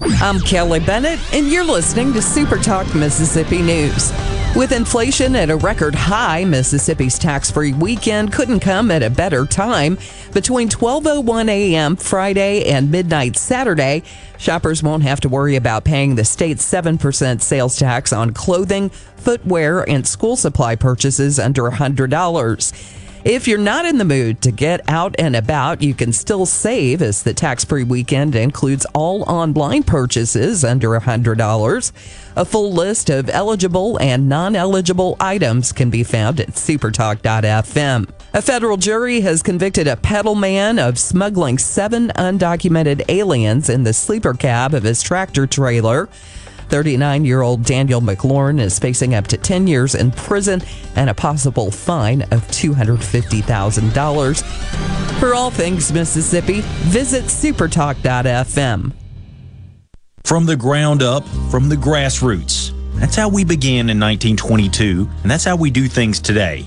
I'm 0.00 0.38
Kelly 0.40 0.78
Bennett, 0.78 1.18
and 1.34 1.48
you're 1.48 1.64
listening 1.64 2.12
to 2.12 2.22
Super 2.22 2.56
Talk 2.56 2.94
Mississippi 2.94 3.60
News. 3.60 4.12
With 4.54 4.70
inflation 4.70 5.34
at 5.34 5.50
a 5.50 5.56
record 5.56 5.94
high, 5.94 6.44
Mississippi's 6.44 7.18
tax-free 7.18 7.72
weekend 7.72 8.32
couldn't 8.32 8.60
come 8.60 8.92
at 8.92 9.02
a 9.02 9.10
better 9.10 9.44
time. 9.44 9.98
Between 10.32 10.68
12:01 10.68 11.48
a.m. 11.48 11.96
Friday 11.96 12.70
and 12.70 12.92
midnight 12.92 13.36
Saturday, 13.36 14.04
shoppers 14.38 14.84
won't 14.84 15.02
have 15.02 15.20
to 15.22 15.28
worry 15.28 15.56
about 15.56 15.84
paying 15.84 16.14
the 16.14 16.24
state's 16.24 16.64
7% 16.64 17.42
sales 17.42 17.76
tax 17.76 18.12
on 18.12 18.32
clothing, 18.32 18.90
footwear, 19.16 19.88
and 19.88 20.06
school 20.06 20.36
supply 20.36 20.76
purchases 20.76 21.40
under 21.40 21.62
$100. 21.64 22.94
If 23.28 23.46
you're 23.46 23.58
not 23.58 23.84
in 23.84 23.98
the 23.98 24.06
mood 24.06 24.40
to 24.40 24.50
get 24.50 24.80
out 24.88 25.14
and 25.18 25.36
about, 25.36 25.82
you 25.82 25.92
can 25.92 26.14
still 26.14 26.46
save 26.46 27.02
as 27.02 27.22
the 27.22 27.34
tax 27.34 27.62
free 27.62 27.84
weekend 27.84 28.34
includes 28.34 28.86
all 28.94 29.22
online 29.24 29.82
purchases 29.82 30.64
under 30.64 30.98
$100. 30.98 31.92
A 32.36 32.44
full 32.46 32.72
list 32.72 33.10
of 33.10 33.28
eligible 33.28 33.98
and 34.00 34.30
non 34.30 34.56
eligible 34.56 35.18
items 35.20 35.72
can 35.72 35.90
be 35.90 36.04
found 36.04 36.40
at 36.40 36.52
supertalk.fm. 36.52 38.08
A 38.32 38.40
federal 38.40 38.78
jury 38.78 39.20
has 39.20 39.42
convicted 39.42 39.86
a 39.86 39.96
Petal 39.96 40.34
man 40.34 40.78
of 40.78 40.98
smuggling 40.98 41.58
seven 41.58 42.08
undocumented 42.16 43.04
aliens 43.10 43.68
in 43.68 43.82
the 43.82 43.92
sleeper 43.92 44.32
cab 44.32 44.72
of 44.72 44.84
his 44.84 45.02
tractor 45.02 45.46
trailer. 45.46 46.08
39 46.68 47.24
year 47.24 47.42
old 47.42 47.64
Daniel 47.64 48.00
McLaurin 48.00 48.60
is 48.60 48.78
facing 48.78 49.14
up 49.14 49.26
to 49.28 49.36
10 49.36 49.66
years 49.66 49.94
in 49.94 50.10
prison 50.10 50.62
and 50.96 51.10
a 51.10 51.14
possible 51.14 51.70
fine 51.70 52.22
of 52.22 52.40
$250,000. 52.48 55.18
For 55.18 55.34
all 55.34 55.50
things 55.50 55.92
Mississippi, 55.92 56.62
visit 56.86 57.24
supertalk.fm. 57.24 58.92
From 60.24 60.46
the 60.46 60.56
ground 60.56 61.02
up, 61.02 61.26
from 61.50 61.68
the 61.68 61.76
grassroots. 61.76 62.72
That's 63.00 63.16
how 63.16 63.28
we 63.28 63.44
began 63.44 63.90
in 63.90 64.00
1922, 64.00 65.08
and 65.22 65.30
that's 65.30 65.44
how 65.44 65.56
we 65.56 65.70
do 65.70 65.86
things 65.86 66.20
today. 66.20 66.66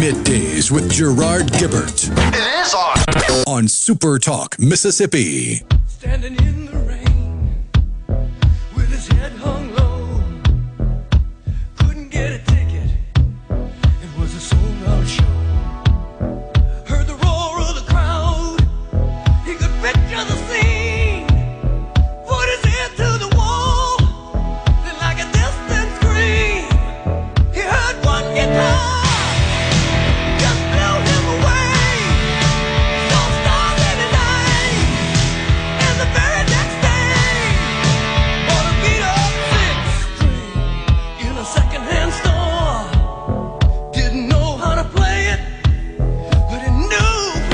Middays 0.00 0.70
with 0.70 0.90
Gerard 0.90 1.48
Gibert. 1.52 2.08
It 2.32 2.66
is 2.66 2.72
on. 2.72 3.44
On 3.46 3.68
Super 3.68 4.18
Talk 4.18 4.58
Mississippi. 4.58 5.62
Standing 5.88 6.36
in 6.36 6.64
the 6.64 6.78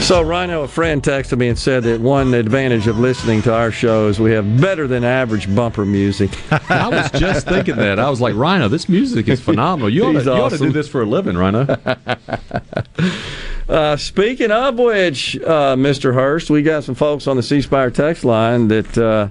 So, 0.06 0.22
Rhino, 0.22 0.62
a 0.62 0.68
friend 0.68 1.02
texted 1.02 1.36
me 1.36 1.48
and 1.48 1.58
said 1.58 1.82
that 1.82 2.00
one 2.00 2.32
advantage 2.32 2.86
of 2.86 2.96
listening 2.96 3.42
to 3.42 3.52
our 3.52 3.72
show 3.72 4.06
is 4.06 4.20
we 4.20 4.30
have 4.30 4.60
better 4.60 4.86
than 4.86 5.02
average 5.02 5.52
bumper 5.52 5.84
music. 5.84 6.30
I 6.70 6.88
was 6.88 7.10
just 7.10 7.48
thinking 7.48 7.74
that. 7.74 7.98
I 7.98 8.08
was 8.08 8.20
like, 8.20 8.36
Rhino, 8.36 8.68
this 8.68 8.88
music 8.88 9.26
is 9.26 9.40
phenomenal. 9.40 9.90
You 9.90 10.04
ought, 10.04 10.12
to, 10.12 10.18
He's 10.18 10.26
you 10.26 10.32
ought 10.32 10.52
to 10.52 10.58
do 10.58 10.70
this 10.70 10.88
for 10.88 11.02
a 11.02 11.06
living, 11.06 11.36
Rhino. 11.36 11.76
Uh, 13.68 13.96
speaking 13.96 14.52
of 14.52 14.78
which, 14.78 15.36
uh, 15.38 15.74
Mr. 15.74 16.14
Hurst, 16.14 16.50
we 16.50 16.62
got 16.62 16.84
some 16.84 16.94
folks 16.94 17.26
on 17.26 17.36
the 17.36 17.42
C 17.42 17.60
Spire 17.60 17.90
text 17.90 18.24
line 18.24 18.68
that 18.68 18.96
uh, 18.96 19.30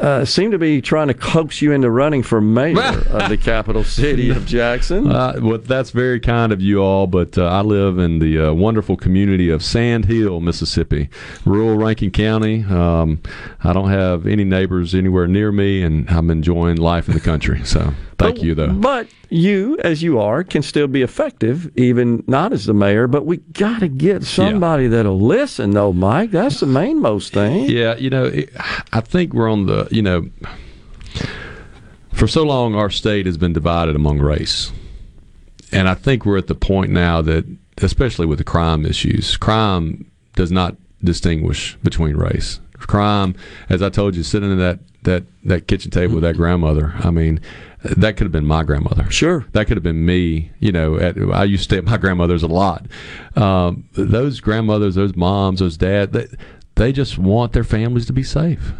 uh, 0.00 0.24
seem 0.24 0.50
to 0.50 0.58
be 0.58 0.82
trying 0.82 1.08
to 1.08 1.14
coax 1.14 1.62
you 1.62 1.72
into 1.72 1.90
running 1.90 2.22
for 2.22 2.40
mayor 2.40 2.78
of 3.10 3.28
the 3.28 3.36
capital 3.36 3.84
city 3.84 4.30
of 4.30 4.44
Jackson. 4.46 5.10
Uh, 5.10 5.38
well, 5.40 5.58
that's 5.58 5.90
very 5.90 6.20
kind 6.20 6.52
of 6.52 6.60
you 6.60 6.82
all, 6.82 7.06
but 7.06 7.38
uh, 7.38 7.46
I 7.46 7.60
live 7.60 7.98
in 7.98 8.18
the 8.18 8.48
uh, 8.48 8.52
wonderful 8.52 8.96
community 8.96 9.50
of 9.50 9.62
Sand 9.62 10.06
Hill, 10.06 10.40
Mississippi, 10.40 11.08
rural 11.44 11.76
Rankin 11.76 12.10
County. 12.10 12.64
Um, 12.64 13.20
I 13.62 13.72
don't 13.72 13.90
have 13.90 14.26
any 14.26 14.44
neighbors 14.44 14.94
anywhere 14.94 15.26
near 15.26 15.52
me, 15.52 15.82
and 15.82 16.08
I'm 16.10 16.30
enjoying 16.30 16.76
life 16.76 17.08
in 17.08 17.14
the 17.14 17.20
country. 17.20 17.64
So, 17.64 17.94
thank 18.18 18.42
you, 18.42 18.54
though. 18.54 18.72
But 18.72 19.08
you, 19.28 19.78
as 19.78 20.02
you 20.02 20.18
are, 20.18 20.44
can 20.44 20.62
still 20.62 20.86
be 20.86 21.02
effective, 21.02 21.70
even 21.76 22.24
not 22.26 22.52
as 22.52 22.66
the 22.66 22.74
mayor. 22.74 23.06
But 23.06 23.26
we 23.26 23.38
got 23.38 23.80
to 23.80 23.88
get 23.88 24.24
somebody 24.24 24.86
that'll 24.88 25.20
listen, 25.20 25.70
though, 25.72 25.92
Mike. 25.92 26.30
That's 26.30 26.60
the 26.60 26.66
main 26.66 27.00
most 27.00 27.32
thing. 27.32 27.68
Yeah, 27.68 27.96
you 27.96 28.10
know, 28.10 28.32
I 28.92 29.00
think 29.00 29.32
we're 29.32 29.50
on 29.50 29.66
the, 29.66 29.88
you 29.90 30.02
know, 30.02 30.28
for 32.12 32.26
so 32.28 32.42
long 32.42 32.74
our 32.74 32.90
state 32.90 33.26
has 33.26 33.36
been 33.36 33.52
divided 33.52 33.96
among 33.96 34.20
race. 34.20 34.72
And 35.72 35.88
I 35.88 35.94
think 35.94 36.24
we're 36.24 36.38
at 36.38 36.46
the 36.46 36.54
point 36.54 36.92
now 36.92 37.20
that, 37.22 37.44
especially 37.78 38.26
with 38.26 38.38
the 38.38 38.44
crime 38.44 38.86
issues, 38.86 39.36
crime 39.36 40.10
does 40.36 40.52
not 40.52 40.76
distinguish 41.02 41.76
between 41.82 42.16
race. 42.16 42.60
crime, 42.78 43.34
as 43.68 43.82
I 43.82 43.88
told 43.88 44.14
you, 44.14 44.22
sitting 44.22 44.52
at 44.52 44.58
that 44.58 44.78
that 45.04 45.24
that 45.44 45.66
kitchen 45.66 45.90
table 45.90 46.14
with 46.14 46.22
that 46.22 46.32
mm-hmm. 46.32 46.42
grandmother. 46.42 46.94
I 46.98 47.10
mean, 47.10 47.40
that 47.84 48.16
could 48.16 48.24
have 48.24 48.32
been 48.32 48.46
my 48.46 48.62
grandmother. 48.64 49.10
Sure, 49.10 49.46
that 49.52 49.66
could 49.66 49.76
have 49.76 49.84
been 49.84 50.04
me. 50.06 50.50
You 50.60 50.72
know, 50.72 50.96
at, 50.98 51.16
I 51.18 51.44
used 51.44 51.64
to 51.64 51.64
stay 51.64 51.78
at 51.78 51.84
my 51.84 51.96
grandmother's 51.98 52.42
a 52.42 52.48
lot. 52.48 52.86
Um, 53.36 53.88
those 53.92 54.40
grandmothers, 54.40 54.94
those 54.94 55.14
moms, 55.14 55.60
those 55.60 55.76
dads, 55.76 56.12
they, 56.12 56.26
they 56.76 56.92
just 56.92 57.18
want 57.18 57.52
their 57.52 57.64
families 57.64 58.06
to 58.06 58.12
be 58.12 58.22
safe. 58.22 58.72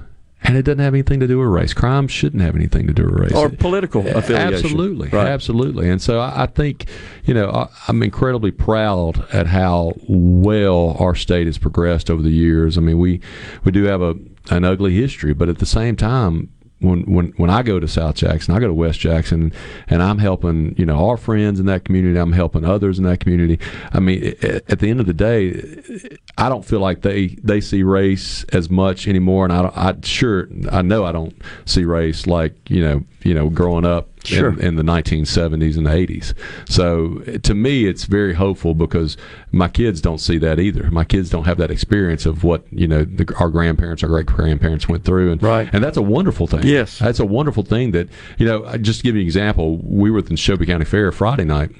And 0.46 0.58
it 0.58 0.62
doesn't 0.64 0.80
have 0.80 0.92
anything 0.92 1.20
to 1.20 1.26
do 1.26 1.38
with 1.38 1.48
race. 1.48 1.72
Crime 1.72 2.06
shouldn't 2.06 2.42
have 2.42 2.54
anything 2.54 2.86
to 2.86 2.92
do 2.92 3.04
with 3.04 3.14
race. 3.14 3.32
Or 3.32 3.48
political 3.48 4.06
affiliation. 4.06 4.52
Absolutely, 4.54 5.08
Right. 5.08 5.26
absolutely. 5.26 5.88
And 5.88 6.02
so 6.02 6.20
I, 6.20 6.42
I 6.42 6.46
think, 6.46 6.84
you 7.24 7.32
know, 7.32 7.48
I, 7.50 7.68
I'm 7.88 8.02
incredibly 8.02 8.50
proud 8.50 9.26
at 9.32 9.46
how 9.46 9.94
well 10.06 10.96
our 10.98 11.14
state 11.14 11.46
has 11.46 11.56
progressed 11.56 12.10
over 12.10 12.22
the 12.22 12.28
years. 12.30 12.76
I 12.76 12.82
mean, 12.82 12.98
we 12.98 13.20
we 13.64 13.72
do 13.72 13.84
have 13.84 14.02
a 14.02 14.16
an 14.50 14.64
ugly 14.64 14.94
history, 14.94 15.32
but 15.32 15.48
at 15.48 15.58
the 15.58 15.66
same 15.66 15.96
time. 15.96 16.50
When, 16.80 17.02
when 17.02 17.28
when 17.36 17.50
I 17.50 17.62
go 17.62 17.80
to 17.80 17.88
South 17.88 18.16
Jackson, 18.16 18.54
I 18.54 18.58
go 18.58 18.66
to 18.66 18.74
West 18.74 18.98
Jackson, 19.00 19.52
and 19.88 20.02
I'm 20.02 20.18
helping 20.18 20.74
you 20.76 20.84
know 20.84 21.08
our 21.08 21.16
friends 21.16 21.58
in 21.60 21.66
that 21.66 21.84
community. 21.84 22.18
I'm 22.18 22.32
helping 22.32 22.64
others 22.64 22.98
in 22.98 23.04
that 23.04 23.20
community. 23.20 23.58
I 23.92 24.00
mean, 24.00 24.34
at, 24.42 24.80
the 24.80 24.90
end 24.90 25.00
of 25.00 25.06
the 25.06 25.14
day, 25.14 26.18
I 26.36 26.48
don't 26.48 26.64
feel 26.64 26.80
like 26.80 27.02
they 27.02 27.28
they 27.42 27.60
see 27.60 27.82
race 27.84 28.44
as 28.52 28.68
much 28.68 29.08
anymore, 29.08 29.44
and 29.44 29.52
I 29.52 29.62
don't, 29.62 29.76
I 29.76 29.94
sure 30.02 30.48
I 30.70 30.82
know 30.82 31.04
I 31.04 31.12
don't 31.12 31.34
see 31.64 31.84
race 31.84 32.26
like 32.26 32.68
you 32.68 32.82
know 32.82 33.04
you 33.24 33.34
know 33.34 33.48
growing 33.50 33.84
up 33.84 34.08
Sure. 34.24 34.54
in, 34.54 34.60
in 34.60 34.76
the 34.76 34.82
1970s 34.82 35.76
and 35.76 35.86
80s. 35.86 36.32
So 36.66 37.18
to 37.42 37.54
me, 37.54 37.84
it's 37.84 38.04
very 38.04 38.32
hopeful 38.32 38.72
because 38.74 39.18
my 39.52 39.68
kids 39.68 40.00
don't 40.00 40.16
see 40.16 40.38
that 40.38 40.58
either. 40.58 40.90
My 40.90 41.04
kids 41.04 41.28
don't 41.28 41.44
have 41.44 41.58
that 41.58 41.70
experience 41.70 42.24
of 42.24 42.42
what 42.42 42.64
you 42.70 42.88
know 42.88 43.04
the, 43.04 43.30
our 43.38 43.50
grandparents, 43.50 44.02
our 44.02 44.08
great 44.08 44.24
grandparents 44.24 44.88
went 44.88 45.04
through, 45.04 45.30
and 45.32 45.42
Right. 45.42 45.68
and 45.74 45.84
that's 45.84 45.98
a 45.98 46.02
wonderful 46.02 46.46
thing. 46.46 46.62
Yes. 46.66 46.98
that's 47.00 47.20
a 47.20 47.26
wonderful 47.26 47.64
thing 47.64 47.90
that 47.90 48.08
you 48.38 48.46
know. 48.46 48.64
Just 48.78 49.00
to 49.00 49.04
give 49.04 49.14
you 49.14 49.20
an 49.20 49.26
example, 49.26 49.76
we 49.78 50.10
were 50.10 50.20
at 50.20 50.26
the 50.26 50.34
Neshoba 50.34 50.66
County 50.66 50.84
Fair 50.86 51.12
Friday 51.12 51.44
night. 51.44 51.70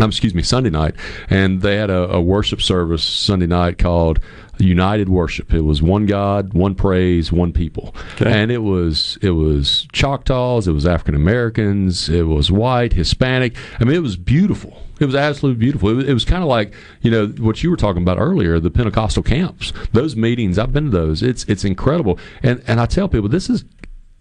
Um, 0.00 0.08
excuse 0.08 0.34
me, 0.34 0.42
Sunday 0.42 0.70
night, 0.70 0.94
and 1.28 1.60
they 1.60 1.76
had 1.76 1.90
a, 1.90 2.10
a 2.12 2.20
worship 2.20 2.62
service 2.62 3.04
Sunday 3.04 3.46
night 3.46 3.76
called 3.76 4.20
United 4.58 5.08
Worship. 5.08 5.52
It 5.52 5.62
was 5.62 5.82
one 5.82 6.06
God, 6.06 6.54
one 6.54 6.74
praise, 6.74 7.30
one 7.30 7.52
people, 7.52 7.94
and 8.18 8.50
it 8.50 8.62
was 8.62 9.18
it 9.20 9.30
was 9.30 9.86
Choctaws, 9.92 10.66
it 10.66 10.72
was 10.72 10.86
African 10.86 11.14
Americans, 11.14 12.08
it 12.08 12.22
was 12.22 12.50
white, 12.50 12.94
Hispanic. 12.94 13.54
I 13.80 13.84
mean, 13.84 13.94
it 13.94 14.02
was 14.02 14.16
beautiful. 14.16 14.82
It 14.98 15.06
was 15.06 15.14
absolutely 15.14 15.58
beautiful. 15.58 15.90
It 15.90 15.94
was, 15.94 16.08
it 16.08 16.14
was 16.14 16.24
kind 16.24 16.42
of 16.42 16.48
like 16.48 16.72
you 17.02 17.10
know 17.10 17.26
what 17.26 17.62
you 17.62 17.70
were 17.70 17.76
talking 17.76 18.02
about 18.02 18.18
earlier, 18.18 18.58
the 18.60 18.70
Pentecostal 18.70 19.22
camps. 19.22 19.72
Those 19.92 20.16
meetings, 20.16 20.58
I've 20.58 20.72
been 20.72 20.86
to 20.86 20.90
those. 20.90 21.22
It's 21.22 21.44
it's 21.44 21.64
incredible, 21.64 22.18
and 22.42 22.62
and 22.66 22.80
I 22.80 22.86
tell 22.86 23.08
people 23.08 23.28
this 23.28 23.50
is 23.50 23.64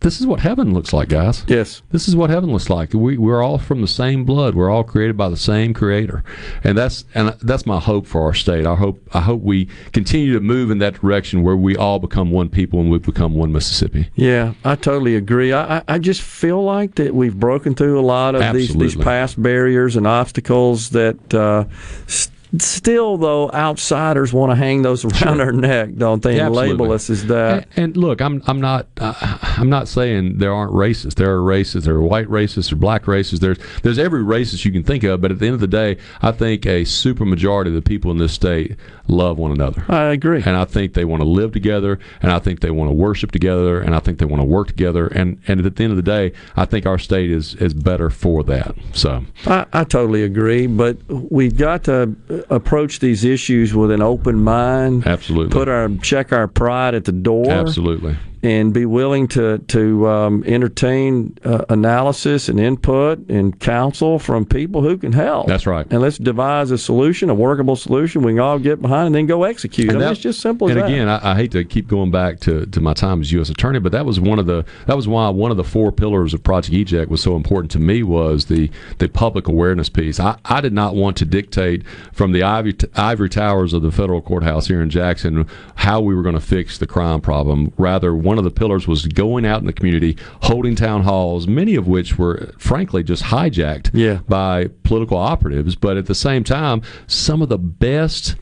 this 0.01 0.19
is 0.19 0.27
what 0.27 0.39
heaven 0.41 0.73
looks 0.73 0.93
like, 0.93 1.09
guys. 1.09 1.43
Yes. 1.47 1.81
This 1.91 2.07
is 2.07 2.15
what 2.15 2.29
heaven 2.29 2.51
looks 2.51 2.69
like. 2.69 2.93
We 2.93 3.17
we're 3.17 3.41
all 3.41 3.57
from 3.57 3.81
the 3.81 3.87
same 3.87 4.25
blood. 4.25 4.53
We're 4.55 4.69
all 4.69 4.83
created 4.83 5.15
by 5.15 5.29
the 5.29 5.37
same 5.37 5.73
creator. 5.73 6.23
And 6.63 6.77
that's 6.77 7.05
and 7.15 7.29
that's 7.41 7.65
my 7.65 7.79
hope 7.79 8.05
for 8.07 8.23
our 8.23 8.33
state. 8.33 8.65
I 8.65 8.75
hope 8.75 8.99
I 9.13 9.21
hope 9.21 9.41
we 9.41 9.67
continue 9.93 10.33
to 10.33 10.39
move 10.39 10.69
in 10.71 10.79
that 10.79 10.95
direction 11.01 11.43
where 11.43 11.55
we 11.55 11.75
all 11.77 11.99
become 11.99 12.31
one 12.31 12.49
people 12.49 12.79
and 12.79 12.91
we 12.91 12.97
become 12.99 13.35
one 13.35 13.51
Mississippi. 13.51 14.09
Yeah, 14.15 14.53
I 14.65 14.75
totally 14.75 15.15
agree. 15.15 15.53
I, 15.53 15.83
I- 15.87 15.99
just 16.01 16.21
feel 16.23 16.63
like 16.63 16.95
that 16.95 17.13
we've 17.13 17.39
broken 17.39 17.75
through 17.75 17.99
a 17.99 18.01
lot 18.01 18.33
of 18.33 18.41
these, 18.55 18.73
these 18.73 18.95
past 19.05 19.39
barriers 19.41 19.95
and 19.95 20.07
obstacles 20.07 20.89
that 20.89 21.31
uh, 21.33 21.65
s- 22.07 22.31
still, 22.59 23.17
though, 23.17 23.49
outsiders 23.51 24.33
want 24.33 24.51
to 24.51 24.55
hang 24.55 24.81
those 24.81 25.05
around 25.05 25.41
our 25.41 25.51
neck, 25.51 25.95
don't 25.95 26.21
they, 26.21 26.37
Yeah, 26.37 26.47
and 26.47 26.55
label 26.55 26.91
us 26.91 27.09
as 27.09 27.25
that. 27.27 27.67
And, 27.75 27.85
and 27.85 27.97
look, 27.97 28.21
I'm 28.21 28.41
I'm 28.47 28.59
not 28.59 28.87
uh, 28.97 29.37
I'm 29.41 29.69
not 29.69 29.87
saying 29.87 30.37
there 30.37 30.53
aren't 30.53 30.73
racists. 30.73 31.15
There 31.15 31.33
are 31.33 31.39
racists. 31.39 31.83
There 31.83 31.95
are 31.95 32.01
white 32.01 32.27
racists. 32.27 32.69
There 32.69 32.75
are 32.75 32.79
black 32.79 33.03
racists. 33.03 33.39
There's 33.39 33.57
there's 33.83 33.99
every 33.99 34.23
racist 34.23 34.65
you 34.65 34.71
can 34.71 34.83
think 34.83 35.03
of. 35.03 35.21
But 35.21 35.31
at 35.31 35.39
the 35.39 35.45
end 35.45 35.55
of 35.55 35.61
the 35.61 35.67
day, 35.67 35.97
I 36.21 36.31
think 36.31 36.65
a 36.65 36.83
super 36.85 37.25
majority 37.25 37.69
of 37.69 37.75
the 37.75 37.81
people 37.81 38.11
in 38.11 38.17
this 38.17 38.33
state 38.33 38.75
love 39.07 39.37
one 39.37 39.51
another. 39.51 39.83
I 39.87 40.05
agree. 40.05 40.41
And 40.45 40.55
I 40.55 40.65
think 40.65 40.93
they 40.93 41.05
want 41.05 41.21
to 41.21 41.27
live 41.27 41.51
together. 41.51 41.99
And 42.21 42.31
I 42.31 42.39
think 42.39 42.61
they 42.61 42.71
want 42.71 42.89
to 42.89 42.93
worship 42.93 43.31
together. 43.31 43.79
And 43.81 43.95
I 43.95 43.99
think 43.99 44.19
they 44.19 44.25
want 44.25 44.41
to 44.41 44.45
work 44.45 44.67
together. 44.67 45.07
And 45.07 45.39
and 45.47 45.65
at 45.65 45.75
the 45.75 45.83
end 45.83 45.91
of 45.91 45.97
the 45.97 46.03
day, 46.03 46.33
I 46.55 46.65
think 46.65 46.85
our 46.85 46.97
state 46.97 47.31
is 47.31 47.55
is 47.55 47.73
better 47.73 48.09
for 48.09 48.43
that. 48.45 48.75
So 48.93 49.25
I, 49.45 49.65
I 49.73 49.83
totally 49.83 50.23
agree, 50.23 50.67
but 50.67 50.97
we've 51.09 51.57
got 51.57 51.83
to 51.85 52.15
approach 52.49 52.99
these 52.99 53.23
issues 53.23 53.73
with 53.73 53.91
an 53.91 54.01
open 54.01 54.43
mind. 54.43 55.05
Absolutely. 55.05 55.51
Put 55.51 55.67
our 55.67 55.89
check 56.01 56.31
our 56.31 56.47
pride 56.47 56.95
at 56.95 57.05
the 57.05 57.11
door. 57.11 57.49
absolutely. 57.49 58.17
And 58.43 58.73
be 58.73 58.85
willing 58.87 59.27
to 59.29 59.59
to 59.59 60.07
um, 60.07 60.43
entertain 60.47 61.37
uh, 61.45 61.63
analysis 61.69 62.49
and 62.49 62.59
input 62.59 63.19
and 63.29 63.59
counsel 63.59 64.17
from 64.17 64.45
people 64.45 64.81
who 64.81 64.97
can 64.97 65.11
help. 65.11 65.45
That's 65.45 65.67
right. 65.67 65.85
And 65.91 66.01
let's 66.01 66.17
devise 66.17 66.71
a 66.71 66.77
solution, 66.79 67.29
a 67.29 67.35
workable 67.35 67.75
solution 67.75 68.23
we 68.23 68.31
can 68.31 68.39
all 68.39 68.57
get 68.57 68.81
behind, 68.81 69.05
and 69.07 69.15
then 69.15 69.27
go 69.27 69.43
execute. 69.43 69.89
I 69.89 69.93
mean, 69.93 69.99
that- 69.99 70.13
it's 70.13 70.21
just 70.21 70.39
simple 70.39 70.67
as 70.69 70.75
and 70.75 70.81
that. 70.81 70.87
again, 70.89 71.07
I, 71.07 71.33
I 71.33 71.35
hate 71.35 71.51
to 71.51 71.63
keep 71.63 71.87
going 71.87 72.09
back 72.09 72.39
to, 72.41 72.65
to 72.65 72.81
my 72.81 72.93
time 72.93 73.21
as 73.21 73.31
U.S. 73.31 73.49
attorney, 73.49 73.77
but 73.79 73.91
that 73.91 74.07
was 74.07 74.19
one 74.19 74.39
of 74.39 74.47
the 74.47 74.65
that 74.87 74.95
was 74.95 75.07
why 75.07 75.29
one 75.29 75.51
of 75.51 75.57
the 75.57 75.63
four 75.63 75.91
pillars 75.91 76.33
of 76.33 76.41
Project 76.41 76.73
Eject 76.73 77.11
was 77.11 77.21
so 77.21 77.35
important 77.35 77.69
to 77.71 77.79
me 77.79 78.01
was 78.01 78.45
the 78.45 78.71
the 78.97 79.07
public 79.07 79.47
awareness 79.47 79.87
piece. 79.89 80.19
I, 80.19 80.37
I 80.45 80.61
did 80.61 80.73
not 80.73 80.95
want 80.95 81.15
to 81.17 81.25
dictate 81.25 81.83
from 82.11 82.31
the 82.31 82.41
ivory, 82.41 82.75
ivory 82.95 83.29
towers 83.29 83.73
of 83.73 83.83
the 83.83 83.91
federal 83.91 84.21
courthouse 84.21 84.65
here 84.67 84.81
in 84.81 84.89
Jackson 84.89 85.45
how 85.75 86.01
we 86.01 86.15
were 86.15 86.23
going 86.23 86.33
to 86.35 86.41
fix 86.41 86.79
the 86.79 86.87
crime 86.87 87.21
problem. 87.21 87.71
Rather, 87.77 88.15
one 88.31 88.37
of 88.37 88.45
the 88.45 88.49
pillars 88.49 88.87
was 88.87 89.07
going 89.07 89.45
out 89.45 89.59
in 89.59 89.65
the 89.65 89.73
community, 89.73 90.15
holding 90.43 90.73
town 90.73 91.03
halls, 91.03 91.47
many 91.47 91.75
of 91.75 91.85
which 91.85 92.17
were 92.17 92.53
frankly 92.57 93.03
just 93.03 93.23
hijacked 93.23 93.89
Yeah. 93.93 94.19
by 94.29 94.69
political 94.83 95.17
operatives, 95.17 95.75
but 95.75 95.97
at 95.97 96.05
the 96.05 96.15
same 96.15 96.45
time, 96.45 96.81
some 97.07 97.41
of 97.41 97.49
the 97.49 97.57
best 97.57 98.35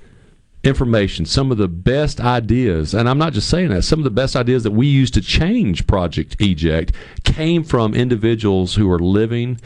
information, 0.64 1.26
some 1.26 1.50
of 1.52 1.58
the 1.58 1.68
best 1.68 2.22
ideas, 2.22 2.94
and 2.94 3.10
I'm 3.10 3.18
not 3.18 3.34
just 3.34 3.50
saying 3.50 3.70
that, 3.70 3.82
some 3.84 3.98
of 4.00 4.04
the 4.04 4.12
best 4.12 4.36
ideas 4.36 4.62
that 4.62 4.74
we 4.74 4.86
used 4.86 5.16
to 5.16 5.22
change 5.22 5.88
Project 5.88 6.36
Eject 6.40 6.92
came 7.24 7.64
from 7.64 7.96
individuals 7.96 8.76
who 8.76 8.92
are 8.92 9.00
living 9.00 9.60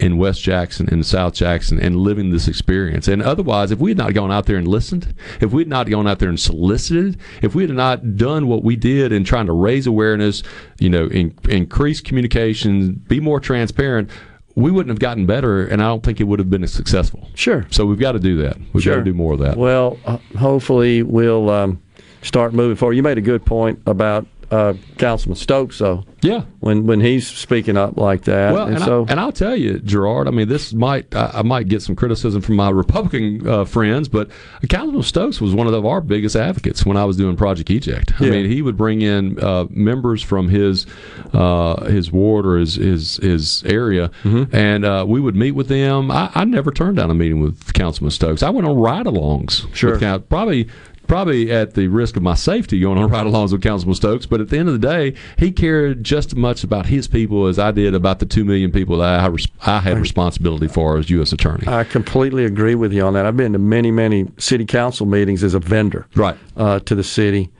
in 0.00 0.16
West 0.16 0.42
Jackson 0.42 0.88
and 0.90 1.04
South 1.04 1.34
Jackson 1.34 1.80
and 1.80 1.96
living 1.96 2.30
this 2.30 2.46
experience. 2.46 3.08
And 3.08 3.22
otherwise, 3.22 3.70
if 3.70 3.78
we 3.78 3.90
had 3.90 3.98
not 3.98 4.14
gone 4.14 4.30
out 4.30 4.46
there 4.46 4.56
and 4.56 4.68
listened, 4.68 5.14
if 5.40 5.52
we 5.52 5.62
had 5.62 5.68
not 5.68 5.90
gone 5.90 6.06
out 6.06 6.20
there 6.20 6.28
and 6.28 6.38
solicited, 6.38 7.18
if 7.42 7.54
we 7.54 7.64
had 7.64 7.74
not 7.74 8.16
done 8.16 8.46
what 8.46 8.62
we 8.62 8.76
did 8.76 9.12
in 9.12 9.24
trying 9.24 9.46
to 9.46 9.52
raise 9.52 9.86
awareness, 9.86 10.42
you 10.78 10.88
know, 10.88 11.06
in, 11.06 11.36
increase 11.48 12.00
communication, 12.00 12.92
be 13.08 13.18
more 13.18 13.40
transparent, 13.40 14.10
we 14.54 14.70
wouldn't 14.70 14.90
have 14.90 14.98
gotten 14.98 15.26
better, 15.26 15.66
and 15.66 15.80
I 15.80 15.86
don't 15.86 16.02
think 16.02 16.20
it 16.20 16.24
would 16.24 16.40
have 16.40 16.50
been 16.50 16.64
as 16.64 16.72
successful. 16.72 17.28
Sure. 17.34 17.66
So 17.70 17.86
we've 17.86 17.98
got 17.98 18.12
to 18.12 18.18
do 18.18 18.36
that. 18.42 18.56
We've 18.72 18.84
got 18.84 18.96
to 18.96 19.04
do 19.04 19.14
more 19.14 19.34
of 19.34 19.40
that. 19.40 19.56
Well, 19.56 19.98
uh, 20.04 20.18
hopefully 20.36 21.02
we'll 21.02 21.48
um, 21.48 21.80
start 22.22 22.52
moving 22.52 22.76
forward. 22.76 22.94
You 22.94 23.02
made 23.02 23.18
a 23.18 23.22
good 23.22 23.44
point 23.44 23.80
about 23.86 24.26
uh, 24.50 24.74
Councilman 24.96 25.36
Stokes, 25.36 25.78
though. 25.78 26.04
Yeah. 26.20 26.42
When 26.60 26.86
when 26.86 27.00
he's 27.00 27.28
speaking 27.28 27.76
up 27.76 27.96
like 27.96 28.22
that, 28.24 28.52
Well, 28.52 28.66
and, 28.66 28.76
and, 28.76 28.84
so 28.84 29.04
I, 29.06 29.10
and 29.12 29.20
I'll 29.20 29.30
tell 29.30 29.54
you, 29.56 29.78
Gerard. 29.78 30.26
I 30.26 30.32
mean, 30.32 30.48
this 30.48 30.72
might 30.72 31.14
I, 31.14 31.30
I 31.34 31.42
might 31.42 31.68
get 31.68 31.80
some 31.82 31.94
criticism 31.94 32.42
from 32.42 32.56
my 32.56 32.70
Republican 32.70 33.46
uh, 33.46 33.64
friends, 33.64 34.08
but 34.08 34.28
Councilman 34.68 35.02
Stokes 35.04 35.40
was 35.40 35.54
one 35.54 35.66
of 35.68 35.86
our 35.86 36.00
biggest 36.00 36.34
advocates 36.34 36.84
when 36.84 36.96
I 36.96 37.04
was 37.04 37.16
doing 37.16 37.36
Project 37.36 37.70
Eject. 37.70 38.20
I 38.20 38.24
Yeah. 38.24 38.30
mean, 38.32 38.50
he 38.50 38.62
would 38.62 38.76
bring 38.76 39.00
in 39.02 39.38
uh, 39.38 39.66
members 39.70 40.20
from 40.22 40.48
his 40.48 40.86
uh, 41.32 41.84
his 41.84 42.10
ward 42.10 42.46
or 42.46 42.56
his 42.58 42.74
his, 42.74 43.16
his 43.18 43.62
area, 43.64 44.10
Mm-hmm. 44.24 44.54
and 44.56 44.84
uh, 44.84 45.04
we 45.06 45.20
would 45.20 45.36
meet 45.36 45.52
with 45.52 45.68
them. 45.68 46.10
I, 46.10 46.30
I 46.34 46.44
never 46.44 46.70
turned 46.72 46.96
down 46.96 47.10
a 47.10 47.14
meeting 47.14 47.40
with 47.40 47.72
Councilman 47.74 48.10
Stokes. 48.10 48.42
I 48.42 48.50
went 48.50 48.66
on 48.66 48.76
ride-alongs. 48.76 49.72
Sure. 49.74 49.98
with 49.98 50.28
probably 50.28 50.68
probably 51.08 51.50
at 51.50 51.74
the 51.74 51.88
risk 51.88 52.16
of 52.16 52.22
my 52.22 52.34
safety 52.34 52.78
going 52.78 52.98
on 52.98 53.10
ride-alongs 53.10 53.50
with 53.50 53.62
Councilman 53.62 53.94
Stokes. 53.94 54.26
But 54.26 54.40
at 54.40 54.50
the 54.50 54.58
end 54.58 54.68
of 54.68 54.80
the 54.80 54.86
day, 54.86 55.14
he 55.36 55.50
cared 55.50 56.04
just 56.04 56.28
as 56.28 56.36
much 56.36 56.62
about 56.62 56.86
his 56.86 57.08
people 57.08 57.46
as 57.46 57.58
I 57.58 57.72
did 57.72 57.94
about 57.94 58.20
the 58.20 58.26
two 58.26 58.44
million 58.44 58.70
people 58.70 58.98
that 58.98 59.20
I, 59.20 59.76
I 59.76 59.80
had 59.80 59.98
responsibility 59.98 60.68
for 60.68 60.98
as 60.98 61.10
U.S. 61.10 61.32
Attorney. 61.32 61.66
I 61.66 61.84
completely 61.84 62.44
agree 62.44 62.74
with 62.74 62.92
you 62.92 63.02
on 63.02 63.14
that. 63.14 63.26
I've 63.26 63.36
been 63.36 63.54
to 63.54 63.58
many, 63.58 63.90
many 63.90 64.30
city 64.38 64.64
council 64.64 65.06
meetings 65.06 65.42
as 65.42 65.54
a 65.54 65.58
vendor, 65.58 66.06
right, 66.14 66.36
uh, 66.56 66.80
to 66.80 66.94
the 66.94 67.04
city, 67.04 67.50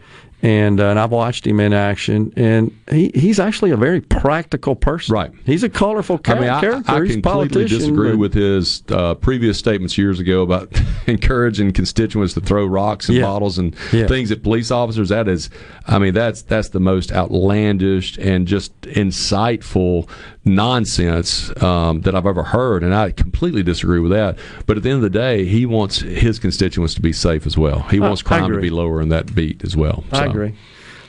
and 0.42 0.80
uh, 0.80 0.84
and 0.90 0.98
I've 1.00 1.10
watched 1.10 1.46
him 1.46 1.58
in 1.58 1.72
action, 1.72 2.32
and 2.36 2.70
he, 2.90 3.10
he's 3.14 3.40
actually 3.40 3.72
a 3.72 3.76
very 3.76 4.00
practical 4.00 4.76
person. 4.76 5.12
Right. 5.14 5.32
He's 5.44 5.64
a 5.64 5.68
colorful 5.68 6.20
I 6.26 6.34
mean, 6.34 6.48
I, 6.48 6.60
character. 6.60 6.92
I 6.92 7.02
he's 7.04 7.14
completely 7.16 7.64
disagree 7.66 8.10
but- 8.12 8.18
with 8.18 8.34
his 8.34 8.82
uh, 8.90 9.14
previous 9.14 9.58
statements 9.58 9.98
years 9.98 10.20
ago 10.20 10.42
about 10.42 10.70
encouraging 11.08 11.72
constituents 11.72 12.34
to 12.34 12.40
throw 12.40 12.66
rocks 12.66 13.08
and 13.08 13.18
Yeah. 13.18 13.24
bottles 13.24 13.58
and 13.58 13.74
Yeah. 13.92 14.06
things 14.06 14.30
at 14.30 14.42
police 14.44 14.70
officers. 14.70 15.08
That 15.08 15.26
is, 15.28 15.50
I 15.86 15.98
mean, 15.98 16.14
that's 16.14 16.42
that's 16.42 16.68
the 16.68 16.80
most 16.80 17.10
outlandish 17.10 18.16
and 18.18 18.46
just 18.46 18.72
inciteful 18.82 20.08
nonsense 20.48 21.50
um, 21.62 22.00
that 22.02 22.14
I've 22.14 22.26
ever 22.26 22.42
heard, 22.42 22.82
and 22.82 22.94
I 22.94 23.12
completely 23.12 23.62
disagree 23.62 24.00
with 24.00 24.12
that. 24.12 24.38
But 24.66 24.76
at 24.76 24.82
the 24.82 24.90
end 24.90 24.96
of 24.96 25.02
the 25.02 25.18
day, 25.18 25.44
he 25.44 25.66
wants 25.66 25.98
his 25.98 26.38
constituents 26.38 26.94
to 26.94 27.00
be 27.00 27.12
safe 27.12 27.46
as 27.46 27.56
well. 27.56 27.80
He 27.82 28.00
wants 28.00 28.22
crime 28.22 28.50
to 28.52 28.60
be 28.60 28.70
lower 28.70 29.00
in 29.00 29.08
that 29.10 29.34
beat 29.34 29.64
as 29.64 29.76
well. 29.76 30.04
I 30.12 30.26
agree. 30.26 30.54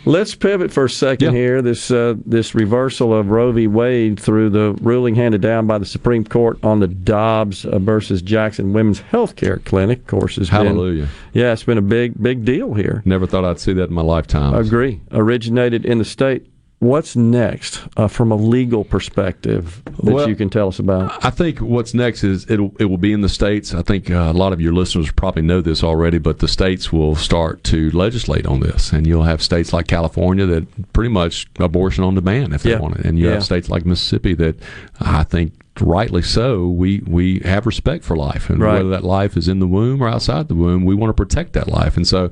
Let's 0.06 0.34
pivot 0.34 0.72
for 0.72 0.86
a 0.86 0.90
second 0.90 1.34
here. 1.34 1.61
This 1.61 1.91
uh, 1.91 2.16
this 2.26 2.56
reversal 2.56 3.14
of 3.14 3.30
Roe 3.30 3.52
v. 3.52 3.68
Wade 3.68 4.20
through 4.20 4.49
the 4.49 4.72
ruling 4.82 5.14
handed 5.16 5.41
down 5.41 5.68
by 5.68 5.78
the 5.78 5.86
Supreme 5.86 6.24
Court 6.24 6.57
on 6.64 6.80
the 6.80 6.88
Dobbs 6.88 7.66
uh, 7.66 7.80
versus 7.80 8.22
Jackson 8.22 8.72
Women's 8.72 8.99
Health 8.99 9.36
Care 9.36 9.57
Clinic, 9.57 9.99
of 9.99 10.07
course, 10.07 10.38
has 10.38 10.48
Hallelujah. 10.48 11.03
been 11.03 11.41
yeah, 11.41 11.52
it's 11.52 11.64
been 11.64 11.78
a 11.78 11.82
big 11.82 12.22
big 12.22 12.45
deal 12.45 12.74
here. 12.74 13.03
Never 13.06 13.28
thought 13.28 13.44
I'd 13.44 13.60
see 13.60 13.74
that 13.74 13.90
in 13.90 13.94
my 13.94 14.02
lifetime. 14.02 14.53
Agree. 14.56 15.02
Originated 15.11 15.86
in 15.86 15.98
the 15.98 16.06
state. 16.06 16.48
What's 16.80 17.18
next 17.18 17.81
uh, 17.97 18.07
from 18.07 18.31
a 18.31 18.35
legal 18.35 18.85
perspective 18.85 19.81
that 19.85 20.14
Well, 20.14 20.30
you 20.30 20.35
can 20.38 20.49
tell 20.49 20.69
us 20.69 20.80
about? 20.80 21.26
I 21.26 21.30
think 21.30 21.60
what's 21.60 21.93
next 21.93 22.23
is 22.23 22.49
it'll 22.49 22.73
it 22.80 22.85
will 22.85 22.97
be 22.97 23.11
in 23.11 23.19
the 23.19 23.27
states. 23.27 23.73
I 23.73 23.81
think 23.81 24.10
uh, 24.10 24.14
a 24.14 24.34
lot 24.34 24.53
of 24.53 24.61
your 24.61 24.72
listeners 24.72 25.11
probably 25.11 25.41
know 25.41 25.60
this 25.60 25.84
already, 25.84 26.19
but 26.19 26.39
the 26.39 26.47
states 26.47 26.93
will 26.93 27.18
start 27.18 27.65
to 27.65 27.91
legislate 27.91 28.45
on 28.45 28.61
this, 28.61 28.93
and 28.93 29.06
you'll 29.06 29.23
have 29.23 29.41
states 29.41 29.73
like 29.73 29.88
California 29.88 30.45
that 30.45 30.93
pretty 30.93 31.10
much 31.10 31.47
abortion 31.60 32.06
on 32.06 32.15
demand 32.15 32.53
if 32.53 32.64
they 32.64 32.72
Yeah. 32.72 32.80
want 32.80 32.95
it, 32.95 33.06
and 33.06 33.19
you 33.19 33.26
Yeah. 33.27 33.34
have 33.34 33.43
states 33.43 33.69
like 33.69 33.85
Mississippi 33.85 34.34
that 34.35 34.56
I 35.01 35.23
think 35.23 35.51
rightly 35.81 36.22
so 36.22 36.68
we 36.68 36.99
we 37.07 37.39
have 37.39 37.65
respect 37.65 38.03
for 38.03 38.15
life 38.15 38.49
and 38.49 38.60
Right. 38.61 38.73
whether 38.76 38.89
that 38.89 39.03
life 39.03 39.38
is 39.38 39.47
in 39.47 39.60
the 39.60 39.68
womb 39.68 40.01
or 40.01 40.07
outside 40.07 40.47
the 40.47 40.56
womb 40.56 40.85
we 40.85 40.95
want 40.95 41.10
to 41.10 41.14
protect 41.14 41.53
that 41.53 41.68
life 41.68 41.95
and 41.97 42.07
so 42.07 42.31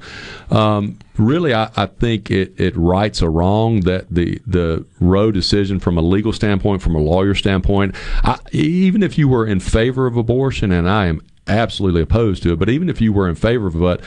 um, 0.51 0.97
really 1.17 1.53
I, 1.53 1.69
I 1.75 1.85
think 1.87 2.29
it, 2.31 2.59
it 2.59 2.75
rights 2.75 3.21
a 3.21 3.29
wrong 3.29 3.81
that 3.81 4.05
the 4.09 4.39
the 4.45 4.85
Roe 4.99 5.31
decision 5.31 5.79
from 5.79 5.97
a 5.97 6.01
legal 6.01 6.33
standpoint 6.33 6.81
from 6.81 6.95
a 6.95 6.99
lawyer 6.99 7.35
standpoint 7.35 7.95
I, 8.23 8.37
even 8.51 9.03
if 9.03 9.17
you 9.17 9.27
were 9.27 9.45
in 9.45 9.59
favor 9.59 10.07
of 10.07 10.17
abortion 10.17 10.71
and 10.71 10.89
I 10.89 11.07
am 11.07 11.21
absolutely 11.47 12.01
opposed 12.01 12.43
to 12.43 12.53
it 12.53 12.59
but 12.59 12.69
even 12.69 12.89
if 12.89 12.99
you 13.01 13.13
were 13.13 13.27
in 13.29 13.35
favor 13.35 13.67
of 13.67 13.75
it 13.81 14.01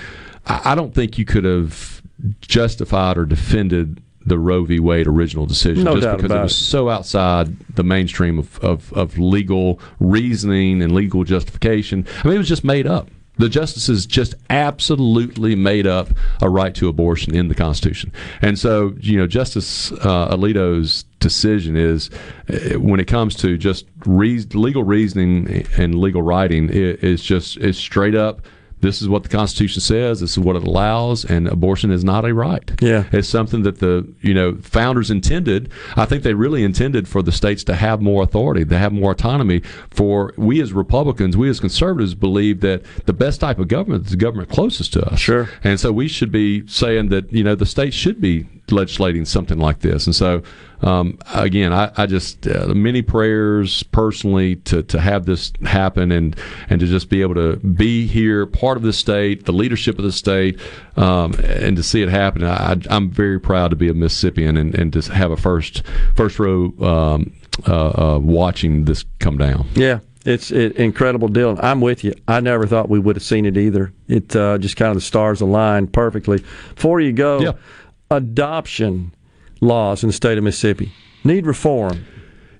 I, 0.47 0.73
I 0.73 0.75
don't 0.75 0.95
think 0.95 1.19
you 1.19 1.25
could 1.25 1.45
have 1.45 2.03
justified 2.43 3.17
or 3.17 3.25
defended 3.25 4.03
the 4.25 4.39
Roe 4.39 4.65
v. 4.65 4.81
Wade 4.81 5.07
original 5.07 5.47
decision 5.47 5.85
No 5.85 5.99
just 5.99 6.17
because 6.17 6.31
it 6.31 6.43
was 6.43 6.53
it. 6.53 6.65
so 6.65 6.91
outside 6.91 7.59
the 7.75 7.83
mainstream 7.83 8.39
of, 8.39 8.59
of, 8.61 8.93
of 8.93 9.19
legal 9.19 9.81
reasoning 9.99 10.83
and 10.83 10.93
legal 10.93 11.25
justification. 11.25 12.07
I 12.23 12.29
mean, 12.29 12.35
it 12.35 12.39
was 12.39 12.49
just 12.49 12.65
made 12.65 12.87
up. 12.87 13.09
The 13.39 13.49
justices 13.49 14.05
just 14.05 14.35
absolutely 14.51 15.55
made 15.55 15.87
up 15.87 16.11
a 16.43 16.51
right 16.51 16.75
to 16.75 16.89
abortion 16.89 17.35
in 17.35 17.49
the 17.49 17.55
Constitution. 17.55 18.13
And 18.43 18.59
so, 18.59 18.95
you 19.01 19.17
know, 19.17 19.27
Justice 19.27 19.93
uh, 19.93 20.37
Alito's 20.37 21.05
decision 21.21 21.75
is 21.75 22.11
uh, 22.51 22.79
when 22.79 23.01
it 23.01 23.07
comes 23.07 23.35
to 23.37 23.57
just 23.57 23.87
rea- 24.05 24.45
legal 24.53 24.85
reasoning 24.85 25.67
and 25.79 25.95
legal 25.95 26.21
writing, 26.21 26.69
it, 26.69 27.03
it's 27.03 27.23
just, 27.23 27.57
it's 27.57 27.79
straight 27.79 28.15
up. 28.15 28.43
This 28.81 29.02
is 29.02 29.09
what 29.09 29.23
the 29.23 29.28
Constitution 29.28 29.81
says. 29.81 30.20
This 30.20 30.32
is 30.32 30.39
what 30.39 30.57
it 30.57 30.65
allows, 30.65 31.24
and 31.24 31.47
abortion 31.48 31.90
is 31.90 32.05
not 32.05 32.24
a 32.24 32.35
right. 32.35 32.70
Yeah. 32.81 33.05
It's 33.12 33.28
something 33.28 33.62
that 33.62 33.78
the 33.81 34.07
you 34.20 34.35
know 34.35 34.57
founders 34.57 35.11
intended. 35.11 35.70
I 35.97 36.07
think 36.07 36.23
they 36.23 36.35
really 36.35 36.65
intended 36.65 37.07
for 37.09 37.23
the 37.23 37.32
states 37.32 37.65
to 37.65 37.74
have 37.74 38.01
more 38.01 38.23
authority, 38.23 38.65
to 38.65 38.78
have 38.78 38.93
more 38.93 39.12
autonomy. 39.12 39.62
For 39.90 40.32
we 40.36 40.61
as 40.61 40.73
Republicans, 40.73 41.36
we 41.36 41.48
as 41.48 41.61
conservatives 41.61 42.15
believe 42.15 42.61
that 42.61 42.82
the 43.07 43.12
best 43.12 43.40
type 43.40 43.59
of 43.59 43.69
government 43.69 44.07
is 44.07 44.12
the 44.12 44.16
government 44.16 44.48
closest 44.48 44.93
to 44.94 45.05
us. 45.05 45.20
Sure. 45.20 45.48
And 45.62 45.78
so 45.78 45.93
we 45.93 46.09
should 46.09 46.32
be 46.32 46.66
saying 46.66 47.09
that 47.09 47.32
you 47.32 47.44
know 47.44 47.55
the 47.55 47.66
states 47.66 47.97
should 47.97 48.20
be 48.20 48.47
legislating 48.73 49.25
something 49.25 49.59
like 49.59 49.81
this. 49.81 50.07
And 50.07 50.15
so 50.15 50.43
um, 50.83 51.19
again, 51.35 51.73
I, 51.73 51.91
I 51.97 52.07
just 52.07 52.47
uh, 52.47 52.69
many 52.69 53.03
prayers 53.03 53.83
personally 53.83 54.57
to, 54.57 54.83
to 54.85 55.01
have 55.01 55.27
this 55.27 55.53
happen 55.65 56.11
and 56.11 56.37
and 56.71 56.81
to 56.81 56.87
just 56.87 57.11
be 57.11 57.21
able 57.21 57.35
to 57.35 57.57
be 57.57 58.07
here, 58.07 58.47
part 58.47 58.77
of 58.77 58.83
the 58.83 58.93
state, 58.93 59.45
the 59.45 59.53
leadership 59.53 59.99
of 59.99 60.05
the 60.05 60.13
state, 60.13 60.59
um, 60.97 61.35
and 61.35 61.77
to 61.77 61.83
see 61.83 62.03
it 62.03 62.09
happen. 62.09 62.45
I, 62.45 62.77
I'm 62.89 63.11
very 63.11 63.39
proud 63.39 63.69
to 63.71 63.77
be 63.77 63.89
a 63.89 63.95
Mississippian 63.95 64.57
and, 64.57 64.75
and 64.75 64.93
to 64.95 65.03
have 65.13 65.31
a 65.31 65.37
first 65.37 65.83
first 66.17 66.39
row 66.39 66.73
um, 66.81 67.33
uh, 67.69 68.15
uh, 68.15 68.19
watching 68.19 68.87
this 68.87 69.05
come 69.19 69.37
down. 69.37 69.69
Yeah, 69.75 70.01
it's 70.25 70.51
an 70.51 70.73
incredible 70.73 71.29
deal. 71.29 71.59
I'm 71.63 71.81
with 71.81 72.05
you. 72.05 72.15
I 72.27 72.41
never 72.41 72.67
thought 72.67 72.89
we 72.89 72.99
would 72.99 73.17
have 73.17 73.23
seen 73.23 73.45
it 73.45 73.57
either. 73.59 73.93
It 74.09 74.35
uh, 74.35 74.59
just 74.59 74.77
kind 74.77 74.91
of 74.91 74.95
the 74.95 75.03
stars 75.03 75.41
aligned 75.41 75.93
perfectly. 75.93 76.43
Before 76.75 77.01
you 77.01 77.13
go, 77.13 77.41
Yeah. 77.41 77.53
Adoption 78.11 79.15
laws 79.61 80.03
in 80.03 80.09
the 80.09 80.12
state 80.12 80.39
of 80.39 80.45
Mississippi 80.45 80.93
need 81.24 81.47
reform. 81.47 82.05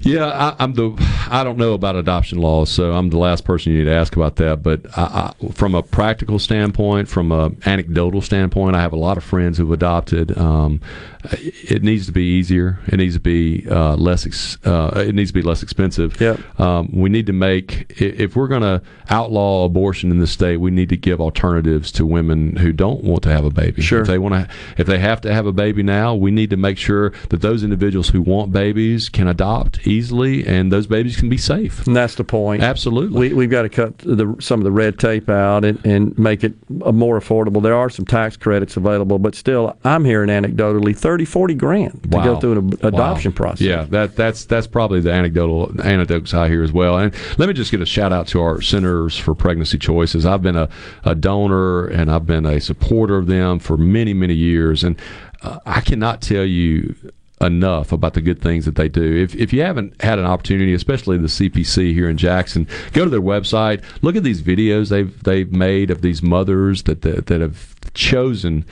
Yeah, 0.03 0.29
I, 0.29 0.57
I'm 0.59 0.73
the. 0.73 0.97
I 1.31 1.45
don't 1.45 1.59
know 1.59 1.75
about 1.75 1.95
adoption 1.95 2.39
laws, 2.39 2.71
so 2.71 2.93
I'm 2.93 3.11
the 3.11 3.19
last 3.19 3.45
person 3.45 3.73
you 3.73 3.79
need 3.81 3.85
to 3.85 3.95
ask 3.95 4.17
about 4.17 4.37
that. 4.37 4.63
But 4.63 4.87
I, 4.97 5.35
I, 5.43 5.49
from 5.53 5.75
a 5.75 5.83
practical 5.83 6.39
standpoint, 6.39 7.07
from 7.09 7.31
a 7.31 7.51
anecdotal 7.67 8.23
standpoint, 8.23 8.77
I 8.77 8.81
have 8.81 8.95
a 8.95 8.99
lot 8.99 9.19
of 9.19 9.25
friends 9.25 9.59
who've 9.59 9.71
adopted. 9.71 10.37
Um, 10.39 10.81
it 11.25 11.83
needs 11.83 12.07
to 12.07 12.13
be 12.13 12.25
easier. 12.25 12.79
It 12.87 12.97
needs 12.97 13.15
to 13.15 13.21
be 13.21 13.67
uh, 13.69 13.97
less. 13.97 14.27
Ex, 14.27 14.59
uh, 14.65 15.05
it 15.07 15.15
needs 15.15 15.31
to 15.31 15.35
be 15.35 15.43
less 15.43 15.63
expensive. 15.63 16.21
Yep. 16.21 16.61
Um, 16.61 16.91
we 16.93 17.09
need 17.09 17.27
to 17.27 17.33
make. 17.33 18.01
If 18.01 18.37
we're 18.37 18.49
going 18.49 18.63
to 18.63 18.83
outlaw 19.09 19.65
abortion 19.65 20.11
in 20.11 20.19
the 20.19 20.27
state, 20.27 20.59
we 20.59 20.71
need 20.71 20.89
to 20.89 20.97
give 20.97 21.21
alternatives 21.21 21.93
to 21.93 22.07
women 22.07 22.57
who 22.57 22.73
don't 22.73 23.05
want 23.05 23.23
to 23.25 23.31
have 23.31 23.45
a 23.45 23.51
baby. 23.51 23.83
Sure. 23.83 24.01
If 24.01 24.07
they 24.07 24.19
want 24.19 24.35
to, 24.35 24.55
if 24.79 24.87
they 24.87 24.99
have 24.99 25.21
to 25.23 25.33
have 25.33 25.47
a 25.47 25.53
baby 25.53 25.83
now, 25.83 26.15
we 26.15 26.31
need 26.31 26.51
to 26.51 26.57
make 26.57 26.79
sure 26.79 27.11
that 27.29 27.41
those 27.41 27.63
individuals 27.63 28.09
who 28.09 28.23
want 28.23 28.53
babies 28.53 29.09
can 29.09 29.29
adopt 29.29 29.87
easily, 29.87 30.47
and 30.47 30.73
those 30.73 30.87
babies 30.87 31.17
can 31.17 31.29
be 31.29 31.39
safe. 31.39 31.87
And 31.87 31.97
that's 31.97 32.15
the 32.15 32.25
point. 32.25 32.63
Absolutely. 32.63 33.19
We, 33.19 33.35
we've 33.35 33.51
got 33.51 33.63
to 33.63 33.69
cut 33.69 33.99
the, 33.99 34.37
some 34.41 34.61
of 34.61 34.65
the 34.65 34.73
red 34.73 34.99
tape 34.99 35.29
out 35.29 35.65
and, 35.65 35.85
and 35.85 36.19
make 36.19 36.45
it 36.45 36.55
uh, 36.85 36.93
more 36.93 37.21
affordable. 37.21 37.63
There 37.63 37.77
are 37.77 37.91
some 37.91 38.05
tax 38.05 38.37
credits 38.37 38.77
available, 38.77 39.19
but 39.19 39.35
still, 39.35 39.77
I'm 39.85 40.05
hearing 40.05 40.29
anecdotally 40.29 40.97
30, 40.97 41.10
40 41.25 41.55
grand 41.55 42.03
to 42.05 42.09
go 42.09 42.39
through 42.41 42.59
an 42.59 42.73
adoption 42.83 43.33
Wow. 43.33 43.37
process. 43.37 43.61
Yeah, 43.67 43.85
that 43.91 44.17
that's 44.17 44.45
that's 44.45 44.67
probably 44.67 45.01
the 45.01 45.13
anecdotal 45.13 45.73
anecdotes 45.83 46.33
I 46.35 46.49
hear 46.49 46.63
as 46.63 46.73
well. 46.73 46.99
And 46.99 47.15
let 47.39 47.49
me 47.49 47.55
just 47.55 47.71
get 47.71 47.81
a 47.81 47.87
shout 47.87 48.13
out 48.13 48.27
to 48.29 48.41
our 48.41 48.61
Centers 48.61 49.17
for 49.17 49.35
Pregnancy 49.35 49.79
Choices. 49.79 50.25
I've 50.27 50.43
been 50.43 50.57
a, 50.57 50.69
a 51.05 51.15
donor 51.15 51.87
and 51.87 52.11
I've 52.11 52.27
been 52.27 52.47
a 52.47 52.61
supporter 52.61 53.17
of 53.17 53.27
them 53.27 53.59
for 53.59 53.77
many 53.77 54.15
many 54.15 54.35
years, 54.35 54.85
and 54.85 55.01
uh, 55.43 55.59
I 55.67 55.81
cannot 55.81 56.21
tell 56.23 56.45
you 56.45 56.95
enough 57.43 57.91
about 57.91 58.13
the 58.13 58.21
good 58.21 58.43
things 58.43 58.67
that 58.67 58.75
they 58.75 58.87
do. 58.87 59.17
If, 59.17 59.35
if 59.35 59.51
you 59.55 59.63
haven't 59.63 59.99
had 60.03 60.19
an 60.19 60.27
opportunity, 60.27 60.75
especially 60.75 61.17
the 61.17 61.27
CPC 61.27 61.95
here 61.95 62.07
in 62.07 62.19
Jackson, 62.19 62.69
go 62.93 63.05
to 63.05 63.11
their 63.11 63.23
website. 63.23 63.83
Look 64.03 64.15
at 64.15 64.25
these 64.25 64.43
videos 64.43 64.91
they've 64.91 65.23
they've 65.23 65.51
made 65.51 65.91
of 65.91 66.03
these 66.03 66.23
mothers 66.23 66.83
that 66.83 67.01
that, 67.03 67.27
that 67.29 67.41
have 67.41 67.75
chosen 67.95 68.67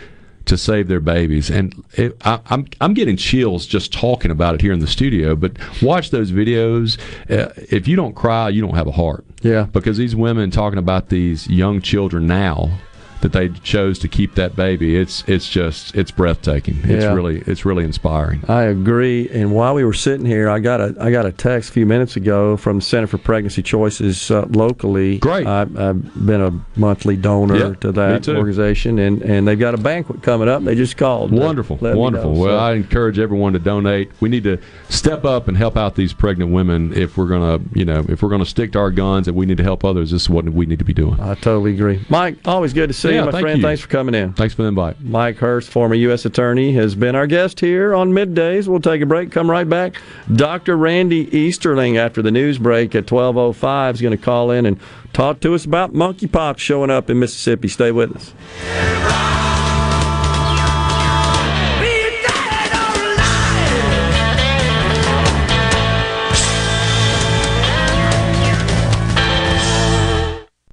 to 0.48 0.58
save 0.58 0.88
their 0.88 1.00
babies. 1.00 1.50
And 1.50 1.84
it, 1.94 2.16
I, 2.24 2.40
I'm 2.46 2.66
I'm 2.80 2.94
getting 2.94 3.16
chills 3.16 3.66
just 3.66 3.92
talking 3.92 4.30
about 4.30 4.54
it 4.54 4.60
here 4.60 4.72
in 4.72 4.80
the 4.80 4.86
studio. 4.86 5.36
But 5.36 5.52
watch 5.82 6.10
those 6.10 6.32
videos. 6.32 6.98
Uh, 7.30 7.52
if 7.70 7.86
you 7.86 7.96
don't 7.96 8.14
cry, 8.14 8.48
you 8.48 8.60
don't 8.60 8.74
have 8.74 8.86
a 8.86 8.92
heart. 8.92 9.24
Yeah. 9.42 9.64
Because 9.64 9.96
these 9.98 10.16
women 10.16 10.50
talking 10.50 10.78
about 10.78 11.08
these 11.08 11.48
young 11.48 11.80
children 11.80 12.26
now 12.26 12.78
that 13.20 13.32
they 13.32 13.48
chose 13.48 13.98
to 14.00 14.08
keep 14.08 14.34
that 14.36 14.54
baby. 14.56 14.96
It's 14.96 15.24
it's 15.26 15.48
just 15.48 15.94
it's 15.96 16.10
breathtaking. 16.10 16.78
It's 16.84 17.04
Yeah. 17.04 17.14
really 17.14 17.42
it's 17.46 17.64
really 17.64 17.84
inspiring. 17.84 18.42
I 18.48 18.62
agree. 18.64 19.28
And 19.30 19.52
while 19.52 19.74
we 19.74 19.84
were 19.84 19.92
sitting 19.92 20.26
here, 20.26 20.48
I 20.48 20.58
got 20.60 20.80
a 20.80 20.94
I 21.00 21.10
got 21.10 21.26
a 21.26 21.32
text 21.32 21.70
a 21.70 21.72
few 21.72 21.86
minutes 21.86 22.16
ago 22.16 22.56
from 22.56 22.78
the 22.78 22.84
Center 22.84 23.06
for 23.06 23.18
Pregnancy 23.18 23.62
Choices 23.62 24.30
uh, 24.30 24.46
locally. 24.50 25.18
Great. 25.18 25.46
I, 25.46 25.62
I've 25.62 26.26
been 26.26 26.40
a 26.40 26.52
monthly 26.78 27.16
donor 27.16 27.56
Yeah, 27.56 27.74
to 27.74 27.92
that 27.92 28.28
organization, 28.28 28.98
and, 28.98 29.22
and 29.22 29.46
they've 29.48 29.58
got 29.58 29.74
a 29.74 29.78
banquet 29.78 30.22
coming 30.22 30.48
up. 30.48 30.62
They 30.64 30.74
just 30.74 30.96
called. 30.96 31.32
Wonderful, 31.32 31.76
wonderful. 31.80 32.32
know. 32.34 32.40
Well, 32.40 32.58
So- 32.58 32.64
I 32.64 32.74
encourage 32.74 33.18
everyone 33.18 33.52
to 33.54 33.58
donate. 33.58 34.10
We 34.20 34.28
need 34.28 34.44
to 34.44 34.58
step 34.88 35.24
up 35.24 35.48
and 35.48 35.56
help 35.56 35.76
out 35.76 35.94
these 35.94 36.12
pregnant 36.12 36.52
women. 36.52 36.92
If 36.94 37.16
we're 37.16 37.28
gonna, 37.28 37.60
you 37.74 37.84
know, 37.84 38.04
if 38.08 38.22
we're 38.22 38.28
gonna 38.30 38.44
stick 38.46 38.72
to 38.72 38.78
our 38.78 38.90
guns 38.90 39.28
and 39.28 39.36
we 39.36 39.46
need 39.46 39.56
to 39.58 39.62
help 39.62 39.84
others, 39.84 40.10
this 40.10 40.22
is 40.22 40.30
what 40.30 40.44
we 40.48 40.66
need 40.66 40.78
to 40.78 40.84
be 40.84 40.94
doing. 40.94 41.18
I 41.20 41.34
totally 41.34 41.74
agree. 41.74 42.04
Mike, 42.08 42.36
always 42.44 42.72
good 42.72 42.88
to 42.88 42.92
see 42.94 43.07
Yeah, 43.14 43.20
you, 43.20 43.26
my 43.26 43.32
thank 43.32 43.42
friend. 43.42 43.58
you. 43.58 43.66
Thanks 43.66 43.80
for 43.82 43.88
coming 43.88 44.14
in. 44.14 44.32
Thanks 44.34 44.54
for 44.54 44.62
the 44.62 44.68
invite. 44.68 45.00
Mike 45.00 45.36
Hurst, 45.36 45.68
former 45.70 45.94
U.S. 45.94 46.24
Attorney, 46.24 46.72
has 46.72 46.94
been 46.94 47.14
our 47.14 47.26
guest 47.26 47.60
here 47.60 47.94
on 47.94 48.12
Middays. 48.12 48.68
We'll 48.68 48.80
take 48.80 49.02
a 49.02 49.06
break, 49.06 49.30
come 49.30 49.50
right 49.50 49.68
back. 49.68 50.00
Dr. 50.34 50.76
Randy 50.76 51.28
Easterling, 51.36 51.96
after 51.96 52.22
the 52.22 52.30
news 52.30 52.58
break 52.58 52.94
at 52.94 53.06
12.05, 53.06 53.94
is 53.94 54.00
going 54.00 54.16
to 54.16 54.22
call 54.22 54.50
in 54.50 54.66
and 54.66 54.78
talk 55.12 55.40
to 55.40 55.54
us 55.54 55.64
about 55.64 55.92
monkeypox 55.92 56.58
showing 56.58 56.90
up 56.90 57.10
in 57.10 57.18
Mississippi. 57.18 57.68
Stay 57.68 57.92
with 57.92 58.14
us. 58.14 58.32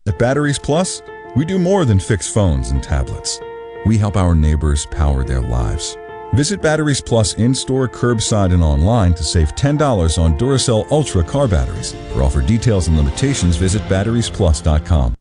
At 0.08 0.20
Batteries 0.20 0.60
Plus, 0.60 1.02
we 1.36 1.46
do 1.46 1.60
more 1.60 1.86
than 1.86 2.00
fix 2.00 2.32
phones 2.32 2.72
and 2.72 2.82
tablets. 2.82 3.40
We 3.86 3.98
help 3.98 4.16
our 4.18 4.34
neighbors 4.34 4.86
power 4.86 5.24
their 5.24 5.42
lives. 5.42 5.98
Visit 6.34 6.62
Batteries 6.62 7.02
Plus 7.02 7.34
in 7.36 7.54
store, 7.54 7.88
curbside, 7.88 8.54
and 8.54 8.64
online 8.64 9.14
to 9.14 9.24
save 9.24 9.56
$10 9.56 10.22
on 10.22 10.38
Duracell 10.38 10.90
Ultra 10.92 11.24
car 11.24 11.48
batteries. 11.48 11.94
For 12.14 12.24
offer 12.24 12.42
details 12.42 12.88
and 12.88 12.98
limitations, 12.98 13.56
visit 13.56 13.82
batteriesplus.com. 13.84 15.16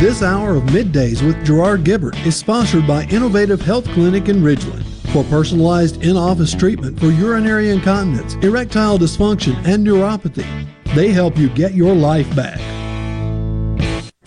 This 0.00 0.22
hour 0.22 0.56
of 0.56 0.64
Middays 0.64 1.24
with 1.24 1.44
Gerard 1.44 1.82
Gibert 1.82 2.24
is 2.26 2.36
sponsored 2.36 2.86
by 2.86 3.04
Innovative 3.04 3.60
Health 3.60 3.84
Clinic 3.86 4.28
in 4.28 4.42
Ridgeland. 4.42 4.84
for 5.12 5.24
personalized 5.24 6.02
in-office 6.02 6.54
treatment 6.54 7.00
for 7.00 7.06
urinary 7.06 7.70
incontinence, 7.70 8.34
erectile 8.44 8.98
dysfunction, 8.98 9.56
and 9.66 9.86
neuropathy. 9.86 10.46
They 10.94 11.12
help 11.12 11.38
you 11.38 11.48
get 11.48 11.72
your 11.72 11.94
life 11.94 12.34
back. 12.36 12.60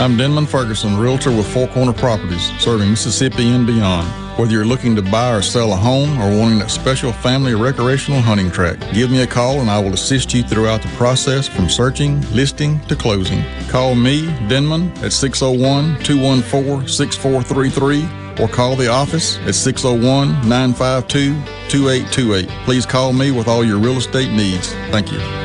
I'm 0.00 0.16
Denman 0.16 0.46
Ferguson, 0.46 0.96
realtor 0.96 1.30
with 1.30 1.46
Four 1.52 1.68
Corner 1.68 1.92
Properties, 1.92 2.50
serving 2.58 2.88
Mississippi 2.88 3.50
and 3.50 3.66
beyond. 3.66 4.08
Whether 4.38 4.52
you're 4.52 4.64
looking 4.64 4.96
to 4.96 5.02
buy 5.02 5.34
or 5.34 5.42
sell 5.42 5.74
a 5.74 5.76
home 5.76 6.18
or 6.18 6.38
wanting 6.40 6.62
a 6.62 6.70
special 6.70 7.12
family 7.12 7.54
recreational 7.54 8.22
hunting 8.22 8.50
track, 8.50 8.78
give 8.94 9.10
me 9.10 9.20
a 9.20 9.26
call 9.26 9.60
and 9.60 9.68
I 9.68 9.78
will 9.78 9.92
assist 9.92 10.32
you 10.32 10.42
throughout 10.42 10.80
the 10.80 10.88
process 10.96 11.46
from 11.46 11.68
searching, 11.68 12.22
listing 12.32 12.80
to 12.86 12.96
closing. 12.96 13.44
Call 13.68 13.94
me, 13.94 14.24
Denman, 14.48 14.90
at 15.04 15.12
601 15.12 16.02
214 16.02 16.88
6433 16.88 18.42
or 18.42 18.48
call 18.48 18.76
the 18.76 18.88
office 18.88 19.36
at 19.40 19.54
601 19.54 20.48
952 20.48 21.34
2828. 21.68 22.48
Please 22.64 22.86
call 22.86 23.12
me 23.12 23.32
with 23.32 23.48
all 23.48 23.62
your 23.62 23.78
real 23.78 23.98
estate 23.98 24.32
needs. 24.32 24.72
Thank 24.90 25.12
you. 25.12 25.39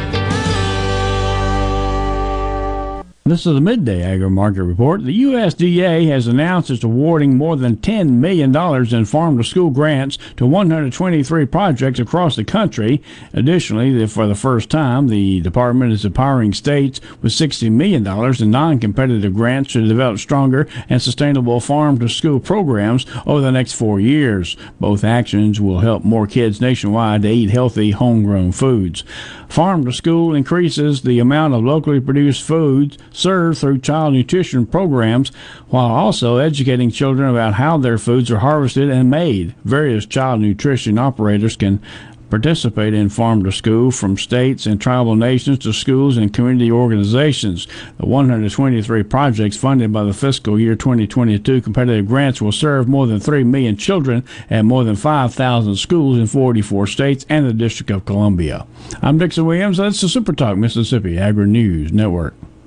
This 3.28 3.48
is 3.48 3.56
a 3.56 3.60
midday 3.60 4.04
agri 4.04 4.30
market 4.30 4.62
report. 4.62 5.04
The 5.04 5.24
USDA 5.24 6.08
has 6.10 6.28
announced 6.28 6.70
it's 6.70 6.84
awarding 6.84 7.40
more 7.40 7.56
than 7.56 7.78
$10 7.78 8.12
million 8.12 8.56
in 8.56 9.06
farm 9.06 9.40
to 9.40 9.44
school 9.44 9.72
grants 9.72 10.20
to 10.38 10.46
123 10.46 11.48
projects 11.48 11.98
across 11.98 12.36
the 12.36 12.44
country. 12.44 13.02
Additionally, 13.34 14.06
for 14.06 14.28
the 14.28 14.36
first 14.36 14.70
time, 14.70 15.08
the 15.08 15.42
department 15.42 15.92
is 15.92 16.06
empowering 16.06 16.54
states 16.54 17.02
with 17.24 17.32
$60 17.32 17.72
million 17.72 18.06
in 18.06 18.52
non 18.52 18.78
competitive 18.78 19.34
grants 19.34 19.74
to 19.74 19.88
develop 19.88 20.20
stronger 20.20 20.68
and 20.88 21.02
sustainable 21.02 21.60
farm 21.60 21.98
to 21.98 22.08
school 22.08 22.40
programs 22.40 23.08
over 23.26 23.42
the 23.42 23.52
next 23.52 23.74
four 23.74 24.00
years. 24.00 24.56
Both 24.80 25.04
actions 25.04 25.60
will 25.60 25.80
help 25.80 26.04
more 26.04 26.28
kids 26.28 26.62
nationwide 26.62 27.24
to 27.24 27.30
eat 27.30 27.50
healthy, 27.50 27.90
homegrown 27.90 28.52
foods. 28.52 29.04
Farm 29.50 29.86
to 29.86 29.94
School 29.94 30.36
increases 30.36 31.02
the 31.02 31.20
amount 31.20 31.54
of 31.54 31.64
locally 31.64 32.00
produced 32.00 32.44
foods 32.44 32.98
served 33.16 33.58
through 33.58 33.80
child 33.80 34.14
nutrition 34.14 34.66
programs 34.66 35.32
while 35.70 35.88
also 35.88 36.38
educating 36.38 36.92
children 36.92 37.30
about 37.30 37.56
how 37.56 37.78
their 37.78 37.98
foods 37.98 38.30
are 38.30 38.40
harvested 38.40 38.90
and 38.90 39.10
made. 39.10 39.56
Various 39.64 40.06
child 40.06 40.42
nutrition 40.42 40.98
operators 41.00 41.56
can 41.56 41.82
participate 42.30 42.94
in 42.94 43.08
Farm 43.08 43.44
to 43.44 43.52
School 43.52 43.92
from 43.92 44.18
states 44.18 44.66
and 44.66 44.82
tribal 44.82 45.16
nations 45.16 45.60
to 45.60 45.72
schools 45.72 46.18
and 46.18 46.34
community 46.34 46.72
organizations. 46.72 47.68
The 47.98 48.06
123 48.06 49.04
projects 49.04 49.58
funded 49.58 49.94
by 49.94 50.04
the 50.04 50.14
fiscal 50.14 50.60
year 50.60 50.76
2022 50.76 51.62
competitive 51.62 52.08
grants 52.08 52.42
will 52.42 52.52
serve 52.52 52.88
more 52.88 53.08
than 53.08 53.20
3 53.20 53.44
million 53.44 53.78
children 53.78 54.24
at 54.50 54.66
more 54.66 54.84
than 54.84 54.96
5,000 54.96 55.76
schools 55.76 56.18
in 56.18 56.28
44 56.28 56.88
states 56.88 57.26
and 57.30 57.46
the 57.46 57.54
District 57.54 57.92
of 57.92 58.06
Columbia. 58.06 58.66
I'm 59.02 59.18
Dixon 59.18 59.46
Williams. 59.46 59.78
That's 59.78 60.02
the 60.02 60.10
Super 60.10 60.34
Talk 60.34 60.58
Mississippi 60.58 61.18
Agri 61.18 61.48
News 61.48 61.94
Network. 61.94 62.34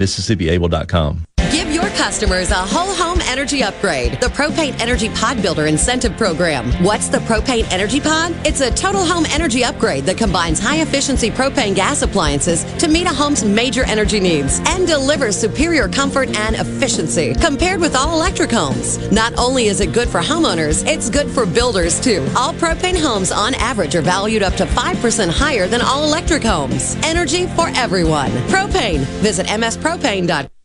MississippiAble.com. 0.00 1.29
Give 1.50 1.72
your 1.72 1.88
customers 1.90 2.50
a 2.50 2.54
whole 2.54 2.94
home 2.94 3.20
energy 3.22 3.62
upgrade. 3.62 4.12
The 4.20 4.28
Propane 4.28 4.78
Energy 4.80 5.08
Pod 5.10 5.42
Builder 5.42 5.66
Incentive 5.66 6.16
Program. 6.16 6.70
What's 6.84 7.08
the 7.08 7.18
Propane 7.18 7.70
Energy 7.72 8.00
Pod? 8.00 8.32
It's 8.46 8.60
a 8.60 8.70
total 8.70 9.04
home 9.04 9.24
energy 9.30 9.64
upgrade 9.64 10.04
that 10.04 10.16
combines 10.16 10.60
high 10.60 10.82
efficiency 10.82 11.30
propane 11.30 11.74
gas 11.74 12.02
appliances 12.02 12.64
to 12.74 12.88
meet 12.88 13.06
a 13.06 13.12
home's 13.12 13.44
major 13.44 13.84
energy 13.84 14.20
needs 14.20 14.60
and 14.66 14.86
delivers 14.86 15.36
superior 15.36 15.88
comfort 15.88 16.28
and 16.36 16.56
efficiency 16.56 17.34
compared 17.34 17.80
with 17.80 17.96
all 17.96 18.14
electric 18.14 18.50
homes. 18.50 18.98
Not 19.10 19.32
only 19.38 19.66
is 19.66 19.80
it 19.80 19.92
good 19.92 20.08
for 20.08 20.20
homeowners, 20.20 20.86
it's 20.86 21.10
good 21.10 21.28
for 21.28 21.46
builders 21.46 22.00
too. 22.00 22.26
All 22.36 22.52
propane 22.54 23.00
homes 23.00 23.32
on 23.32 23.54
average 23.54 23.94
are 23.96 24.02
valued 24.02 24.42
up 24.42 24.54
to 24.54 24.66
5% 24.66 25.30
higher 25.30 25.66
than 25.66 25.80
all 25.80 26.04
electric 26.04 26.42
homes. 26.42 26.96
Energy 27.02 27.46
for 27.48 27.68
everyone. 27.74 28.30
Propane. 28.48 29.00
Visit 29.22 29.46
mspropane.com. 29.46 30.59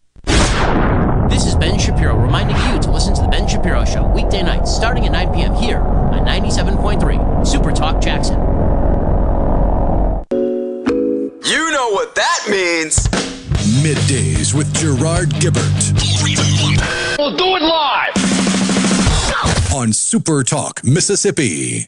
This 2.06 2.14
is 2.14 2.20
Ben 2.20 2.20
Shapiro 2.20 2.26
reminding 2.28 2.76
you 2.76 2.80
to 2.82 2.92
listen 2.92 3.14
to 3.16 3.22
The 3.24 3.28
Ben 3.30 3.48
Shapiro 3.48 3.84
Show 3.84 4.08
weekday 4.08 4.44
nights 4.44 4.72
starting 4.76 5.06
at 5.08 5.12
9 5.12 5.34
p.m. 5.34 5.56
here 5.56 5.80
on 5.80 6.20
97.3 6.26 7.48
Super 7.48 7.72
Talk 7.72 8.00
Jackson. 8.00 8.36
You 11.44 11.72
know 11.72 11.90
what 11.92 12.14
that 12.14 12.46
means. 12.48 13.08
Middays 13.82 14.54
with 14.54 14.72
Gerard 14.76 15.30
Gibert 15.40 15.66
We'll 17.18 17.36
do 17.36 17.56
it 17.56 17.64
live. 17.64 18.14
on 19.74 19.92
Super 19.92 20.44
Talk 20.44 20.84
Mississippi. 20.84 21.88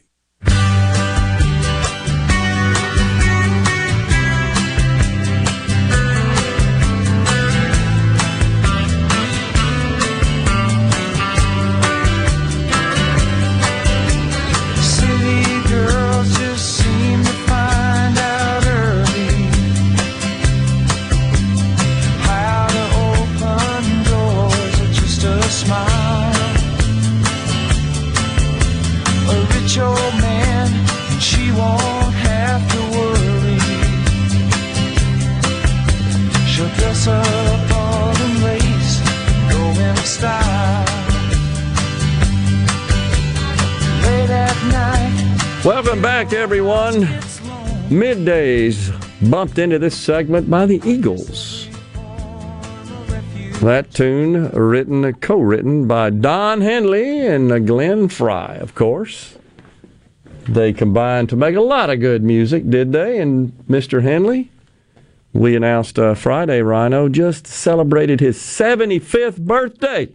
Welcome 45.68 46.00
back, 46.00 46.32
everyone. 46.32 47.02
Middays 47.90 48.88
bumped 49.30 49.58
into 49.58 49.78
this 49.78 49.94
segment 49.94 50.48
by 50.48 50.64
the 50.64 50.80
Eagles. 50.82 51.68
That 53.60 53.90
tune 53.90 54.48
written, 54.52 55.12
co-written 55.16 55.86
by 55.86 56.08
Don 56.08 56.62
Henley 56.62 57.26
and 57.26 57.66
Glenn 57.66 58.08
Frey, 58.08 58.56
of 58.58 58.74
course. 58.74 59.36
They 60.44 60.72
combined 60.72 61.28
to 61.28 61.36
make 61.36 61.54
a 61.54 61.60
lot 61.60 61.90
of 61.90 62.00
good 62.00 62.22
music, 62.22 62.70
did 62.70 62.92
they? 62.92 63.20
And 63.20 63.52
Mr. 63.68 64.02
Henley, 64.02 64.50
we 65.34 65.54
announced 65.54 65.98
uh, 65.98 66.14
Friday, 66.14 66.62
Rhino 66.62 67.10
just 67.10 67.46
celebrated 67.46 68.20
his 68.20 68.38
75th 68.38 69.36
birthday. 69.40 70.08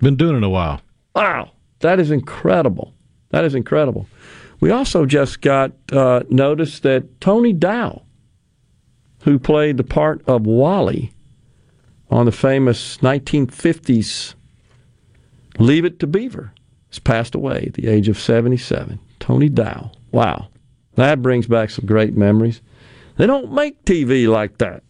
Been 0.00 0.16
doing 0.16 0.36
it 0.36 0.42
a 0.42 0.48
while. 0.48 0.80
Wow, 1.14 1.50
that 1.80 2.00
is 2.00 2.10
incredible. 2.10 2.94
That 3.28 3.44
is 3.44 3.54
incredible. 3.54 4.06
We 4.60 4.70
also 4.70 5.06
just 5.06 5.40
got 5.40 5.72
uh, 5.90 6.22
notice 6.28 6.80
that 6.80 7.20
Tony 7.20 7.52
Dow, 7.54 8.02
who 9.22 9.38
played 9.38 9.78
the 9.78 9.84
part 9.84 10.22
of 10.28 10.46
Wally 10.46 11.12
on 12.10 12.26
the 12.26 12.32
famous 12.32 12.98
1950s 12.98 14.34
Leave 15.58 15.84
It 15.84 15.98
to 16.00 16.06
Beaver, 16.06 16.52
has 16.90 16.98
passed 16.98 17.34
away 17.34 17.64
at 17.68 17.74
the 17.74 17.88
age 17.88 18.08
of 18.08 18.18
77. 18.18 18.98
Tony 19.18 19.48
Dow. 19.48 19.92
Wow. 20.12 20.48
That 20.96 21.22
brings 21.22 21.46
back 21.46 21.70
some 21.70 21.86
great 21.86 22.16
memories. 22.16 22.60
They 23.16 23.26
don't 23.26 23.52
make 23.52 23.84
TV 23.84 24.28
like 24.28 24.58
that. 24.58 24.82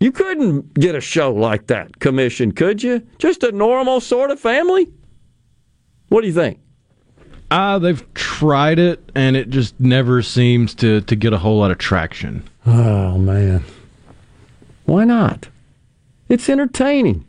You 0.00 0.12
couldn't 0.12 0.74
get 0.74 0.94
a 0.94 1.00
show 1.00 1.32
like 1.32 1.68
that 1.68 2.00
commissioned, 2.00 2.56
could 2.56 2.82
you? 2.82 3.06
Just 3.18 3.42
a 3.42 3.52
normal 3.52 4.00
sort 4.00 4.30
of 4.30 4.40
family? 4.40 4.90
What 6.08 6.22
do 6.22 6.26
you 6.26 6.34
think? 6.34 6.58
Uh, 7.54 7.78
they've 7.78 8.12
tried 8.14 8.80
it, 8.80 9.12
and 9.14 9.36
it 9.36 9.48
just 9.48 9.78
never 9.78 10.22
seems 10.22 10.74
to, 10.74 11.00
to 11.02 11.14
get 11.14 11.32
a 11.32 11.38
whole 11.38 11.60
lot 11.60 11.70
of 11.70 11.78
traction. 11.78 12.42
Oh, 12.66 13.16
man. 13.16 13.62
Why 14.86 15.04
not? 15.04 15.46
It's 16.28 16.48
entertaining. 16.48 17.24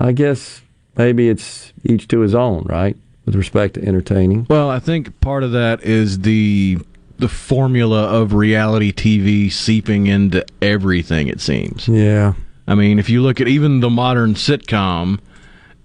I 0.00 0.12
guess 0.12 0.62
maybe 0.96 1.28
it's 1.28 1.74
each 1.84 2.08
to 2.08 2.20
his 2.20 2.34
own, 2.34 2.62
right? 2.64 2.96
With 3.26 3.34
respect 3.34 3.74
to 3.74 3.84
entertaining. 3.84 4.46
Well, 4.48 4.70
I 4.70 4.78
think 4.78 5.20
part 5.20 5.42
of 5.42 5.52
that 5.52 5.82
is 5.82 6.20
the 6.20 6.78
the 7.18 7.28
formula 7.28 8.04
of 8.04 8.32
reality 8.32 8.92
TV 8.92 9.52
seeping 9.52 10.06
into 10.06 10.46
everything. 10.62 11.28
It 11.28 11.42
seems. 11.42 11.86
Yeah. 11.86 12.32
I 12.66 12.74
mean, 12.76 12.98
if 12.98 13.10
you 13.10 13.20
look 13.20 13.42
at 13.42 13.48
even 13.48 13.80
the 13.80 13.90
modern 13.90 14.34
sitcom, 14.34 15.18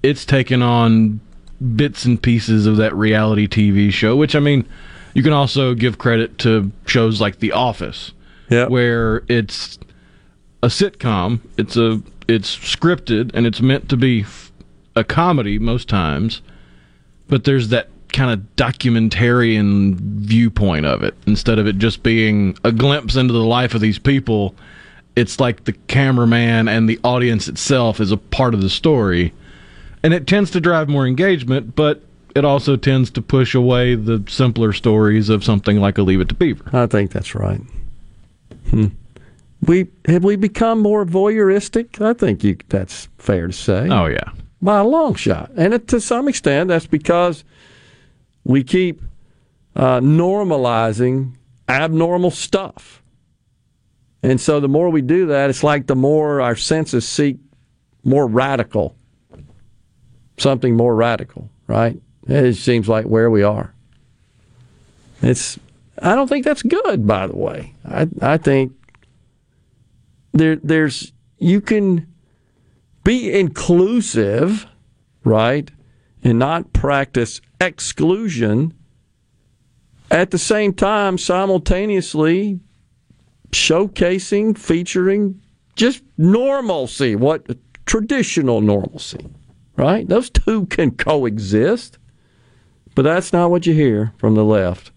it's 0.01 0.25
taken 0.25 0.61
on 0.61 1.19
bits 1.75 2.05
and 2.05 2.21
pieces 2.21 2.65
of 2.65 2.77
that 2.77 2.93
reality 2.95 3.47
TV 3.47 3.91
show. 3.91 4.15
Which 4.15 4.35
I 4.35 4.39
mean, 4.39 4.67
you 5.13 5.23
can 5.23 5.33
also 5.33 5.73
give 5.73 5.97
credit 5.97 6.37
to 6.39 6.71
shows 6.85 7.21
like 7.21 7.39
The 7.39 7.51
Office, 7.51 8.11
yeah. 8.49 8.67
where 8.67 9.23
it's 9.27 9.79
a 10.61 10.67
sitcom. 10.67 11.39
It's 11.57 11.77
a 11.77 12.01
it's 12.27 12.55
scripted 12.55 13.31
and 13.33 13.45
it's 13.45 13.61
meant 13.61 13.89
to 13.89 13.97
be 13.97 14.25
a 14.95 15.03
comedy 15.03 15.59
most 15.59 15.89
times, 15.89 16.41
but 17.27 17.43
there's 17.43 17.69
that 17.69 17.89
kind 18.13 18.31
of 18.31 18.55
documentarian 18.55 19.95
viewpoint 19.95 20.85
of 20.85 21.03
it 21.03 21.15
instead 21.25 21.57
of 21.57 21.67
it 21.67 21.79
just 21.79 22.03
being 22.03 22.55
a 22.63 22.71
glimpse 22.71 23.15
into 23.15 23.33
the 23.33 23.43
life 23.43 23.73
of 23.73 23.81
these 23.81 23.99
people. 23.99 24.55
It's 25.15 25.39
like 25.39 25.65
the 25.65 25.73
cameraman 25.73 26.67
and 26.67 26.87
the 26.87 26.99
audience 27.03 27.47
itself 27.47 27.99
is 27.99 28.11
a 28.11 28.17
part 28.17 28.53
of 28.53 28.61
the 28.61 28.69
story, 28.69 29.33
and 30.03 30.13
it 30.13 30.27
tends 30.27 30.51
to 30.51 30.61
drive 30.61 30.89
more 30.89 31.07
engagement, 31.07 31.75
but 31.75 32.01
it 32.35 32.45
also 32.45 32.75
tends 32.75 33.11
to 33.11 33.21
push 33.21 33.55
away 33.55 33.95
the 33.95 34.23
simpler 34.27 34.73
stories 34.73 35.29
of 35.29 35.43
something 35.43 35.79
like 35.79 35.97
a 35.97 36.01
Leave 36.01 36.21
It 36.21 36.29
to 36.29 36.35
Beaver. 36.35 36.69
I 36.73 36.87
think 36.87 37.11
that's 37.11 37.35
right. 37.35 37.61
Hmm. 38.69 38.87
We 39.65 39.87
have 40.07 40.23
we 40.23 40.35
become 40.35 40.81
more 40.81 41.05
voyeuristic. 41.05 42.01
I 42.01 42.13
think 42.13 42.43
you, 42.43 42.57
that's 42.67 43.07
fair 43.17 43.47
to 43.47 43.53
say. 43.53 43.87
Oh 43.89 44.07
yeah, 44.07 44.31
by 44.61 44.79
a 44.79 44.83
long 44.83 45.15
shot, 45.15 45.51
and 45.55 45.73
it, 45.73 45.87
to 45.89 46.01
some 46.01 46.27
extent, 46.27 46.67
that's 46.67 46.87
because 46.87 47.45
we 48.43 48.63
keep 48.63 49.01
uh, 49.75 50.01
normalizing 50.01 51.33
abnormal 51.69 52.31
stuff, 52.31 53.01
and 54.21 54.41
so 54.41 54.59
the 54.59 54.67
more 54.67 54.89
we 54.89 55.01
do 55.01 55.27
that, 55.27 55.49
it's 55.49 55.63
like 55.63 55.87
the 55.87 55.95
more 55.95 56.41
our 56.41 56.57
senses 56.57 57.07
seek 57.07 57.37
more 58.03 58.27
radical, 58.27 58.97
something 60.37 60.75
more 60.75 60.95
radical, 60.95 61.49
right? 61.67 61.99
It 62.27 62.55
seems 62.55 62.87
like 62.87 63.05
where 63.05 63.29
we 63.29 63.43
are. 63.43 63.73
It's. 65.21 65.59
I 66.01 66.15
don't 66.15 66.27
think 66.27 66.43
that's 66.43 66.63
good. 66.63 67.05
By 67.05 67.27
the 67.27 67.35
way, 67.35 67.73
I 67.85 68.07
I 68.21 68.37
think 68.37 68.73
there 70.33 70.55
there's 70.57 71.11
you 71.37 71.61
can 71.61 72.07
be 73.03 73.31
inclusive, 73.31 74.65
right, 75.23 75.69
and 76.23 76.39
not 76.39 76.73
practice 76.73 77.41
exclusion 77.59 78.73
at 80.09 80.31
the 80.31 80.37
same 80.37 80.73
time 80.73 81.17
simultaneously 81.17 82.59
showcasing, 83.51 84.57
featuring 84.57 85.41
just 85.75 86.03
normalcy, 86.17 87.15
what 87.15 87.45
traditional 87.85 88.61
normalcy, 88.61 89.25
right? 89.77 90.07
Those 90.07 90.29
two 90.29 90.65
can 90.67 90.91
coexist, 90.91 91.97
but 92.95 93.03
that's 93.03 93.33
not 93.33 93.51
what 93.51 93.65
you 93.65 93.73
hear 93.73 94.13
from 94.17 94.35
the 94.35 94.43
left. 94.43 94.91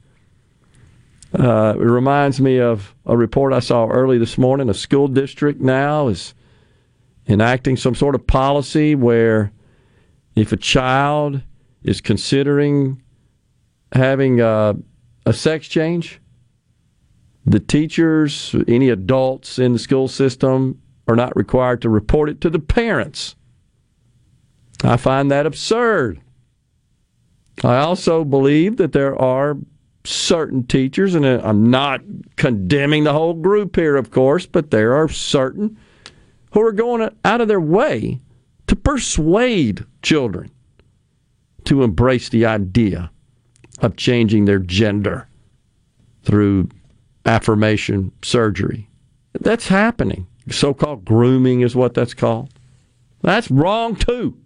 Uh, 1.39 1.75
it 1.77 1.83
reminds 1.83 2.41
me 2.41 2.59
of 2.61 2.95
a 3.05 3.17
report 3.17 3.53
I 3.53 3.61
saw 3.61 3.89
early 3.89 4.17
this 4.17 4.39
morning. 4.39 4.71
A 4.71 4.75
school 4.75 5.09
district 5.09 5.61
now 5.61 6.09
is 6.09 6.35
enacting 7.29 7.77
some 7.77 7.95
sort 7.95 8.15
of 8.15 8.27
policy 8.27 8.95
where 8.95 9.53
if 10.35 10.53
a 10.53 10.57
child 10.57 11.43
is 11.83 12.01
considering 12.01 13.03
having 13.93 14.41
a, 14.41 14.77
a 15.25 15.33
sex 15.33 15.69
change, 15.69 16.21
the 17.45 17.61
teachers, 17.61 18.55
any 18.67 18.89
adults 18.89 19.59
in 19.59 19.73
the 19.73 19.79
school 19.79 20.09
system, 20.09 20.81
are 21.09 21.17
not 21.17 21.37
required 21.37 21.81
to 21.83 21.89
report 21.89 22.29
it 22.29 22.41
to 22.41 22.51
the 22.51 22.59
parents. 22.59 23.37
I 24.85 24.97
find 24.97 25.31
that 25.31 25.47
absurd. 25.47 26.21
I 27.65 27.77
also 27.77 28.25
believe 28.25 28.77
that 28.77 28.93
there 28.93 29.17
are 29.21 29.57
certain 30.05 30.65
teachers, 30.67 31.15
and 31.15 31.25
I'm 31.25 31.71
not 31.71 32.01
condemning 32.37 33.05
the 33.05 33.13
whole 33.13 33.35
group 33.35 33.77
here, 33.77 33.97
of 33.97 34.11
course, 34.11 34.47
but 34.47 34.71
there 34.71 34.95
are 34.95 35.09
certain 35.09 35.79
who 36.53 36.61
are 36.63 36.73
going 36.73 37.11
out 37.25 37.41
of 37.41 37.49
their 37.49 37.61
way 37.61 38.21
to 38.67 38.77
persuade 38.77 39.85
children 40.03 40.51
to 41.65 41.83
embrace 41.83 42.29
the 42.29 42.47
idea 42.47 43.11
of 43.81 43.97
changing 43.97 44.45
their 44.45 44.59
gender 44.59 45.29
through 46.23 46.69
affirmation 47.25 48.13
surgery. 48.23 48.89
That's 49.41 49.69
happening. 49.69 50.27
So 50.51 50.73
called 50.73 51.05
grooming 51.05 51.61
is 51.61 51.75
what 51.75 51.95
that's 51.95 52.15
called. 52.15 52.51
That's 53.23 53.51
wrong 53.51 53.97
too. 53.97 54.39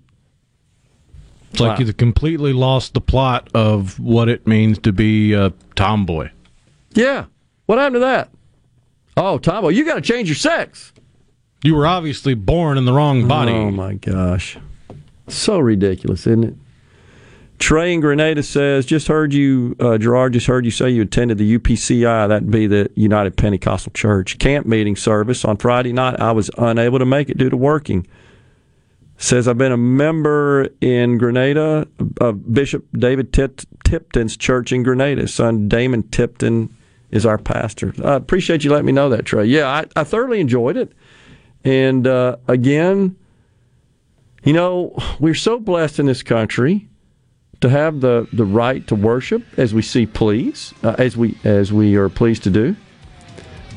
It's 1.51 1.60
like 1.60 1.78
wow. 1.78 1.85
you 1.85 1.93
completely 1.93 2.52
lost 2.52 2.94
the 2.94 3.01
plot 3.01 3.48
of 3.55 3.98
what 3.98 4.28
it 4.28 4.47
means 4.47 4.78
to 4.81 4.93
be 4.93 5.32
a 5.32 5.52
tomboy. 5.74 6.31
Yeah. 6.93 7.27
What 7.66 7.78
happened 7.78 7.97
to 7.97 8.01
that? 8.01 8.31
Oh, 9.16 9.39
tomboy, 9.39 9.70
you 9.70 9.85
got 9.85 9.94
to 9.94 10.01
change 10.01 10.28
your 10.28 10.36
sex. 10.36 10.93
You 11.62 11.74
were 11.74 11.86
obviously 11.86 12.35
born 12.35 12.78
in 12.78 12.85
the 12.85 12.93
wrong 12.93 13.28
body. 13.28 13.52
Oh, 13.52 13.70
my 13.70 13.94
gosh. 13.94 14.56
So 15.28 15.59
ridiculous, 15.59 16.27
isn't 16.27 16.44
it? 16.44 16.55
Trey 17.59 17.93
in 17.93 18.01
Grenada 18.01 18.43
says, 18.43 18.86
just 18.86 19.06
heard 19.06 19.35
you, 19.35 19.77
uh, 19.78 19.98
Gerard, 19.98 20.32
just 20.32 20.47
heard 20.47 20.64
you 20.64 20.70
say 20.70 20.89
you 20.89 21.02
attended 21.02 21.36
the 21.36 21.59
UPCI, 21.59 22.28
that'd 22.28 22.51
be 22.51 22.66
the 22.66 22.90
United 22.94 23.36
Pentecostal 23.36 23.93
Church 23.93 24.39
camp 24.39 24.66
meeting 24.66 24.97
service 24.97 25.44
on 25.44 25.59
Friday 25.59 25.93
night. 25.93 26.18
I 26.18 26.32
was 26.32 26.51
unable 26.56 26.98
to 26.98 27.05
make 27.05 27.28
it 27.28 27.36
due 27.36 27.51
to 27.51 27.56
working 27.59 28.06
says 29.20 29.47
I've 29.47 29.59
been 29.59 29.70
a 29.70 29.76
member 29.76 30.68
in 30.80 31.18
Grenada 31.18 31.86
of 32.20 32.52
Bishop 32.52 32.86
David 32.92 33.32
Tipton's 33.84 34.36
church 34.36 34.72
in 34.72 34.82
Grenada. 34.82 35.20
His 35.20 35.34
son 35.34 35.68
Damon 35.68 36.05
Tipton 36.05 36.74
is 37.10 37.26
our 37.26 37.36
pastor. 37.36 37.92
I 38.02 38.14
appreciate 38.14 38.64
you 38.64 38.70
letting 38.70 38.86
me 38.86 38.92
know 38.92 39.10
that, 39.10 39.26
Trey. 39.26 39.44
Yeah, 39.44 39.68
I, 39.68 39.84
I 39.94 40.05
thoroughly 40.05 40.40
enjoyed 40.40 40.78
it. 40.78 40.92
And 41.64 42.06
uh, 42.06 42.36
again, 42.48 43.14
you 44.42 44.55
know, 44.55 44.97
we're 45.20 45.34
so 45.34 45.59
blessed 45.59 45.98
in 45.98 46.06
this 46.06 46.22
country 46.22 46.88
to 47.60 47.68
have 47.68 48.01
the, 48.01 48.26
the 48.32 48.47
right 48.47 48.86
to 48.86 48.94
worship 48.94 49.44
as 49.59 49.74
we 49.74 49.82
see 49.82 50.06
please, 50.06 50.72
uh, 50.82 50.94
as 50.98 51.14
we 51.14 51.36
as 51.44 51.74
we 51.74 51.94
are 51.97 52.09
pleased 52.09 52.42
to 52.44 52.51
do, 52.51 52.74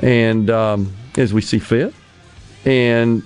and 0.01 0.49
um, 0.49 0.95
as 1.17 1.33
we 1.33 1.41
see 1.41 1.59
fit. 1.59 1.93
And 2.63 3.23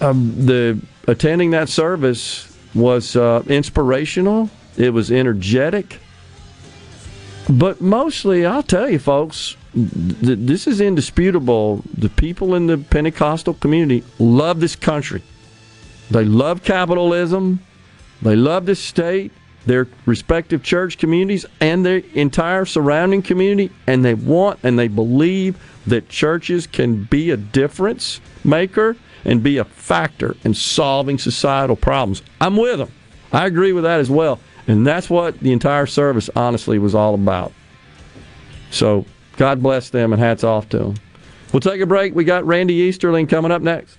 um, 0.00 0.34
the 0.44 0.80
attending 1.06 1.50
that 1.50 1.68
service 1.68 2.56
was 2.74 3.16
uh, 3.16 3.42
inspirational. 3.46 4.50
It 4.76 4.92
was 4.92 5.10
energetic. 5.10 5.98
But 7.48 7.80
mostly, 7.80 8.44
I'll 8.44 8.62
tell 8.62 8.90
you, 8.90 8.98
folks, 8.98 9.56
th- 9.72 10.38
this 10.40 10.66
is 10.66 10.80
indisputable. 10.80 11.82
The 11.96 12.08
people 12.08 12.54
in 12.54 12.66
the 12.66 12.78
Pentecostal 12.78 13.54
community 13.54 14.04
love 14.18 14.60
this 14.60 14.74
country. 14.74 15.22
They 16.10 16.24
love 16.24 16.64
capitalism. 16.64 17.60
They 18.20 18.34
love 18.34 18.66
this 18.66 18.80
state, 18.80 19.32
their 19.64 19.86
respective 20.06 20.62
church 20.62 20.98
communities, 20.98 21.46
and 21.60 21.86
their 21.86 22.02
entire 22.14 22.64
surrounding 22.64 23.22
community. 23.22 23.72
And 23.86 24.04
they 24.04 24.14
want 24.14 24.58
and 24.62 24.78
they 24.78 24.88
believe 24.88 25.56
that 25.86 26.08
churches 26.08 26.66
can 26.66 27.04
be 27.04 27.30
a 27.30 27.36
difference 27.36 28.20
maker 28.44 28.96
and 29.26 29.42
be 29.42 29.58
a 29.58 29.64
factor 29.64 30.34
in 30.44 30.54
solving 30.54 31.18
societal 31.18 31.76
problems. 31.76 32.22
I'm 32.40 32.56
with 32.56 32.78
them. 32.78 32.90
I 33.32 33.44
agree 33.44 33.72
with 33.72 33.84
that 33.84 34.00
as 34.00 34.08
well. 34.08 34.40
And 34.66 34.86
that's 34.86 35.10
what 35.10 35.38
the 35.40 35.52
entire 35.52 35.86
service, 35.86 36.30
honestly, 36.34 36.78
was 36.78 36.94
all 36.94 37.14
about. 37.14 37.52
So 38.70 39.04
God 39.36 39.62
bless 39.62 39.90
them 39.90 40.12
and 40.12 40.22
hats 40.22 40.44
off 40.44 40.68
to 40.70 40.78
them. 40.78 40.94
We'll 41.52 41.60
take 41.60 41.80
a 41.80 41.86
break. 41.86 42.14
We 42.14 42.24
got 42.24 42.46
Randy 42.46 42.74
Easterling 42.74 43.26
coming 43.26 43.52
up 43.52 43.62
next. 43.62 43.98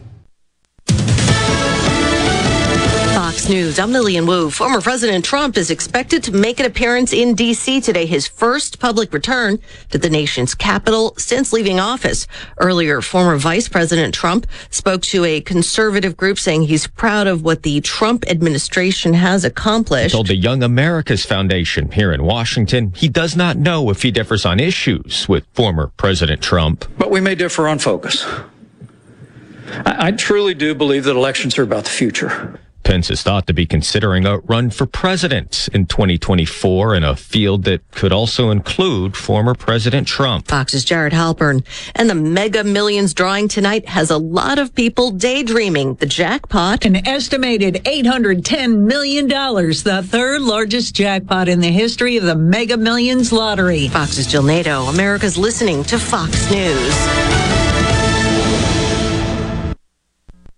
News. 3.51 3.79
I'm 3.79 3.91
Lilian 3.91 4.25
Woo. 4.25 4.49
Former 4.49 4.79
President 4.79 5.25
Trump 5.25 5.57
is 5.57 5.71
expected 5.71 6.23
to 6.23 6.31
make 6.31 6.61
an 6.61 6.65
appearance 6.65 7.11
in 7.11 7.35
D.C. 7.35 7.81
today, 7.81 8.05
his 8.05 8.25
first 8.25 8.79
public 8.79 9.11
return 9.11 9.59
to 9.89 9.97
the 9.97 10.09
nation's 10.09 10.55
capital 10.55 11.13
since 11.17 11.51
leaving 11.51 11.77
office. 11.77 12.27
Earlier, 12.59 13.01
former 13.01 13.35
Vice 13.35 13.67
President 13.67 14.13
Trump 14.13 14.47
spoke 14.69 15.01
to 15.01 15.25
a 15.25 15.41
conservative 15.41 16.15
group 16.15 16.39
saying 16.39 16.63
he's 16.63 16.87
proud 16.87 17.27
of 17.27 17.43
what 17.43 17.63
the 17.63 17.81
Trump 17.81 18.23
administration 18.29 19.13
has 19.15 19.43
accomplished. 19.43 20.11
He 20.13 20.17
told 20.17 20.27
the 20.27 20.37
Young 20.37 20.63
America's 20.63 21.25
Foundation 21.25 21.91
here 21.91 22.13
in 22.13 22.23
Washington 22.23 22.93
he 22.95 23.09
does 23.09 23.35
not 23.35 23.57
know 23.57 23.89
if 23.89 24.01
he 24.01 24.11
differs 24.11 24.45
on 24.45 24.61
issues 24.61 25.27
with 25.27 25.45
former 25.51 25.91
President 25.97 26.41
Trump. 26.41 26.85
But 26.97 27.11
we 27.11 27.19
may 27.19 27.35
differ 27.35 27.67
on 27.67 27.79
focus. 27.79 28.25
I, 29.85 30.07
I 30.07 30.11
truly 30.11 30.53
do 30.53 30.73
believe 30.73 31.03
that 31.03 31.17
elections 31.17 31.57
are 31.57 31.63
about 31.63 31.83
the 31.83 31.89
future. 31.89 32.57
Pence 32.83 33.09
is 33.09 33.23
thought 33.23 33.47
to 33.47 33.53
be 33.53 33.65
considering 33.65 34.25
a 34.25 34.39
run 34.39 34.69
for 34.69 34.85
president 34.85 35.69
in 35.73 35.85
2024 35.85 36.95
in 36.95 37.03
a 37.03 37.15
field 37.15 37.63
that 37.63 37.89
could 37.91 38.11
also 38.11 38.49
include 38.49 39.15
former 39.15 39.53
President 39.53 40.07
Trump. 40.07 40.47
Fox's 40.47 40.83
Jared 40.83 41.13
Halpern. 41.13 41.65
And 41.95 42.09
the 42.09 42.15
Mega 42.15 42.63
Millions 42.63 43.13
drawing 43.13 43.47
tonight 43.47 43.87
has 43.87 44.09
a 44.09 44.17
lot 44.17 44.59
of 44.59 44.73
people 44.75 45.11
daydreaming 45.11 45.95
the 45.95 46.05
jackpot. 46.05 46.85
An 46.85 47.07
estimated 47.07 47.75
$810 47.85 48.79
million, 48.79 49.27
the 49.27 50.05
third 50.07 50.41
largest 50.41 50.95
jackpot 50.95 51.47
in 51.47 51.59
the 51.59 51.71
history 51.71 52.17
of 52.17 52.23
the 52.23 52.35
Mega 52.35 52.77
Millions 52.77 53.31
lottery. 53.31 53.87
Fox's 53.87 54.27
Jill 54.27 54.43
Nato. 54.43 54.83
America's 54.85 55.37
listening 55.37 55.83
to 55.85 55.99
Fox 55.99 56.49
News. 56.51 57.80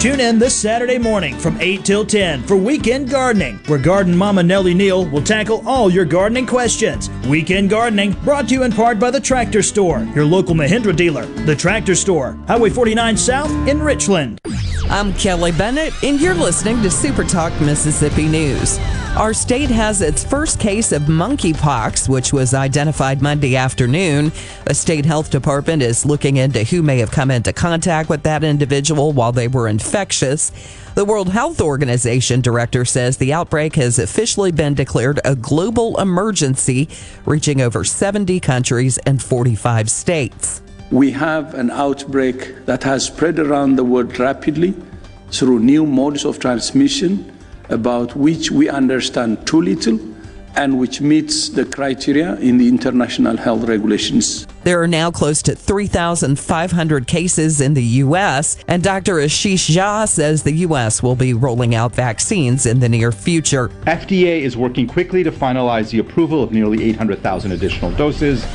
Tune 0.00 0.18
in 0.18 0.38
this 0.38 0.56
Saturday 0.56 0.96
morning 0.96 1.36
from 1.36 1.60
8 1.60 1.84
till 1.84 2.06
10 2.06 2.44
for 2.44 2.56
Weekend 2.56 3.10
Gardening, 3.10 3.58
where 3.66 3.78
Garden 3.78 4.16
Mama 4.16 4.42
Nellie 4.42 4.72
Neal 4.72 5.04
will 5.04 5.22
tackle 5.22 5.62
all 5.68 5.90
your 5.90 6.06
gardening 6.06 6.46
questions. 6.46 7.10
Weekend 7.26 7.68
Gardening 7.68 8.12
brought 8.24 8.48
to 8.48 8.54
you 8.54 8.62
in 8.62 8.72
part 8.72 8.98
by 8.98 9.10
the 9.10 9.20
Tractor 9.20 9.62
Store, 9.62 10.02
your 10.14 10.24
local 10.24 10.54
Mahindra 10.54 10.96
dealer. 10.96 11.26
The 11.44 11.54
Tractor 11.54 11.94
Store, 11.94 12.38
Highway 12.46 12.70
49 12.70 13.14
South 13.18 13.50
in 13.68 13.82
Richland. 13.82 14.40
I'm 14.84 15.12
Kelly 15.12 15.52
Bennett, 15.52 15.92
and 16.02 16.18
you're 16.18 16.32
listening 16.32 16.80
to 16.80 16.90
Super 16.90 17.22
Talk 17.22 17.52
Mississippi 17.60 18.26
News. 18.26 18.78
Our 19.16 19.34
state 19.34 19.70
has 19.70 20.02
its 20.02 20.22
first 20.22 20.60
case 20.60 20.92
of 20.92 21.02
monkeypox, 21.02 22.08
which 22.08 22.32
was 22.32 22.54
identified 22.54 23.20
Monday 23.20 23.56
afternoon. 23.56 24.30
The 24.64 24.72
state 24.72 25.04
health 25.04 25.30
department 25.30 25.82
is 25.82 26.06
looking 26.06 26.36
into 26.36 26.62
who 26.62 26.80
may 26.80 26.98
have 26.98 27.10
come 27.10 27.30
into 27.30 27.52
contact 27.52 28.08
with 28.08 28.22
that 28.22 28.44
individual 28.44 29.12
while 29.12 29.32
they 29.32 29.48
were 29.48 29.66
infectious. 29.66 30.52
The 30.94 31.04
World 31.04 31.28
Health 31.28 31.60
Organization 31.60 32.40
director 32.40 32.84
says 32.84 33.16
the 33.16 33.32
outbreak 33.32 33.74
has 33.74 33.98
officially 33.98 34.52
been 34.52 34.74
declared 34.74 35.18
a 35.24 35.34
global 35.34 35.98
emergency, 36.00 36.88
reaching 37.26 37.60
over 37.60 37.82
70 37.82 38.38
countries 38.38 38.96
and 38.98 39.20
45 39.20 39.90
states. 39.90 40.62
We 40.92 41.10
have 41.10 41.54
an 41.54 41.72
outbreak 41.72 42.64
that 42.66 42.84
has 42.84 43.06
spread 43.06 43.40
around 43.40 43.74
the 43.74 43.84
world 43.84 44.16
rapidly 44.20 44.72
through 45.32 45.58
new 45.58 45.84
modes 45.84 46.24
of 46.24 46.38
transmission 46.38 47.36
about 47.70 48.14
which 48.16 48.50
we 48.50 48.68
understand 48.68 49.46
too 49.46 49.62
little 49.62 49.98
and 50.56 50.78
which 50.78 51.00
meets 51.00 51.48
the 51.48 51.64
criteria 51.64 52.34
in 52.36 52.58
the 52.58 52.68
international 52.68 53.36
health 53.36 53.64
regulations. 53.64 54.46
There 54.62 54.82
are 54.82 54.88
now 54.88 55.10
close 55.10 55.40
to 55.42 55.54
3,500 55.54 57.06
cases 57.06 57.62
in 57.62 57.72
the 57.72 57.82
U.S., 57.82 58.58
and 58.68 58.82
Dr. 58.82 59.14
Ashish 59.14 59.74
Jha 59.74 60.06
says 60.06 60.42
the 60.42 60.52
U.S. 60.52 61.02
will 61.02 61.16
be 61.16 61.32
rolling 61.32 61.74
out 61.74 61.94
vaccines 61.94 62.66
in 62.66 62.80
the 62.80 62.88
near 62.88 63.10
future. 63.10 63.68
FDA 63.86 64.42
is 64.42 64.58
working 64.58 64.86
quickly 64.86 65.22
to 65.22 65.32
finalize 65.32 65.90
the 65.90 65.98
approval 66.00 66.42
of 66.42 66.52
nearly 66.52 66.82
800,000 66.90 67.52
additional 67.52 67.90
doses, 67.92 68.46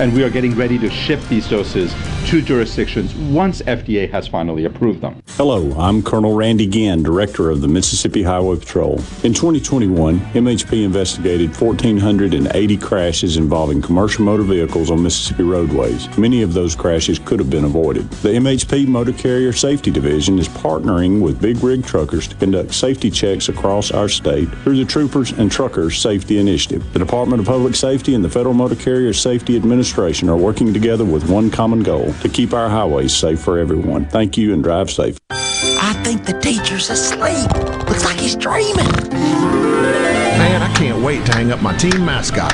and 0.00 0.12
we 0.12 0.24
are 0.24 0.30
getting 0.30 0.56
ready 0.56 0.78
to 0.78 0.90
ship 0.90 1.20
these 1.28 1.48
doses 1.48 1.94
to 2.26 2.42
jurisdictions 2.42 3.14
once 3.14 3.62
FDA 3.62 4.10
has 4.10 4.26
finally 4.26 4.64
approved 4.64 5.00
them. 5.00 5.22
Hello, 5.30 5.72
I'm 5.78 6.02
Colonel 6.02 6.34
Randy 6.34 6.66
Ginn, 6.66 7.02
Director 7.02 7.50
of 7.50 7.60
the 7.60 7.68
Mississippi 7.68 8.22
Highway 8.22 8.56
Patrol. 8.56 8.96
In 9.22 9.32
2021, 9.32 10.18
MHP 10.18 10.84
investigated 10.84 11.50
1,480 11.50 12.76
crashes 12.78 13.36
involving 13.36 13.82
commercial 13.82 14.24
motor 14.24 14.42
vehicles 14.42 14.90
on 14.90 15.02
Mississippi 15.02 15.42
roadways. 15.52 16.08
Many 16.16 16.42
of 16.42 16.54
those 16.54 16.74
crashes 16.74 17.18
could 17.18 17.38
have 17.38 17.50
been 17.50 17.64
avoided. 17.64 18.10
The 18.22 18.30
MHP 18.30 18.88
Motor 18.88 19.12
Carrier 19.12 19.52
Safety 19.52 19.90
Division 19.90 20.38
is 20.38 20.48
partnering 20.48 21.20
with 21.20 21.40
big 21.40 21.62
rig 21.62 21.84
truckers 21.84 22.26
to 22.28 22.36
conduct 22.36 22.74
safety 22.74 23.10
checks 23.10 23.48
across 23.48 23.90
our 23.90 24.08
state 24.08 24.48
through 24.62 24.76
the 24.76 24.84
Troopers 24.84 25.32
and 25.32 25.52
Truckers 25.52 26.00
Safety 26.00 26.38
Initiative. 26.38 26.90
The 26.92 26.98
Department 26.98 27.40
of 27.40 27.46
Public 27.46 27.74
Safety 27.74 28.14
and 28.14 28.24
the 28.24 28.30
Federal 28.30 28.54
Motor 28.54 28.76
Carrier 28.76 29.12
Safety 29.12 29.54
Administration 29.56 30.28
are 30.28 30.36
working 30.36 30.72
together 30.72 31.04
with 31.04 31.28
one 31.28 31.50
common 31.50 31.82
goal 31.82 32.12
to 32.22 32.28
keep 32.28 32.54
our 32.54 32.68
highways 32.68 33.14
safe 33.14 33.40
for 33.40 33.58
everyone. 33.58 34.06
Thank 34.06 34.38
you 34.38 34.54
and 34.54 34.62
drive 34.62 34.90
safe. 34.90 35.18
I 35.30 35.92
think 36.02 36.24
the 36.24 36.38
teacher's 36.40 36.88
asleep. 36.88 37.50
Looks 37.88 38.04
like 38.04 38.18
he's 38.18 38.36
dreaming. 38.36 38.88
Man, 39.12 40.62
I 40.62 40.72
can't 40.74 41.02
wait 41.04 41.26
to 41.26 41.32
hang 41.32 41.52
up 41.52 41.60
my 41.60 41.76
team 41.76 42.04
mascot. 42.04 42.52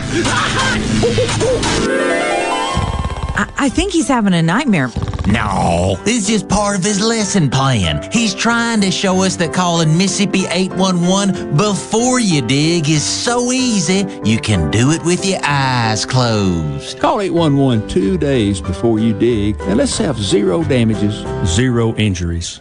I, 3.38 3.48
I 3.56 3.68
think 3.68 3.92
he's 3.92 4.08
having 4.08 4.34
a 4.34 4.42
nightmare. 4.42 4.90
No, 5.28 5.96
this 6.04 6.22
is 6.22 6.26
just 6.26 6.48
part 6.48 6.76
of 6.76 6.82
his 6.82 7.00
lesson 7.00 7.50
plan. 7.50 8.10
He's 8.10 8.34
trying 8.34 8.80
to 8.80 8.90
show 8.90 9.22
us 9.22 9.36
that 9.36 9.52
calling 9.52 9.96
Mississippi 9.96 10.46
811 10.50 11.56
before 11.56 12.18
you 12.18 12.42
dig 12.42 12.88
is 12.88 13.04
so 13.04 13.52
easy, 13.52 14.06
you 14.24 14.38
can 14.38 14.70
do 14.70 14.90
it 14.90 15.04
with 15.04 15.24
your 15.24 15.38
eyes 15.44 16.04
closed. 16.04 16.98
Call 16.98 17.20
811 17.20 17.88
two 17.88 18.18
days 18.18 18.60
before 18.60 18.98
you 18.98 19.16
dig, 19.16 19.60
and 19.62 19.76
let's 19.76 19.96
have 19.98 20.18
zero 20.18 20.64
damages, 20.64 21.24
zero 21.46 21.94
injuries. 21.94 22.60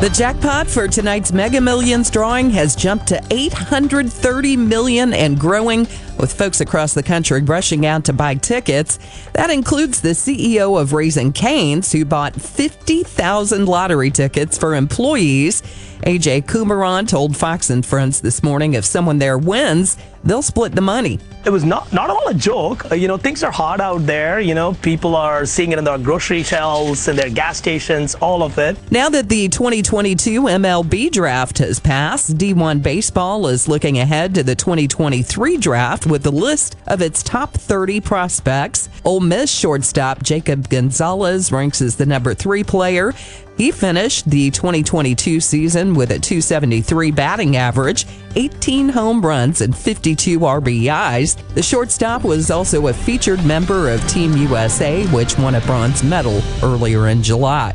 The 0.00 0.10
jackpot 0.10 0.68
for 0.68 0.86
tonight's 0.86 1.32
Mega 1.32 1.60
Millions 1.60 2.08
drawing 2.08 2.50
has 2.50 2.76
jumped 2.76 3.08
to 3.08 3.20
830 3.32 4.56
million 4.56 5.12
and 5.12 5.36
growing. 5.36 5.88
with 6.18 6.32
folks 6.32 6.60
across 6.60 6.94
the 6.94 7.02
country 7.02 7.42
rushing 7.42 7.84
out 7.84 8.04
to 8.04 8.12
buy 8.12 8.34
tickets. 8.36 9.00
That 9.34 9.50
includes 9.50 10.00
the 10.00 10.10
CEO 10.10 10.80
of 10.80 10.92
Raising 10.92 11.32
Cane's, 11.32 11.90
who 11.90 12.04
bought 12.04 12.40
50,000 12.40 13.66
lottery 13.66 14.10
tickets 14.12 14.56
for 14.56 14.76
employees. 14.76 15.62
AJ 16.02 16.46
Kumaran 16.46 17.08
told 17.08 17.36
Fox 17.36 17.70
and 17.70 17.84
Friends 17.84 18.20
this 18.20 18.42
morning 18.42 18.74
if 18.74 18.84
someone 18.84 19.18
there 19.18 19.36
wins, 19.36 19.96
they'll 20.24 20.42
split 20.42 20.74
the 20.74 20.80
money. 20.80 21.18
It 21.44 21.50
was 21.50 21.64
not 21.64 21.92
not 21.92 22.10
all 22.10 22.28
a 22.28 22.34
joke. 22.34 22.90
Uh, 22.90 22.94
you 22.94 23.08
know, 23.08 23.16
things 23.16 23.42
are 23.42 23.50
hard 23.50 23.80
out 23.80 24.04
there. 24.06 24.40
You 24.40 24.54
know, 24.54 24.74
people 24.74 25.16
are 25.16 25.46
seeing 25.46 25.72
it 25.72 25.78
in 25.78 25.84
their 25.84 25.98
grocery 25.98 26.42
shelves 26.42 27.08
and 27.08 27.18
their 27.18 27.30
gas 27.30 27.58
stations, 27.58 28.14
all 28.16 28.42
of 28.42 28.58
it. 28.58 28.76
Now 28.90 29.08
that 29.08 29.28
the 29.28 29.48
2022 29.48 30.42
MLB 30.42 31.10
draft 31.10 31.58
has 31.58 31.80
passed, 31.80 32.36
D1 32.36 32.82
Baseball 32.82 33.46
is 33.46 33.68
looking 33.68 33.98
ahead 33.98 34.34
to 34.34 34.42
the 34.42 34.54
2023 34.54 35.56
draft 35.56 36.06
with 36.06 36.26
a 36.26 36.30
list 36.30 36.76
of 36.86 37.00
its 37.00 37.22
top 37.22 37.52
30 37.52 38.00
prospects. 38.00 38.88
Ole 39.04 39.20
Miss 39.20 39.50
shortstop 39.50 40.22
Jacob 40.22 40.68
Gonzalez 40.68 41.50
ranks 41.52 41.80
as 41.80 41.96
the 41.96 42.06
number 42.06 42.34
three 42.34 42.64
player. 42.64 43.12
He 43.58 43.72
finished 43.72 44.30
the 44.30 44.52
2022 44.52 45.40
season 45.40 45.94
with 45.94 46.12
a 46.12 46.18
273 46.20 47.10
batting 47.10 47.56
average, 47.56 48.06
18 48.36 48.88
home 48.88 49.20
runs, 49.20 49.60
and 49.62 49.76
52 50.08 50.38
RBIs. 50.38 51.36
The 51.52 51.62
shortstop 51.62 52.24
was 52.24 52.50
also 52.50 52.86
a 52.86 52.94
featured 52.94 53.44
member 53.44 53.90
of 53.90 54.06
Team 54.08 54.34
USA, 54.38 55.06
which 55.08 55.36
won 55.36 55.56
a 55.56 55.60
bronze 55.60 56.02
medal 56.02 56.40
earlier 56.62 57.08
in 57.08 57.22
July. 57.22 57.74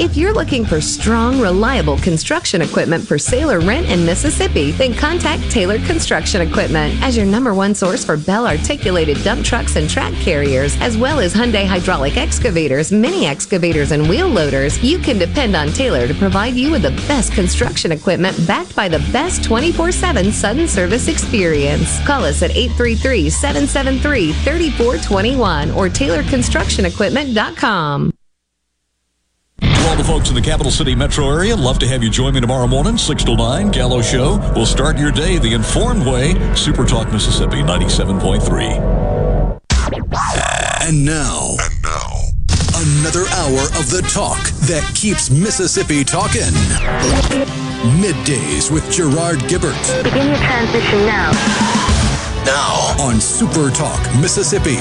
If 0.00 0.16
you're 0.16 0.32
looking 0.32 0.64
for 0.64 0.80
strong, 0.80 1.40
reliable 1.40 1.98
construction 1.98 2.62
equipment 2.62 3.04
for 3.04 3.18
sale 3.18 3.50
or 3.50 3.58
rent 3.58 3.90
in 3.90 4.06
Mississippi, 4.06 4.70
then 4.70 4.94
contact 4.94 5.50
Taylor 5.50 5.80
Construction 5.80 6.40
Equipment 6.40 6.94
as 7.02 7.16
your 7.16 7.26
number 7.26 7.52
one 7.52 7.74
source 7.74 8.04
for 8.04 8.16
Bell 8.16 8.46
articulated 8.46 9.20
dump 9.24 9.44
trucks 9.44 9.74
and 9.74 9.90
track 9.90 10.14
carriers, 10.14 10.80
as 10.80 10.96
well 10.96 11.18
as 11.18 11.34
Hyundai 11.34 11.66
hydraulic 11.66 12.16
excavators, 12.16 12.92
mini 12.92 13.26
excavators, 13.26 13.90
and 13.90 14.08
wheel 14.08 14.28
loaders. 14.28 14.80
You 14.84 15.00
can 15.00 15.18
depend 15.18 15.56
on 15.56 15.70
Taylor 15.70 16.06
to 16.06 16.14
provide 16.14 16.54
you 16.54 16.70
with 16.70 16.82
the 16.82 16.92
best 17.08 17.32
construction 17.32 17.90
equipment 17.90 18.36
backed 18.46 18.76
by 18.76 18.88
the 18.88 19.00
best 19.10 19.42
24 19.42 19.90
7 19.90 20.30
sudden 20.30 20.68
service 20.68 21.08
experience. 21.08 21.98
Call 22.06 22.24
us 22.24 22.44
at 22.44 22.52
833 22.52 23.30
773 23.30 24.32
3421 24.32 25.72
or 25.72 25.88
TaylorConstructionEquipment.com. 25.88 28.12
To 29.98 30.04
all 30.04 30.06
the 30.06 30.12
folks 30.12 30.28
in 30.28 30.34
the 30.36 30.40
capital 30.40 30.70
city 30.70 30.94
metro 30.94 31.28
area, 31.28 31.56
love 31.56 31.80
to 31.80 31.86
have 31.88 32.04
you 32.04 32.10
join 32.10 32.34
me 32.34 32.40
tomorrow 32.40 32.68
morning, 32.68 32.96
6 32.96 33.24
to 33.24 33.34
9, 33.34 33.70
Gallo 33.70 34.00
Show. 34.00 34.38
We'll 34.54 34.64
start 34.64 34.96
your 34.96 35.10
day 35.10 35.38
the 35.38 35.54
informed 35.54 36.06
way. 36.06 36.34
Super 36.54 36.84
Talk 36.84 37.10
Mississippi 37.10 37.62
97.3. 37.62 38.78
And 40.86 41.04
now, 41.04 41.56
and 41.58 41.82
now, 41.82 42.30
another 42.76 43.26
hour 43.26 43.62
of 43.74 43.90
the 43.90 44.02
talk 44.12 44.40
that 44.68 44.88
keeps 44.94 45.30
Mississippi 45.30 46.04
talking. 46.04 46.54
Middays 47.98 48.70
with 48.70 48.88
Gerard 48.92 49.40
Gibert. 49.48 50.04
Begin 50.04 50.28
your 50.28 50.36
transition 50.36 51.06
now. 51.06 51.32
Now 52.44 52.94
on 53.00 53.20
Super 53.20 53.70
Talk 53.70 54.00
Mississippi. 54.20 54.78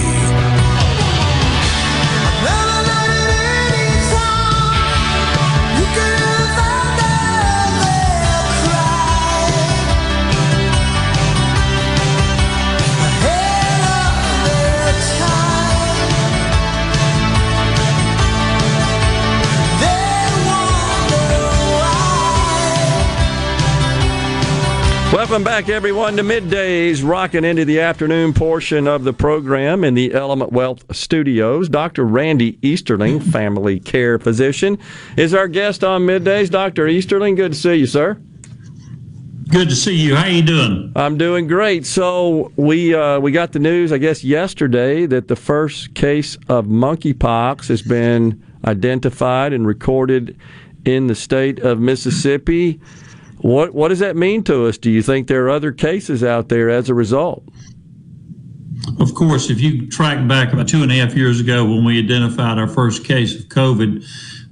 Welcome 25.37 25.53
back, 25.53 25.69
everyone, 25.69 26.17
to 26.17 26.23
middays, 26.23 27.07
rocking 27.07 27.43
into 27.43 27.63
the 27.63 27.79
afternoon 27.79 28.33
portion 28.33 28.87
of 28.87 29.03
the 29.03 29.13
program 29.13 29.83
in 29.83 29.93
the 29.93 30.15
Element 30.15 30.51
Wealth 30.51 30.83
Studios. 30.95 31.69
Dr. 31.69 32.05
Randy 32.05 32.57
Easterling, 32.63 33.19
family 33.31 33.79
care 33.79 34.17
physician, 34.17 34.79
is 35.15 35.35
our 35.35 35.47
guest 35.47 35.83
on 35.83 36.07
middays. 36.07 36.49
Dr. 36.49 36.87
Easterling, 36.87 37.35
good 37.35 37.51
to 37.51 37.57
see 37.59 37.75
you, 37.75 37.85
sir. 37.85 38.15
Good 39.49 39.69
to 39.69 39.75
see 39.75 39.93
you. 39.93 40.15
How 40.15 40.25
you 40.25 40.41
doing? 40.41 40.91
I'm 40.95 41.19
doing 41.19 41.45
great. 41.45 41.85
So 41.85 42.51
we 42.55 42.95
uh, 42.95 43.19
we 43.19 43.31
got 43.31 43.51
the 43.51 43.59
news, 43.59 43.91
I 43.91 43.99
guess, 43.99 44.23
yesterday 44.23 45.05
that 45.05 45.27
the 45.27 45.35
first 45.35 45.93
case 45.93 46.35
of 46.49 46.65
monkeypox 46.65 47.67
has 47.67 47.83
been 47.83 48.43
identified 48.65 49.53
and 49.53 49.67
recorded 49.67 50.35
in 50.83 51.05
the 51.05 51.15
state 51.15 51.59
of 51.59 51.79
Mississippi. 51.79 52.81
What 53.47 53.73
what 53.73 53.87
does 53.87 53.99
that 53.99 54.17
mean 54.17 54.43
to 54.43 54.65
us? 54.65 54.77
Do 54.77 54.91
you 54.91 55.01
think 55.01 55.27
there 55.27 55.45
are 55.45 55.49
other 55.51 55.71
cases 55.71 56.21
out 56.21 56.49
there 56.49 56.69
as 56.69 56.89
a 56.89 56.93
result? 56.93 57.47
Of 58.99 59.15
course, 59.15 59.49
if 59.49 59.61
you 59.61 59.87
track 59.87 60.27
back 60.27 60.51
about 60.51 60.67
two 60.67 60.83
and 60.83 60.91
a 60.91 60.95
half 60.95 61.15
years 61.15 61.39
ago 61.39 61.63
when 61.63 61.85
we 61.85 61.97
identified 61.97 62.57
our 62.57 62.67
first 62.67 63.05
case 63.05 63.39
of 63.39 63.47
COVID, 63.47 64.03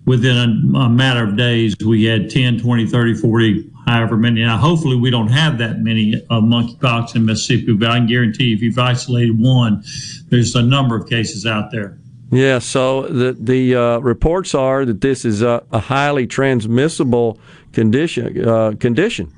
within 0.06 0.38
a, 0.74 0.80
a 0.80 0.90
matter 0.90 1.26
of 1.26 1.36
days, 1.36 1.76
we 1.86 2.06
had 2.06 2.30
10, 2.30 2.62
20, 2.62 2.88
30, 2.88 3.16
40, 3.16 3.70
however 3.86 4.16
many. 4.16 4.46
Now, 4.46 4.58
hopefully, 4.58 4.96
we 4.96 5.10
don't 5.12 5.28
have 5.28 5.58
that 5.58 5.80
many 5.80 6.16
uh, 6.30 6.40
monkeypox 6.40 7.18
in 7.18 7.26
Mississippi, 7.26 7.74
but 7.74 7.90
I 7.90 7.98
can 7.98 8.08
guarantee 8.08 8.54
if 8.54 8.62
you've 8.62 8.80
isolated 8.80 9.38
one, 9.38 9.84
there's 10.30 10.56
a 10.56 10.64
number 10.64 10.96
of 10.96 11.10
cases 11.10 11.46
out 11.46 11.70
there. 11.70 12.00
Yeah, 12.32 12.60
so 12.60 13.04
the 13.04 13.34
the 13.34 13.76
uh, 13.76 13.98
reports 14.00 14.56
are 14.56 14.86
that 14.86 15.02
this 15.02 15.26
is 15.26 15.42
a, 15.42 15.64
a 15.72 15.80
highly 15.80 16.28
transmissible 16.28 17.40
condition. 17.76 18.48
Uh, 18.48 18.74
condition. 18.80 19.32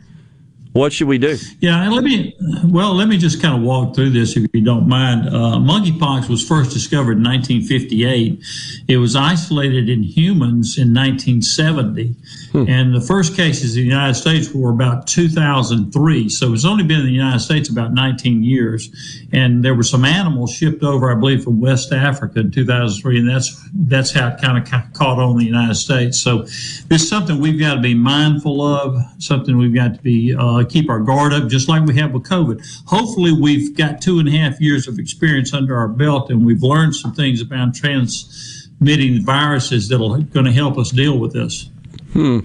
What 0.77 0.93
should 0.93 1.07
we 1.07 1.17
do? 1.17 1.37
Yeah, 1.59 1.81
and 1.81 1.91
let 1.91 2.03
me 2.03 2.35
well, 2.65 2.93
let 2.93 3.07
me 3.07 3.17
just 3.17 3.41
kind 3.41 3.55
of 3.55 3.63
walk 3.63 3.95
through 3.95 4.11
this 4.11 4.37
if 4.37 4.45
you 4.53 4.61
don't 4.61 4.87
mind. 4.87 5.27
Uh, 5.27 5.57
monkeypox 5.57 6.29
was 6.29 6.47
first 6.47 6.71
discovered 6.71 7.17
in 7.17 7.23
1958. 7.23 8.39
It 8.87 8.97
was 8.97 9.15
isolated 9.15 9.89
in 9.89 10.03
humans 10.03 10.77
in 10.77 10.93
1970, 10.93 12.15
and 12.53 12.93
the 12.93 13.01
first 13.01 13.35
cases 13.35 13.75
in 13.75 13.83
the 13.83 13.89
United 13.89 14.13
States 14.13 14.53
were 14.53 14.69
about 14.69 15.07
2003. 15.07 16.29
So 16.29 16.53
it's 16.53 16.65
only 16.65 16.83
been 16.83 16.99
in 16.99 17.07
the 17.07 17.11
United 17.11 17.39
States 17.39 17.69
about 17.69 17.93
19 17.93 18.43
years, 18.43 18.91
and 19.31 19.63
there 19.63 19.75
were 19.75 19.83
some 19.83 20.05
animals 20.05 20.53
shipped 20.53 20.83
over, 20.83 21.11
I 21.11 21.15
believe, 21.15 21.43
from 21.43 21.59
West 21.59 21.91
Africa 21.91 22.39
in 22.39 22.51
2003, 22.51 23.19
and 23.19 23.29
that's 23.29 23.69
that's 23.73 24.11
how 24.11 24.29
it 24.29 24.41
kind 24.41 24.57
of 24.57 24.69
ca- 24.69 24.87
caught 24.93 25.19
on 25.19 25.31
in 25.31 25.37
the 25.39 25.45
United 25.45 25.75
States. 25.75 26.19
So 26.19 26.43
this 26.43 27.03
is 27.03 27.09
something 27.09 27.39
we've 27.39 27.59
got 27.59 27.75
to 27.75 27.81
be 27.81 27.93
mindful 27.93 28.61
of, 28.61 28.97
something 29.19 29.57
we've 29.57 29.75
got 29.75 29.95
to 29.95 30.01
be 30.01 30.35
uh, 30.37 30.63
keep 30.63 30.89
our 30.89 31.01
guard 31.01 31.33
up, 31.33 31.49
just 31.49 31.67
like 31.67 31.85
we 31.85 31.95
have 31.97 32.13
with 32.13 32.23
COVID. 32.23 32.65
Hopefully, 32.85 33.33
we've 33.33 33.75
got 33.75 34.01
two 34.01 34.19
and 34.19 34.29
a 34.29 34.31
half 34.31 34.61
years 34.61 34.87
of 34.87 34.97
experience 34.97 35.53
under 35.53 35.75
our 35.75 35.89
belt, 35.89 36.29
and 36.29 36.45
we've 36.45 36.63
learned 36.63 36.95
some 36.95 37.13
things 37.13 37.41
about 37.41 37.75
transmitting 37.75 39.25
viruses 39.25 39.89
that 39.89 39.95
are 39.95 40.19
going 40.19 40.45
to 40.45 40.53
help 40.53 40.77
us 40.77 40.91
deal 40.91 41.19
with 41.19 41.33
this. 41.33 41.69
Hmm. 42.13 42.39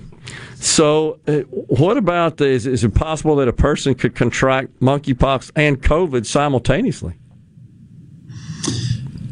So, 0.63 1.19
uh, 1.27 1.41
what 1.51 1.97
about 1.97 2.37
the, 2.37 2.47
is, 2.47 2.69
is 2.69 2.85
it 2.85 2.95
possible 2.95 3.35
that 3.37 3.49
a 3.49 3.53
person 3.53 3.97
could 3.97 4.15
contract 4.15 4.79
monkeypox 4.79 5.51
and 5.57 5.83
COVID 5.83 6.25
simultaneously? 6.25 7.15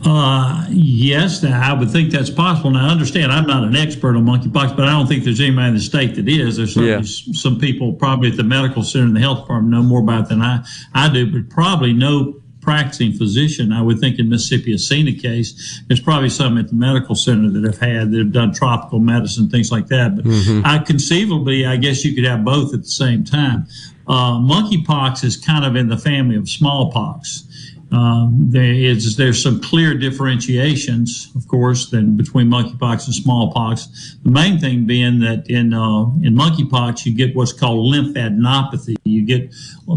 Uh, 0.04 0.66
yes, 0.70 1.44
I 1.44 1.72
would 1.72 1.88
think 1.90 2.10
that's 2.10 2.30
possible. 2.30 2.72
Now, 2.72 2.88
I 2.88 2.90
understand, 2.90 3.30
I'm 3.30 3.46
not 3.46 3.62
an 3.62 3.76
expert 3.76 4.16
on 4.16 4.24
monkeypox, 4.26 4.74
but 4.76 4.86
I 4.88 4.90
don't 4.90 5.06
think 5.06 5.22
there's 5.22 5.40
anybody 5.40 5.68
in 5.68 5.74
the 5.74 5.80
state 5.80 6.16
that 6.16 6.28
is. 6.28 6.56
There's 6.56 6.74
Yeah. 6.76 7.02
some 7.04 7.60
people 7.60 7.92
probably 7.92 8.30
at 8.30 8.36
the 8.36 8.42
medical 8.42 8.82
center 8.82 9.04
and 9.04 9.14
the 9.14 9.20
health 9.20 9.42
department 9.42 9.70
know 9.72 9.84
more 9.84 10.00
about 10.00 10.24
it 10.24 10.28
than 10.30 10.42
I, 10.42 10.64
I 10.94 11.12
do, 11.12 11.30
but 11.30 11.48
probably 11.48 11.92
no 11.92 12.39
practicing 12.70 13.12
physician, 13.12 13.72
I 13.72 13.82
would 13.82 13.98
think 13.98 14.20
in 14.20 14.28
Mississippi 14.28 14.70
has 14.70 14.86
seen 14.86 15.08
a 15.08 15.12
case. 15.12 15.82
There's 15.88 15.98
probably 15.98 16.28
some 16.28 16.56
at 16.56 16.68
the 16.68 16.76
medical 16.76 17.16
center 17.16 17.50
that 17.50 17.64
have 17.64 17.80
had 17.80 18.12
that 18.12 18.18
have 18.18 18.32
done 18.32 18.54
tropical 18.54 19.00
medicine, 19.00 19.50
things 19.50 19.72
like 19.72 19.88
that. 19.88 20.14
But 20.14 20.24
Mm-hmm. 20.24 20.62
I 20.64 20.78
conceivably, 20.78 21.66
I 21.66 21.76
guess 21.76 22.04
you 22.04 22.14
could 22.14 22.24
have 22.24 22.44
both 22.44 22.72
at 22.72 22.82
the 22.82 22.94
same 23.04 23.24
time. 23.24 23.66
Uh, 24.06 24.38
monkeypox 24.38 25.24
is 25.24 25.36
kind 25.36 25.64
of 25.64 25.74
in 25.74 25.88
the 25.88 25.98
family 25.98 26.36
of 26.36 26.48
smallpox. 26.48 27.44
Um, 27.92 28.46
there 28.50 28.72
is 28.72 29.16
there's 29.16 29.42
some 29.42 29.60
clear 29.60 29.94
differentiations, 29.94 31.32
of 31.34 31.48
course, 31.48 31.90
than 31.90 32.16
between 32.16 32.48
monkeypox 32.48 33.06
and 33.06 33.14
smallpox. 33.14 34.16
The 34.22 34.30
main 34.30 34.58
thing 34.58 34.86
being 34.86 35.18
that 35.20 35.50
in 35.50 35.74
uh, 35.74 36.04
in 36.22 36.36
monkeypox 36.36 37.04
you 37.04 37.14
get 37.14 37.34
what's 37.34 37.52
called 37.52 37.92
lymphadenopathy. 37.92 38.96
You 39.04 39.26
get 39.26 39.52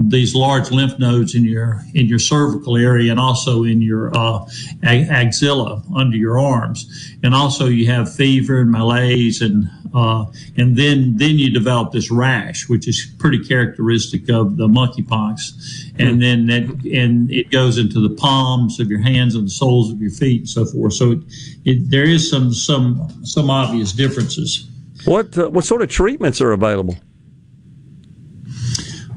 these 0.07 0.33
large 0.33 0.71
lymph 0.71 0.97
nodes 0.97 1.35
in 1.35 1.43
your 1.43 1.83
in 1.93 2.07
your 2.07 2.19
cervical 2.19 2.77
area 2.77 3.11
and 3.11 3.19
also 3.19 3.63
in 3.63 3.81
your 3.81 4.11
uh, 4.17 4.45
axilla 4.83 5.83
under 5.95 6.17
your 6.17 6.39
arms, 6.39 7.15
and 7.21 7.35
also 7.35 7.67
you 7.67 7.85
have 7.91 8.13
fever 8.13 8.61
and 8.61 8.71
malaise 8.71 9.41
and 9.41 9.69
uh, 9.93 10.25
and 10.57 10.75
then 10.75 11.17
then 11.17 11.37
you 11.37 11.51
develop 11.51 11.91
this 11.91 12.09
rash, 12.09 12.67
which 12.67 12.87
is 12.87 13.13
pretty 13.19 13.43
characteristic 13.43 14.29
of 14.29 14.57
the 14.57 14.67
monkeypox, 14.67 15.91
and 15.99 16.21
then 16.21 16.47
that 16.47 16.63
and 16.91 17.31
it 17.31 17.51
goes 17.51 17.77
into 17.77 18.05
the 18.05 18.13
palms 18.15 18.79
of 18.79 18.89
your 18.89 19.01
hands 19.01 19.35
and 19.35 19.45
the 19.45 19.51
soles 19.51 19.91
of 19.91 20.01
your 20.01 20.11
feet 20.11 20.41
and 20.41 20.49
so 20.49 20.65
forth. 20.65 20.93
So 20.93 21.11
it, 21.11 21.19
it, 21.65 21.91
there 21.91 22.05
is 22.05 22.29
some 22.29 22.53
some 22.53 23.07
some 23.23 23.49
obvious 23.49 23.91
differences. 23.91 24.67
What 25.05 25.37
uh, 25.37 25.49
what 25.49 25.65
sort 25.65 25.81
of 25.81 25.89
treatments 25.89 26.41
are 26.41 26.51
available? 26.51 26.97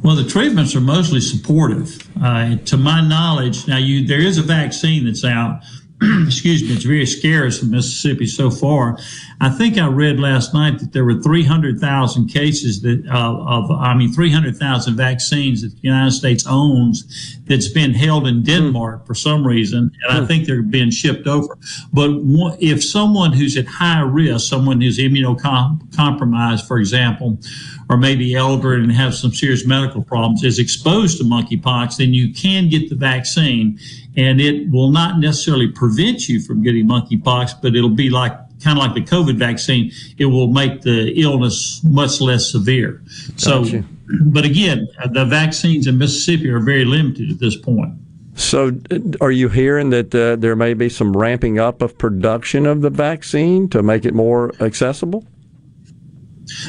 Well, 0.02 0.14
the 0.14 0.28
treatments 0.28 0.76
are 0.76 0.80
mostly 0.80 1.20
supportive. 1.20 2.06
Uh, 2.22 2.56
to 2.66 2.76
my 2.76 3.00
knowledge, 3.00 3.66
now 3.66 3.78
you 3.78 4.06
there 4.06 4.20
is 4.20 4.38
a 4.38 4.42
vaccine 4.42 5.06
that's 5.06 5.24
out. 5.24 5.62
Excuse 6.26 6.62
me, 6.62 6.74
it's 6.74 6.84
very 6.84 7.06
scarce 7.06 7.62
in 7.62 7.70
Mississippi 7.70 8.26
so 8.26 8.50
far. 8.50 8.98
I 9.40 9.48
think 9.48 9.78
I 9.78 9.86
read 9.86 10.20
last 10.20 10.52
night 10.52 10.78
that 10.80 10.92
there 10.92 11.04
were 11.04 11.22
300,000 11.22 12.28
cases 12.28 12.82
that 12.82 13.02
uh, 13.06 13.36
of, 13.46 13.70
I 13.70 13.94
mean, 13.94 14.12
300,000 14.12 14.94
vaccines 14.94 15.62
that 15.62 15.68
the 15.70 15.80
United 15.80 16.10
States 16.10 16.44
owns 16.46 17.38
that's 17.46 17.68
been 17.68 17.94
held 17.94 18.26
in 18.26 18.42
Denmark 18.42 19.06
for 19.06 19.14
some 19.14 19.46
reason, 19.46 19.90
and 20.02 20.24
I 20.24 20.26
think 20.26 20.46
they're 20.46 20.62
being 20.62 20.90
shipped 20.90 21.26
over. 21.26 21.56
But 21.94 22.10
if 22.60 22.84
someone 22.84 23.32
who's 23.32 23.56
at 23.56 23.66
high 23.66 24.00
risk, 24.00 24.50
someone 24.50 24.80
who's 24.82 24.98
immunocompromised, 24.98 26.66
for 26.66 26.78
example, 26.78 27.38
or 27.88 27.96
maybe 27.96 28.34
elderly 28.34 28.82
and 28.82 28.92
have 28.92 29.14
some 29.14 29.32
serious 29.32 29.64
medical 29.66 30.02
problems, 30.02 30.42
is 30.44 30.58
exposed 30.58 31.18
to 31.18 31.24
monkeypox, 31.24 31.96
then 31.96 32.12
you 32.12 32.34
can 32.34 32.68
get 32.68 32.88
the 32.90 32.96
vaccine, 32.96 33.78
and 34.16 34.40
it 34.40 34.70
will 34.70 34.90
not 34.90 35.18
necessarily 35.18 35.68
prevent 35.68 36.28
you 36.28 36.40
from 36.40 36.62
getting 36.62 36.86
monkeypox, 36.86 37.60
but 37.60 37.76
it'll 37.76 37.90
be 37.90 38.10
like 38.10 38.32
kind 38.62 38.78
of 38.78 38.84
like 38.84 38.94
the 38.94 39.02
COVID 39.02 39.36
vaccine. 39.36 39.92
It 40.18 40.26
will 40.26 40.48
make 40.48 40.82
the 40.82 41.12
illness 41.20 41.80
much 41.84 42.20
less 42.20 42.50
severe. 42.50 43.02
So, 43.36 43.62
Gotcha. 43.62 43.84
but 44.26 44.44
again, 44.44 44.88
the 45.10 45.24
vaccines 45.24 45.86
in 45.86 45.98
Mississippi 45.98 46.48
are 46.48 46.60
very 46.60 46.84
limited 46.84 47.30
at 47.30 47.38
this 47.38 47.56
point. 47.56 47.94
So, 48.34 48.72
uh, 48.90 48.98
are 49.20 49.30
you 49.30 49.48
hearing 49.48 49.90
that 49.90 50.14
uh, 50.14 50.36
there 50.36 50.56
may 50.56 50.74
be 50.74 50.88
some 50.88 51.16
ramping 51.16 51.58
up 51.58 51.80
of 51.82 51.96
production 51.96 52.66
of 52.66 52.82
the 52.82 52.90
vaccine 52.90 53.68
to 53.70 53.82
make 53.82 54.04
it 54.04 54.14
more 54.14 54.52
accessible? 54.60 55.26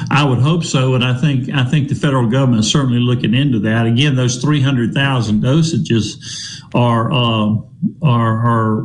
I 0.10 0.26
would 0.26 0.40
hope 0.40 0.64
so, 0.64 0.96
and 0.96 1.04
I 1.04 1.14
think 1.20 1.50
I 1.50 1.64
think 1.64 1.90
the 1.90 1.96
federal 1.96 2.28
government 2.28 2.62
is 2.62 2.72
certainly 2.72 3.00
looking 3.00 3.34
into 3.34 3.60
that. 3.60 3.86
Again, 3.86 4.16
those 4.16 4.42
three 4.42 4.62
hundred 4.62 4.94
thousand 4.94 5.44
dosages 5.44 6.18
are, 6.74 7.12
uh, 7.12 7.56
are 8.02 8.48
are 8.48 8.82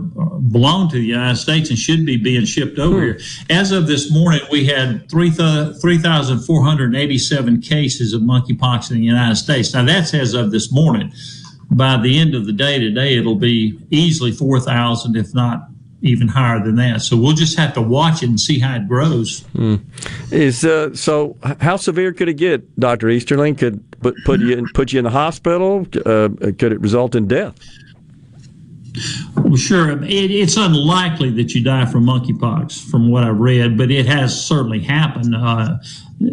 belong 0.50 0.90
to 0.90 0.96
the 0.96 1.04
United 1.04 1.36
States 1.36 1.70
and 1.70 1.78
should 1.78 2.04
be 2.04 2.16
being 2.16 2.44
shipped 2.44 2.78
over 2.78 3.00
here. 3.00 3.20
As 3.48 3.72
of 3.72 3.86
this 3.86 4.12
morning, 4.12 4.42
we 4.50 4.66
had 4.66 5.10
three 5.10 5.30
three 5.30 5.98
thousand 5.98 6.40
four 6.40 6.62
hundred 6.62 6.94
eighty 6.94 7.18
seven 7.18 7.60
cases 7.60 8.12
of 8.12 8.22
monkeypox 8.22 8.90
in 8.90 8.98
the 8.98 9.04
United 9.04 9.36
States. 9.36 9.72
Now 9.72 9.84
that's 9.84 10.12
as 10.14 10.34
of 10.34 10.50
this 10.50 10.70
morning. 10.72 11.12
By 11.70 11.96
the 11.96 12.18
end 12.18 12.34
of 12.34 12.44
the 12.44 12.52
day 12.52 12.78
today, 12.78 13.16
it'll 13.16 13.34
be 13.34 13.78
easily 13.90 14.30
four 14.30 14.60
thousand, 14.60 15.16
if 15.16 15.34
not 15.34 15.71
even 16.02 16.28
higher 16.28 16.62
than 16.62 16.76
that. 16.76 17.00
So 17.02 17.16
we'll 17.16 17.32
just 17.32 17.56
have 17.58 17.72
to 17.74 17.82
watch 17.82 18.22
it 18.22 18.28
and 18.28 18.38
see 18.38 18.58
how 18.58 18.76
it 18.76 18.86
grows. 18.88 19.40
Hmm. 19.52 19.76
Is 20.30 20.64
uh, 20.64 20.94
so? 20.94 21.36
How 21.60 21.76
severe 21.76 22.12
could 22.12 22.28
it 22.28 22.34
get, 22.34 22.78
Doctor 22.78 23.08
Easterling? 23.08 23.54
Could 23.54 23.82
put 24.00 24.16
put 24.24 24.40
you 24.40 24.56
in, 24.56 24.66
put 24.74 24.92
you 24.92 24.98
in 24.98 25.04
the 25.04 25.10
hospital? 25.10 25.86
Uh, 26.04 26.28
could 26.58 26.72
it 26.72 26.80
result 26.80 27.14
in 27.14 27.28
death? 27.28 27.54
Well, 29.36 29.56
sure. 29.56 30.02
It, 30.02 30.30
it's 30.30 30.56
unlikely 30.56 31.30
that 31.30 31.54
you 31.54 31.64
die 31.64 31.86
from 31.86 32.04
monkeypox, 32.04 32.90
from 32.90 33.10
what 33.10 33.24
I've 33.24 33.38
read, 33.38 33.78
but 33.78 33.90
it 33.90 34.06
has 34.06 34.38
certainly 34.38 34.80
happened. 34.80 35.34
Uh, 35.34 35.78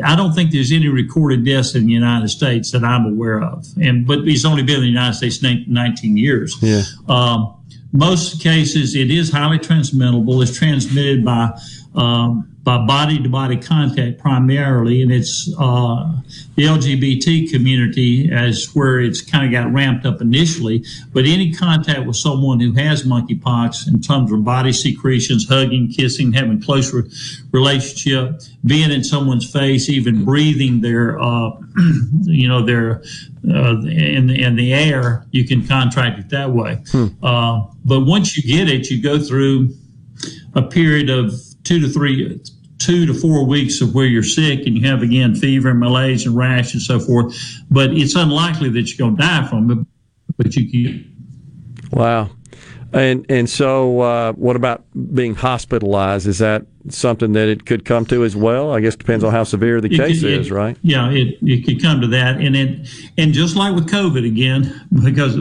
I 0.03 0.15
don't 0.15 0.33
think 0.33 0.51
there's 0.51 0.71
any 0.71 0.87
recorded 0.87 1.45
deaths 1.45 1.73
in 1.75 1.85
the 1.85 1.93
United 1.93 2.27
States 2.29 2.71
that 2.71 2.83
I'm 2.83 3.05
aware 3.05 3.41
of, 3.41 3.65
and 3.81 4.05
but 4.05 4.19
he's 4.25 4.45
only 4.45 4.63
been 4.63 4.75
in 4.75 4.81
the 4.81 4.87
United 4.87 5.15
States 5.15 5.41
19 5.41 6.17
years. 6.17 6.55
Yeah. 6.61 6.83
Um, 7.07 7.55
most 7.91 8.41
cases, 8.41 8.95
it 8.95 9.09
is 9.09 9.31
highly 9.31 9.59
transmittable. 9.59 10.41
It's 10.41 10.57
transmitted 10.57 11.25
by 11.25 11.51
um, 11.95 12.48
by 12.63 12.77
body 12.85 13.21
to 13.21 13.29
body 13.29 13.55
contact 13.57 14.19
primarily, 14.19 15.01
and 15.01 15.11
it's 15.11 15.53
uh, 15.59 16.11
the 16.55 16.63
LGBT 16.63 17.49
community 17.49 18.29
as 18.31 18.69
where 18.73 18.99
it's 18.99 19.21
kind 19.21 19.45
of 19.45 19.51
got 19.51 19.71
ramped 19.73 20.05
up 20.05 20.21
initially. 20.21 20.83
But 21.13 21.25
any 21.25 21.53
contact 21.53 22.05
with 22.05 22.17
someone 22.17 22.59
who 22.59 22.73
has 22.73 23.03
monkeypox 23.03 23.87
in 23.87 24.01
terms 24.01 24.31
of 24.31 24.43
body 24.43 24.73
secretions, 24.73 25.47
hugging, 25.47 25.89
kissing, 25.89 26.33
having 26.33 26.61
close 26.61 26.93
re- 26.93 27.09
relationship, 27.51 28.41
being 28.65 28.91
in 28.91 29.03
someone's 29.03 29.49
face, 29.49 29.89
even 29.89 30.25
breathing 30.25 30.81
their, 30.81 31.19
uh, 31.19 31.51
you 32.23 32.47
know, 32.47 32.61
their 32.61 33.01
uh, 33.49 33.79
in 33.83 34.29
in 34.29 34.55
the 34.57 34.73
air, 34.73 35.25
you 35.31 35.47
can 35.47 35.65
contract 35.65 36.19
it 36.19 36.29
that 36.29 36.51
way. 36.51 36.83
Uh, 37.23 37.63
but 37.85 38.01
once 38.01 38.35
you 38.35 38.43
get 38.43 38.69
it, 38.69 38.89
you 38.89 39.01
go 39.01 39.17
through 39.17 39.69
a 40.55 40.61
period 40.61 41.09
of 41.09 41.33
two 41.69 41.79
to 41.79 41.87
three, 41.87 42.41
two 42.79 43.05
to 43.05 43.13
four 43.13 43.45
weeks 43.45 43.79
of 43.79 43.93
where 43.93 44.07
you're 44.07 44.23
sick 44.23 44.65
and 44.65 44.75
you 44.75 44.89
have 44.89 45.03
again 45.03 45.35
fever 45.35 45.69
and 45.69 45.79
malaise 45.79 46.25
and 46.25 46.35
rash 46.35 46.73
and 46.73 46.81
so 46.81 46.99
forth. 46.99 47.39
But 47.69 47.91
it's 47.91 48.15
unlikely 48.15 48.69
that 48.69 48.89
you're 48.89 49.07
going 49.07 49.17
to 49.17 49.21
die 49.21 49.47
from 49.47 49.69
it. 49.69 49.87
But 50.35 50.55
you 50.55 50.67
can. 50.67 51.15
Wow. 51.91 52.31
And 52.91 53.23
and 53.29 53.47
so, 53.47 53.99
uh, 53.99 54.33
what 54.33 54.55
about 54.55 54.83
being 55.13 55.35
hospitalized? 55.35 56.25
Is 56.25 56.39
that 56.39 56.65
something 56.87 57.33
that 57.33 57.49
it 57.49 57.65
could 57.65 57.83
come 57.85 58.05
to 58.07 58.23
as 58.23 58.35
well? 58.35 58.71
I 58.71 58.79
guess 58.79 58.93
it 58.93 58.99
depends 58.99 59.23
on 59.23 59.31
how 59.31 59.43
severe 59.43 59.81
the 59.81 59.91
It 59.93 59.97
case 59.97 60.23
it- 60.23 60.31
is, 60.31 60.51
right? 60.51 60.77
Yeah, 60.81 61.09
it, 61.11 61.37
it 61.41 61.65
could 61.65 61.81
come 61.81 61.99
to 62.01 62.07
that, 62.07 62.37
and 62.37 62.55
it 62.55 62.87
and 63.17 63.33
just 63.33 63.55
like 63.55 63.75
with 63.75 63.89
COVID 63.89 64.25
again, 64.25 64.81
because 65.03 65.35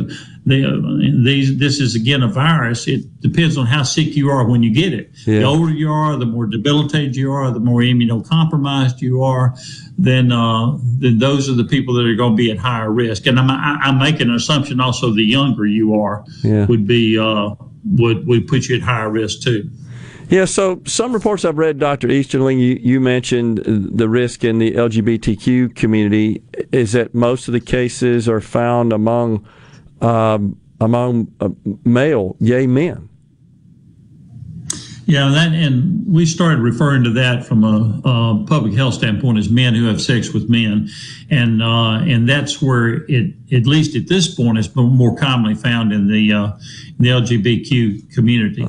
the 0.46 1.20
these 1.24 1.58
this 1.58 1.78
is 1.78 1.94
again 1.94 2.22
a 2.22 2.28
virus. 2.28 2.88
It 2.88 3.20
depends 3.20 3.58
on 3.58 3.66
how 3.66 3.82
sick 3.82 4.16
you 4.16 4.30
are 4.30 4.46
when 4.48 4.62
you 4.62 4.72
get 4.72 4.92
it. 4.94 5.10
The 5.26 5.42
older 5.42 5.72
you 5.72 5.90
are, 5.90 6.16
the 6.16 6.24
more 6.26 6.46
debilitated 6.46 7.16
you 7.16 7.30
are, 7.32 7.50
the 7.50 7.60
more 7.60 7.82
immunocompromised 7.82 9.00
you 9.02 9.22
are. 9.22 9.54
Then 9.98 10.32
uh, 10.32 10.78
then 10.98 11.18
those 11.18 11.48
are 11.50 11.54
the 11.54 11.64
people 11.64 11.92
that 11.94 12.06
are 12.06 12.14
going 12.14 12.32
to 12.32 12.36
be 12.36 12.50
at 12.50 12.56
higher 12.58 12.90
risk. 12.90 13.26
And 13.26 13.38
I'm 13.38 13.50
I- 13.50 13.78
I'm 13.82 13.98
making 13.98 14.28
an 14.28 14.34
assumption 14.34 14.80
also 14.80 15.12
the 15.12 15.22
younger 15.24 15.66
you 15.66 15.94
are 16.00 16.24
Yeah. 16.42 16.64
would 16.66 16.86
be 16.86 17.18
uh, 17.18 17.50
would 17.84 18.26
would 18.26 18.46
put 18.48 18.68
you 18.68 18.76
at 18.76 18.82
higher 18.82 19.10
risk 19.10 19.42
too. 19.42 19.68
Yeah, 20.30 20.44
so 20.44 20.82
some 20.84 21.14
reports 21.14 21.46
I've 21.46 21.56
read, 21.56 21.78
Dr. 21.78 22.08
Easterling, 22.08 22.58
you, 22.58 22.78
you 22.82 23.00
mentioned 23.00 23.62
the 23.64 24.08
risk 24.10 24.44
in 24.44 24.58
the 24.58 24.72
LGBTQ 24.72 25.74
community 25.74 26.42
is 26.70 26.92
that 26.92 27.14
most 27.14 27.48
of 27.48 27.52
the 27.54 27.60
cases 27.60 28.28
are 28.28 28.42
found 28.42 28.92
among 28.92 29.46
um, 30.02 30.60
among 30.80 31.32
uh, 31.40 31.48
male 31.84 32.36
gay 32.42 32.66
men. 32.66 33.08
Yeah, 35.06 35.30
that 35.30 35.54
and 35.54 36.04
we 36.06 36.26
started 36.26 36.58
referring 36.58 37.02
to 37.04 37.10
that 37.14 37.46
from 37.46 37.64
a, 37.64 38.00
a 38.04 38.44
public 38.46 38.74
health 38.74 38.92
standpoint 38.92 39.38
as 39.38 39.48
men 39.48 39.74
who 39.74 39.86
have 39.86 40.02
sex 40.02 40.34
with 40.34 40.50
men, 40.50 40.90
and 41.30 41.62
uh, 41.62 42.00
and 42.02 42.28
that's 42.28 42.60
where 42.60 43.06
it, 43.08 43.32
at 43.50 43.66
least 43.66 43.96
at 43.96 44.08
this 44.08 44.34
point, 44.34 44.58
is 44.58 44.76
more 44.76 45.16
commonly 45.16 45.54
found 45.54 45.94
in 45.94 46.08
the 46.08 46.32
uh, 46.34 46.52
the 46.98 47.08
LGBTQ 47.08 48.12
community. 48.14 48.62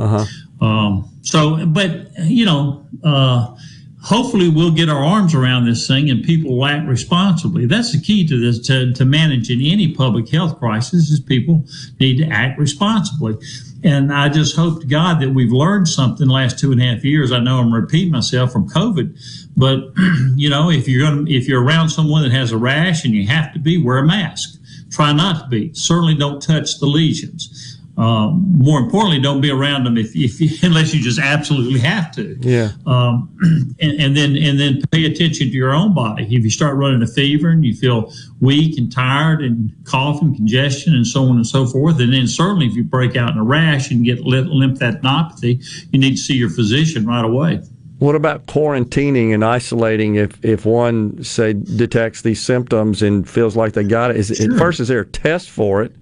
Um, 0.62 1.10
so, 1.30 1.64
but 1.68 2.08
you 2.18 2.44
know, 2.44 2.88
uh, 3.04 3.56
hopefully 4.02 4.50
we'll 4.50 4.72
get 4.72 4.90
our 4.90 5.04
arms 5.04 5.36
around 5.36 5.66
this 5.66 5.88
thing 5.88 6.10
and 6.10 6.24
people 6.24 6.58
will 6.58 6.66
act 6.66 6.88
responsibly. 6.88 7.68
That's 7.68 7.92
the 7.92 8.02
key 8.02 8.28
to 8.28 8.40
this 8.40 8.66
to, 8.66 8.92
to 8.94 9.06
managing 9.06 9.62
any 9.62 9.94
public 9.94 10.28
health 10.28 10.58
crisis 10.58 11.12
is 11.12 11.20
people 11.20 11.66
need 12.00 12.18
to 12.18 12.26
act 12.26 12.58
responsibly. 12.58 13.38
And 13.84 14.12
I 14.12 14.30
just 14.30 14.56
hope 14.56 14.82
to 14.82 14.88
God 14.88 15.22
that 15.22 15.30
we've 15.30 15.52
learned 15.52 15.88
something 15.88 16.28
last 16.28 16.58
two 16.58 16.72
and 16.72 16.82
a 16.82 16.86
half 16.86 17.06
years. 17.06 17.32
I 17.32 17.40
know 17.42 17.60
I'm 17.60 17.76
repeating 17.76 18.12
myself 18.12 18.52
from 18.52 18.68
COVID, 18.68 19.16
but 19.56 19.84
you 20.36 20.50
know, 20.50 20.72
if 20.72 20.88
you're 20.88 21.08
going 21.08 21.28
if 21.28 21.48
you're 21.48 21.64
around 21.64 21.90
someone 21.90 22.24
that 22.24 22.32
has 22.32 22.52
a 22.52 22.58
rash 22.58 23.06
and 23.06 23.14
you 23.14 23.28
have 23.28 23.54
to 23.54 23.60
be, 23.60 23.78
wear 23.80 24.00
a 24.00 24.08
mask. 24.08 24.60
try 24.90 25.14
not 25.14 25.44
to 25.44 25.48
be. 25.48 25.72
Certainly 25.76 26.16
don't 26.16 26.42
touch 26.42 26.80
the 26.80 26.88
lesions. 26.88 27.69
Um, 28.00 28.54
more 28.58 28.80
importantly, 28.80 29.20
don't 29.20 29.42
be 29.42 29.52
around 29.52 29.84
them 29.84 29.98
if, 29.98 30.16
if 30.16 30.40
you, 30.40 30.50
unless 30.64 30.94
you 30.94 31.02
just 31.02 31.20
absolutely 31.20 31.80
have 31.82 32.12
to. 32.14 32.38
Yeah. 32.40 32.72
Um, 32.86 33.36
and, 33.82 34.00
and 34.00 34.16
then 34.16 34.38
and 34.38 34.58
then 34.58 34.82
pay 34.92 35.04
attention 35.06 35.48
to 35.48 35.54
your 35.54 35.74
own 35.74 35.94
body. 35.94 36.24
If 36.24 36.44
you 36.44 36.50
start 36.50 36.78
running 36.78 37.02
a 37.02 37.08
fever 37.08 37.50
and 37.50 37.66
you 37.66 37.76
feel 37.76 38.14
weak 38.40 38.78
and 38.78 38.90
tired 38.90 39.42
and 39.42 39.74
coughing, 39.84 40.34
congestion, 40.34 40.96
and 40.96 41.06
so 41.06 41.24
on 41.26 41.36
and 41.36 41.46
so 41.46 41.66
forth, 41.66 42.00
and 42.00 42.14
then 42.14 42.28
certainly 42.28 42.68
if 42.68 42.76
you 42.76 42.86
break 42.86 43.18
out 43.18 43.32
in 43.32 43.38
a 43.38 43.44
rash 43.44 43.92
and 43.92 44.06
get 44.06 44.20
lymphadenopathy, 44.20 45.62
you 45.92 46.00
need 46.00 46.12
to 46.12 46.18
see 46.18 46.36
your 46.36 46.50
physician 46.50 47.06
right 47.06 47.26
away. 47.26 47.62
What 47.98 48.16
about 48.16 48.46
quarantining 48.46 49.34
and 49.34 49.44
isolating 49.44 50.16
if, 50.16 50.44
if 50.44 50.66
one, 50.66 51.22
say, 51.22 51.52
detects 51.52 52.22
these 52.22 52.42
symptoms 52.42 53.02
and 53.02 53.30
feels 53.30 53.58
like 53.58 53.74
they 53.74 53.84
got 53.84 54.12
it? 54.12 54.18
Is, 54.18 54.28
Sure. 54.38 54.58
First, 54.58 54.80
is 54.80 54.88
there 54.88 55.02
a 55.02 55.06
test 55.06 55.50
for 55.50 55.84
it? 55.84 55.94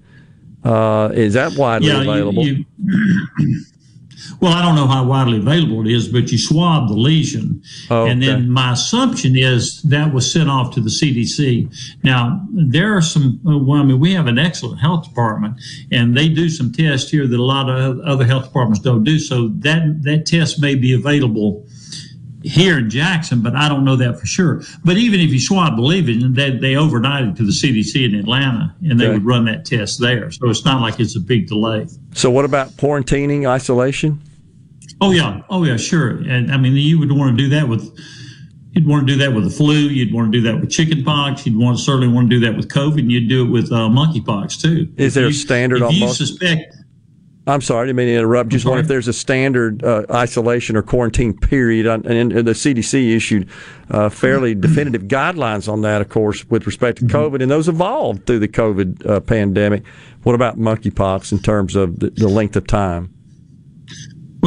Uh, 0.68 1.10
is 1.14 1.34
that 1.34 1.54
widely 1.54 1.88
Yeah, 1.88 2.02
available? 2.02 2.46
you- 2.46 2.66
well, 4.42 4.52
I 4.54 4.62
don't 4.62 4.76
know 4.76 4.88
how 4.88 5.06
widely 5.06 5.38
available 5.38 5.82
it 5.82 5.92
is, 5.92 6.10
but 6.10 6.32
you 6.32 6.38
swab 6.38 6.90
the 6.90 6.94
lesion. 6.96 7.62
And 7.90 8.22
then 8.22 8.50
my 8.50 8.74
assumption 8.74 9.36
is 9.38 9.82
that 9.84 10.14
was 10.14 10.30
sent 10.30 10.50
off 10.50 10.74
to 10.76 10.82
the 10.82 10.90
CDC. 10.90 11.70
Now, 12.04 12.46
there 12.52 12.96
are 12.96 13.02
some, 13.02 13.40
uh, 13.48 13.58
well, 13.58 13.80
I 13.82 13.84
mean, 13.86 14.00
we 14.00 14.14
have 14.14 14.28
an 14.28 14.38
excellent 14.38 14.80
health 14.82 15.08
department 15.08 15.56
and 15.92 16.16
they 16.18 16.28
do 16.28 16.50
some 16.50 16.72
tests 16.72 17.10
here 17.10 17.28
that 17.28 17.40
a 17.40 17.44
lot 17.44 17.70
of 17.70 18.00
other 18.02 18.26
health 18.26 18.44
departments 18.46 18.80
don't 18.82 19.04
do. 19.04 19.18
So 19.20 19.50
that, 19.60 20.02
that 20.04 20.26
test 20.26 20.62
may 20.62 20.76
be 20.76 20.94
available 20.94 21.66
here 22.44 22.78
in 22.78 22.90
Jackson, 22.90 23.42
but 23.42 23.56
I 23.56 23.68
don't 23.68 23.84
know 23.84 23.96
that 23.96 24.20
for 24.20 24.26
sure. 24.26 24.62
But 24.86 24.98
even 24.98 25.20
if 25.20 25.32
you 25.32 25.40
swab 25.40 25.76
the 25.76 25.82
lesion, 25.82 26.34
they, 26.34 26.52
they 26.52 26.76
overnight 26.76 27.26
it 27.26 27.36
to 27.38 27.44
the 27.44 27.52
CDC 27.52 28.06
in 28.06 28.16
Atlanta 28.16 28.76
and 28.84 29.00
they 29.00 29.06
Okay. 29.06 29.14
would 29.16 29.26
run 29.26 29.46
that 29.46 29.66
test 29.66 30.00
there. 30.00 30.30
So 30.32 30.50
it's 30.50 30.64
not 30.64 30.82
like 30.82 31.00
it's 31.00 31.16
a 31.16 31.20
big 31.20 31.48
delay. 31.48 31.88
so, 32.14 32.30
what 32.30 32.46
about 32.46 32.70
quarantining, 32.78 33.48
isolation? 33.48 34.22
Oh 35.02 35.12
yeah, 35.12 35.42
oh 35.50 35.64
yeah, 35.64 35.78
sure. 35.78 36.10
And 36.28 36.52
I 36.52 36.58
mean, 36.58 36.74
you 36.76 36.98
would 37.00 37.12
want 37.12 37.38
to 37.38 37.44
do 37.44 37.50
that 37.50 37.68
with. 37.68 37.96
You'd 38.72 38.86
want 38.88 39.08
to 39.08 39.14
do 39.14 39.20
that 39.20 39.34
with 39.34 39.44
the 39.44 39.50
flu. 39.50 39.74
You'd 39.76 40.14
want 40.14 40.32
to 40.32 40.38
do 40.40 40.44
that 40.52 40.60
with 40.62 40.70
chickenpox. 40.70 41.46
You'd 41.48 41.58
want 41.58 41.78
to 41.78 41.84
certainly 41.84 42.08
want 42.10 42.30
to 42.30 42.40
do 42.40 42.46
that 42.46 42.56
with 42.56 42.68
COVID. 42.70 43.00
And 43.00 43.12
you'd 43.12 43.28
do 43.28 43.44
it 43.46 43.50
with 43.50 43.72
uh, 43.72 43.90
monkeypox 43.90 44.62
too. 44.62 44.92
Is 44.98 45.16
there 45.16 45.26
If 45.26 45.32
a 45.32 45.36
standard 45.36 45.78
if 45.78 45.84
on 45.88 45.94
you 45.96 46.08
suspect? 46.10 46.76
I'm 47.48 47.62
sorry, 47.62 47.84
I 47.84 47.86
didn't 47.88 47.98
mean 47.98 48.08
to 48.08 48.16
interrupt. 48.16 48.50
Just 48.50 48.66
wonder 48.66 48.82
if 48.82 48.88
there's 48.88 49.08
a 49.08 49.14
standard 49.14 49.84
uh, 49.84 50.06
isolation 50.12 50.76
or 50.76 50.82
quarantine 50.82 51.38
period. 51.38 51.86
And 51.88 52.06
and 52.06 52.32
the 52.32 52.52
CDC 52.52 53.16
issued 53.16 53.50
uh, 53.90 54.10
fairly 54.10 54.54
Mm-hmm. 54.54 54.62
definitive 54.62 55.04
guidelines 55.04 55.72
on 55.72 55.82
that, 55.82 56.02
of 56.02 56.10
course, 56.10 56.48
with 56.50 56.66
respect 56.66 57.00
to 57.00 57.06
COVID, 57.06 57.42
and 57.42 57.50
those 57.50 57.68
evolved 57.68 58.26
through 58.26 58.40
the 58.40 58.48
COVID 58.48 59.06
uh, 59.06 59.20
pandemic. 59.22 59.84
What 60.24 60.36
about 60.36 60.58
monkeypox 60.58 61.32
in 61.32 61.40
terms 61.40 61.76
of 61.76 62.00
the, 62.00 62.10
the 62.10 62.28
length 62.28 62.56
of 62.56 62.68
time? 62.68 63.14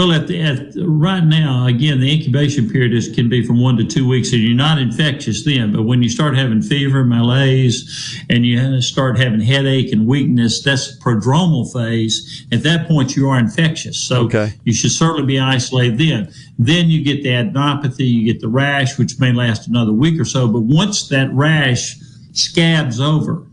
Well, 0.01 0.12
at, 0.12 0.28
the, 0.28 0.40
at 0.40 0.72
right 0.77 1.22
now, 1.22 1.66
again, 1.66 2.01
the 2.01 2.10
incubation 2.10 2.70
period 2.70 2.94
is, 2.94 3.14
can 3.14 3.28
be 3.28 3.44
from 3.44 3.60
one 3.60 3.77
to 3.77 3.85
two 3.85 4.09
weeks, 4.09 4.32
and 4.32 4.40
you're 4.40 4.56
not 4.56 4.78
infectious 4.78 5.44
then. 5.44 5.74
But 5.74 5.82
when 5.82 6.02
you 6.02 6.09
start 6.09 6.39
having 6.39 6.62
fever, 6.62 7.05
malaise, 7.05 8.18
and 8.31 8.47
you 8.47 8.81
start 8.81 9.18
having 9.18 9.43
headache 9.43 9.93
and 9.93 10.06
weakness, 10.06 10.62
that's 10.62 10.97
the 10.97 11.05
prodromal 11.05 11.70
phase. 11.70 12.47
At 12.51 12.62
that 12.62 12.89
point, 12.89 13.14
you 13.14 13.28
are 13.28 13.39
infectious. 13.39 14.01
So 14.01 14.24
you 14.64 14.72
should 14.72 14.93
certainly 14.93 15.27
be 15.27 15.39
isolated 15.39 15.98
then. 15.98 16.32
Then 16.59 16.89
you 16.89 17.05
get 17.05 17.22
the 17.22 17.28
adenopathy, 17.28 18.10
you 18.10 18.32
get 18.32 18.40
the 18.40 18.48
rash, 18.48 18.97
which 18.97 19.20
may 19.20 19.35
last 19.35 19.68
another 19.68 19.93
week 19.93 20.18
or 20.18 20.24
so. 20.24 20.48
But 20.48 20.60
once 20.60 21.09
that 21.09 21.31
rash 21.35 21.98
scabs 22.32 23.01
over, 23.01 23.44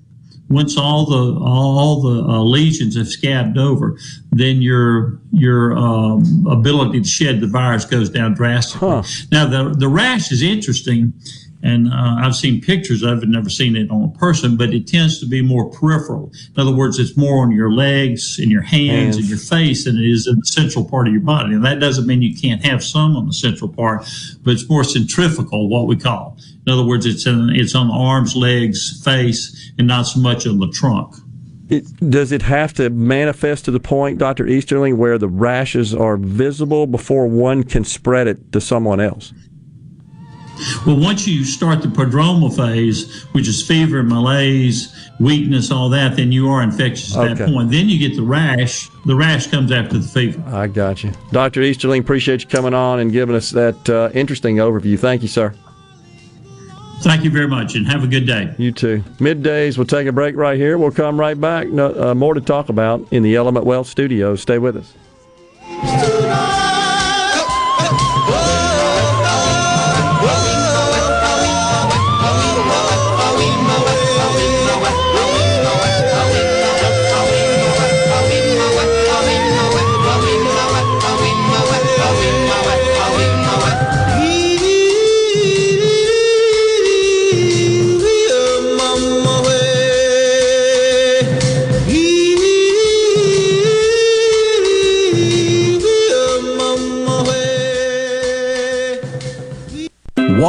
once 0.49 0.77
all 0.77 1.05
the 1.05 1.39
all 1.41 2.01
the 2.01 2.23
uh, 2.23 2.41
lesions 2.41 2.95
have 2.95 3.07
scabbed 3.07 3.57
over, 3.57 3.97
then 4.31 4.61
your 4.61 5.19
your 5.31 5.77
um, 5.77 6.45
ability 6.49 7.01
to 7.01 7.07
shed 7.07 7.41
the 7.41 7.47
virus 7.47 7.85
goes 7.85 8.09
down 8.09 8.33
drastically. 8.33 9.01
Now 9.31 9.45
the 9.45 9.75
the 9.77 9.87
rash 9.87 10.31
is 10.31 10.41
interesting, 10.41 11.13
and 11.63 11.91
uh, 11.91 12.17
I've 12.19 12.35
seen 12.35 12.61
pictures 12.61 13.01
of 13.01 13.23
it, 13.23 13.29
never 13.29 13.49
seen 13.49 13.75
it 13.75 13.89
on 13.89 14.03
a 14.03 14.17
person, 14.19 14.57
but 14.57 14.73
it 14.73 14.88
tends 14.88 15.19
to 15.19 15.25
be 15.25 15.41
more 15.41 15.69
peripheral. 15.69 16.31
In 16.55 16.61
other 16.61 16.75
words, 16.75 16.99
it's 16.99 17.17
more 17.17 17.41
on 17.41 17.51
your 17.51 17.71
legs 17.71 18.38
and 18.39 18.51
your 18.51 18.61
hands, 18.61 19.15
Hands. 19.15 19.17
and 19.17 19.25
your 19.25 19.39
face 19.39 19.85
than 19.85 19.97
it 19.97 20.05
is 20.05 20.27
in 20.27 20.39
the 20.39 20.45
central 20.45 20.85
part 20.85 21.07
of 21.07 21.13
your 21.13 21.23
body. 21.23 21.53
And 21.53 21.65
that 21.65 21.79
doesn't 21.79 22.05
mean 22.05 22.21
you 22.21 22.38
can't 22.38 22.63
have 22.63 22.84
some 22.84 23.15
on 23.15 23.25
the 23.25 23.34
central 23.34 23.69
part, 23.69 24.07
but 24.43 24.51
it's 24.51 24.69
more 24.69 24.84
centrifugal, 24.84 25.69
what 25.69 25.88
we 25.88 25.95
call. 25.95 26.38
In 26.65 26.73
other 26.73 26.85
words, 26.85 27.05
it's 27.05 27.25
in, 27.25 27.49
it's 27.49 27.73
on 27.73 27.88
the 27.88 27.93
arms, 27.93 28.35
legs, 28.35 29.01
face, 29.03 29.71
and 29.77 29.88
not 29.88 30.03
so 30.03 30.19
much 30.19 30.45
on 30.45 30.59
the 30.59 30.69
trunk. 30.69 31.15
It, 31.69 31.85
does 32.09 32.31
it 32.31 32.43
have 32.43 32.73
to 32.75 32.89
manifest 32.89 33.65
to 33.65 33.71
the 33.71 33.79
point, 33.79 34.19
Dr. 34.19 34.47
Easterling, 34.47 34.97
where 34.97 35.17
the 35.17 35.27
rashes 35.27 35.93
are 35.93 36.15
visible 36.15 36.88
before 36.88 37.27
one 37.27 37.63
can 37.63 37.84
spread 37.84 38.27
it 38.27 38.53
to 38.53 38.61
someone 38.61 39.01
else? 39.01 39.34
Well, 40.85 40.99
once 40.99 41.27
you 41.27 41.43
start 41.43 41.81
the 41.81 41.88
prodromal 41.88 42.55
phase, 42.55 43.23
which 43.31 43.47
is 43.47 43.65
fever, 43.65 44.03
malaise, 44.03 44.95
weakness, 45.19 45.71
all 45.71 45.89
that, 45.89 46.15
then 46.15 46.31
you 46.31 46.49
are 46.49 46.61
infectious 46.61 47.15
at 47.15 47.38
that 47.38 47.49
point. 47.49 47.71
Then 47.71 47.89
you 47.89 47.97
get 47.99 48.15
the 48.15 48.23
rash. 48.23 48.89
The 49.05 49.15
rash 49.15 49.47
comes 49.47 49.71
after 49.71 49.97
the 49.97 50.07
fever. 50.07 50.43
I 50.47 50.67
got 50.67 51.03
you. 51.03 51.11
Dr. 51.31 51.61
Easterling, 51.61 52.01
appreciate 52.01 52.41
you 52.41 52.47
coming 52.47 52.73
on 52.73 52.99
and 52.99 53.11
giving 53.11 53.35
us 53.35 53.51
that 53.51 53.89
uh, 53.89 54.09
interesting 54.13 54.57
overview. 54.57 54.97
Thank 54.97 55.21
you, 55.21 55.27
sir. 55.27 55.53
Thank 57.01 57.23
you 57.23 57.29
very 57.29 57.47
much, 57.47 57.75
and 57.75 57.88
have 57.88 58.03
a 58.03 58.07
good 58.07 58.25
day. 58.25 58.55
You 58.57 58.71
too. 58.71 59.03
Middays, 59.19 59.77
we'll 59.77 59.85
take 59.85 60.07
a 60.07 60.11
break 60.11 60.35
right 60.35 60.57
here. 60.57 60.79
We'll 60.79 60.91
come 60.91 61.19
right 61.19 61.39
back. 61.39 61.67
No, 61.67 62.09
uh, 62.09 62.15
more 62.15 62.34
to 62.34 62.41
talk 62.41 62.69
about 62.69 63.07
in 63.11 63.21
the 63.21 63.35
Element 63.35 63.65
Wealth 63.67 63.88
studio. 63.88 64.35
Stay 64.35 64.57
with 64.57 64.77
us. 64.77 64.93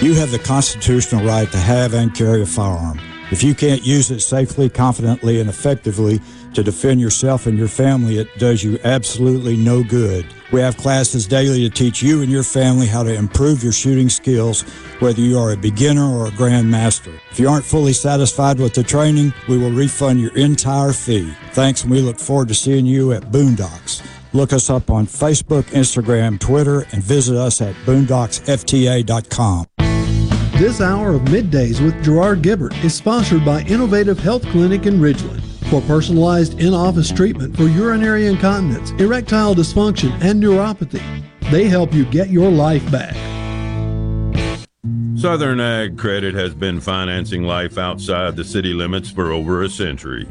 You 0.00 0.14
have 0.14 0.30
the 0.30 0.38
constitutional 0.38 1.24
right 1.24 1.50
to 1.50 1.58
have 1.58 1.92
and 1.92 2.14
carry 2.14 2.40
a 2.40 2.46
firearm. 2.46 3.00
If 3.32 3.42
you 3.42 3.52
can't 3.52 3.84
use 3.84 4.12
it 4.12 4.20
safely, 4.20 4.68
confidently, 4.68 5.40
and 5.40 5.50
effectively 5.50 6.20
to 6.54 6.62
defend 6.62 7.00
yourself 7.00 7.46
and 7.46 7.58
your 7.58 7.66
family, 7.66 8.18
it 8.18 8.28
does 8.38 8.62
you 8.62 8.78
absolutely 8.84 9.56
no 9.56 9.82
good. 9.82 10.24
We 10.52 10.60
have 10.60 10.76
classes 10.76 11.26
daily 11.26 11.68
to 11.68 11.70
teach 11.70 12.00
you 12.00 12.22
and 12.22 12.30
your 12.30 12.44
family 12.44 12.86
how 12.86 13.02
to 13.02 13.12
improve 13.12 13.64
your 13.64 13.72
shooting 13.72 14.08
skills, 14.08 14.62
whether 15.00 15.20
you 15.20 15.36
are 15.36 15.50
a 15.50 15.56
beginner 15.56 16.08
or 16.08 16.28
a 16.28 16.30
grandmaster. 16.30 17.18
If 17.32 17.40
you 17.40 17.48
aren't 17.48 17.64
fully 17.64 17.92
satisfied 17.92 18.60
with 18.60 18.74
the 18.74 18.84
training, 18.84 19.34
we 19.48 19.58
will 19.58 19.72
refund 19.72 20.20
your 20.20 20.34
entire 20.36 20.92
fee. 20.92 21.34
Thanks, 21.50 21.82
and 21.82 21.90
we 21.90 22.00
look 22.00 22.20
forward 22.20 22.48
to 22.48 22.54
seeing 22.54 22.86
you 22.86 23.12
at 23.12 23.32
Boondocks. 23.32 24.02
Look 24.32 24.52
us 24.52 24.70
up 24.70 24.90
on 24.90 25.06
Facebook, 25.06 25.64
Instagram, 25.72 26.38
Twitter, 26.38 26.86
and 26.92 27.02
visit 27.02 27.36
us 27.36 27.60
at 27.60 27.74
boondocksfta.com. 27.84 29.67
This 30.58 30.80
hour 30.80 31.14
of 31.14 31.22
Middays 31.22 31.80
with 31.80 32.02
Gerard 32.02 32.42
Gibert 32.42 32.74
is 32.82 32.92
sponsored 32.92 33.44
by 33.44 33.60
Innovative 33.62 34.18
Health 34.18 34.42
Clinic 34.46 34.86
in 34.86 34.94
Ridgeland. 34.94 35.40
For 35.70 35.80
personalized 35.82 36.58
in 36.58 36.74
office 36.74 37.12
treatment 37.12 37.56
for 37.56 37.68
urinary 37.68 38.26
incontinence, 38.26 38.90
erectile 39.00 39.54
dysfunction, 39.54 40.10
and 40.20 40.42
neuropathy, 40.42 41.22
they 41.52 41.68
help 41.68 41.94
you 41.94 42.04
get 42.06 42.30
your 42.30 42.50
life 42.50 42.82
back. 42.90 43.14
Southern 45.16 45.60
Ag 45.60 45.96
Credit 45.96 46.34
has 46.34 46.56
been 46.56 46.80
financing 46.80 47.44
life 47.44 47.78
outside 47.78 48.34
the 48.34 48.42
city 48.42 48.74
limits 48.74 49.08
for 49.08 49.30
over 49.30 49.62
a 49.62 49.68
century. 49.68 50.24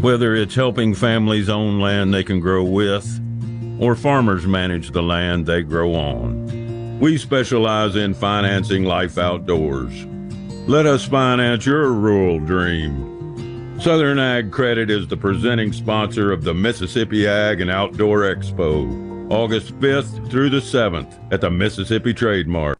Whether 0.00 0.34
it's 0.36 0.54
helping 0.54 0.94
families 0.94 1.50
own 1.50 1.80
land 1.80 2.14
they 2.14 2.24
can 2.24 2.40
grow 2.40 2.64
with, 2.64 3.20
or 3.78 3.94
farmers 3.94 4.46
manage 4.46 4.92
the 4.92 5.02
land 5.02 5.44
they 5.44 5.60
grow 5.60 5.94
on. 5.94 6.59
We 7.00 7.16
specialize 7.16 7.96
in 7.96 8.12
financing 8.12 8.84
life 8.84 9.16
outdoors. 9.16 10.04
Let 10.68 10.84
us 10.84 11.02
finance 11.02 11.64
your 11.64 11.90
rural 11.92 12.38
dream. 12.38 13.80
Southern 13.80 14.18
Ag 14.18 14.52
Credit 14.52 14.90
is 14.90 15.08
the 15.08 15.16
presenting 15.16 15.72
sponsor 15.72 16.30
of 16.30 16.44
the 16.44 16.52
Mississippi 16.52 17.26
Ag 17.26 17.62
and 17.62 17.70
Outdoor 17.70 18.24
Expo, 18.24 19.32
August 19.32 19.72
5th 19.80 20.30
through 20.30 20.50
the 20.50 20.58
7th 20.58 21.32
at 21.32 21.40
the 21.40 21.50
Mississippi 21.50 22.12
Trade 22.12 22.46
Mart. 22.46 22.79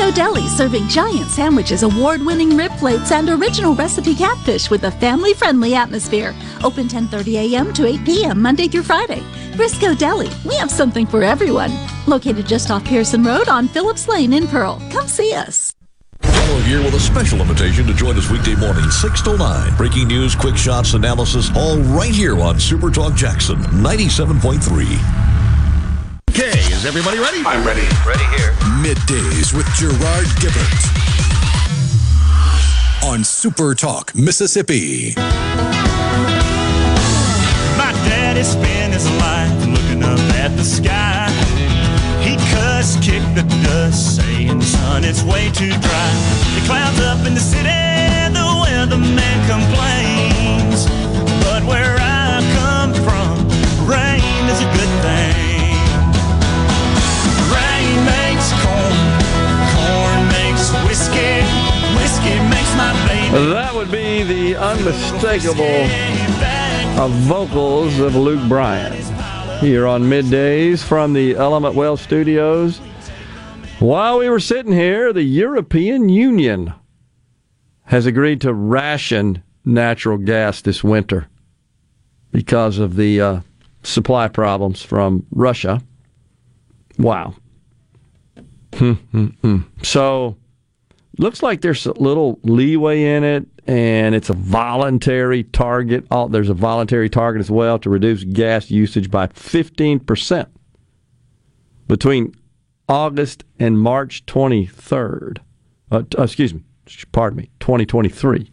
Frisco 0.00 0.16
Deli 0.16 0.48
serving 0.48 0.88
giant 0.88 1.28
sandwiches, 1.30 1.82
award 1.82 2.22
winning 2.22 2.56
rib 2.56 2.72
plates, 2.78 3.12
and 3.12 3.28
original 3.28 3.74
recipe 3.74 4.14
catfish 4.14 4.70
with 4.70 4.84
a 4.84 4.90
family 4.92 5.34
friendly 5.34 5.74
atmosphere. 5.74 6.34
Open 6.64 6.88
10:30 6.88 7.34
a.m. 7.34 7.70
to 7.74 7.84
8 7.84 8.04
p.m. 8.06 8.40
Monday 8.40 8.66
through 8.66 8.84
Friday. 8.84 9.20
Frisco 9.56 9.94
Deli, 9.94 10.30
we 10.46 10.54
have 10.54 10.70
something 10.70 11.06
for 11.06 11.22
everyone. 11.22 11.72
Located 12.06 12.46
just 12.46 12.70
off 12.70 12.82
Pearson 12.82 13.22
Road 13.22 13.50
on 13.50 13.68
Phillips 13.68 14.08
Lane 14.08 14.32
in 14.32 14.46
Pearl. 14.46 14.80
Come 14.90 15.06
see 15.06 15.34
us. 15.34 15.74
Here 16.64 16.82
with 16.82 16.94
a 16.94 17.00
special 17.00 17.40
invitation 17.40 17.86
to 17.86 17.92
join 17.92 18.16
us 18.16 18.30
weekday 18.30 18.54
morning, 18.54 18.88
6 18.90 19.22
to 19.22 19.36
9. 19.36 19.76
Breaking 19.76 20.06
news, 20.08 20.34
quick 20.36 20.56
shots, 20.56 20.94
analysis, 20.94 21.50
all 21.56 21.78
right 21.78 22.14
here 22.14 22.38
on 22.38 22.60
Super 22.60 22.90
Talk 22.90 23.14
Jackson 23.14 23.56
97.3. 23.82 25.29
Okay, 26.30 26.62
is 26.70 26.86
everybody 26.86 27.18
ready? 27.18 27.42
I'm 27.44 27.66
ready. 27.66 27.82
Ready 28.06 28.22
here. 28.36 28.52
Middays 28.78 29.52
with 29.52 29.66
Gerard 29.74 30.28
Gibert 30.38 30.86
on 33.02 33.24
Super 33.24 33.74
Talk, 33.74 34.14
Mississippi. 34.14 35.14
My 35.16 35.24
daddy 38.06 38.44
spent 38.44 38.94
his 38.94 39.10
life 39.18 39.66
looking 39.66 40.04
up 40.04 40.20
at 40.38 40.56
the 40.56 40.62
sky. 40.62 41.28
He 42.22 42.36
cussed, 42.54 43.02
kicked 43.02 43.34
the 43.34 43.42
dust, 43.64 44.14
saying, 44.14 44.62
son, 44.62 45.02
it's 45.02 45.24
way 45.24 45.50
too 45.50 45.70
dry. 45.70 46.12
The 46.54 46.62
clouds 46.64 47.00
up 47.00 47.26
in 47.26 47.34
the 47.34 47.40
city, 47.40 47.66
the 48.30 48.38
weatherman 48.38 49.48
complains. 49.50 50.86
But 51.42 51.64
where 51.64 51.99
That 63.32 63.72
would 63.74 63.90
be 63.90 64.22
the 64.22 64.56
unmistakable 64.56 65.64
uh, 67.00 67.08
vocals 67.08 67.98
of 68.00 68.16
Luke 68.16 68.46
Bryan 68.48 68.92
here 69.60 69.86
on 69.86 70.02
middays 70.02 70.82
from 70.82 71.12
the 71.12 71.36
Element 71.36 71.74
Wealth 71.74 72.00
Studios. 72.00 72.78
While 73.78 74.18
we 74.18 74.28
were 74.28 74.40
sitting 74.40 74.72
here, 74.72 75.12
the 75.12 75.22
European 75.22 76.08
Union 76.08 76.74
has 77.84 78.06
agreed 78.06 78.40
to 78.42 78.52
ration 78.52 79.42
natural 79.64 80.18
gas 80.18 80.60
this 80.60 80.82
winter 80.82 81.28
because 82.32 82.78
of 82.78 82.96
the 82.96 83.20
uh, 83.20 83.40
supply 83.82 84.28
problems 84.28 84.82
from 84.82 85.26
Russia. 85.30 85.82
Wow. 86.98 87.34
Hmm, 88.74 88.92
hmm, 88.92 89.26
hmm. 89.26 89.58
So, 89.82 90.36
looks 91.20 91.42
like 91.42 91.60
there's 91.60 91.86
a 91.86 91.92
little 91.92 92.40
leeway 92.42 93.04
in 93.04 93.24
it, 93.24 93.46
and 93.66 94.14
it's 94.14 94.30
a 94.30 94.34
voluntary 94.34 95.44
target. 95.44 96.06
Oh, 96.10 96.28
there's 96.28 96.48
a 96.48 96.54
voluntary 96.54 97.10
target 97.10 97.40
as 97.40 97.50
well 97.50 97.78
to 97.80 97.90
reduce 97.90 98.24
gas 98.24 98.70
usage 98.70 99.10
by 99.10 99.26
15% 99.28 100.46
between 101.86 102.34
August 102.88 103.44
and 103.58 103.78
March 103.78 104.24
23rd. 104.26 105.38
Uh, 105.90 106.02
t- 106.08 106.22
excuse 106.22 106.54
me, 106.54 106.62
pardon 107.12 107.36
me, 107.36 107.50
2023. 107.60 108.50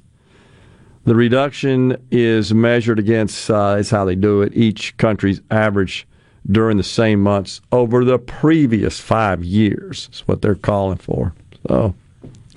The 1.06 1.16
reduction 1.16 1.96
is 2.12 2.54
measured 2.54 3.00
against, 3.00 3.50
uh, 3.50 3.78
is 3.80 3.90
how 3.90 4.04
they 4.04 4.16
do 4.16 4.42
it, 4.42 4.52
each 4.54 4.98
country's 4.98 5.40
average 5.50 6.06
during 6.52 6.76
the 6.76 6.84
same 6.84 7.22
months 7.22 7.62
over 7.72 8.04
the 8.04 8.20
previous 8.20 9.00
five 9.00 9.44
years. 9.44 10.10
Is 10.12 10.28
what 10.28 10.42
they're 10.42 10.56
calling 10.56 10.98
for. 10.98 11.34
So, 11.68 11.96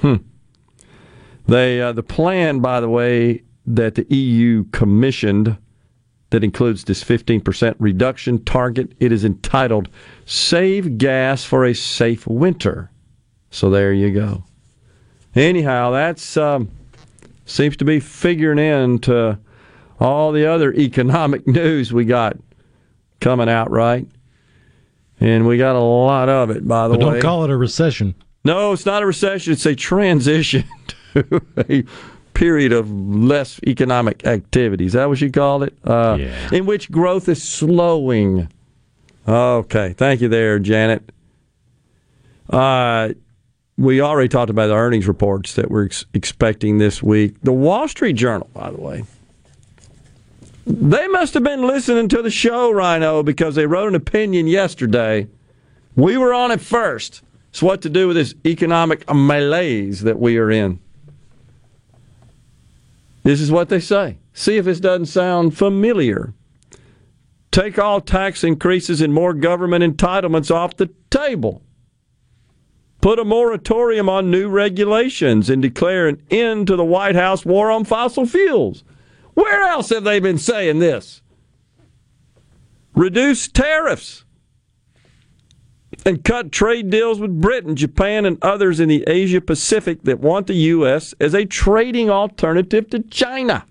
hmm. 0.01 0.17
They 1.47 1.81
uh, 1.81 1.93
the 1.93 2.03
plan, 2.03 2.61
by 2.61 2.81
the 2.81 2.89
way, 2.89 3.43
that 3.67 3.95
the 3.97 4.07
EU 4.15 4.65
commissioned 4.73 5.57
that 6.31 6.45
includes 6.45 6.85
this 6.85 7.03
15% 7.03 7.75
reduction 7.81 8.45
target. 8.45 8.93
It 9.01 9.11
is 9.11 9.25
entitled 9.25 9.89
"Save 10.27 10.99
Gas 10.99 11.45
for 11.45 11.65
a 11.65 11.75
Safe 11.75 12.27
Winter." 12.27 12.91
So 13.51 13.69
there 13.69 13.93
you 13.93 14.13
go. 14.13 14.45
Anyhow, 15.35 15.91
that's 15.91 16.37
um, 16.37 16.71
seems 17.47 17.77
to 17.79 17.85
be 17.85 18.01
figuring 18.01 18.59
into 18.59 19.39
all 19.99 20.33
the 20.33 20.47
other 20.47 20.73
economic 20.75 21.47
news 21.47 21.93
we 21.93 22.05
got 22.05 22.37
coming 23.21 23.49
out, 23.49 23.71
right? 23.71 24.07
And 25.21 25.47
we 25.47 25.59
got 25.59 25.77
a 25.77 25.81
lot 25.81 26.29
of 26.29 26.51
it, 26.51 26.67
by 26.67 26.89
the 26.89 26.97
But 26.97 27.07
way. 27.07 27.13
don't 27.15 27.23
call 27.23 27.45
it 27.45 27.51
a 27.51 27.57
recession. 27.57 28.15
No, 28.45 28.73
it's 28.73 28.87
not 28.87 29.03
a 29.03 29.07
recession. 29.07 29.53
It's 29.53 29.67
a 29.67 29.75
transition 29.75 30.65
to 31.15 31.43
a 31.69 31.85
period 32.35 32.73
of 32.73 32.91
less 32.91 33.61
economic 33.67 34.25
activity. 34.27 34.87
Is 34.87 34.95
that 34.95 35.09
what 35.09 35.21
you 35.21 35.31
call 35.31 35.63
it? 35.63 35.75
Uh, 35.85 36.17
In 36.53 36.65
which 36.67 36.91
growth 36.91 37.29
is 37.29 37.43
slowing. 37.43 38.49
Okay. 39.29 39.93
Thank 39.93 40.21
you 40.23 40.29
there, 40.29 40.59
Janet. 40.59 41.11
Uh, 42.49 43.11
we 43.77 44.01
already 44.01 44.29
talked 44.29 44.51
about 44.51 44.69
the 44.69 44.75
earnings 44.75 45.07
reports 45.07 45.55
that 45.55 45.71
we're 45.71 45.87
ex- 45.87 46.05
expecting 46.15 46.79
this 46.79 47.03
week. 47.03 47.35
The 47.43 47.53
Wall 47.53 47.89
Street 47.89 48.15
Journal, 48.15 48.49
by 48.55 48.71
the 48.71 48.81
way, 48.81 49.05
they 50.67 51.07
must 51.09 51.35
have 51.35 51.43
been 51.43 51.67
listening 51.67 52.09
to 52.09 52.23
the 52.23 52.31
show, 52.31 52.71
Rhino, 52.71 53.23
because 53.23 53.55
they 53.55 53.67
wrote 53.67 53.89
an 53.89 53.95
opinion 53.95 54.47
yesterday. 54.47 55.29
We 55.97 56.17
were 56.17 56.35
on 56.35 56.51
it 56.51 56.61
first. 56.61 57.23
It's 57.51 57.63
what 57.63 57.83
to 57.83 57.91
do 57.91 58.07
with 58.07 58.17
this 58.17 58.35
economic 58.47 59.05
malaise 59.13 60.03
that 60.03 60.19
we 60.19 60.39
are 60.39 60.51
in. 60.51 60.81
This 63.23 63.41
is 63.41 63.51
what 63.51 63.69
they 63.69 63.81
say. 63.81 64.19
See 64.33 64.57
if 64.57 64.65
this 64.65 64.81
doesn't 64.81 65.07
sound 65.07 65.57
familiar. 65.57 66.33
Take 67.51 67.79
all 67.79 68.01
tax 68.01 68.45
increases 68.45 69.01
and 69.01 69.13
more 69.13 69.35
government 69.35 69.85
entitlements 69.85 70.51
off 70.51 70.77
the 70.77 70.91
table. 71.11 71.63
put 73.01 73.19
a 73.19 73.25
moratorium 73.25 74.09
on 74.09 74.31
new 74.31 74.49
regulations 74.49 75.49
and 75.49 75.63
declare 75.63 76.07
an 76.07 76.23
end 76.31 76.67
to 76.67 76.77
the 76.77 76.85
White 76.85 77.17
House 77.17 77.47
war 77.47 77.71
on 77.71 77.85
fossil 77.85 78.27
fuels. 78.27 78.85
Where 79.35 79.63
else 79.63 79.89
have 79.89 80.05
they 80.05 80.21
been 80.21 80.39
saying 80.39 80.81
this? 80.81 81.23
Reduce 82.95 83.49
tariffs 83.49 84.25
and 86.07 86.25
cut 86.25 86.53
trade 86.53 86.91
deals 86.91 87.21
with 87.21 87.41
Britain, 87.41 87.77
Japan, 87.77 88.25
and 88.25 88.39
others 88.43 88.81
in 88.81 88.89
the 88.89 89.05
Asia 89.07 89.41
Pacific 89.41 90.03
that 90.05 90.21
want 90.21 90.47
the 90.47 90.55
U.S. 90.55 91.15
as 91.21 91.35
a 91.35 91.45
trading 91.45 92.11
alternative 92.11 92.89
to 92.91 93.01
China. 93.01 93.67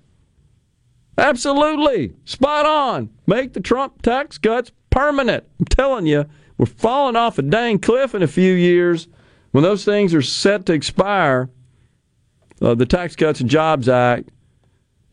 Absolutely. 1.17 2.13
Spot 2.25 2.65
on. 2.65 3.09
Make 3.27 3.53
the 3.53 3.59
Trump 3.59 4.01
tax 4.01 4.37
cuts 4.37 4.71
permanent. 4.89 5.43
I'm 5.59 5.65
telling 5.65 6.05
you, 6.05 6.25
we're 6.57 6.65
falling 6.65 7.15
off 7.15 7.37
a 7.37 7.41
dang 7.41 7.79
cliff 7.79 8.15
in 8.15 8.23
a 8.23 8.27
few 8.27 8.53
years 8.53 9.07
when 9.51 9.63
those 9.63 9.85
things 9.85 10.13
are 10.13 10.21
set 10.21 10.65
to 10.67 10.73
expire. 10.73 11.49
Uh, 12.61 12.75
the 12.75 12.85
Tax 12.85 13.15
Cuts 13.15 13.39
and 13.39 13.49
Jobs 13.49 13.87
Act, 13.87 14.29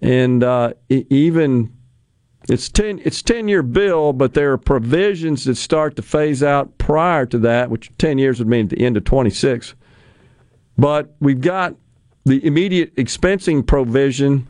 and 0.00 0.42
uh, 0.42 0.72
even 0.88 1.75
it's 2.48 2.68
ten 2.68 3.00
it's 3.04 3.22
ten 3.22 3.48
year 3.48 3.62
bill, 3.62 4.12
but 4.12 4.34
there 4.34 4.52
are 4.52 4.58
provisions 4.58 5.44
that 5.44 5.56
start 5.56 5.96
to 5.96 6.02
phase 6.02 6.42
out 6.42 6.78
prior 6.78 7.26
to 7.26 7.38
that, 7.40 7.70
which 7.70 7.90
ten 7.98 8.18
years 8.18 8.38
would 8.38 8.48
mean 8.48 8.66
at 8.66 8.70
the 8.70 8.80
end 8.84 8.96
of 8.96 9.04
twenty 9.04 9.30
six. 9.30 9.74
But 10.78 11.14
we've 11.20 11.40
got 11.40 11.74
the 12.24 12.44
immediate 12.44 12.94
expensing 12.96 13.66
provision 13.66 14.46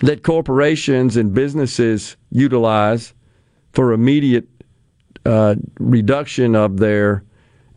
that 0.00 0.22
corporations 0.22 1.16
and 1.16 1.32
businesses 1.32 2.16
utilize 2.30 3.14
for 3.72 3.92
immediate 3.92 4.48
uh, 5.24 5.56
reduction 5.78 6.54
of 6.54 6.78
their 6.78 7.24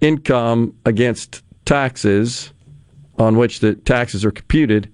income 0.02 0.76
against 0.86 1.44
taxes 1.66 2.54
on 3.18 3.38
which 3.38 3.60
the 3.60 3.76
taxes 3.76 4.24
are 4.24 4.32
computed. 4.32 4.92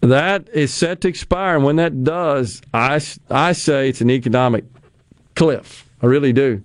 That 0.00 0.48
is 0.52 0.72
set 0.72 1.00
to 1.02 1.08
expire, 1.08 1.56
and 1.56 1.64
when 1.64 1.76
that 1.76 2.04
does, 2.04 2.62
I, 2.72 3.00
I 3.30 3.52
say 3.52 3.88
it's 3.88 4.00
an 4.00 4.10
economic 4.10 4.64
cliff. 5.34 5.88
I 6.02 6.06
really 6.06 6.32
do. 6.32 6.62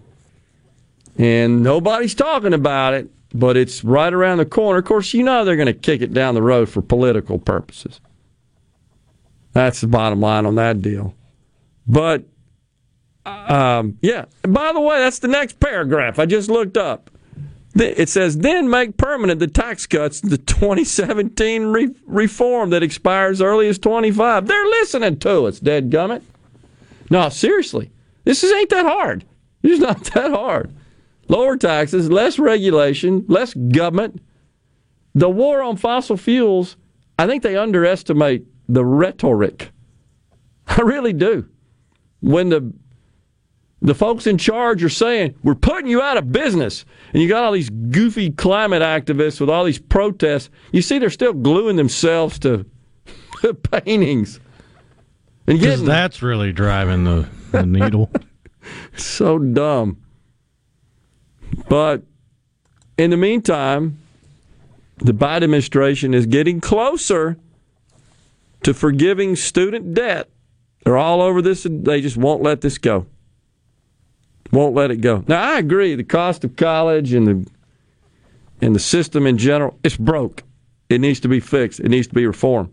And 1.18 1.64
nobody's 1.64 2.16
talking 2.16 2.54
about 2.54 2.94
it, 2.94 3.10
but 3.34 3.58
it's 3.58 3.84
right 3.84 4.14
around 4.14 4.40
the 4.40 4.46
corner. 4.46 4.80
Of 4.80 4.86
course, 4.86 5.14
you 5.14 5.24
know 5.24 5.46
they're 5.46 5.56
going 5.56 5.68
to 5.68 5.74
kick 5.74 6.02
it 6.02 6.14
down 6.14 6.36
the 6.36 6.42
road 6.42 6.70
for 6.70 6.82
political 6.82 7.40
purposes. 7.40 8.00
That's 9.54 9.82
the 9.82 9.88
bottom 9.88 10.22
line 10.22 10.46
on 10.46 10.56
that 10.56 10.82
deal. 10.82 11.14
But 11.88 12.26
um, 13.26 13.98
yeah. 14.02 14.26
By 14.44 14.74
the 14.74 14.80
way, 14.80 15.00
that's 15.00 15.20
the 15.20 15.28
next 15.28 15.60
paragraph 15.60 16.20
I 16.20 16.26
just 16.26 16.50
looked 16.50 16.78
up. 16.78 17.11
It 17.74 18.10
says, 18.10 18.40
then 18.40 18.70
make 18.70 18.98
permanent 18.98 19.40
the 19.40 19.48
tax 19.48 19.88
cuts, 19.88 20.20
the 20.20 20.38
2017 20.38 21.64
re- 21.68 21.96
reform 22.06 22.70
that 22.72 22.84
expires 22.84 23.42
early 23.42 23.70
as 23.70 23.80
25. 23.80 24.46
They're 24.46 24.66
listening 24.66 25.20
to 25.20 25.46
us, 25.46 25.60
dead 25.60 25.90
gummit. 25.90 26.22
No, 27.10 27.30
seriously. 27.30 27.92
This 28.26 28.44
is, 28.44 28.52
ain't 28.52 28.70
that 28.72 28.86
hard. 28.86 29.24
It's 29.64 29.80
not 29.82 30.04
that 30.14 30.32
hard. 30.32 30.74
Lower 31.30 31.56
taxes, 31.56 32.12
less 32.12 32.38
regulation, 32.38 33.24
less 33.28 33.54
government. 33.54 34.22
The 35.16 35.30
war 35.30 35.62
on 35.62 35.78
fossil 35.78 36.18
fuels, 36.18 36.76
I 37.18 37.26
think 37.26 37.42
they 37.42 37.56
underestimate 37.56 38.46
the 38.68 38.84
rhetoric. 38.84 39.72
I 40.68 40.82
really 40.82 41.14
do. 41.14 41.48
When 42.20 42.50
the 42.50 42.74
the 43.82 43.96
folks 43.96 44.28
in 44.28 44.38
charge 44.38 44.84
are 44.84 44.90
saying, 44.90 45.36
we're 45.44 45.56
putting 45.56 45.90
you 45.90 46.02
out 46.02 46.18
of 46.18 46.32
business. 46.32 46.86
And 47.14 47.22
you 47.22 47.28
got 47.28 47.44
all 47.44 47.52
these 47.52 47.70
goofy 47.70 48.30
climate 48.30 48.84
activists 48.84 49.40
with 49.40 49.50
all 49.50 49.64
these 49.66 49.80
protests. 49.80 50.50
You 50.72 50.84
see, 50.84 51.00
they're 51.00 51.10
still 51.10 51.34
gluing 51.34 51.78
themselves 51.78 52.38
to 52.40 52.66
paintings. 53.72 54.40
And 55.48 55.60
getting, 55.60 55.86
that's 55.86 56.22
really 56.22 56.52
driving 56.52 57.06
the, 57.06 57.28
the 57.52 57.66
needle. 57.66 58.12
so 58.96 59.40
dumb. 59.40 59.98
But 61.68 62.04
in 63.00 63.10
the 63.10 63.18
meantime, 63.18 64.00
the 64.98 65.14
Biden 65.14 65.44
administration 65.44 66.14
is 66.14 66.28
getting 66.28 66.62
closer 66.62 67.38
to 68.62 68.76
forgiving 68.76 69.36
student 69.36 69.96
debt. 69.96 70.30
They're 70.86 70.98
all 70.98 71.22
over 71.22 71.42
this, 71.42 71.66
and 71.66 71.84
they 71.84 72.00
just 72.00 72.18
won't 72.18 72.44
let 72.44 72.62
this 72.62 72.78
go 72.78 73.08
won't 74.52 74.76
let 74.76 74.92
it 74.92 74.98
go. 74.98 75.24
Now 75.28 75.42
I 75.42 75.60
agree, 75.60 75.96
the 75.96 76.04
cost 76.04 76.44
of 76.44 76.56
college 76.56 77.14
and 77.14 77.28
the 77.28 77.52
and 78.62 78.76
the 78.76 78.80
system 78.80 79.26
in 79.26 79.38
general, 79.38 79.78
it's 79.84 79.98
broke. 79.98 80.44
It 80.90 81.02
needs 81.02 81.20
to 81.22 81.28
be 81.28 81.40
fixed. 81.40 81.80
It 81.80 81.90
needs 81.90 82.08
to 82.08 82.14
be 82.14 82.28
reformed. 82.28 82.72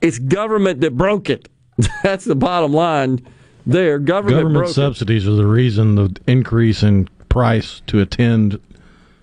It's 0.00 0.18
government 0.18 0.80
that 0.80 0.96
broke 0.96 1.28
it. 1.28 1.48
That's 2.02 2.24
the 2.24 2.34
bottom 2.34 2.72
line. 2.72 3.26
There, 3.66 3.98
government, 3.98 4.42
government 4.42 4.68
subsidies 4.68 5.26
it. 5.26 5.30
are 5.30 5.34
the 5.34 5.46
reason 5.46 5.94
the 5.96 6.16
increase 6.26 6.82
in 6.82 7.08
price 7.28 7.82
to 7.88 8.00
attend 8.00 8.58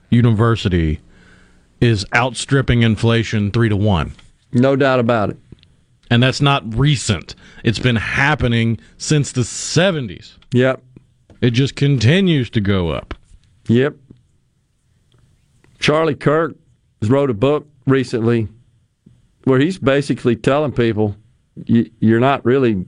university 0.09 0.99
is 1.81 2.05
outstripping 2.13 2.83
inflation 2.83 3.51
three 3.51 3.69
to 3.69 3.75
one. 3.75 4.13
No 4.51 4.75
doubt 4.75 4.99
about 4.99 5.31
it. 5.31 5.37
And 6.09 6.23
that's 6.23 6.39
not 6.39 6.63
recent. 6.77 7.35
It's 7.63 7.79
been 7.79 7.97
happening 7.97 8.79
since 8.97 9.31
the 9.31 9.41
70s. 9.41 10.35
Yep. 10.53 10.81
It 11.41 11.51
just 11.51 11.75
continues 11.75 12.49
to 12.51 12.61
go 12.61 12.89
up. 12.89 13.13
Yep. 13.67 13.95
Charlie 15.79 16.15
Kirk 16.15 16.55
wrote 17.03 17.29
a 17.29 17.35
book 17.35 17.67
recently 17.85 18.47
where 19.43 19.59
he's 19.59 19.77
basically 19.77 20.35
telling 20.35 20.71
people 20.71 21.15
you're 21.65 22.19
not 22.19 22.45
really 22.45 22.85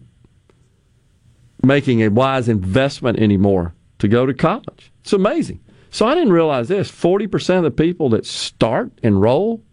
making 1.63 2.01
a 2.03 2.09
wise 2.09 2.49
investment 2.49 3.19
anymore 3.19 3.73
to 3.99 4.07
go 4.07 4.25
to 4.25 4.33
college. 4.33 4.91
It's 5.01 5.13
amazing. 5.13 5.59
So 5.91 6.05
I 6.05 6.15
didn't 6.15 6.33
realize 6.33 6.67
this 6.67 6.91
40% 6.91 7.57
of 7.57 7.63
the 7.63 7.71
people 7.71 8.09
that 8.09 8.25
start, 8.25 8.91
enroll, 9.03 9.63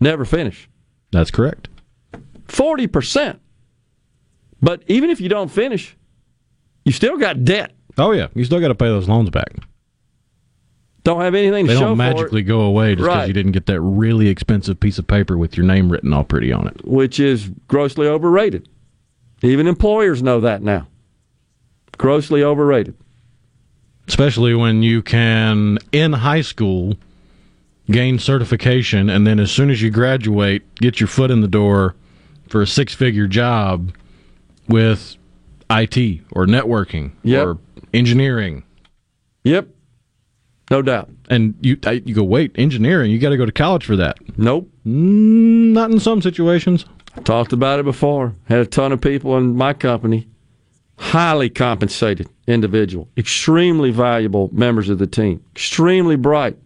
never 0.00 0.24
finish. 0.24 0.68
That's 1.10 1.30
correct. 1.30 1.68
40%. 2.46 3.38
But 4.62 4.82
even 4.86 5.10
if 5.10 5.20
you 5.20 5.28
don't 5.28 5.50
finish, 5.50 5.96
you 6.84 6.92
still 6.92 7.16
got 7.16 7.44
debt. 7.44 7.72
Oh 8.00 8.12
yeah, 8.12 8.28
you 8.34 8.44
still 8.44 8.60
got 8.60 8.68
to 8.68 8.74
pay 8.74 8.86
those 8.86 9.08
loans 9.08 9.30
back. 9.30 9.52
Don't 11.04 11.20
have 11.20 11.34
anything 11.34 11.66
they 11.66 11.74
to 11.74 11.80
don't 11.80 11.96
magically 11.96 12.42
go 12.42 12.60
away 12.62 12.94
just 12.94 13.04
because 13.04 13.16
right. 13.16 13.28
you 13.28 13.32
didn't 13.32 13.52
get 13.52 13.66
that 13.66 13.80
really 13.80 14.28
expensive 14.28 14.80
piece 14.80 14.98
of 14.98 15.06
paper 15.06 15.38
with 15.38 15.56
your 15.56 15.64
name 15.64 15.90
written 15.90 16.12
all 16.12 16.24
pretty 16.24 16.52
on 16.52 16.66
it, 16.66 16.84
which 16.84 17.20
is 17.20 17.50
grossly 17.68 18.06
overrated. 18.06 18.68
Even 19.42 19.66
employers 19.66 20.22
know 20.22 20.40
that 20.40 20.62
now. 20.62 20.86
Grossly 21.96 22.42
overrated. 22.42 22.96
Especially 24.08 24.54
when 24.54 24.82
you 24.82 25.02
can 25.02 25.78
in 25.92 26.12
high 26.12 26.40
school 26.40 26.96
gain 27.90 28.18
certification 28.18 29.10
and 29.10 29.26
then 29.26 29.40
as 29.40 29.50
soon 29.50 29.70
as 29.70 29.82
you 29.82 29.90
graduate 29.90 30.62
get 30.76 31.00
your 31.00 31.08
foot 31.08 31.30
in 31.30 31.40
the 31.40 31.48
door 31.48 31.94
for 32.48 32.62
a 32.62 32.66
six-figure 32.66 33.26
job 33.26 33.92
with 34.68 35.16
IT 35.70 36.20
or 36.32 36.46
networking 36.46 37.12
yep. 37.22 37.46
or 37.46 37.58
engineering. 37.92 38.64
Yep. 39.44 39.68
No 40.70 40.82
doubt. 40.82 41.10
And 41.28 41.54
you 41.60 41.76
you 42.04 42.14
go 42.14 42.22
wait 42.22 42.52
engineering. 42.54 43.10
You 43.10 43.18
got 43.18 43.30
to 43.30 43.36
go 43.36 43.46
to 43.46 43.52
college 43.52 43.84
for 43.84 43.96
that. 43.96 44.18
Nope. 44.38 44.70
Mm, 44.86 45.72
not 45.72 45.90
in 45.90 45.98
some 45.98 46.22
situations. 46.22 46.84
Talked 47.24 47.52
about 47.52 47.80
it 47.80 47.84
before. 47.84 48.34
Had 48.44 48.60
a 48.60 48.66
ton 48.66 48.92
of 48.92 49.00
people 49.00 49.36
in 49.36 49.56
my 49.56 49.72
company, 49.72 50.28
highly 50.96 51.50
compensated 51.50 52.28
individual, 52.46 53.08
extremely 53.16 53.90
valuable 53.90 54.48
members 54.52 54.88
of 54.88 54.98
the 54.98 55.08
team, 55.08 55.42
extremely 55.52 56.14
bright. 56.14 56.56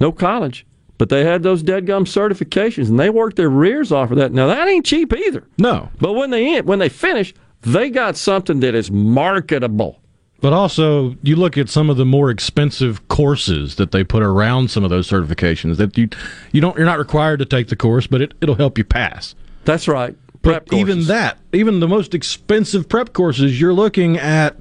No 0.00 0.12
college, 0.12 0.66
but 0.98 1.08
they 1.08 1.24
had 1.24 1.42
those 1.42 1.62
dead 1.62 1.86
gum 1.86 2.04
certifications, 2.04 2.88
and 2.88 3.00
they 3.00 3.08
worked 3.08 3.36
their 3.36 3.48
rears 3.48 3.90
off 3.90 4.10
of 4.10 4.18
that. 4.18 4.32
Now 4.32 4.48
that 4.48 4.68
ain't 4.68 4.84
cheap 4.84 5.14
either. 5.14 5.48
No. 5.56 5.88
But 5.98 6.12
when 6.12 6.30
they 6.30 6.60
when 6.60 6.78
they 6.78 6.90
finish, 6.90 7.32
they 7.62 7.88
got 7.88 8.16
something 8.16 8.60
that 8.60 8.74
is 8.74 8.90
marketable. 8.90 10.01
But 10.42 10.52
also, 10.52 11.16
you 11.22 11.36
look 11.36 11.56
at 11.56 11.68
some 11.68 11.88
of 11.88 11.96
the 11.96 12.04
more 12.04 12.28
expensive 12.28 13.06
courses 13.06 13.76
that 13.76 13.92
they 13.92 14.02
put 14.02 14.24
around 14.24 14.72
some 14.72 14.82
of 14.82 14.90
those 14.90 15.08
certifications. 15.08 15.76
That 15.76 15.96
you 15.96 16.08
you 16.50 16.60
don't 16.60 16.76
you're 16.76 16.84
not 16.84 16.98
required 16.98 17.38
to 17.38 17.44
take 17.44 17.68
the 17.68 17.76
course, 17.76 18.08
but 18.08 18.20
it 18.20 18.34
it'll 18.40 18.56
help 18.56 18.76
you 18.76 18.82
pass. 18.82 19.36
That's 19.64 19.86
right. 19.86 20.16
Prep 20.42 20.66
but 20.66 20.76
even 20.76 21.04
that, 21.04 21.38
even 21.52 21.78
the 21.78 21.86
most 21.86 22.12
expensive 22.12 22.88
prep 22.88 23.12
courses, 23.12 23.60
you're 23.60 23.72
looking 23.72 24.16
at 24.16 24.56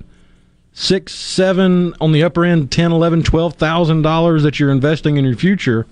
six, 0.74 1.16
seven 1.16 1.96
on 2.00 2.12
the 2.12 2.24
upper 2.24 2.46
end, 2.46 2.72
ten, 2.72 2.92
eleven, 2.92 3.24
twelve 3.24 3.56
thousand 3.56 4.04
dollars 4.04 4.44
that 4.44 4.60
you're 4.60 4.72
investing 4.72 5.18
in 5.18 5.26
your 5.26 5.36
future. 5.36 5.88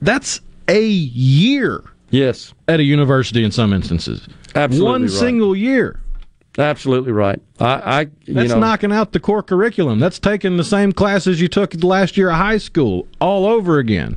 That's 0.00 0.40
a 0.66 0.82
year. 0.82 1.84
Yes. 2.08 2.54
At 2.68 2.80
a 2.80 2.84
university 2.84 3.44
in 3.44 3.50
some 3.50 3.74
instances. 3.74 4.26
Absolutely. 4.54 4.90
One 4.90 5.02
right. 5.02 5.10
single 5.10 5.54
year. 5.54 6.00
Absolutely 6.58 7.12
right. 7.12 7.40
I, 7.60 7.64
I 7.66 8.00
you 8.24 8.34
That's 8.34 8.50
know, 8.50 8.58
knocking 8.58 8.90
out 8.92 9.12
the 9.12 9.20
core 9.20 9.44
curriculum. 9.44 10.00
That's 10.00 10.18
taking 10.18 10.56
the 10.56 10.64
same 10.64 10.92
classes 10.92 11.40
you 11.40 11.46
took 11.46 11.72
last 11.84 12.16
year 12.16 12.30
of 12.30 12.36
high 12.36 12.58
school 12.58 13.06
all 13.20 13.46
over 13.46 13.78
again. 13.78 14.16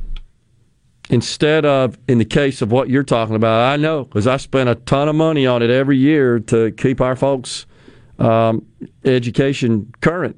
instead 1.10 1.64
of 1.64 1.98
in 2.08 2.18
the 2.18 2.24
case 2.24 2.62
of 2.62 2.72
what 2.72 2.88
you're 2.88 3.02
talking 3.04 3.36
about, 3.36 3.72
I 3.72 3.76
know 3.76 4.04
because 4.04 4.26
I 4.26 4.38
spend 4.38 4.68
a 4.68 4.74
ton 4.74 5.08
of 5.08 5.14
money 5.14 5.46
on 5.46 5.62
it 5.62 5.70
every 5.70 5.98
year 5.98 6.40
to 6.40 6.72
keep 6.72 7.00
our 7.00 7.14
folks' 7.16 7.66
um, 8.18 8.66
education 9.04 9.92
current. 10.00 10.36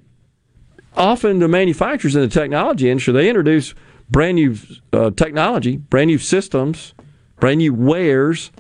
Often, 0.97 1.39
the 1.41 1.49
manufacturers 1.49 2.15
in 2.15 2.23
the 2.23 2.29
technology 2.29 2.89
industry 2.91 3.13
they 3.15 3.29
introduce 3.29 3.75
brand 4.11 4.37
new 4.37 4.57
uh, 4.93 5.11
technology, 5.11 5.77
brand 5.79 6.09
new 6.09 6.19
systems, 6.19 6.95
brand 7.41 7.59
new 7.59 7.73
wares. 7.75 8.51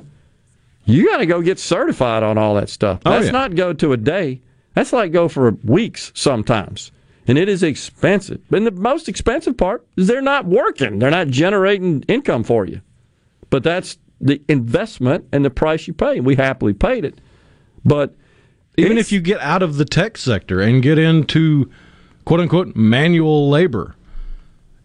You 0.87 1.07
got 1.09 1.19
to 1.19 1.27
go 1.27 1.41
get 1.43 1.59
certified 1.59 2.23
on 2.23 2.37
all 2.39 2.55
that 2.57 2.69
stuff. 2.69 3.01
Oh, 3.07 3.11
That's 3.13 3.27
yeah. 3.27 3.33
not 3.33 3.55
go 3.55 3.73
to 3.73 3.93
a 3.93 3.97
day. 3.97 4.41
That's 4.75 4.93
like 4.93 5.13
go 5.13 5.29
for 5.29 5.53
weeks 5.65 6.13
sometimes. 6.15 6.91
And 7.27 7.39
it 7.39 7.49
is 7.49 7.63
expensive. 7.63 8.41
And 8.53 8.67
the 8.67 8.71
most 8.71 9.09
expensive 9.09 9.57
part 9.57 9.87
is 9.97 10.07
they're 10.07 10.21
not 10.21 10.45
working. 10.45 10.99
They're 10.99 11.11
not 11.11 11.29
generating 11.29 12.03
income 12.03 12.45
for 12.45 12.67
you. 12.67 12.83
But 13.49 13.63
that's 13.63 13.97
the 14.21 14.43
investment 14.49 15.27
and 15.33 15.45
the 15.45 15.51
price 15.51 15.87
you 15.87 15.95
pay. 15.95 16.19
And 16.19 16.27
we 16.27 16.35
happily 16.37 16.75
paid 16.75 17.05
it. 17.05 17.19
But 17.85 18.15
Even 18.77 18.99
if 18.99 19.11
you 19.11 19.21
get 19.21 19.41
out 19.41 19.63
of 19.63 19.77
the 19.77 19.85
tech 19.87 20.19
sector 20.19 20.61
and 20.61 20.83
get 20.83 20.99
into 20.99 21.71
quote 22.27 22.41
unquote 22.41 22.77
manual 22.77 23.49
labor, 23.49 23.95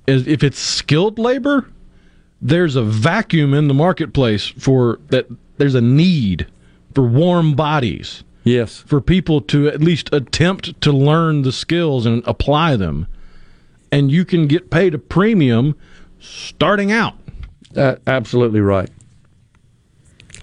if 0.08 0.44
it's 0.44 0.60
skilled 0.60 1.19
labor, 1.19 1.69
there's 2.42 2.76
a 2.78 2.84
vacuum 2.84 3.53
in 3.53 3.68
the 3.68 3.74
marketplace 3.74 4.48
for 4.48 5.00
that. 5.10 5.28
There's 5.59 5.75
a 5.75 5.81
need 5.81 6.47
for 6.95 7.03
warm 7.03 7.53
bodies. 7.53 8.23
Yes. 8.45 8.77
For 8.88 9.01
people 9.01 9.41
to 9.41 9.67
at 9.67 9.81
least 9.81 10.09
attempt 10.13 10.79
to 10.81 10.91
learn 10.91 11.41
the 11.41 11.51
skills 11.51 12.05
and 12.05 12.23
apply 12.25 12.77
them. 12.77 13.07
And 13.91 14.09
you 14.09 14.23
can 14.23 14.47
get 14.47 14.71
paid 14.71 14.95
a 14.95 14.97
premium 14.97 15.75
starting 16.19 16.93
out. 16.93 17.15
Uh, 17.75 17.97
absolutely 18.07 18.61
right. 18.61 18.89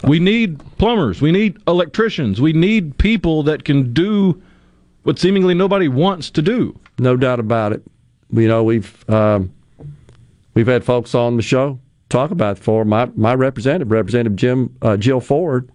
We 0.04 0.20
need 0.20 0.58
plumbers. 0.76 1.22
We 1.22 1.32
need 1.32 1.56
electricians. 1.66 2.38
We 2.38 2.52
need 2.52 2.98
people 2.98 3.42
that 3.44 3.64
can 3.64 3.94
do 3.94 4.40
what 5.04 5.18
seemingly 5.18 5.54
nobody 5.54 5.88
wants 5.88 6.30
to 6.32 6.42
do. 6.42 6.78
No 6.98 7.16
doubt 7.16 7.40
about 7.40 7.72
it. 7.72 7.82
You 8.30 8.48
know, 8.48 8.62
we've 8.62 9.08
um, 9.08 9.54
we've 10.52 10.66
had 10.66 10.84
folks 10.84 11.14
on 11.14 11.36
the 11.36 11.42
show 11.42 11.80
talk 12.09 12.31
about 12.31 12.59
for 12.59 12.85
my 12.85 13.07
my 13.15 13.35
representative, 13.35 13.91
Representative 13.91 14.36
Jim 14.36 14.76
uh, 14.83 14.97
Jill 14.97 15.20
Ford. 15.20 15.70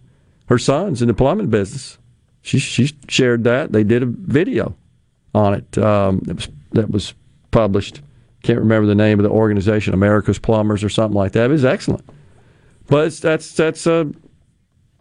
Her 0.48 0.58
son's 0.58 1.02
in 1.02 1.08
the 1.08 1.14
plumbing 1.14 1.50
business. 1.50 1.98
She 2.42 2.60
she 2.60 2.92
shared 3.08 3.44
that 3.46 3.72
they 3.72 3.84
did 3.84 4.04
a 4.04 4.08
video 4.08 4.76
on 5.34 5.54
it 5.54 5.78
um, 5.78 6.20
that 6.22 6.36
was 6.36 6.50
that 6.72 6.90
was 6.90 7.14
published. 7.52 8.02
Can't 8.44 8.60
remember 8.60 8.88
the 8.88 8.96
name 8.96 9.20
of 9.20 9.24
the 9.24 9.30
organization, 9.30 9.94
America's 9.94 10.40
Plumbers 10.40 10.84
or 10.84 10.90
something 10.90 11.16
like 11.16 11.34
that. 11.34 11.46
It 11.46 11.54
was 11.54 11.66
excellent. 11.66 12.04
But 12.88 13.14
that's 13.14 13.54
that's 13.54 13.86
a 13.86 14.12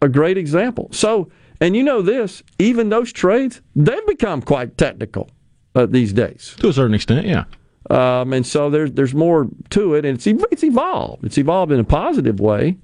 a 0.03 0.09
great 0.09 0.39
example. 0.39 0.89
So, 0.93 1.31
and 1.61 1.77
you 1.77 1.83
know 1.83 2.03
this, 2.03 2.43
even 2.59 2.89
those 2.89 3.13
trades, 3.13 3.61
they've 3.75 4.07
become 4.07 4.43
quite 4.43 4.77
technical 4.77 5.31
uh, 5.75 5.87
these 5.87 6.13
days. 6.13 6.55
To 6.61 6.69
a 6.69 6.73
certain 6.73 6.95
extent, 6.95 7.27
yeah. 7.27 7.45
Um, 7.89 8.33
and 8.33 8.47
so 8.47 8.69
there's 8.69 8.93
there's 8.93 9.15
more 9.15 9.49
to 9.71 9.95
it, 9.95 10.05
and 10.05 10.17
it's 10.17 10.27
it's 10.27 10.65
evolved. 10.65 11.25
It's 11.25 11.39
evolved 11.39 11.73
in 11.73 11.81
a 11.81 11.85
positive 11.85 12.39
way, 12.39 12.77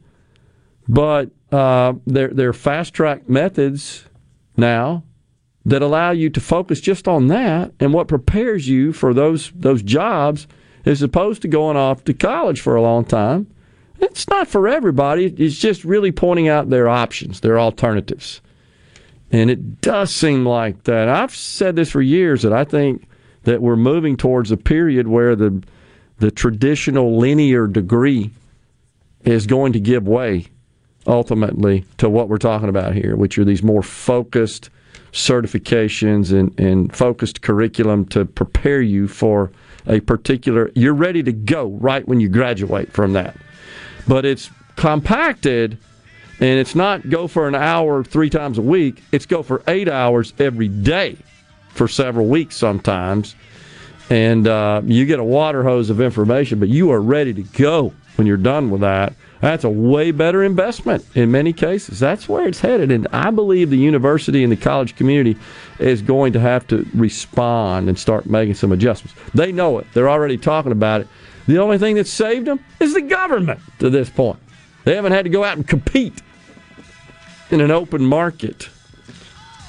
but 0.88 1.30
uh, 1.52 1.94
there 2.06 2.28
there 2.28 2.48
are 2.48 2.54
fast 2.54 2.94
track 2.94 3.28
methods 3.28 4.06
now 4.56 5.04
that 5.66 5.82
allow 5.82 6.12
you 6.12 6.30
to 6.30 6.40
focus 6.40 6.80
just 6.80 7.08
on 7.08 7.26
that 7.26 7.72
and 7.80 7.92
what 7.92 8.08
prepares 8.08 8.68
you 8.68 8.92
for 8.92 9.12
those 9.12 9.52
those 9.54 9.82
jobs 9.82 10.46
as 10.86 11.02
opposed 11.02 11.42
to 11.42 11.48
going 11.48 11.76
off 11.76 12.04
to 12.04 12.14
college 12.14 12.60
for 12.60 12.76
a 12.76 12.82
long 12.82 13.04
time. 13.04 13.46
It's 13.98 14.28
not 14.28 14.46
for 14.46 14.68
everybody. 14.68 15.26
It's 15.26 15.58
just 15.58 15.84
really 15.84 16.12
pointing 16.12 16.48
out 16.48 16.70
their 16.70 16.88
options, 16.88 17.40
their 17.40 17.58
alternatives. 17.58 18.40
And 19.32 19.50
it 19.50 19.80
does 19.80 20.14
seem 20.14 20.46
like 20.46 20.84
that. 20.84 21.08
I've 21.08 21.34
said 21.34 21.74
this 21.76 21.90
for 21.90 22.02
years 22.02 22.42
that 22.42 22.52
I 22.52 22.64
think 22.64 23.08
that 23.46 23.62
we're 23.62 23.76
moving 23.76 24.16
towards 24.16 24.50
a 24.50 24.56
period 24.56 25.06
where 25.08 25.34
the 25.34 25.62
the 26.18 26.30
traditional 26.30 27.18
linear 27.18 27.66
degree 27.66 28.30
is 29.24 29.46
going 29.46 29.72
to 29.72 29.80
give 29.80 30.08
way 30.08 30.46
ultimately 31.06 31.84
to 31.98 32.08
what 32.08 32.28
we're 32.28 32.38
talking 32.38 32.68
about 32.68 32.94
here, 32.94 33.14
which 33.14 33.38
are 33.38 33.44
these 33.44 33.62
more 33.62 33.82
focused 33.82 34.70
certifications 35.12 36.32
and, 36.32 36.58
and 36.58 36.94
focused 36.94 37.42
curriculum 37.42 38.04
to 38.06 38.24
prepare 38.24 38.80
you 38.80 39.06
for 39.06 39.52
a 39.86 40.00
particular 40.00 40.70
you're 40.74 40.92
ready 40.92 41.22
to 41.22 41.32
go 41.32 41.68
right 41.80 42.08
when 42.08 42.18
you 42.18 42.28
graduate 42.28 42.92
from 42.92 43.12
that. 43.12 43.36
But 44.08 44.24
it's 44.24 44.50
compacted 44.74 45.78
and 46.40 46.58
it's 46.58 46.74
not 46.74 47.08
go 47.08 47.28
for 47.28 47.46
an 47.46 47.54
hour 47.54 48.02
three 48.02 48.28
times 48.28 48.58
a 48.58 48.62
week, 48.62 49.02
it's 49.12 49.26
go 49.26 49.44
for 49.44 49.62
eight 49.68 49.88
hours 49.88 50.34
every 50.40 50.68
day 50.68 51.16
for 51.76 51.88
several 51.88 52.26
weeks 52.26 52.56
sometimes. 52.56 53.34
And 54.08 54.46
uh, 54.46 54.82
you 54.84 55.04
get 55.04 55.18
a 55.18 55.24
water 55.24 55.62
hose 55.62 55.90
of 55.90 56.00
information, 56.00 56.58
but 56.58 56.68
you 56.68 56.90
are 56.92 57.00
ready 57.00 57.34
to 57.34 57.42
go 57.42 57.92
when 58.16 58.26
you're 58.26 58.36
done 58.36 58.70
with 58.70 58.80
that. 58.80 59.14
That's 59.40 59.64
a 59.64 59.70
way 59.70 60.10
better 60.10 60.42
investment 60.42 61.04
in 61.14 61.30
many 61.30 61.52
cases. 61.52 62.00
That's 62.00 62.28
where 62.28 62.48
it's 62.48 62.60
headed. 62.60 62.90
And 62.90 63.06
I 63.12 63.30
believe 63.30 63.68
the 63.70 63.76
university 63.76 64.42
and 64.42 64.50
the 64.50 64.56
college 64.56 64.96
community 64.96 65.38
is 65.78 66.02
going 66.02 66.32
to 66.32 66.40
have 66.40 66.66
to 66.68 66.86
respond 66.94 67.88
and 67.88 67.98
start 67.98 68.26
making 68.26 68.54
some 68.54 68.72
adjustments. 68.72 69.20
They 69.34 69.52
know 69.52 69.78
it, 69.78 69.86
they're 69.92 70.08
already 70.08 70.38
talking 70.38 70.72
about 70.72 71.02
it. 71.02 71.08
The 71.46 71.58
only 71.58 71.78
thing 71.78 71.96
that 71.96 72.08
saved 72.08 72.46
them 72.46 72.60
is 72.80 72.94
the 72.94 73.02
government 73.02 73.60
to 73.78 73.90
this 73.90 74.10
point. 74.10 74.38
They 74.84 74.94
haven't 74.96 75.12
had 75.12 75.24
to 75.24 75.30
go 75.30 75.44
out 75.44 75.56
and 75.56 75.66
compete 75.66 76.22
in 77.50 77.60
an 77.60 77.70
open 77.70 78.04
market. 78.04 78.68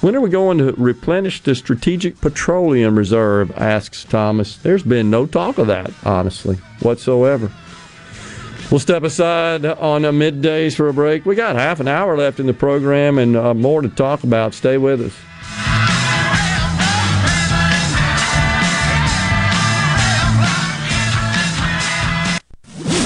When 0.01 0.15
are 0.15 0.21
we 0.21 0.29
going 0.29 0.59
to 0.59 0.73
replenish 0.73 1.41
the 1.41 1.55
strategic 1.55 2.21
petroleum 2.21 2.95
reserve? 2.95 3.51
asks 3.57 4.03
Thomas. 4.03 4.57
There's 4.57 4.83
been 4.83 5.09
no 5.09 5.25
talk 5.25 5.57
of 5.57 5.67
that, 5.67 5.91
honestly, 6.05 6.57
whatsoever. 6.81 7.51
We'll 8.69 8.79
step 8.79 9.01
aside 9.03 9.65
on 9.65 10.05
uh, 10.05 10.11
middays 10.11 10.75
for 10.75 10.87
a 10.87 10.93
break. 10.93 11.25
We 11.25 11.35
got 11.35 11.55
half 11.55 11.79
an 11.79 11.87
hour 11.87 12.15
left 12.15 12.39
in 12.39 12.45
the 12.45 12.53
program 12.53 13.17
and 13.17 13.35
uh, 13.35 13.53
more 13.55 13.81
to 13.81 13.89
talk 13.89 14.23
about. 14.23 14.53
Stay 14.53 14.77
with 14.77 15.01
us. 15.01 15.15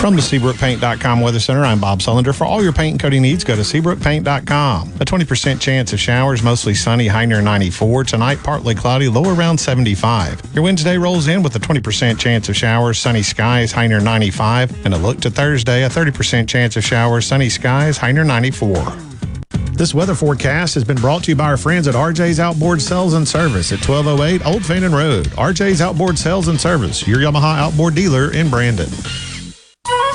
From 0.01 0.15
the 0.15 0.21
SeabrookPaint.com 0.23 1.21
Weather 1.21 1.39
Center, 1.39 1.63
I'm 1.63 1.79
Bob 1.79 1.99
Sullender. 1.99 2.33
For 2.35 2.43
all 2.43 2.63
your 2.63 2.73
paint 2.73 2.93
and 2.93 2.99
coating 2.99 3.21
needs, 3.21 3.43
go 3.43 3.55
to 3.55 3.61
SeabrookPaint.com. 3.61 4.93
A 4.93 5.05
20% 5.05 5.61
chance 5.61 5.93
of 5.93 5.99
showers, 5.99 6.41
mostly 6.41 6.73
sunny, 6.73 7.05
high 7.05 7.25
near 7.25 7.39
94. 7.39 8.05
Tonight, 8.05 8.39
partly 8.43 8.73
cloudy, 8.73 9.09
low 9.09 9.31
around 9.31 9.59
75. 9.59 10.41
Your 10.55 10.63
Wednesday 10.63 10.97
rolls 10.97 11.27
in 11.27 11.43
with 11.43 11.55
a 11.55 11.59
20% 11.59 12.17
chance 12.17 12.49
of 12.49 12.55
showers, 12.55 12.97
sunny 12.97 13.21
skies, 13.21 13.71
high 13.71 13.85
near 13.85 13.99
95. 13.99 14.85
And 14.87 14.95
a 14.95 14.97
look 14.97 15.19
to 15.19 15.29
Thursday, 15.29 15.83
a 15.83 15.89
30% 15.89 16.49
chance 16.49 16.75
of 16.75 16.83
showers, 16.83 17.27
sunny 17.27 17.49
skies, 17.49 17.99
high 17.99 18.11
near 18.11 18.23
94. 18.23 18.83
This 19.73 19.93
weather 19.93 20.15
forecast 20.15 20.73
has 20.73 20.83
been 20.83 20.97
brought 20.97 21.25
to 21.25 21.31
you 21.31 21.35
by 21.35 21.45
our 21.45 21.57
friends 21.57 21.87
at 21.87 21.93
RJ's 21.93 22.39
Outboard 22.39 22.81
Sales 22.81 23.13
and 23.13 23.27
Service 23.27 23.71
at 23.71 23.87
1208 23.87 24.47
Old 24.47 24.65
Fannin 24.65 24.93
Road. 24.93 25.27
RJ's 25.27 25.79
Outboard 25.79 26.17
Sales 26.17 26.47
and 26.47 26.59
Service, 26.59 27.07
your 27.07 27.19
Yamaha 27.19 27.59
outboard 27.59 27.93
dealer 27.93 28.33
in 28.33 28.49
Brandon. 28.49 28.89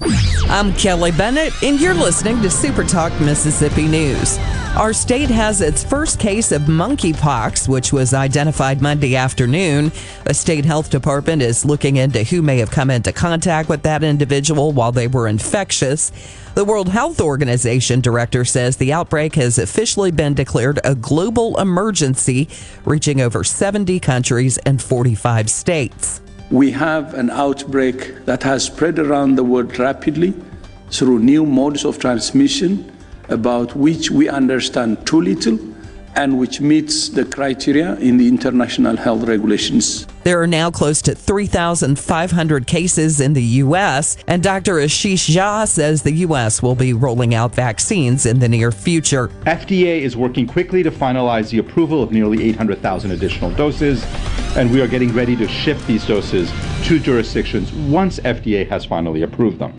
I'm 0.00 0.72
Kelly 0.74 1.12
Bennett, 1.12 1.52
and 1.62 1.80
you're 1.80 1.94
listening 1.94 2.40
to 2.42 2.50
Super 2.50 2.84
Talk 2.84 3.12
Mississippi 3.20 3.86
News. 3.88 4.38
Our 4.76 4.92
state 4.92 5.30
has 5.30 5.60
its 5.60 5.82
first 5.82 6.18
case 6.18 6.52
of 6.52 6.62
monkeypox, 6.62 7.68
which 7.68 7.92
was 7.92 8.12
identified 8.12 8.82
Monday 8.82 9.16
afternoon. 9.16 9.90
The 10.24 10.34
state 10.34 10.64
health 10.64 10.90
department 10.90 11.42
is 11.42 11.64
looking 11.64 11.96
into 11.96 12.24
who 12.24 12.42
may 12.42 12.58
have 12.58 12.70
come 12.70 12.90
into 12.90 13.12
contact 13.12 13.68
with 13.68 13.82
that 13.82 14.04
individual 14.04 14.72
while 14.72 14.92
they 14.92 15.06
were 15.08 15.28
infectious. 15.28 16.12
The 16.54 16.64
World 16.64 16.88
Health 16.88 17.20
Organization 17.20 18.00
director 18.00 18.44
says 18.44 18.76
the 18.76 18.92
outbreak 18.92 19.34
has 19.36 19.58
officially 19.58 20.10
been 20.10 20.34
declared 20.34 20.78
a 20.84 20.94
global 20.94 21.58
emergency, 21.58 22.48
reaching 22.84 23.20
over 23.20 23.44
70 23.44 23.98
countries 24.00 24.58
and 24.58 24.82
45 24.82 25.50
states. 25.50 26.20
We 26.50 26.70
have 26.72 27.14
an 27.14 27.30
outbreak 27.30 28.24
that 28.26 28.42
has 28.42 28.64
spread 28.64 28.98
around 28.98 29.36
the 29.36 29.44
world 29.44 29.78
rapidly 29.78 30.34
through 30.90 31.20
new 31.20 31.46
modes 31.46 31.84
of 31.84 31.98
transmission, 31.98 32.92
about 33.28 33.74
which 33.74 34.10
we 34.10 34.28
understand 34.28 35.06
too 35.06 35.20
little 35.22 35.58
and 36.16 36.38
which 36.38 36.60
meets 36.60 37.08
the 37.08 37.24
criteria 37.24 37.94
in 37.96 38.16
the 38.16 38.28
international 38.28 38.96
health 38.96 39.24
regulations. 39.24 40.06
There 40.24 40.40
are 40.40 40.46
now 40.46 40.70
close 40.70 41.02
to 41.02 41.14
3,500 41.14 42.66
cases 42.66 43.20
in 43.20 43.34
the 43.34 43.42
U.S., 43.42 44.16
and 44.26 44.42
Dr. 44.42 44.76
Ashish 44.76 45.28
Jha 45.34 45.68
says 45.68 46.02
the 46.02 46.12
U.S. 46.12 46.62
will 46.62 46.74
be 46.74 46.92
rolling 46.92 47.34
out 47.34 47.54
vaccines 47.54 48.24
in 48.24 48.38
the 48.38 48.48
near 48.48 48.72
future. 48.72 49.28
FDA 49.44 50.00
is 50.00 50.16
working 50.16 50.46
quickly 50.46 50.82
to 50.82 50.90
finalize 50.90 51.50
the 51.50 51.58
approval 51.58 52.02
of 52.02 52.10
nearly 52.10 52.42
800,000 52.44 53.10
additional 53.10 53.50
doses, 53.50 54.04
and 54.56 54.70
we 54.70 54.80
are 54.80 54.88
getting 54.88 55.12
ready 55.12 55.36
to 55.36 55.46
ship 55.46 55.78
these 55.86 56.06
doses 56.06 56.50
to 56.84 56.98
jurisdictions 56.98 57.72
once 57.72 58.18
FDA 58.20 58.66
has 58.68 58.84
finally 58.84 59.22
approved 59.22 59.58
them. 59.58 59.78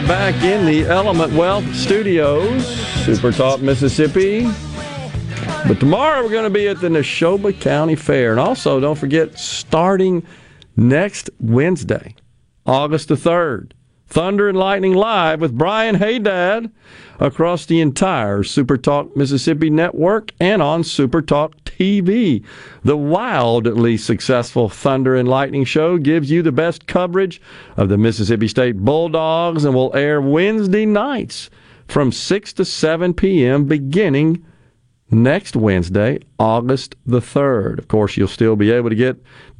Are 0.00 0.06
back 0.06 0.42
in 0.42 0.64
the 0.64 0.84
Element 0.86 1.32
Wealth 1.34 1.74
Studios, 1.74 2.66
Super 3.04 3.32
Talk, 3.32 3.60
Mississippi. 3.60 4.44
But 5.66 5.78
tomorrow 5.78 6.22
we're 6.22 6.30
going 6.30 6.44
to 6.44 6.50
be 6.50 6.68
at 6.68 6.80
the 6.80 6.88
Neshoba 6.88 7.58
County 7.60 7.96
Fair. 7.96 8.30
And 8.30 8.40
also, 8.40 8.80
don't 8.80 8.96
forget, 8.96 9.38
starting 9.38 10.26
next 10.76 11.28
Wednesday, 11.38 12.14
August 12.64 13.08
the 13.08 13.14
3rd, 13.14 13.72
Thunder 14.06 14.48
and 14.48 14.56
Lightning 14.56 14.94
Live 14.94 15.40
with 15.40 15.58
Brian 15.58 15.96
Haydad 15.96 16.70
across 17.18 17.66
the 17.66 17.80
entire 17.80 18.42
Super 18.42 18.78
Talk 18.78 19.14
Mississippi 19.16 19.68
network 19.68 20.32
and 20.40 20.62
on 20.62 20.82
Super 20.82 21.20
Talk 21.20 21.59
TV. 21.80 22.44
The 22.82 22.96
wildly 22.96 23.96
successful 23.96 24.68
Thunder 24.68 25.16
and 25.16 25.26
Lightning 25.26 25.64
show 25.64 25.96
gives 25.96 26.30
you 26.30 26.42
the 26.42 26.52
best 26.52 26.86
coverage 26.86 27.40
of 27.78 27.88
the 27.88 27.96
Mississippi 27.96 28.48
State 28.48 28.76
Bulldogs 28.76 29.64
and 29.64 29.74
will 29.74 29.94
air 29.96 30.20
Wednesday 30.20 30.84
nights 30.84 31.48
from 31.88 32.12
6 32.12 32.52
to 32.54 32.64
7 32.66 33.14
p.m. 33.14 33.64
beginning 33.64 34.44
next 35.10 35.56
Wednesday, 35.56 36.20
August 36.38 36.96
the 37.06 37.20
3rd. 37.20 37.78
Of 37.78 37.88
course, 37.88 38.16
you'll 38.16 38.28
still 38.28 38.56
be 38.56 38.70
able 38.70 38.90
to 38.90 38.94
get 38.94 39.16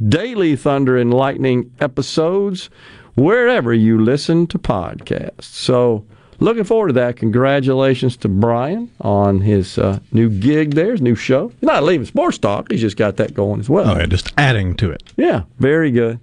daily 0.07 0.57
Thunder 0.57 0.99
and 0.99 1.15
Lightning 1.15 1.73
episodes 1.81 2.69
wherever 3.15 3.73
you 3.73 3.99
listen 3.99 4.47
to 4.49 4.59
podcasts. 4.59 5.45
So, 5.45 6.05
looking 6.41 6.65
forward 6.65 6.89
to 6.89 6.93
that. 6.94 7.17
Congratulations 7.17 8.17
to 8.19 8.28
Brian 8.28 8.91
on 9.01 9.41
his 9.41 9.78
uh, 9.78 10.01
new 10.12 10.28
gig 10.28 10.75
there, 10.75 10.93
his 10.93 11.01
new 11.01 11.15
show. 11.15 11.49
He's 11.49 11.62
not 11.62 11.85
leaving 11.85 12.07
Sports 12.07 12.39
Talk, 12.39 12.70
he's 12.70 12.81
just 12.81 12.97
got 12.97 13.17
that 13.19 13.35
going 13.35 13.60
as 13.60 13.69
well. 13.69 13.91
Oh, 13.91 13.99
yeah, 13.99 14.07
just 14.07 14.33
adding 14.36 14.75
to 14.77 14.91
it. 14.91 15.02
Yeah, 15.17 15.44
very 15.59 15.91
good. 15.91 16.19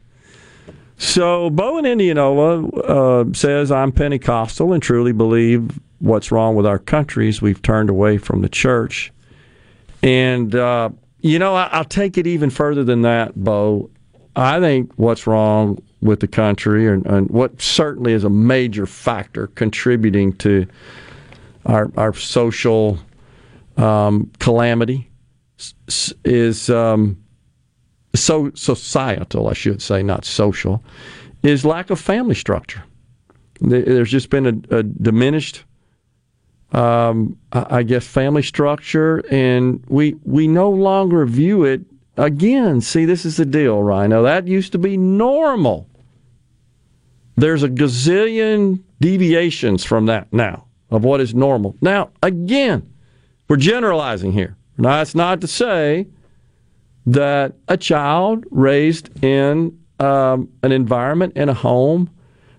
So, 0.99 1.51
Bo 1.51 1.77
in 1.77 1.85
Indianola 1.85 2.67
uh, 2.67 3.25
says, 3.33 3.71
I'm 3.71 3.91
Pentecostal 3.91 4.73
and 4.73 4.81
truly 4.81 5.11
believe 5.11 5.79
what's 5.99 6.31
wrong 6.31 6.55
with 6.55 6.65
our 6.65 6.79
country 6.79 7.29
is 7.29 7.41
we've 7.41 7.61
turned 7.61 7.89
away 7.89 8.17
from 8.17 8.41
the 8.41 8.49
church. 8.49 9.13
And, 10.01 10.53
uh, 10.55 10.89
you 11.21 11.37
know, 11.37 11.55
I, 11.55 11.69
I'll 11.71 11.85
take 11.85 12.17
it 12.17 12.25
even 12.25 12.49
further 12.49 12.83
than 12.83 13.03
that, 13.03 13.35
Bo. 13.35 13.91
I 14.35 14.59
think 14.59 14.91
what's 14.95 15.27
wrong 15.27 15.81
with 16.01 16.19
the 16.19 16.27
country 16.27 16.87
and, 16.87 17.05
and 17.05 17.29
what 17.29 17.61
certainly 17.61 18.13
is 18.13 18.23
a 18.23 18.29
major 18.29 18.85
factor 18.85 19.47
contributing 19.47 20.33
to 20.33 20.67
our, 21.65 21.91
our 21.97 22.13
social 22.13 22.99
um, 23.77 24.31
calamity 24.39 25.09
is 26.23 26.69
um, 26.69 27.17
so 28.15 28.51
societal, 28.53 29.49
I 29.49 29.53
should 29.53 29.81
say, 29.81 30.03
not 30.03 30.25
social, 30.25 30.83
is 31.43 31.65
lack 31.65 31.89
of 31.89 31.99
family 31.99 32.35
structure. 32.35 32.83
There's 33.59 34.11
just 34.11 34.29
been 34.29 34.45
a, 34.45 34.77
a 34.77 34.83
diminished, 34.83 35.63
um, 36.73 37.37
I 37.51 37.83
guess, 37.83 38.05
family 38.05 38.43
structure, 38.43 39.23
and 39.31 39.83
we 39.87 40.15
we 40.23 40.47
no 40.47 40.69
longer 40.69 41.25
view 41.25 41.63
it. 41.63 41.81
Again, 42.17 42.81
see, 42.81 43.05
this 43.05 43.25
is 43.25 43.37
the 43.37 43.45
deal, 43.45 43.81
Rhino. 43.81 44.23
That 44.23 44.47
used 44.47 44.71
to 44.71 44.77
be 44.77 44.97
normal. 44.97 45.87
There's 47.35 47.63
a 47.63 47.69
gazillion 47.69 48.81
deviations 48.99 49.83
from 49.83 50.07
that 50.07 50.31
now 50.33 50.65
of 50.89 51.03
what 51.03 51.21
is 51.21 51.35
normal. 51.35 51.75
Now, 51.81 52.09
again, 52.23 52.91
we're 53.47 53.57
generalizing 53.57 54.31
here. 54.31 54.57
Now, 54.77 54.97
that's 54.97 55.15
not 55.15 55.41
to 55.41 55.47
say 55.47 56.07
that 57.05 57.53
a 57.67 57.77
child 57.77 58.45
raised 58.51 59.23
in 59.23 59.79
um, 59.99 60.49
an 60.63 60.71
environment 60.71 61.37
in 61.37 61.49
a 61.49 61.53
home 61.53 62.09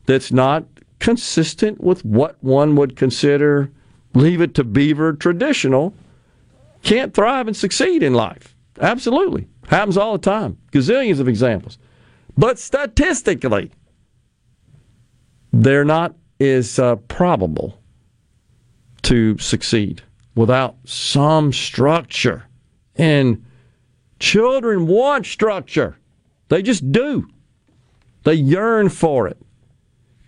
that's 0.07 0.33
not 0.33 0.65
consistent 0.99 1.81
with 1.81 2.05
what 2.05 2.43
one 2.43 2.75
would 2.77 2.97
consider 2.97 3.71
leave 4.15 4.41
it 4.41 4.55
to 4.55 4.65
beaver 4.65 5.13
traditional 5.13 5.95
can't 6.83 7.15
thrive 7.15 7.47
and 7.47 7.57
succeed 7.57 8.03
in 8.03 8.15
life. 8.15 8.55
Absolutely. 8.81 9.49
Happens 9.69 9.97
all 9.97 10.13
the 10.13 10.19
time. 10.19 10.59
Gazillions 10.73 11.21
of 11.21 11.29
examples. 11.29 11.79
But 12.37 12.59
statistically, 12.59 13.73
they're 15.53 15.85
not 15.85 16.15
as 16.41 16.79
uh, 16.79 16.97
probable 16.97 17.81
to 19.03 19.37
succeed 19.39 20.03
without 20.35 20.77
some 20.85 21.53
structure. 21.53 22.45
And 22.97 23.45
children 24.21 24.87
want 24.87 25.27
structure. 25.27 25.97
They 26.49 26.63
just 26.63 26.91
do. 26.93 27.29
They 28.25 28.35
yearn 28.35 28.89
for 28.89 29.27
it. 29.29 29.39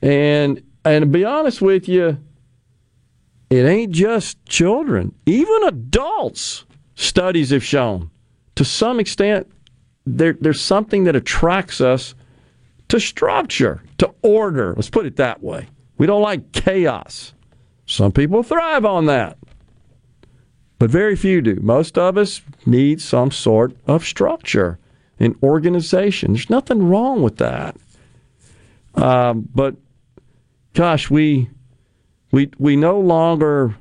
And 0.03 0.63
and 0.85 1.03
to 1.03 1.07
be 1.07 1.25
honest 1.25 1.61
with 1.61 1.89
you, 1.89 2.19
it 3.51 3.67
ain't 3.67 3.93
just 3.93 4.45
children. 4.47 5.15
Even 5.27 5.65
adults, 5.65 6.65
studies 6.95 7.51
have 7.51 7.65
shown, 7.65 8.10
to 8.61 8.65
some 8.67 9.01
extent, 9.01 9.51
there, 10.05 10.37
there's 10.39 10.61
something 10.61 11.05
that 11.05 11.17
attracts 11.17 11.81
us 11.81 12.15
to 12.89 13.01
structure, 13.01 13.83
to 13.97 14.13
order. 14.21 14.75
Let's 14.77 14.91
put 14.91 15.07
it 15.07 15.17
that 15.17 15.43
way. 15.43 15.67
We 15.97 16.07
don't 16.07 16.21
like 16.21 16.53
chaos. 16.53 17.33
Some 17.87 18.13
people 18.13 18.43
thrive 18.43 18.85
on 18.85 19.07
that, 19.07 19.39
but 20.79 20.91
very 20.91 21.17
few 21.17 21.41
do. 21.41 21.59
Most 21.63 21.97
of 21.97 22.19
us 22.19 22.43
need 22.67 23.01
some 23.01 23.31
sort 23.31 23.75
of 23.87 24.05
structure 24.05 24.79
and 25.19 25.35
organization. 25.43 26.35
There's 26.35 26.51
nothing 26.51 26.87
wrong 26.87 27.23
with 27.23 27.39
that. 27.39 27.79
Um, 28.95 29.49
but 29.55 29.75
gosh, 30.75 31.09
we 31.09 31.49
we 32.31 32.51
we 32.59 32.77
no 32.77 33.01
longer. 33.01 33.75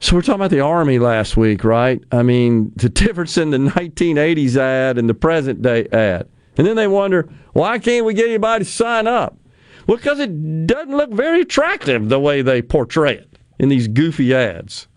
So 0.00 0.14
we're 0.14 0.22
talking 0.22 0.34
about 0.36 0.50
the 0.50 0.60
army 0.60 0.98
last 0.98 1.36
week, 1.36 1.64
right? 1.64 2.02
I 2.12 2.22
mean, 2.22 2.72
the 2.76 2.88
difference 2.88 3.36
in 3.38 3.50
the 3.50 3.58
1980s 3.58 4.56
ad 4.56 4.98
and 4.98 5.08
the 5.08 5.14
present 5.14 5.62
day 5.62 5.86
ad, 5.92 6.28
and 6.56 6.66
then 6.66 6.76
they 6.76 6.86
wonder 6.86 7.28
why 7.52 7.78
can't 7.78 8.04
we 8.06 8.14
get 8.14 8.26
anybody 8.26 8.64
to 8.64 8.70
sign 8.70 9.06
up? 9.06 9.38
Well, 9.86 9.96
because 9.96 10.18
it 10.18 10.66
doesn't 10.66 10.96
look 10.96 11.12
very 11.12 11.42
attractive 11.42 12.08
the 12.08 12.18
way 12.18 12.42
they 12.42 12.60
portray 12.60 13.14
it 13.14 13.38
in 13.58 13.68
these 13.68 13.88
goofy 13.88 14.34
ads. 14.34 14.88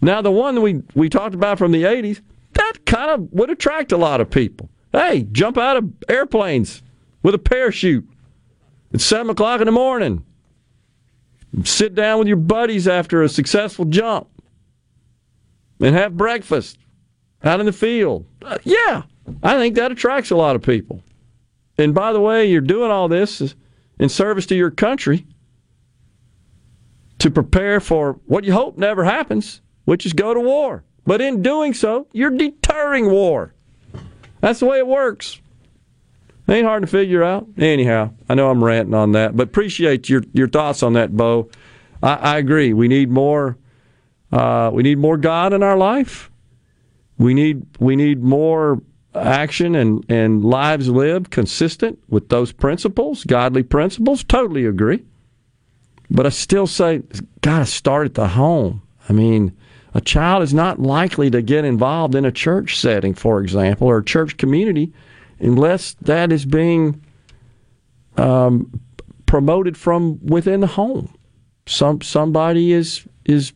Now, 0.00 0.20
the 0.20 0.30
one 0.30 0.60
we 0.62 0.82
we 0.94 1.08
talked 1.08 1.34
about 1.34 1.58
from 1.58 1.72
the 1.72 1.84
80s, 1.84 2.20
that 2.54 2.84
kind 2.84 3.10
of 3.10 3.32
would 3.32 3.50
attract 3.50 3.92
a 3.92 3.96
lot 3.96 4.20
of 4.20 4.30
people. 4.30 4.68
Hey, 4.92 5.26
jump 5.32 5.56
out 5.56 5.76
of 5.76 5.90
airplanes 6.08 6.82
with 7.22 7.34
a 7.34 7.38
parachute 7.38 8.06
at 8.92 9.00
7 9.00 9.30
o'clock 9.30 9.60
in 9.60 9.66
the 9.66 9.72
morning. 9.72 10.24
Sit 11.64 11.94
down 11.94 12.18
with 12.18 12.28
your 12.28 12.38
buddies 12.38 12.88
after 12.88 13.22
a 13.22 13.28
successful 13.28 13.84
jump 13.84 14.28
and 15.80 15.94
have 15.94 16.16
breakfast 16.16 16.78
out 17.44 17.60
in 17.60 17.66
the 17.66 17.72
field. 17.72 18.24
Uh, 18.40 18.58
yeah, 18.64 19.02
I 19.42 19.56
think 19.56 19.74
that 19.74 19.92
attracts 19.92 20.30
a 20.30 20.36
lot 20.36 20.56
of 20.56 20.62
people. 20.62 21.02
And 21.76 21.94
by 21.94 22.12
the 22.12 22.20
way, 22.20 22.46
you're 22.46 22.60
doing 22.60 22.90
all 22.90 23.08
this 23.08 23.54
in 23.98 24.08
service 24.08 24.46
to 24.46 24.54
your 24.54 24.70
country 24.70 25.26
to 27.18 27.30
prepare 27.30 27.80
for 27.80 28.18
what 28.26 28.44
you 28.44 28.52
hope 28.52 28.78
never 28.78 29.04
happens, 29.04 29.60
which 29.84 30.06
is 30.06 30.12
go 30.12 30.32
to 30.32 30.40
war. 30.40 30.84
But 31.04 31.20
in 31.20 31.42
doing 31.42 31.74
so, 31.74 32.06
you're 32.12 32.30
deterring 32.30 33.10
war. 33.10 33.54
That's 34.40 34.60
the 34.60 34.66
way 34.66 34.78
it 34.78 34.86
works. 34.86 35.40
Ain't 36.48 36.66
hard 36.66 36.82
to 36.82 36.88
figure 36.88 37.22
out. 37.22 37.46
Anyhow, 37.56 38.10
I 38.28 38.34
know 38.34 38.50
I'm 38.50 38.64
ranting 38.64 38.94
on 38.94 39.12
that, 39.12 39.36
but 39.36 39.48
appreciate 39.48 40.08
your 40.08 40.24
your 40.32 40.48
thoughts 40.48 40.82
on 40.82 40.94
that, 40.94 41.16
Bo. 41.16 41.48
I, 42.02 42.14
I 42.14 42.38
agree. 42.38 42.72
We 42.72 42.88
need 42.88 43.10
more. 43.10 43.56
Uh, 44.32 44.70
we 44.72 44.82
need 44.82 44.98
more 44.98 45.16
God 45.16 45.52
in 45.52 45.62
our 45.62 45.76
life. 45.76 46.30
We 47.16 47.34
need 47.34 47.64
we 47.78 47.94
need 47.94 48.22
more 48.22 48.82
action 49.14 49.74
and 49.76 50.04
and 50.08 50.44
lives 50.44 50.88
lived 50.88 51.30
consistent 51.30 51.98
with 52.08 52.28
those 52.28 52.50
principles, 52.50 53.22
godly 53.24 53.62
principles. 53.62 54.24
Totally 54.24 54.66
agree. 54.66 55.04
But 56.10 56.26
I 56.26 56.30
still 56.30 56.66
say 56.66 57.02
got 57.40 57.60
to 57.60 57.66
start 57.66 58.06
at 58.06 58.14
the 58.14 58.28
home. 58.28 58.82
I 59.08 59.12
mean, 59.12 59.56
a 59.94 60.00
child 60.00 60.42
is 60.42 60.52
not 60.52 60.80
likely 60.80 61.30
to 61.30 61.40
get 61.40 61.64
involved 61.64 62.16
in 62.16 62.24
a 62.24 62.32
church 62.32 62.78
setting, 62.78 63.14
for 63.14 63.40
example, 63.40 63.86
or 63.86 63.98
a 63.98 64.04
church 64.04 64.36
community 64.36 64.92
unless 65.42 65.94
that 66.00 66.32
is 66.32 66.46
being 66.46 67.04
um, 68.16 68.80
promoted 69.26 69.76
from 69.76 70.24
within 70.24 70.60
the 70.60 70.66
home. 70.66 71.12
Some 71.66 72.00
somebody 72.00 72.72
is 72.72 73.06
is 73.24 73.52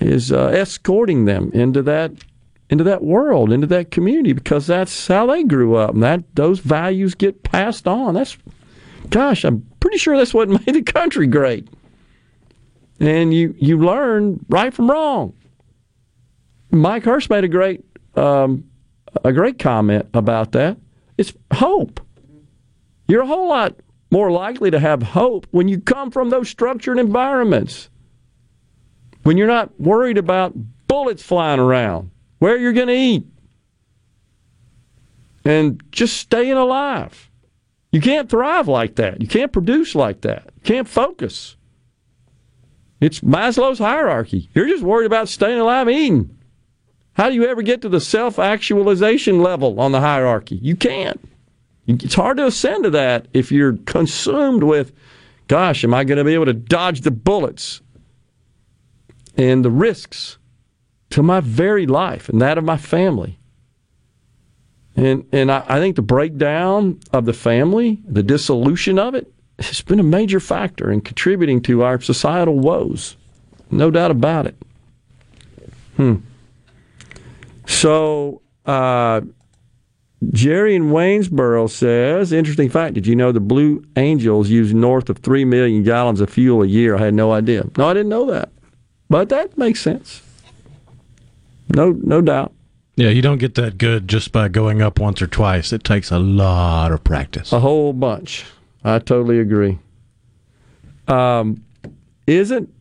is 0.00 0.32
uh, 0.32 0.48
escorting 0.48 1.24
them 1.26 1.50
into 1.52 1.82
that 1.82 2.12
into 2.70 2.84
that 2.84 3.04
world, 3.04 3.52
into 3.52 3.66
that 3.68 3.90
community, 3.90 4.32
because 4.32 4.66
that's 4.66 5.06
how 5.06 5.26
they 5.26 5.44
grew 5.44 5.76
up, 5.76 5.94
and 5.94 6.02
that 6.02 6.24
those 6.34 6.58
values 6.60 7.14
get 7.14 7.42
passed 7.42 7.86
on. 7.86 8.14
That's 8.14 8.36
gosh, 9.10 9.44
I'm 9.44 9.66
pretty 9.80 9.98
sure 9.98 10.16
that's 10.16 10.34
what 10.34 10.48
made 10.66 10.74
the 10.74 10.82
country 10.82 11.26
great. 11.26 11.68
And 13.00 13.34
you 13.34 13.54
you 13.58 13.78
learn 13.78 14.44
right 14.48 14.72
from 14.72 14.90
wrong. 14.90 15.34
Mike 16.70 17.04
Hurst 17.04 17.30
made 17.30 17.44
a 17.44 17.48
great 17.48 17.84
um, 18.16 18.64
a 19.22 19.32
great 19.32 19.58
comment 19.58 20.06
about 20.14 20.52
that. 20.52 20.76
It's 21.18 21.32
hope. 21.52 22.00
You're 23.06 23.22
a 23.22 23.26
whole 23.26 23.48
lot 23.48 23.76
more 24.10 24.30
likely 24.30 24.70
to 24.70 24.78
have 24.78 25.02
hope 25.02 25.46
when 25.50 25.68
you 25.68 25.80
come 25.80 26.10
from 26.10 26.30
those 26.30 26.48
structured 26.48 26.98
environments. 26.98 27.90
When 29.22 29.36
you're 29.36 29.46
not 29.46 29.78
worried 29.80 30.18
about 30.18 30.54
bullets 30.86 31.22
flying 31.22 31.60
around, 31.60 32.10
where 32.38 32.56
you're 32.56 32.72
going 32.72 32.88
to 32.88 32.94
eat, 32.94 33.26
and 35.44 35.82
just 35.90 36.16
staying 36.16 36.52
alive. 36.52 37.30
You 37.92 38.00
can't 38.00 38.28
thrive 38.28 38.66
like 38.68 38.96
that. 38.96 39.20
You 39.20 39.28
can't 39.28 39.52
produce 39.52 39.94
like 39.94 40.22
that. 40.22 40.50
You 40.56 40.62
can't 40.62 40.88
focus. 40.88 41.56
It's 43.00 43.20
Maslow's 43.20 43.78
hierarchy. 43.78 44.48
You're 44.54 44.68
just 44.68 44.82
worried 44.82 45.06
about 45.06 45.28
staying 45.28 45.60
alive 45.60 45.88
eating. 45.88 46.36
How 47.14 47.28
do 47.28 47.34
you 47.34 47.46
ever 47.46 47.62
get 47.62 47.80
to 47.82 47.88
the 47.88 48.00
self 48.00 48.38
actualization 48.38 49.40
level 49.40 49.80
on 49.80 49.92
the 49.92 50.00
hierarchy? 50.00 50.56
You 50.56 50.76
can't. 50.76 51.20
It's 51.86 52.14
hard 52.14 52.38
to 52.38 52.46
ascend 52.46 52.84
to 52.84 52.90
that 52.90 53.28
if 53.32 53.52
you're 53.52 53.76
consumed 53.86 54.62
with, 54.62 54.92
gosh, 55.48 55.84
am 55.84 55.94
I 55.94 56.04
going 56.04 56.18
to 56.18 56.24
be 56.24 56.34
able 56.34 56.46
to 56.46 56.54
dodge 56.54 57.02
the 57.02 57.10
bullets 57.10 57.82
and 59.36 59.64
the 59.64 59.70
risks 59.70 60.38
to 61.10 61.22
my 61.22 61.40
very 61.40 61.86
life 61.86 62.28
and 62.28 62.40
that 62.40 62.58
of 62.58 62.64
my 62.64 62.76
family? 62.76 63.38
And 64.96 65.26
and 65.32 65.52
I, 65.52 65.64
I 65.68 65.78
think 65.78 65.96
the 65.96 66.02
breakdown 66.02 67.00
of 67.12 67.26
the 67.26 67.32
family, 67.32 68.00
the 68.06 68.22
dissolution 68.22 68.98
of 68.98 69.14
it, 69.14 69.32
has 69.58 69.82
been 69.82 70.00
a 70.00 70.04
major 70.04 70.40
factor 70.40 70.90
in 70.90 71.00
contributing 71.00 71.60
to 71.62 71.82
our 71.82 72.00
societal 72.00 72.58
woes. 72.58 73.16
No 73.70 73.90
doubt 73.90 74.10
about 74.10 74.46
it. 74.46 74.56
Hmm. 75.96 76.16
So, 77.74 78.40
uh, 78.66 79.20
Jerry 80.30 80.74
in 80.74 80.84
Waynesboro 80.90 81.68
says, 81.68 82.32
interesting 82.32 82.70
fact, 82.70 82.94
did 82.94 83.06
you 83.06 83.16
know 83.16 83.32
the 83.32 83.40
Blue 83.40 83.84
Angels 83.96 84.48
use 84.48 84.72
north 84.72 85.10
of 85.10 85.18
3 85.18 85.44
million 85.44 85.82
gallons 85.82 86.20
of 86.20 86.30
fuel 86.30 86.62
a 86.62 86.66
year? 86.66 86.96
I 86.96 87.00
had 87.04 87.14
no 87.14 87.32
idea. 87.32 87.66
No, 87.76 87.88
I 87.88 87.92
didn't 87.94 88.08
know 88.08 88.26
that. 88.30 88.50
But 89.10 89.28
that 89.28 89.58
makes 89.58 89.80
sense. 89.80 90.22
No, 91.68 91.90
no 92.02 92.20
doubt. 92.20 92.52
Yeah, 92.96 93.08
you 93.08 93.22
don't 93.22 93.38
get 93.38 93.56
that 93.56 93.76
good 93.76 94.08
just 94.08 94.30
by 94.30 94.48
going 94.48 94.80
up 94.80 95.00
once 95.00 95.20
or 95.20 95.26
twice. 95.26 95.72
It 95.72 95.82
takes 95.82 96.10
a 96.10 96.18
lot 96.18 96.92
of 96.92 97.02
practice. 97.02 97.52
A 97.52 97.58
whole 97.58 97.92
bunch. 97.92 98.44
I 98.84 99.00
totally 99.00 99.40
agree. 99.40 99.78
Um, 101.08 101.64
isn't 102.26 102.72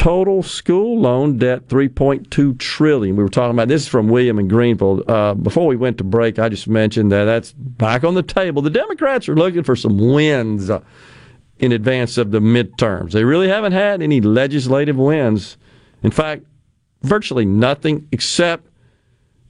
total 0.00 0.42
school 0.42 0.98
loan 0.98 1.36
debt 1.36 1.68
3.2 1.68 2.58
trillion? 2.58 3.16
We 3.16 3.22
were 3.22 3.28
talking 3.28 3.50
about 3.50 3.68
this 3.68 3.82
is 3.82 3.88
from 3.88 4.08
William 4.08 4.38
and 4.38 4.48
Greenville. 4.48 5.04
Uh, 5.06 5.34
before 5.34 5.66
we 5.66 5.76
went 5.76 5.98
to 5.98 6.04
break, 6.04 6.38
I 6.38 6.48
just 6.48 6.66
mentioned 6.66 7.12
that 7.12 7.24
that's 7.24 7.52
back 7.52 8.02
on 8.02 8.14
the 8.14 8.22
table. 8.22 8.62
The 8.62 8.70
Democrats 8.70 9.28
are 9.28 9.36
looking 9.36 9.62
for 9.62 9.76
some 9.76 9.98
wins 9.98 10.70
uh, 10.70 10.80
in 11.58 11.72
advance 11.72 12.16
of 12.16 12.30
the 12.30 12.40
midterms. 12.40 13.12
They 13.12 13.24
really 13.24 13.48
haven't 13.48 13.72
had 13.72 14.00
any 14.00 14.22
legislative 14.22 14.96
wins. 14.96 15.58
In 16.02 16.10
fact, 16.10 16.44
virtually 17.02 17.44
nothing 17.44 18.08
except 18.10 18.66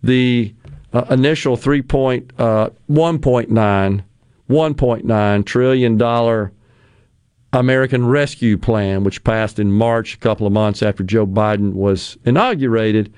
the 0.03 0.53
uh, 0.93 1.05
initial 1.11 1.57
3 1.57 1.83
point, 1.83 2.33
uh, 2.39 2.71
1.9 2.91 4.03
$1.9 4.51 5.47
trillion 5.47 6.51
American 7.53 8.07
Rescue 8.07 8.57
Plan, 8.57 9.03
which 9.03 9.25
passed 9.25 9.59
in 9.59 9.73
March, 9.73 10.15
a 10.15 10.19
couple 10.19 10.47
of 10.47 10.53
months 10.53 10.83
after 10.83 11.03
Joe 11.03 11.27
Biden 11.27 11.73
was 11.73 12.17
inaugurated. 12.25 13.13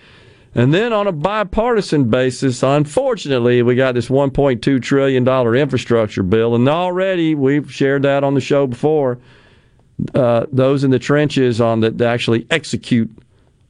And 0.55 0.73
then 0.73 0.93
on 0.93 1.07
a 1.07 1.13
bipartisan 1.13 2.11
basis, 2.11 2.63
unfortunately, 2.63 3.63
we 3.63 3.75
got 3.75 3.95
this 3.95 4.09
$1.2 4.09 4.83
trillion 4.83 5.27
infrastructure 5.57 6.23
bill. 6.23 6.55
And 6.55 6.69
already, 6.69 7.35
we've 7.35 7.73
shared 7.73 8.03
that 8.03 8.23
on 8.25 8.35
the 8.35 8.41
show 8.41 8.67
before, 8.67 9.19
uh, 10.15 10.47
those 10.53 10.85
in 10.85 10.91
the 10.91 10.99
trenches 10.99 11.61
on 11.61 11.81
that 11.81 12.01
actually 12.01 12.47
execute 12.51 13.11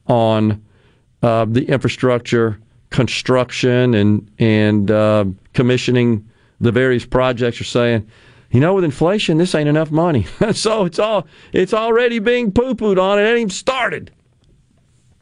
on 0.07 0.61
uh, 1.21 1.45
the 1.45 1.65
infrastructure 1.65 2.59
construction 2.89 3.93
and, 3.93 4.29
and 4.39 4.91
uh, 4.91 5.25
commissioning 5.53 6.29
the 6.59 6.71
various 6.71 7.05
projects 7.05 7.59
are 7.61 7.65
saying, 7.65 8.09
you 8.53 8.59
know, 8.59 8.75
with 8.75 8.83
inflation, 8.83 9.39
this 9.39 9.55
ain't 9.55 9.67
enough 9.67 9.89
money. 9.89 10.27
so 10.53 10.85
it's 10.85 10.99
all 10.99 11.27
it's 11.51 11.73
already 11.73 12.19
being 12.19 12.51
poo 12.51 12.75
pooed 12.75 13.01
on. 13.01 13.17
It 13.19 13.23
ain't 13.23 13.37
even 13.37 13.49
started. 13.49 14.11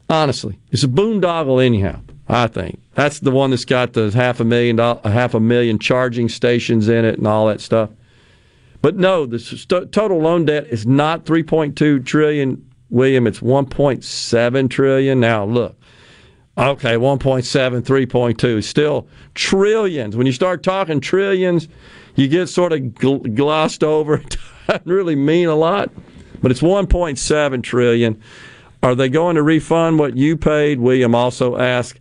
Honestly, 0.08 0.58
it's 0.70 0.84
a 0.84 0.88
boondoggle 0.88 1.64
anyhow. 1.64 2.00
I 2.28 2.46
think 2.46 2.78
that's 2.94 3.20
the 3.20 3.30
one 3.30 3.50
that's 3.50 3.64
got 3.64 3.94
the 3.94 4.10
half 4.10 4.38
a 4.38 4.44
million 4.44 4.76
dollar, 4.76 5.00
half 5.04 5.32
a 5.32 5.40
million 5.40 5.78
charging 5.78 6.28
stations 6.28 6.88
in 6.88 7.06
it 7.06 7.16
and 7.16 7.26
all 7.26 7.46
that 7.46 7.62
stuff. 7.62 7.88
But 8.82 8.96
no, 8.96 9.24
the 9.24 9.38
st- 9.38 9.92
total 9.92 10.18
loan 10.18 10.44
debt 10.44 10.66
is 10.66 10.86
not 10.86 11.24
3.2 11.24 12.04
trillion, 12.04 12.68
William. 12.90 13.26
It's 13.26 13.40
1.7 13.40 14.70
trillion. 14.70 15.20
Now 15.20 15.44
look, 15.44 15.76
Okay, 16.58 16.96
1.7, 16.96 17.80
3.2, 17.80 18.62
still 18.62 19.08
trillions. 19.34 20.16
When 20.16 20.26
you 20.26 20.34
start 20.34 20.62
talking 20.62 21.00
trillions, 21.00 21.66
you 22.14 22.28
get 22.28 22.48
sort 22.48 22.72
of 22.72 22.80
gl- 22.80 23.34
glossed 23.34 23.84
over. 23.84 24.22
It 24.68 24.78
doesn't 24.78 24.86
really 24.86 25.16
mean 25.16 25.48
a 25.48 25.56
lot, 25.56 25.90
but 26.40 26.52
it's 26.52 26.60
1.7 26.60 27.62
trillion. 27.64 28.22
Are 28.80 28.94
they 28.94 29.08
going 29.08 29.34
to 29.34 29.42
refund 29.42 29.98
what 29.98 30.16
you 30.16 30.36
paid? 30.36 30.78
William 30.78 31.16
also 31.16 31.56
asked. 31.56 31.98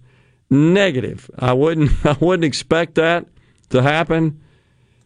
Negative. 0.52 1.30
I 1.40 1.54
wouldn't. 1.54 1.92
I 2.06 2.16
wouldn't 2.22 2.46
expect 2.46 2.96
that 2.96 3.26
to 3.70 3.82
happen. 3.82 4.40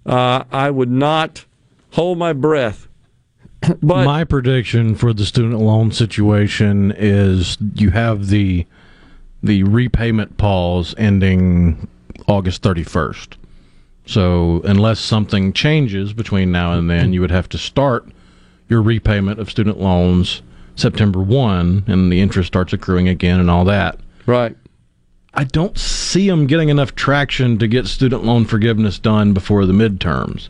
Uh, 0.05 0.43
I 0.51 0.69
would 0.69 0.91
not 0.91 1.45
hold 1.91 2.17
my 2.17 2.33
breath. 2.33 2.87
but 3.81 4.05
my 4.05 4.23
prediction 4.23 4.95
for 4.95 5.13
the 5.13 5.25
student 5.25 5.59
loan 5.59 5.91
situation 5.91 6.93
is 6.97 7.57
you 7.75 7.91
have 7.91 8.27
the 8.27 8.65
the 9.41 9.63
repayment 9.63 10.37
pause 10.37 10.93
ending 10.97 11.87
August 12.27 12.61
31st. 12.63 13.35
So, 14.05 14.61
unless 14.63 14.99
something 14.99 15.51
changes 15.51 16.13
between 16.13 16.51
now 16.51 16.73
and 16.73 16.89
then, 16.89 17.11
you 17.11 17.21
would 17.21 17.31
have 17.31 17.49
to 17.49 17.57
start 17.57 18.07
your 18.69 18.81
repayment 18.81 19.39
of 19.39 19.49
student 19.49 19.79
loans 19.79 20.41
September 20.75 21.19
1, 21.19 21.85
and 21.87 22.11
the 22.11 22.21
interest 22.21 22.47
starts 22.47 22.73
accruing 22.73 23.07
again 23.07 23.39
and 23.39 23.49
all 23.49 23.65
that. 23.65 23.99
Right. 24.25 24.55
I 25.33 25.43
don't 25.43 25.77
see 25.77 26.29
them 26.29 26.47
getting 26.47 26.69
enough 26.69 26.95
traction 26.95 27.57
to 27.59 27.67
get 27.67 27.87
student 27.87 28.23
loan 28.23 28.45
forgiveness 28.45 28.99
done 28.99 29.33
before 29.33 29.65
the 29.65 29.73
midterms. 29.73 30.49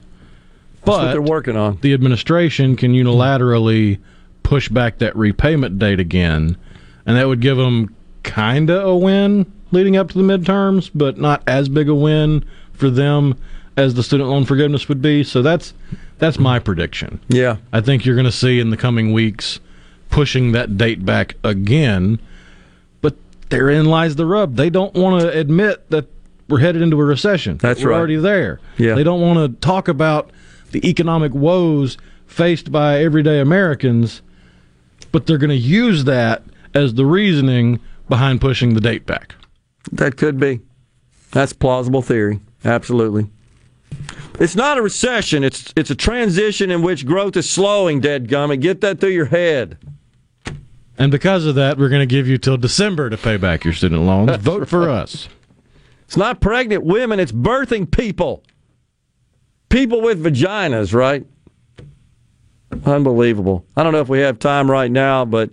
But 0.83 1.11
they're 1.11 1.21
working 1.21 1.57
on. 1.57 1.79
The 1.81 1.93
administration 1.93 2.75
can 2.75 2.93
unilaterally 2.93 3.99
push 4.43 4.69
back 4.69 4.99
that 4.99 5.15
repayment 5.15 5.79
date 5.79 5.99
again, 5.99 6.57
and 7.05 7.17
that 7.17 7.27
would 7.27 7.41
give 7.41 7.57
them 7.57 7.95
kind 8.21 8.69
of 8.69 8.87
a 8.87 8.95
win 8.95 9.51
leading 9.71 9.97
up 9.97 10.09
to 10.09 10.17
the 10.17 10.23
midterms, 10.23 10.91
but 10.93 11.17
not 11.17 11.41
as 11.47 11.67
big 11.67 11.89
a 11.89 11.95
win 11.95 12.45
for 12.75 12.89
them 12.89 13.37
as 13.77 13.93
the 13.93 14.03
student 14.03 14.29
loan 14.29 14.45
forgiveness 14.45 14.87
would 14.87 15.01
be. 15.01 15.23
So 15.23 15.41
that's 15.41 15.73
that's 16.17 16.39
my 16.39 16.59
prediction. 16.59 17.19
Yeah. 17.27 17.57
I 17.73 17.81
think 17.81 18.05
you're 18.05 18.15
going 18.15 18.25
to 18.25 18.31
see 18.31 18.59
in 18.59 18.69
the 18.69 18.77
coming 18.77 19.11
weeks 19.11 19.59
pushing 20.09 20.53
that 20.53 20.77
date 20.77 21.05
back 21.05 21.35
again. 21.43 22.19
But 23.01 23.15
therein 23.49 23.85
lies 23.85 24.15
the 24.15 24.25
rub. 24.25 24.55
They 24.55 24.69
don't 24.69 24.93
want 24.93 25.21
to 25.21 25.29
admit 25.29 25.89
that 25.89 26.07
we're 26.47 26.59
headed 26.59 26.81
into 26.81 26.99
a 26.99 27.03
recession. 27.03 27.57
That's 27.57 27.83
we're 27.83 27.89
right. 27.89 27.97
already 27.97 28.15
there. 28.17 28.59
Yeah. 28.77 28.95
They 28.95 29.03
don't 29.03 29.21
want 29.21 29.39
to 29.39 29.59
talk 29.67 29.87
about 29.87 30.31
the 30.71 30.87
economic 30.87 31.33
woes 31.33 31.97
faced 32.27 32.71
by 32.71 32.99
everyday 33.01 33.39
Americans, 33.39 34.21
but 35.11 35.25
they're 35.25 35.37
going 35.37 35.49
to 35.49 35.55
use 35.55 36.03
that 36.05 36.43
as 36.73 36.93
the 36.93 37.05
reasoning 37.05 37.79
behind 38.09 38.41
pushing 38.41 38.73
the 38.73 38.81
date 38.81 39.05
back. 39.05 39.35
That 39.91 40.17
could 40.17 40.39
be. 40.39 40.61
That's 41.31 41.53
plausible 41.53 42.01
theory. 42.01 42.39
Absolutely. 42.65 43.29
It's 44.39 44.55
not 44.55 44.77
a 44.77 44.81
recession. 44.81 45.43
It's 45.43 45.71
it's 45.77 45.89
a 45.91 45.95
transition 45.95 46.71
in 46.71 46.81
which 46.81 47.05
growth 47.05 47.37
is 47.37 47.49
slowing. 47.49 48.01
Dead 48.01 48.27
gummit. 48.27 48.59
Get 48.59 48.81
that 48.81 48.99
through 48.99 49.11
your 49.11 49.25
head. 49.25 49.77
And 50.97 51.11
because 51.11 51.45
of 51.45 51.55
that, 51.55 51.77
we're 51.77 51.89
going 51.89 52.01
to 52.01 52.05
give 52.05 52.27
you 52.27 52.37
till 52.37 52.57
December 52.57 53.09
to 53.09 53.17
pay 53.17 53.37
back 53.37 53.63
your 53.63 53.73
student 53.73 54.01
loans. 54.03 54.35
Vote 54.37 54.67
for 54.67 54.89
us. 54.89 55.27
It's 56.05 56.17
not 56.17 56.39
pregnant 56.39 56.83
women. 56.83 57.19
It's 57.19 57.31
birthing 57.31 57.89
people. 57.89 58.43
People 59.69 60.01
with 60.01 60.23
vaginas, 60.23 60.93
right? 60.93 61.25
Unbelievable. 62.85 63.65
I 63.75 63.83
don't 63.83 63.93
know 63.93 63.99
if 63.99 64.09
we 64.09 64.19
have 64.19 64.39
time 64.39 64.69
right 64.71 64.91
now, 64.91 65.25
but 65.25 65.49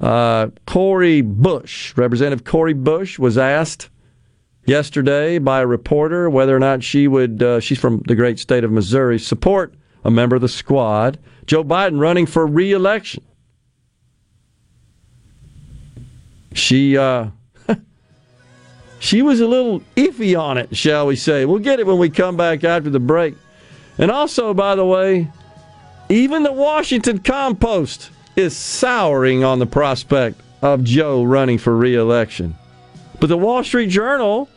uh, 0.00 0.48
Cori 0.66 1.22
Bush, 1.22 1.96
Representative 1.96 2.44
Cori 2.44 2.74
Bush, 2.74 3.18
was 3.18 3.38
asked 3.38 3.88
yesterday 4.68 5.38
by 5.38 5.60
a 5.60 5.66
reporter 5.66 6.28
whether 6.28 6.54
or 6.54 6.60
not 6.60 6.84
she 6.84 7.08
would, 7.08 7.42
uh, 7.42 7.58
she's 7.58 7.78
from 7.78 8.02
the 8.06 8.14
great 8.14 8.38
state 8.38 8.64
of 8.64 8.70
Missouri, 8.70 9.18
support 9.18 9.74
a 10.04 10.10
member 10.10 10.36
of 10.36 10.42
the 10.42 10.48
squad, 10.48 11.18
Joe 11.46 11.64
Biden 11.64 11.98
running 11.98 12.26
for 12.26 12.46
reelection. 12.46 13.24
She, 16.52 16.96
uh, 16.96 17.28
she 18.98 19.22
was 19.22 19.40
a 19.40 19.46
little 19.46 19.80
iffy 19.96 20.38
on 20.38 20.58
it, 20.58 20.76
shall 20.76 21.06
we 21.06 21.16
say. 21.16 21.44
We'll 21.46 21.58
get 21.58 21.80
it 21.80 21.86
when 21.86 21.98
we 21.98 22.10
come 22.10 22.36
back 22.36 22.62
after 22.62 22.90
the 22.90 23.00
break. 23.00 23.34
And 23.96 24.10
also, 24.10 24.52
by 24.54 24.74
the 24.74 24.84
way, 24.84 25.30
even 26.08 26.42
the 26.42 26.52
Washington 26.52 27.18
Compost 27.18 28.10
is 28.36 28.56
souring 28.56 29.44
on 29.44 29.58
the 29.58 29.66
prospect 29.66 30.40
of 30.62 30.84
Joe 30.84 31.22
running 31.22 31.58
for 31.58 31.76
reelection. 31.76 32.54
But 33.20 33.28
the 33.28 33.36
Wall 33.36 33.64
Street 33.64 33.88
Journal, 33.88 34.48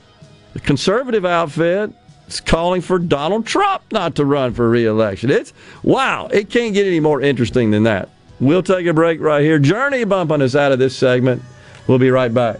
the 0.53 0.59
conservative 0.59 1.25
outfit, 1.25 1.91
is 2.27 2.41
calling 2.41 2.81
for 2.81 2.99
Donald 2.99 3.45
Trump 3.45 3.83
not 3.91 4.15
to 4.15 4.25
run 4.25 4.53
for 4.53 4.69
reelection. 4.69 5.29
It's 5.29 5.53
wow, 5.83 6.27
it 6.27 6.49
can't 6.49 6.73
get 6.73 6.87
any 6.87 6.99
more 6.99 7.21
interesting 7.21 7.71
than 7.71 7.83
that. 7.83 8.09
We'll 8.39 8.63
take 8.63 8.87
a 8.87 8.93
break 8.93 9.19
right 9.21 9.43
here. 9.43 9.59
Journey 9.59 10.03
bumping 10.03 10.41
us 10.41 10.55
out 10.55 10.71
of 10.71 10.79
this 10.79 10.95
segment. 10.97 11.43
We'll 11.87 11.99
be 11.99 12.09
right 12.09 12.33
back. 12.33 12.59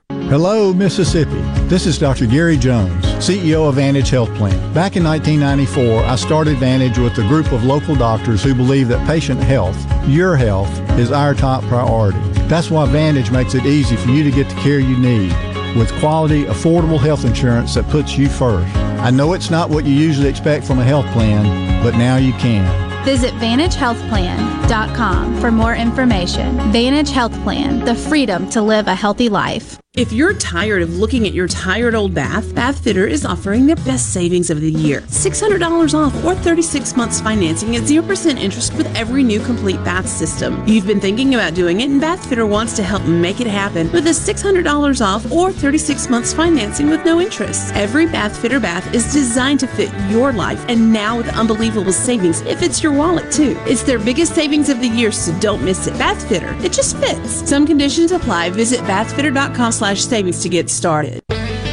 Hello, 0.31 0.71
Mississippi. 0.73 1.41
This 1.67 1.85
is 1.85 1.99
Dr. 1.99 2.25
Gary 2.25 2.55
Jones, 2.55 3.03
CEO 3.17 3.67
of 3.67 3.75
Vantage 3.75 4.11
Health 4.11 4.33
Plan. 4.35 4.55
Back 4.73 4.95
in 4.95 5.03
1994, 5.03 6.05
I 6.05 6.15
started 6.15 6.57
Vantage 6.57 6.97
with 6.97 7.17
a 7.17 7.27
group 7.27 7.51
of 7.51 7.65
local 7.65 7.95
doctors 7.95 8.41
who 8.41 8.55
believe 8.55 8.87
that 8.87 9.05
patient 9.05 9.43
health, 9.43 9.75
your 10.07 10.37
health, 10.37 10.69
is 10.91 11.11
our 11.11 11.33
top 11.33 11.63
priority. 11.63 12.17
That's 12.47 12.71
why 12.71 12.85
Vantage 12.85 13.29
makes 13.29 13.55
it 13.55 13.65
easy 13.65 13.97
for 13.97 14.07
you 14.07 14.23
to 14.23 14.31
get 14.31 14.47
the 14.47 14.55
care 14.61 14.79
you 14.79 14.97
need 14.97 15.33
with 15.75 15.91
quality, 15.99 16.45
affordable 16.45 16.97
health 16.97 17.25
insurance 17.25 17.75
that 17.75 17.89
puts 17.89 18.17
you 18.17 18.29
first. 18.29 18.73
I 19.01 19.09
know 19.09 19.33
it's 19.33 19.51
not 19.51 19.69
what 19.69 19.83
you 19.83 19.93
usually 19.93 20.29
expect 20.29 20.65
from 20.65 20.79
a 20.79 20.85
health 20.85 21.07
plan, 21.07 21.83
but 21.83 21.97
now 21.97 22.15
you 22.15 22.31
can. 22.35 23.03
Visit 23.03 23.33
VantageHealthPlan.com 23.33 25.41
for 25.41 25.51
more 25.51 25.75
information. 25.75 26.57
Vantage 26.71 27.09
Health 27.09 27.33
Plan, 27.43 27.83
the 27.83 27.95
freedom 27.95 28.49
to 28.51 28.61
live 28.61 28.87
a 28.87 28.95
healthy 28.95 29.27
life. 29.27 29.80
If 29.97 30.13
you're 30.13 30.33
tired 30.35 30.83
of 30.83 30.99
looking 30.99 31.27
at 31.27 31.33
your 31.33 31.49
tired 31.49 31.95
old 31.95 32.13
bath, 32.13 32.55
Bath 32.55 32.81
Fitter 32.81 33.05
is 33.05 33.25
offering 33.25 33.65
their 33.65 33.75
best 33.75 34.13
savings 34.13 34.49
of 34.49 34.61
the 34.61 34.71
year. 34.71 35.01
$600 35.01 35.93
off 35.93 36.23
or 36.23 36.33
36 36.33 36.95
months 36.95 37.19
financing 37.19 37.75
at 37.75 37.81
0% 37.81 38.39
interest 38.39 38.73
with 38.75 38.87
every 38.95 39.21
new 39.21 39.41
complete 39.41 39.83
bath 39.83 40.07
system. 40.07 40.65
You've 40.65 40.87
been 40.87 41.01
thinking 41.01 41.35
about 41.35 41.55
doing 41.55 41.81
it 41.81 41.89
and 41.89 41.99
Bath 41.99 42.25
Fitter 42.29 42.45
wants 42.45 42.73
to 42.77 42.83
help 42.83 43.03
make 43.03 43.41
it 43.41 43.47
happen 43.47 43.91
with 43.91 44.07
a 44.07 44.11
$600 44.11 45.05
off 45.05 45.29
or 45.29 45.51
36 45.51 46.09
months 46.09 46.31
financing 46.31 46.89
with 46.89 47.03
no 47.03 47.19
interest. 47.19 47.73
Every 47.75 48.05
Bath 48.05 48.41
Fitter 48.41 48.61
bath 48.61 48.95
is 48.95 49.11
designed 49.11 49.59
to 49.59 49.67
fit 49.67 49.91
your 50.09 50.31
life 50.31 50.63
and 50.69 50.93
now 50.93 51.17
with 51.17 51.27
unbelievable 51.35 51.91
savings 51.91 52.39
it 52.43 52.59
fits 52.59 52.81
your 52.81 52.93
wallet 52.93 53.29
too. 53.29 53.57
It's 53.65 53.83
their 53.83 53.99
biggest 53.99 54.35
savings 54.35 54.69
of 54.69 54.79
the 54.79 54.87
year 54.87 55.11
so 55.11 55.37
don't 55.41 55.65
miss 55.65 55.85
it. 55.87 55.97
Bath 55.97 56.25
Fitter, 56.29 56.55
it 56.63 56.71
just 56.71 56.95
fits. 56.95 57.49
Some 57.49 57.67
conditions 57.67 58.13
apply. 58.13 58.51
Visit 58.51 58.79
bathfitter.com 58.85 59.80
slash 59.81 60.03
savings 60.03 60.43
to 60.43 60.47
get 60.47 60.69
started. 60.69 61.23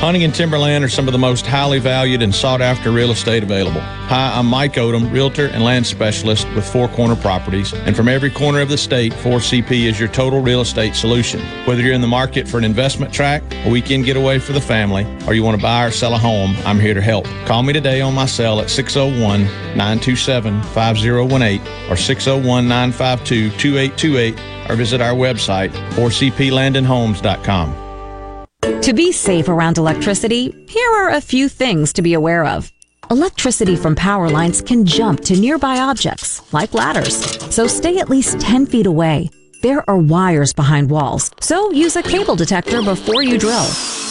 Hunting 0.01 0.25
and 0.25 0.35
timberland 0.35 0.83
are 0.83 0.89
some 0.89 1.07
of 1.09 1.13
the 1.13 1.19
most 1.19 1.45
highly 1.45 1.79
valued 1.79 2.23
and 2.23 2.35
sought 2.35 2.63
after 2.63 2.91
real 2.91 3.11
estate 3.11 3.43
available. 3.43 3.83
Hi, 3.83 4.33
I'm 4.35 4.47
Mike 4.47 4.73
Odom, 4.75 5.13
realtor 5.13 5.49
and 5.49 5.63
land 5.63 5.87
specialist 5.87 6.49
with 6.55 6.67
Four 6.67 6.89
Corner 6.89 7.17
Properties. 7.17 7.75
And 7.75 7.95
from 7.95 8.09
every 8.09 8.31
corner 8.31 8.63
of 8.63 8.71
the 8.71 8.79
state, 8.79 9.13
4CP 9.13 9.91
is 9.91 10.01
your 10.01 10.09
total 10.09 10.41
real 10.41 10.63
estate 10.63 10.95
solution. 10.95 11.41
Whether 11.67 11.83
you're 11.83 11.93
in 11.93 12.01
the 12.01 12.07
market 12.07 12.49
for 12.49 12.57
an 12.57 12.65
investment 12.65 13.13
track, 13.13 13.43
a 13.67 13.69
weekend 13.69 14.07
getaway 14.07 14.39
for 14.39 14.53
the 14.53 14.61
family, 14.61 15.05
or 15.27 15.35
you 15.35 15.43
want 15.43 15.59
to 15.59 15.63
buy 15.63 15.85
or 15.85 15.91
sell 15.91 16.15
a 16.15 16.19
home, 16.19 16.57
I'm 16.65 16.81
here 16.81 16.95
to 16.95 17.03
help. 17.03 17.27
Call 17.45 17.63
me 17.63 17.75
today 17.75 18.01
on 18.01 18.15
my 18.15 18.25
cell 18.25 18.63
at 18.63 18.71
601 18.71 19.43
927 19.77 20.63
5018 20.63 21.91
or 21.91 21.97
601 21.97 22.69
952 22.69 23.51
2828 23.59 24.71
or 24.71 24.77
visit 24.77 25.03
our 25.03 25.13
website, 25.13 25.73
4cplandandhomes.com. 25.91 27.88
To 28.69 28.93
be 28.93 29.13
safe 29.13 29.49
around 29.49 29.79
electricity, 29.79 30.67
here 30.69 30.91
are 30.91 31.11
a 31.11 31.21
few 31.21 31.49
things 31.49 31.93
to 31.95 32.03
be 32.03 32.15
aware 32.15 32.45
of. 32.45 32.71
Electricity 33.11 33.77
from 33.77 33.95
power 33.95 34.29
lines 34.29 34.61
can 34.61 34.85
jump 34.85 35.21
to 35.23 35.39
nearby 35.39 35.79
objects, 35.79 36.53
like 36.53 36.75
ladders, 36.75 37.17
so 37.55 37.67
stay 37.67 37.99
at 37.99 38.11
least 38.11 38.41
10 38.41 38.67
feet 38.67 38.87
away. 38.87 39.31
There 39.63 39.89
are 39.89 39.97
wires 39.97 40.53
behind 40.53 40.91
walls, 40.91 41.31
so 41.41 41.71
use 41.71 41.97
a 41.97 42.03
cable 42.03 42.37
detector 42.37 42.83
before 42.83 43.23
you 43.23 43.39
drill. 43.39 43.67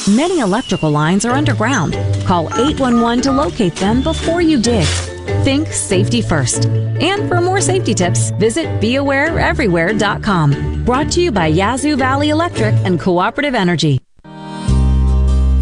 Many 0.10 0.40
electrical 0.40 0.90
lines 0.90 1.26
are 1.26 1.34
underground. 1.34 1.94
Call 2.26 2.48
811 2.48 3.22
to 3.24 3.32
locate 3.32 3.76
them 3.76 4.02
before 4.02 4.42
you 4.42 4.61
dig. 4.61 4.88
Think 5.44 5.68
safety 5.68 6.22
first. 6.22 6.66
And 6.66 7.30
for 7.30 7.42
more 7.42 7.61
safety 7.61 7.94
tips, 7.94 8.32
visit 8.32 8.66
BeAwareEverywhere.com. 8.82 10.86
Brought 10.86 11.11
to 11.11 11.22
you 11.22 11.32
by 11.32 11.48
Yazoo 11.48 11.95
Valley 11.95 12.30
Electric 12.30 12.74
and 12.86 13.00
Cooperative 13.00 13.56
Energy. 13.56 14.02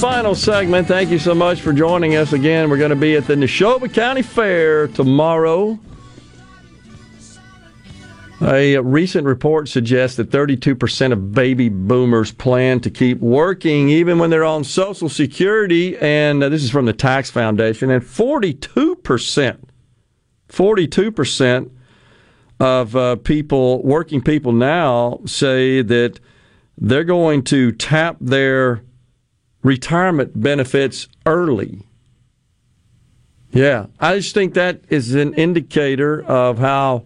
Final 0.00 0.34
segment. 0.34 0.88
Thank 0.88 1.10
you 1.10 1.18
so 1.18 1.34
much 1.34 1.60
for 1.60 1.74
joining 1.74 2.16
us 2.16 2.32
again. 2.32 2.70
We're 2.70 2.78
going 2.78 2.88
to 2.88 2.96
be 2.96 3.16
at 3.16 3.26
the 3.26 3.34
Neshoba 3.34 3.92
County 3.92 4.22
Fair 4.22 4.88
tomorrow. 4.88 5.78
A 8.40 8.78
recent 8.78 9.26
report 9.26 9.68
suggests 9.68 10.16
that 10.16 10.30
32% 10.30 11.12
of 11.12 11.32
baby 11.32 11.68
boomers 11.68 12.32
plan 12.32 12.80
to 12.80 12.90
keep 12.90 13.20
working 13.20 13.90
even 13.90 14.18
when 14.18 14.30
they're 14.30 14.42
on 14.42 14.64
Social 14.64 15.10
Security. 15.10 15.98
And 15.98 16.42
uh, 16.42 16.48
this 16.48 16.64
is 16.64 16.70
from 16.70 16.86
the 16.86 16.94
Tax 16.94 17.30
Foundation. 17.30 17.90
And 17.90 18.02
42%, 18.02 19.58
42% 20.48 21.70
of 22.58 22.96
uh, 22.96 23.16
people, 23.16 23.82
working 23.84 24.22
people 24.22 24.52
now, 24.52 25.20
say 25.26 25.82
that 25.82 26.20
they're 26.78 27.04
going 27.04 27.42
to 27.44 27.72
tap 27.72 28.16
their 28.18 28.82
retirement 29.62 30.40
benefits 30.40 31.08
early. 31.26 31.82
Yeah, 33.52 33.86
I 33.98 34.16
just 34.16 34.34
think 34.34 34.54
that 34.54 34.80
is 34.88 35.14
an 35.14 35.34
indicator 35.34 36.22
of 36.24 36.58
how 36.58 37.04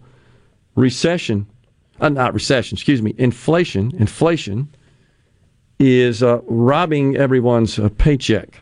recession, 0.75 1.47
uh, 1.99 2.09
not 2.09 2.33
recession, 2.33 2.75
excuse 2.75 3.01
me, 3.01 3.15
inflation, 3.17 3.91
inflation 3.97 4.69
is 5.79 6.21
uh, 6.21 6.39
robbing 6.43 7.17
everyone's 7.17 7.79
uh, 7.79 7.89
paycheck. 7.97 8.61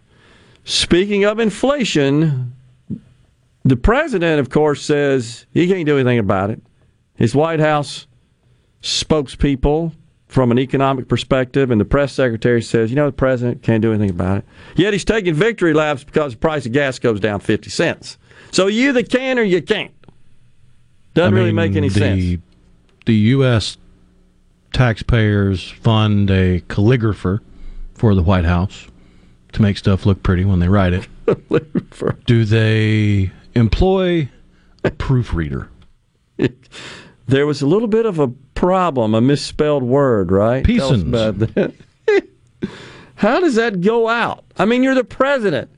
Speaking 0.63 1.25
of 1.25 1.39
inflation, 1.39 2.53
the 3.63 3.75
president, 3.75 4.39
of 4.39 4.49
course, 4.49 4.81
says 4.81 5.45
he 5.53 5.67
can't 5.67 5.85
do 5.85 5.97
anything 5.97 6.19
about 6.19 6.49
it. 6.49 6.61
His 7.15 7.35
White 7.35 7.59
House 7.59 8.07
spokespeople 8.81 9.93
from 10.33 10.51
an 10.51 10.57
economic 10.57 11.07
perspective, 11.07 11.69
and 11.69 11.79
the 11.79 11.85
press 11.85 12.11
secretary 12.11 12.59
says, 12.59 12.89
you 12.89 12.95
know, 12.95 13.05
the 13.05 13.11
president 13.11 13.61
can't 13.61 13.83
do 13.83 13.93
anything 13.93 14.09
about 14.09 14.39
it. 14.39 14.45
Yet 14.75 14.91
he's 14.91 15.05
taking 15.05 15.35
victory 15.35 15.73
laps 15.73 16.03
because 16.03 16.33
the 16.33 16.39
price 16.39 16.65
of 16.65 16.71
gas 16.71 16.97
goes 16.97 17.19
down 17.19 17.39
50 17.39 17.69
cents. 17.69 18.17
So 18.51 18.65
you 18.65 18.89
either 18.89 19.03
can 19.03 19.37
or 19.37 19.43
you 19.43 19.61
can't. 19.61 19.93
Doesn't 21.13 21.35
I 21.35 21.37
really 21.37 21.51
mean, 21.51 21.55
make 21.55 21.75
any 21.75 21.89
the, 21.89 21.99
sense. 21.99 22.41
The 23.05 23.13
U.S. 23.13 23.77
taxpayers 24.71 25.69
fund 25.69 26.31
a 26.31 26.61
calligrapher 26.61 27.39
for 27.93 28.15
the 28.15 28.23
White 28.23 28.45
House 28.45 28.87
to 29.51 29.61
make 29.61 29.77
stuff 29.77 30.07
look 30.07 30.23
pretty 30.23 30.45
when 30.45 30.59
they 30.59 30.67
write 30.67 30.93
it. 30.93 32.25
Do 32.25 32.43
they 32.43 33.31
employ 33.53 34.29
a 34.83 34.89
proofreader? 34.89 35.69
There 37.25 37.47
was 37.47 37.61
a 37.61 37.67
little 37.67 37.87
bit 37.87 38.05
of 38.05 38.19
a 38.19 38.27
problem, 38.63 39.13
a 39.13 39.19
misspelled 39.19 39.83
word, 39.83 40.31
right? 40.31 40.63
Tell 40.63 40.93
us 40.93 41.01
about 41.01 41.37
that. 41.37 41.73
How 43.15 43.41
does 43.41 43.55
that 43.55 43.81
go 43.81 44.07
out? 44.07 44.45
I 44.57 44.63
mean, 44.63 44.83
you're 44.83 44.95
the 44.95 45.03
president. 45.03 45.69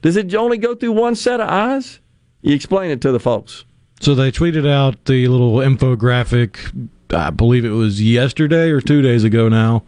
Does 0.00 0.16
it 0.16 0.34
only 0.34 0.56
go 0.56 0.74
through 0.74 0.92
one 0.92 1.14
set 1.14 1.38
of 1.38 1.50
eyes? 1.50 2.00
You 2.40 2.54
explain 2.54 2.90
it 2.90 3.02
to 3.02 3.12
the 3.12 3.20
folks. 3.20 3.66
So 4.00 4.14
they 4.14 4.32
tweeted 4.32 4.66
out 4.66 5.04
the 5.04 5.28
little 5.28 5.56
infographic, 5.56 6.88
I 7.10 7.28
believe 7.28 7.66
it 7.66 7.70
was 7.72 8.00
yesterday 8.00 8.70
or 8.70 8.80
two 8.80 9.02
days 9.02 9.22
ago 9.22 9.50
now, 9.50 9.82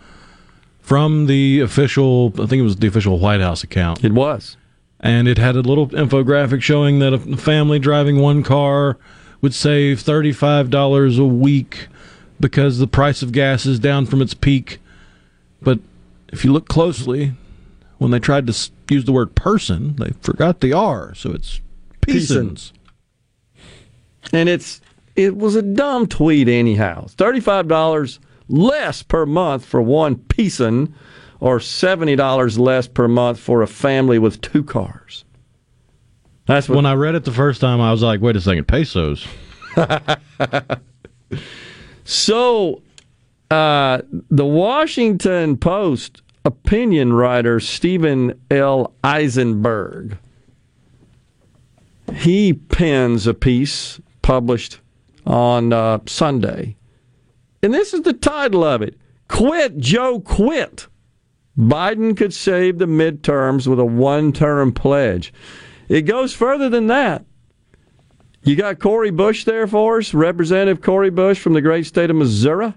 from 0.78 1.24
the 1.24 1.60
official, 1.60 2.34
I 2.34 2.44
think 2.44 2.60
it 2.60 2.64
was 2.64 2.76
the 2.76 2.88
official 2.88 3.18
White 3.18 3.40
House 3.40 3.64
account. 3.64 4.04
It 4.04 4.12
was. 4.12 4.58
And 5.00 5.26
it 5.26 5.38
had 5.38 5.56
a 5.56 5.62
little 5.62 5.88
infographic 5.88 6.60
showing 6.60 6.98
that 6.98 7.14
a 7.14 7.18
family 7.38 7.78
driving 7.78 8.18
one 8.18 8.42
car 8.42 8.98
would 9.40 9.54
save 9.54 10.02
$35 10.02 11.18
a 11.18 11.24
week 11.24 11.88
because 12.40 12.78
the 12.78 12.86
price 12.86 13.22
of 13.22 13.32
gas 13.32 13.66
is 13.66 13.78
down 13.78 14.06
from 14.06 14.22
its 14.22 14.34
peak. 14.34 14.78
But 15.60 15.78
if 16.28 16.44
you 16.44 16.52
look 16.52 16.68
closely, 16.68 17.34
when 17.98 18.10
they 18.10 18.18
tried 18.18 18.46
to 18.46 18.70
use 18.88 19.04
the 19.04 19.12
word 19.12 19.34
person, 19.34 19.94
they 19.96 20.12
forgot 20.22 20.60
the 20.60 20.72
R, 20.72 21.14
so 21.14 21.32
it's 21.32 21.60
peasants. 22.00 22.72
And 24.32 24.48
it's 24.48 24.80
it 25.16 25.36
was 25.36 25.54
a 25.54 25.62
dumb 25.62 26.06
tweet 26.06 26.48
anyhow. 26.48 27.06
Thirty 27.08 27.40
five 27.40 27.68
dollars 27.68 28.18
less 28.48 29.02
per 29.02 29.26
month 29.26 29.64
for 29.64 29.82
one 29.82 30.16
peason, 30.16 30.94
or 31.40 31.60
seventy 31.60 32.16
dollars 32.16 32.58
less 32.58 32.88
per 32.88 33.06
month 33.06 33.38
for 33.38 33.62
a 33.62 33.66
family 33.66 34.18
with 34.18 34.40
two 34.40 34.62
cars. 34.62 35.24
That's 36.46 36.68
what 36.68 36.76
when 36.76 36.86
I 36.86 36.94
read 36.94 37.14
it 37.14 37.24
the 37.24 37.32
first 37.32 37.60
time, 37.60 37.80
I 37.80 37.92
was 37.92 38.02
like, 38.02 38.20
wait 38.20 38.36
a 38.36 38.40
second, 38.40 38.66
pesos. 38.66 39.26
So, 42.04 42.82
uh, 43.50 44.02
the 44.30 44.46
Washington 44.46 45.56
Post 45.56 46.22
opinion 46.44 47.12
writer 47.12 47.60
Stephen 47.60 48.40
L. 48.50 48.94
Eisenberg 49.04 50.16
he 52.14 52.52
pens 52.52 53.26
a 53.26 53.34
piece 53.34 54.00
published 54.22 54.80
on 55.26 55.72
uh, 55.72 55.98
Sunday, 56.06 56.76
and 57.62 57.72
this 57.72 57.94
is 57.94 58.02
the 58.02 58.12
title 58.12 58.64
of 58.64 58.82
it: 58.82 58.96
"Quit 59.28 59.78
Joe 59.78 60.20
Quit." 60.20 60.86
Biden 61.58 62.16
could 62.16 62.32
save 62.32 62.78
the 62.78 62.86
midterms 62.86 63.66
with 63.66 63.78
a 63.78 63.84
one-term 63.84 64.72
pledge. 64.72 65.32
It 65.88 66.02
goes 66.02 66.32
further 66.32 66.70
than 66.70 66.86
that. 66.86 67.24
You 68.42 68.56
got 68.56 68.78
Cori 68.78 69.10
Bush 69.10 69.44
there 69.44 69.66
for 69.66 69.98
us, 69.98 70.14
Representative 70.14 70.80
Cori 70.80 71.10
Bush 71.10 71.38
from 71.38 71.52
the 71.52 71.60
great 71.60 71.86
state 71.86 72.08
of 72.08 72.16
Missouri. 72.16 72.72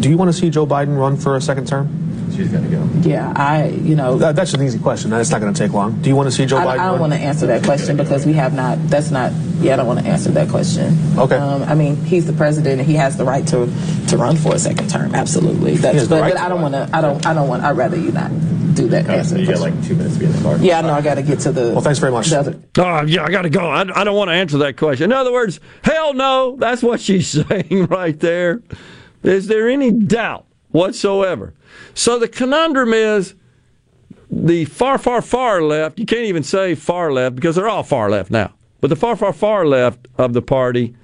Do 0.00 0.08
you 0.08 0.16
want 0.16 0.30
to 0.30 0.32
see 0.32 0.50
Joe 0.50 0.66
Biden 0.66 0.98
run 0.98 1.16
for 1.16 1.36
a 1.36 1.40
second 1.40 1.68
term? 1.68 2.30
She's 2.34 2.48
going 2.48 2.64
to 2.64 2.70
go. 2.70 2.88
Yeah, 3.08 3.32
I, 3.36 3.68
you 3.68 3.94
know. 3.94 4.16
That, 4.16 4.34
that's 4.34 4.52
an 4.54 4.62
easy 4.62 4.78
question. 4.78 5.10
That's 5.10 5.30
not 5.30 5.40
going 5.40 5.54
to 5.54 5.58
take 5.58 5.72
long. 5.72 6.02
Do 6.02 6.08
you 6.08 6.16
want 6.16 6.26
to 6.26 6.32
see 6.32 6.46
Joe 6.46 6.56
I, 6.56 6.64
Biden 6.64 6.68
I 6.70 6.76
don't 6.76 6.92
run? 6.92 7.00
want 7.00 7.12
to 7.12 7.18
answer 7.18 7.46
that 7.46 7.62
question 7.62 7.96
because 7.96 8.26
we 8.26 8.32
have 8.32 8.54
not. 8.54 8.78
That's 8.88 9.12
not. 9.12 9.32
Yeah, 9.60 9.74
I 9.74 9.76
don't 9.76 9.86
want 9.86 10.00
to 10.00 10.06
answer 10.06 10.30
that 10.32 10.48
question. 10.48 10.98
Okay. 11.16 11.36
Um, 11.36 11.62
I 11.62 11.74
mean, 11.74 11.96
he's 11.96 12.26
the 12.26 12.32
president 12.32 12.80
and 12.80 12.88
he 12.88 12.94
has 12.94 13.16
the 13.16 13.24
right 13.24 13.46
to 13.48 13.66
to 14.08 14.16
run 14.16 14.36
for 14.36 14.54
a 14.54 14.58
second 14.58 14.90
term. 14.90 15.14
Absolutely. 15.14 15.76
That's. 15.76 16.08
But, 16.08 16.22
right 16.22 16.32
but 16.32 16.40
I 16.40 16.48
don't 16.48 16.62
want 16.62 16.74
to. 16.74 16.90
I 16.92 17.00
don't. 17.00 17.24
I 17.24 17.34
don't 17.34 17.46
want. 17.46 17.62
I'd 17.62 17.76
rather 17.76 17.96
you 17.96 18.10
not 18.10 18.32
do 18.74 18.88
that 18.88 19.08
answer. 19.08 19.38
you 19.38 19.46
got 19.46 19.60
like 19.60 19.74
two 19.84 19.94
minutes 19.94 20.14
to 20.14 20.20
be 20.20 20.26
in 20.26 20.32
the 20.32 20.42
car. 20.42 20.56
Yeah, 20.58 20.78
I 20.78 20.82
know. 20.82 20.92
I 20.92 21.00
got 21.00 21.14
to 21.14 21.22
get 21.22 21.40
to 21.40 21.52
the. 21.52 21.70
Well, 21.72 21.80
thanks 21.80 21.98
very 21.98 22.12
much. 22.12 22.32
other- 22.32 22.60
Oh, 22.78 23.02
yeah, 23.04 23.24
I 23.24 23.30
got 23.30 23.42
to 23.42 23.50
go. 23.50 23.68
I, 23.68 23.80
I 24.00 24.04
don't 24.04 24.16
want 24.16 24.28
to 24.28 24.34
answer 24.34 24.58
that 24.58 24.76
question. 24.76 25.04
In 25.04 25.12
other 25.16 25.32
words, 25.32 25.60
hell 25.82 26.14
no. 26.14 26.56
That's 26.58 26.82
what 26.82 27.00
she's 27.00 27.28
saying 27.48 27.86
right 27.86 28.18
there. 28.20 28.62
Is 29.22 29.46
there 29.46 29.68
any 29.68 29.90
doubt 29.90 30.46
whatsoever? 30.70 31.54
So 31.94 32.18
the 32.18 32.28
conundrum 32.28 32.92
is 32.92 33.34
the 34.30 34.64
far, 34.66 34.98
far, 34.98 35.22
far 35.22 35.62
left. 35.62 35.98
You 35.98 36.06
can't 36.06 36.26
even 36.26 36.42
say 36.42 36.74
far 36.74 37.12
left 37.12 37.36
because 37.36 37.56
they're 37.56 37.68
all 37.68 37.82
far 37.84 38.10
left 38.10 38.30
now. 38.30 38.52
But 38.80 38.88
the 38.88 38.96
far, 38.96 39.16
far, 39.16 39.32
far 39.32 39.66
left 39.66 40.08
of 40.18 40.32
the 40.34 40.42
party, 40.42 40.94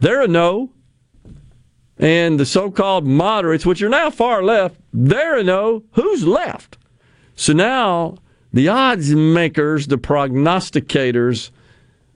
they're 0.00 0.22
a 0.22 0.28
no. 0.28 0.70
And 1.96 2.40
the 2.40 2.46
so 2.46 2.72
called 2.72 3.06
moderates, 3.06 3.64
which 3.64 3.80
are 3.80 3.88
now 3.88 4.10
far 4.10 4.42
left, 4.42 4.80
they're 4.92 5.36
a 5.38 5.44
no. 5.44 5.84
Who's 5.92 6.26
left? 6.26 6.76
So 7.36 7.52
now 7.52 8.16
the 8.52 8.68
odds 8.68 9.10
makers, 9.14 9.88
the 9.88 9.98
prognosticators, 9.98 11.50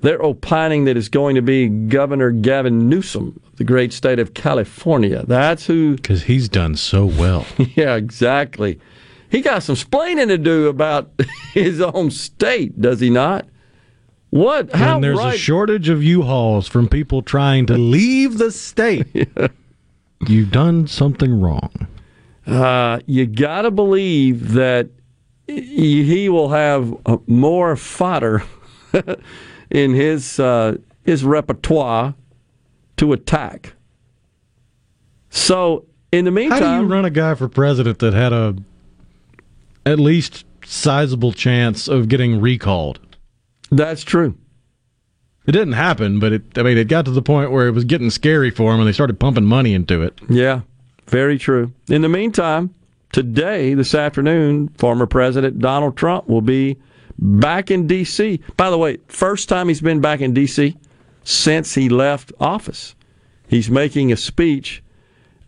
they're 0.01 0.23
opining 0.23 0.85
that 0.85 0.97
it's 0.97 1.09
going 1.09 1.35
to 1.35 1.43
be 1.43 1.69
Governor 1.69 2.31
Gavin 2.31 2.89
Newsom 2.89 3.41
of 3.45 3.57
the 3.57 3.65
great 3.65 3.93
state 3.93 4.21
of 4.21 4.35
California. 4.35 5.25
That's 5.27 5.67
who. 5.67 5.97
Because 5.97 6.23
he's 6.25 6.49
done 6.49 6.77
so 6.77 7.05
well. 7.05 7.47
Yeah, 7.75 7.97
exactly. 7.97 8.79
He 9.31 9.41
got 9.41 9.63
some 9.63 9.75
splaining 9.75 10.29
to 10.29 10.39
do 10.39 10.69
about 10.69 11.11
his 11.53 11.81
own 11.81 12.11
state, 12.11 12.81
does 12.81 13.01
he 13.01 13.11
not? 13.11 13.47
What? 14.31 14.73
How 14.73 14.95
when 14.95 15.03
there's 15.03 15.19
right? 15.19 15.35
a 15.35 15.39
shortage 15.39 15.89
of 15.89 16.03
U-Hauls 16.03 16.69
from 16.69 16.89
people 16.89 17.23
trying 17.23 17.67
to 17.67 17.77
leave 17.77 18.39
the 18.39 18.51
state, 18.53 19.07
you've 20.29 20.51
done 20.51 20.87
something 20.87 21.41
wrong. 21.41 21.89
uh, 22.47 23.01
you 23.07 23.27
got 23.27 23.63
to 23.63 23.71
believe 23.71 24.53
that 24.53 24.89
he 25.49 26.29
will 26.29 26.51
have 26.51 26.95
uh, 27.07 27.19
more 27.27 27.75
fodder 27.77 28.43
in 29.71 29.95
his 29.95 30.39
uh, 30.39 30.77
his 31.05 31.25
repertoire 31.25 32.15
to 32.99 33.13
attack. 33.13 33.75
So, 35.31 35.87
in 36.13 36.25
the 36.25 36.31
meantime, 36.31 36.63
how 36.63 36.79
do 36.79 36.83
you 36.83 36.89
run 36.89 37.05
a 37.05 37.11
guy 37.11 37.35
for 37.35 37.49
president 37.49 37.99
that 38.01 38.13
had 38.13 38.33
a 38.33 38.57
at 39.87 39.99
least 39.99 40.45
sizable 40.65 41.33
chance 41.33 41.89
of 41.89 42.09
getting 42.09 42.41
recalled? 42.41 43.01
That's 43.71 44.03
true. 44.03 44.37
It 45.47 45.53
didn't 45.53 45.75
happen, 45.75 46.19
but 46.19 46.33
it 46.35 46.43
I 46.59 46.63
mean 46.63 46.77
it 46.77 46.89
got 46.89 47.07
to 47.07 47.11
the 47.11 47.23
point 47.23 47.51
where 47.51 47.67
it 47.67 47.73
was 47.73 47.85
getting 47.85 48.11
scary 48.11 48.51
for 48.51 48.73
him 48.73 48.81
and 48.81 48.89
they 48.89 48.93
started 48.93 49.19
pumping 49.19 49.47
money 49.47 49.73
into 49.73 50.03
it. 50.03 50.19
Yeah, 50.29 50.61
very 51.07 51.39
true. 51.39 51.73
In 51.89 52.03
the 52.03 52.09
meantime, 52.09 52.75
today, 53.13 53.75
this 53.75 53.95
afternoon, 53.95 54.69
former 54.79 55.07
President 55.07 55.59
Donald 55.59 55.97
Trump 55.97 56.29
will 56.29 56.43
be 56.43 56.79
back 57.19 57.71
in 57.71 57.87
D.C. 57.87 58.41
By 58.57 58.71
the 58.71 58.79
way, 58.79 58.99
first 59.09 59.49
time 59.49 59.69
he's 59.69 59.81
been 59.81 60.01
back 60.01 60.21
in 60.21 60.35
D.C. 60.35 60.77
since 61.25 61.75
he 61.75 61.89
left 61.89 62.33
office. 62.39 62.95
He's 63.49 63.71
making 63.71 64.13
a 64.13 64.17
speech 64.17 64.83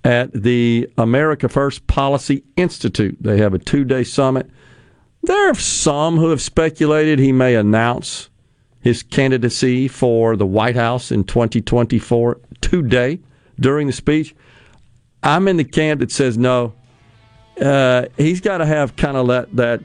at 0.04 0.32
the 0.32 0.90
America 0.96 1.48
First 1.48 1.86
Policy 1.86 2.42
Institute. 2.56 3.16
They 3.20 3.38
have 3.38 3.54
a 3.54 3.58
two 3.58 3.84
day 3.84 4.04
summit. 4.04 4.48
There 5.22 5.50
are 5.50 5.54
some 5.54 6.16
who 6.16 6.30
have 6.30 6.40
speculated 6.40 7.18
he 7.18 7.32
may 7.32 7.54
announce 7.54 8.30
his 8.80 9.02
candidacy 9.02 9.86
for 9.88 10.36
the 10.36 10.46
White 10.46 10.76
House 10.76 11.12
in 11.12 11.24
2024 11.24 12.40
today 12.62 13.20
during 13.58 13.86
the 13.86 13.92
speech. 13.92 14.34
I'm 15.22 15.46
in 15.48 15.58
the 15.58 15.64
camp 15.64 16.00
that 16.00 16.10
says 16.10 16.38
no. 16.38 16.72
Uh, 17.60 18.06
he's 18.16 18.40
got 18.40 18.58
to 18.58 18.66
have 18.66 18.96
kind 18.96 19.16
of 19.16 19.28
that, 19.28 19.54
that 19.56 19.84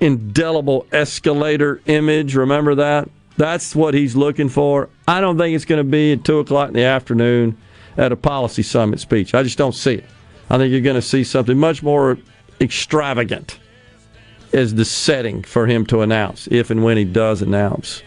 indelible 0.00 0.86
escalator 0.92 1.80
image. 1.86 2.34
Remember 2.36 2.74
that? 2.76 3.08
That's 3.36 3.74
what 3.74 3.94
he's 3.94 4.16
looking 4.16 4.48
for. 4.48 4.88
I 5.06 5.20
don't 5.20 5.36
think 5.36 5.54
it's 5.54 5.64
going 5.64 5.84
to 5.84 5.90
be 5.90 6.12
at 6.12 6.24
2 6.24 6.38
o'clock 6.38 6.68
in 6.68 6.74
the 6.74 6.84
afternoon 6.84 7.58
at 7.96 8.12
a 8.12 8.16
policy 8.16 8.62
summit 8.62 9.00
speech. 9.00 9.34
I 9.34 9.42
just 9.42 9.58
don't 9.58 9.74
see 9.74 9.94
it. 9.94 10.04
I 10.48 10.58
think 10.58 10.70
you're 10.70 10.80
going 10.80 10.96
to 10.96 11.02
see 11.02 11.24
something 11.24 11.58
much 11.58 11.82
more 11.82 12.18
extravagant 12.60 13.58
as 14.52 14.74
the 14.74 14.84
setting 14.84 15.42
for 15.42 15.66
him 15.66 15.84
to 15.86 16.02
announce, 16.02 16.46
if 16.50 16.70
and 16.70 16.84
when 16.84 16.96
he 16.96 17.04
does 17.04 17.42
announce. 17.42 18.02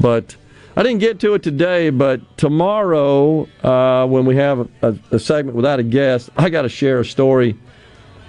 But 0.00 0.36
I 0.76 0.82
didn't 0.82 1.00
get 1.00 1.20
to 1.20 1.34
it 1.34 1.42
today, 1.42 1.90
but 1.90 2.38
tomorrow, 2.38 3.46
uh, 3.62 4.06
when 4.06 4.24
we 4.24 4.36
have 4.36 4.68
a, 4.82 4.96
a, 5.10 5.18
segment 5.18 5.56
without 5.56 5.78
a 5.78 5.82
guest, 5.82 6.30
I 6.36 6.48
got 6.48 6.62
to 6.62 6.68
share 6.68 7.00
a 7.00 7.04
story 7.04 7.58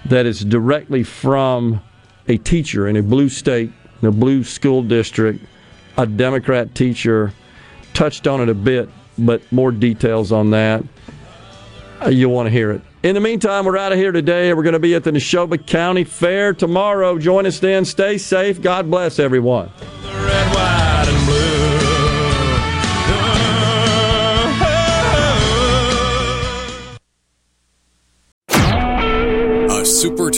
that 0.05 0.25
is 0.25 0.43
directly 0.43 1.03
from 1.03 1.81
a 2.27 2.37
teacher 2.37 2.87
in 2.87 2.95
a 2.95 3.03
blue 3.03 3.29
state, 3.29 3.71
in 4.01 4.07
a 4.07 4.11
blue 4.11 4.43
school 4.43 4.83
district, 4.83 5.43
a 5.97 6.05
Democrat 6.05 6.73
teacher. 6.75 7.33
Touched 7.93 8.25
on 8.25 8.41
it 8.41 8.49
a 8.49 8.53
bit, 8.53 8.89
but 9.17 9.41
more 9.51 9.71
details 9.71 10.31
on 10.31 10.51
that. 10.51 10.83
Uh, 12.01 12.09
you'll 12.09 12.31
want 12.31 12.47
to 12.47 12.51
hear 12.51 12.71
it. 12.71 12.81
In 13.03 13.15
the 13.15 13.21
meantime, 13.21 13.65
we're 13.65 13.77
out 13.77 13.91
of 13.91 13.97
here 13.97 14.11
today. 14.11 14.53
We're 14.53 14.63
going 14.63 14.73
to 14.73 14.79
be 14.79 14.95
at 14.95 15.03
the 15.03 15.11
Neshoba 15.11 15.65
County 15.65 16.03
Fair 16.03 16.53
tomorrow. 16.53 17.17
Join 17.17 17.45
us 17.45 17.59
then. 17.59 17.83
Stay 17.83 18.17
safe. 18.17 18.61
God 18.61 18.89
bless 18.89 19.19
everyone. 19.19 19.71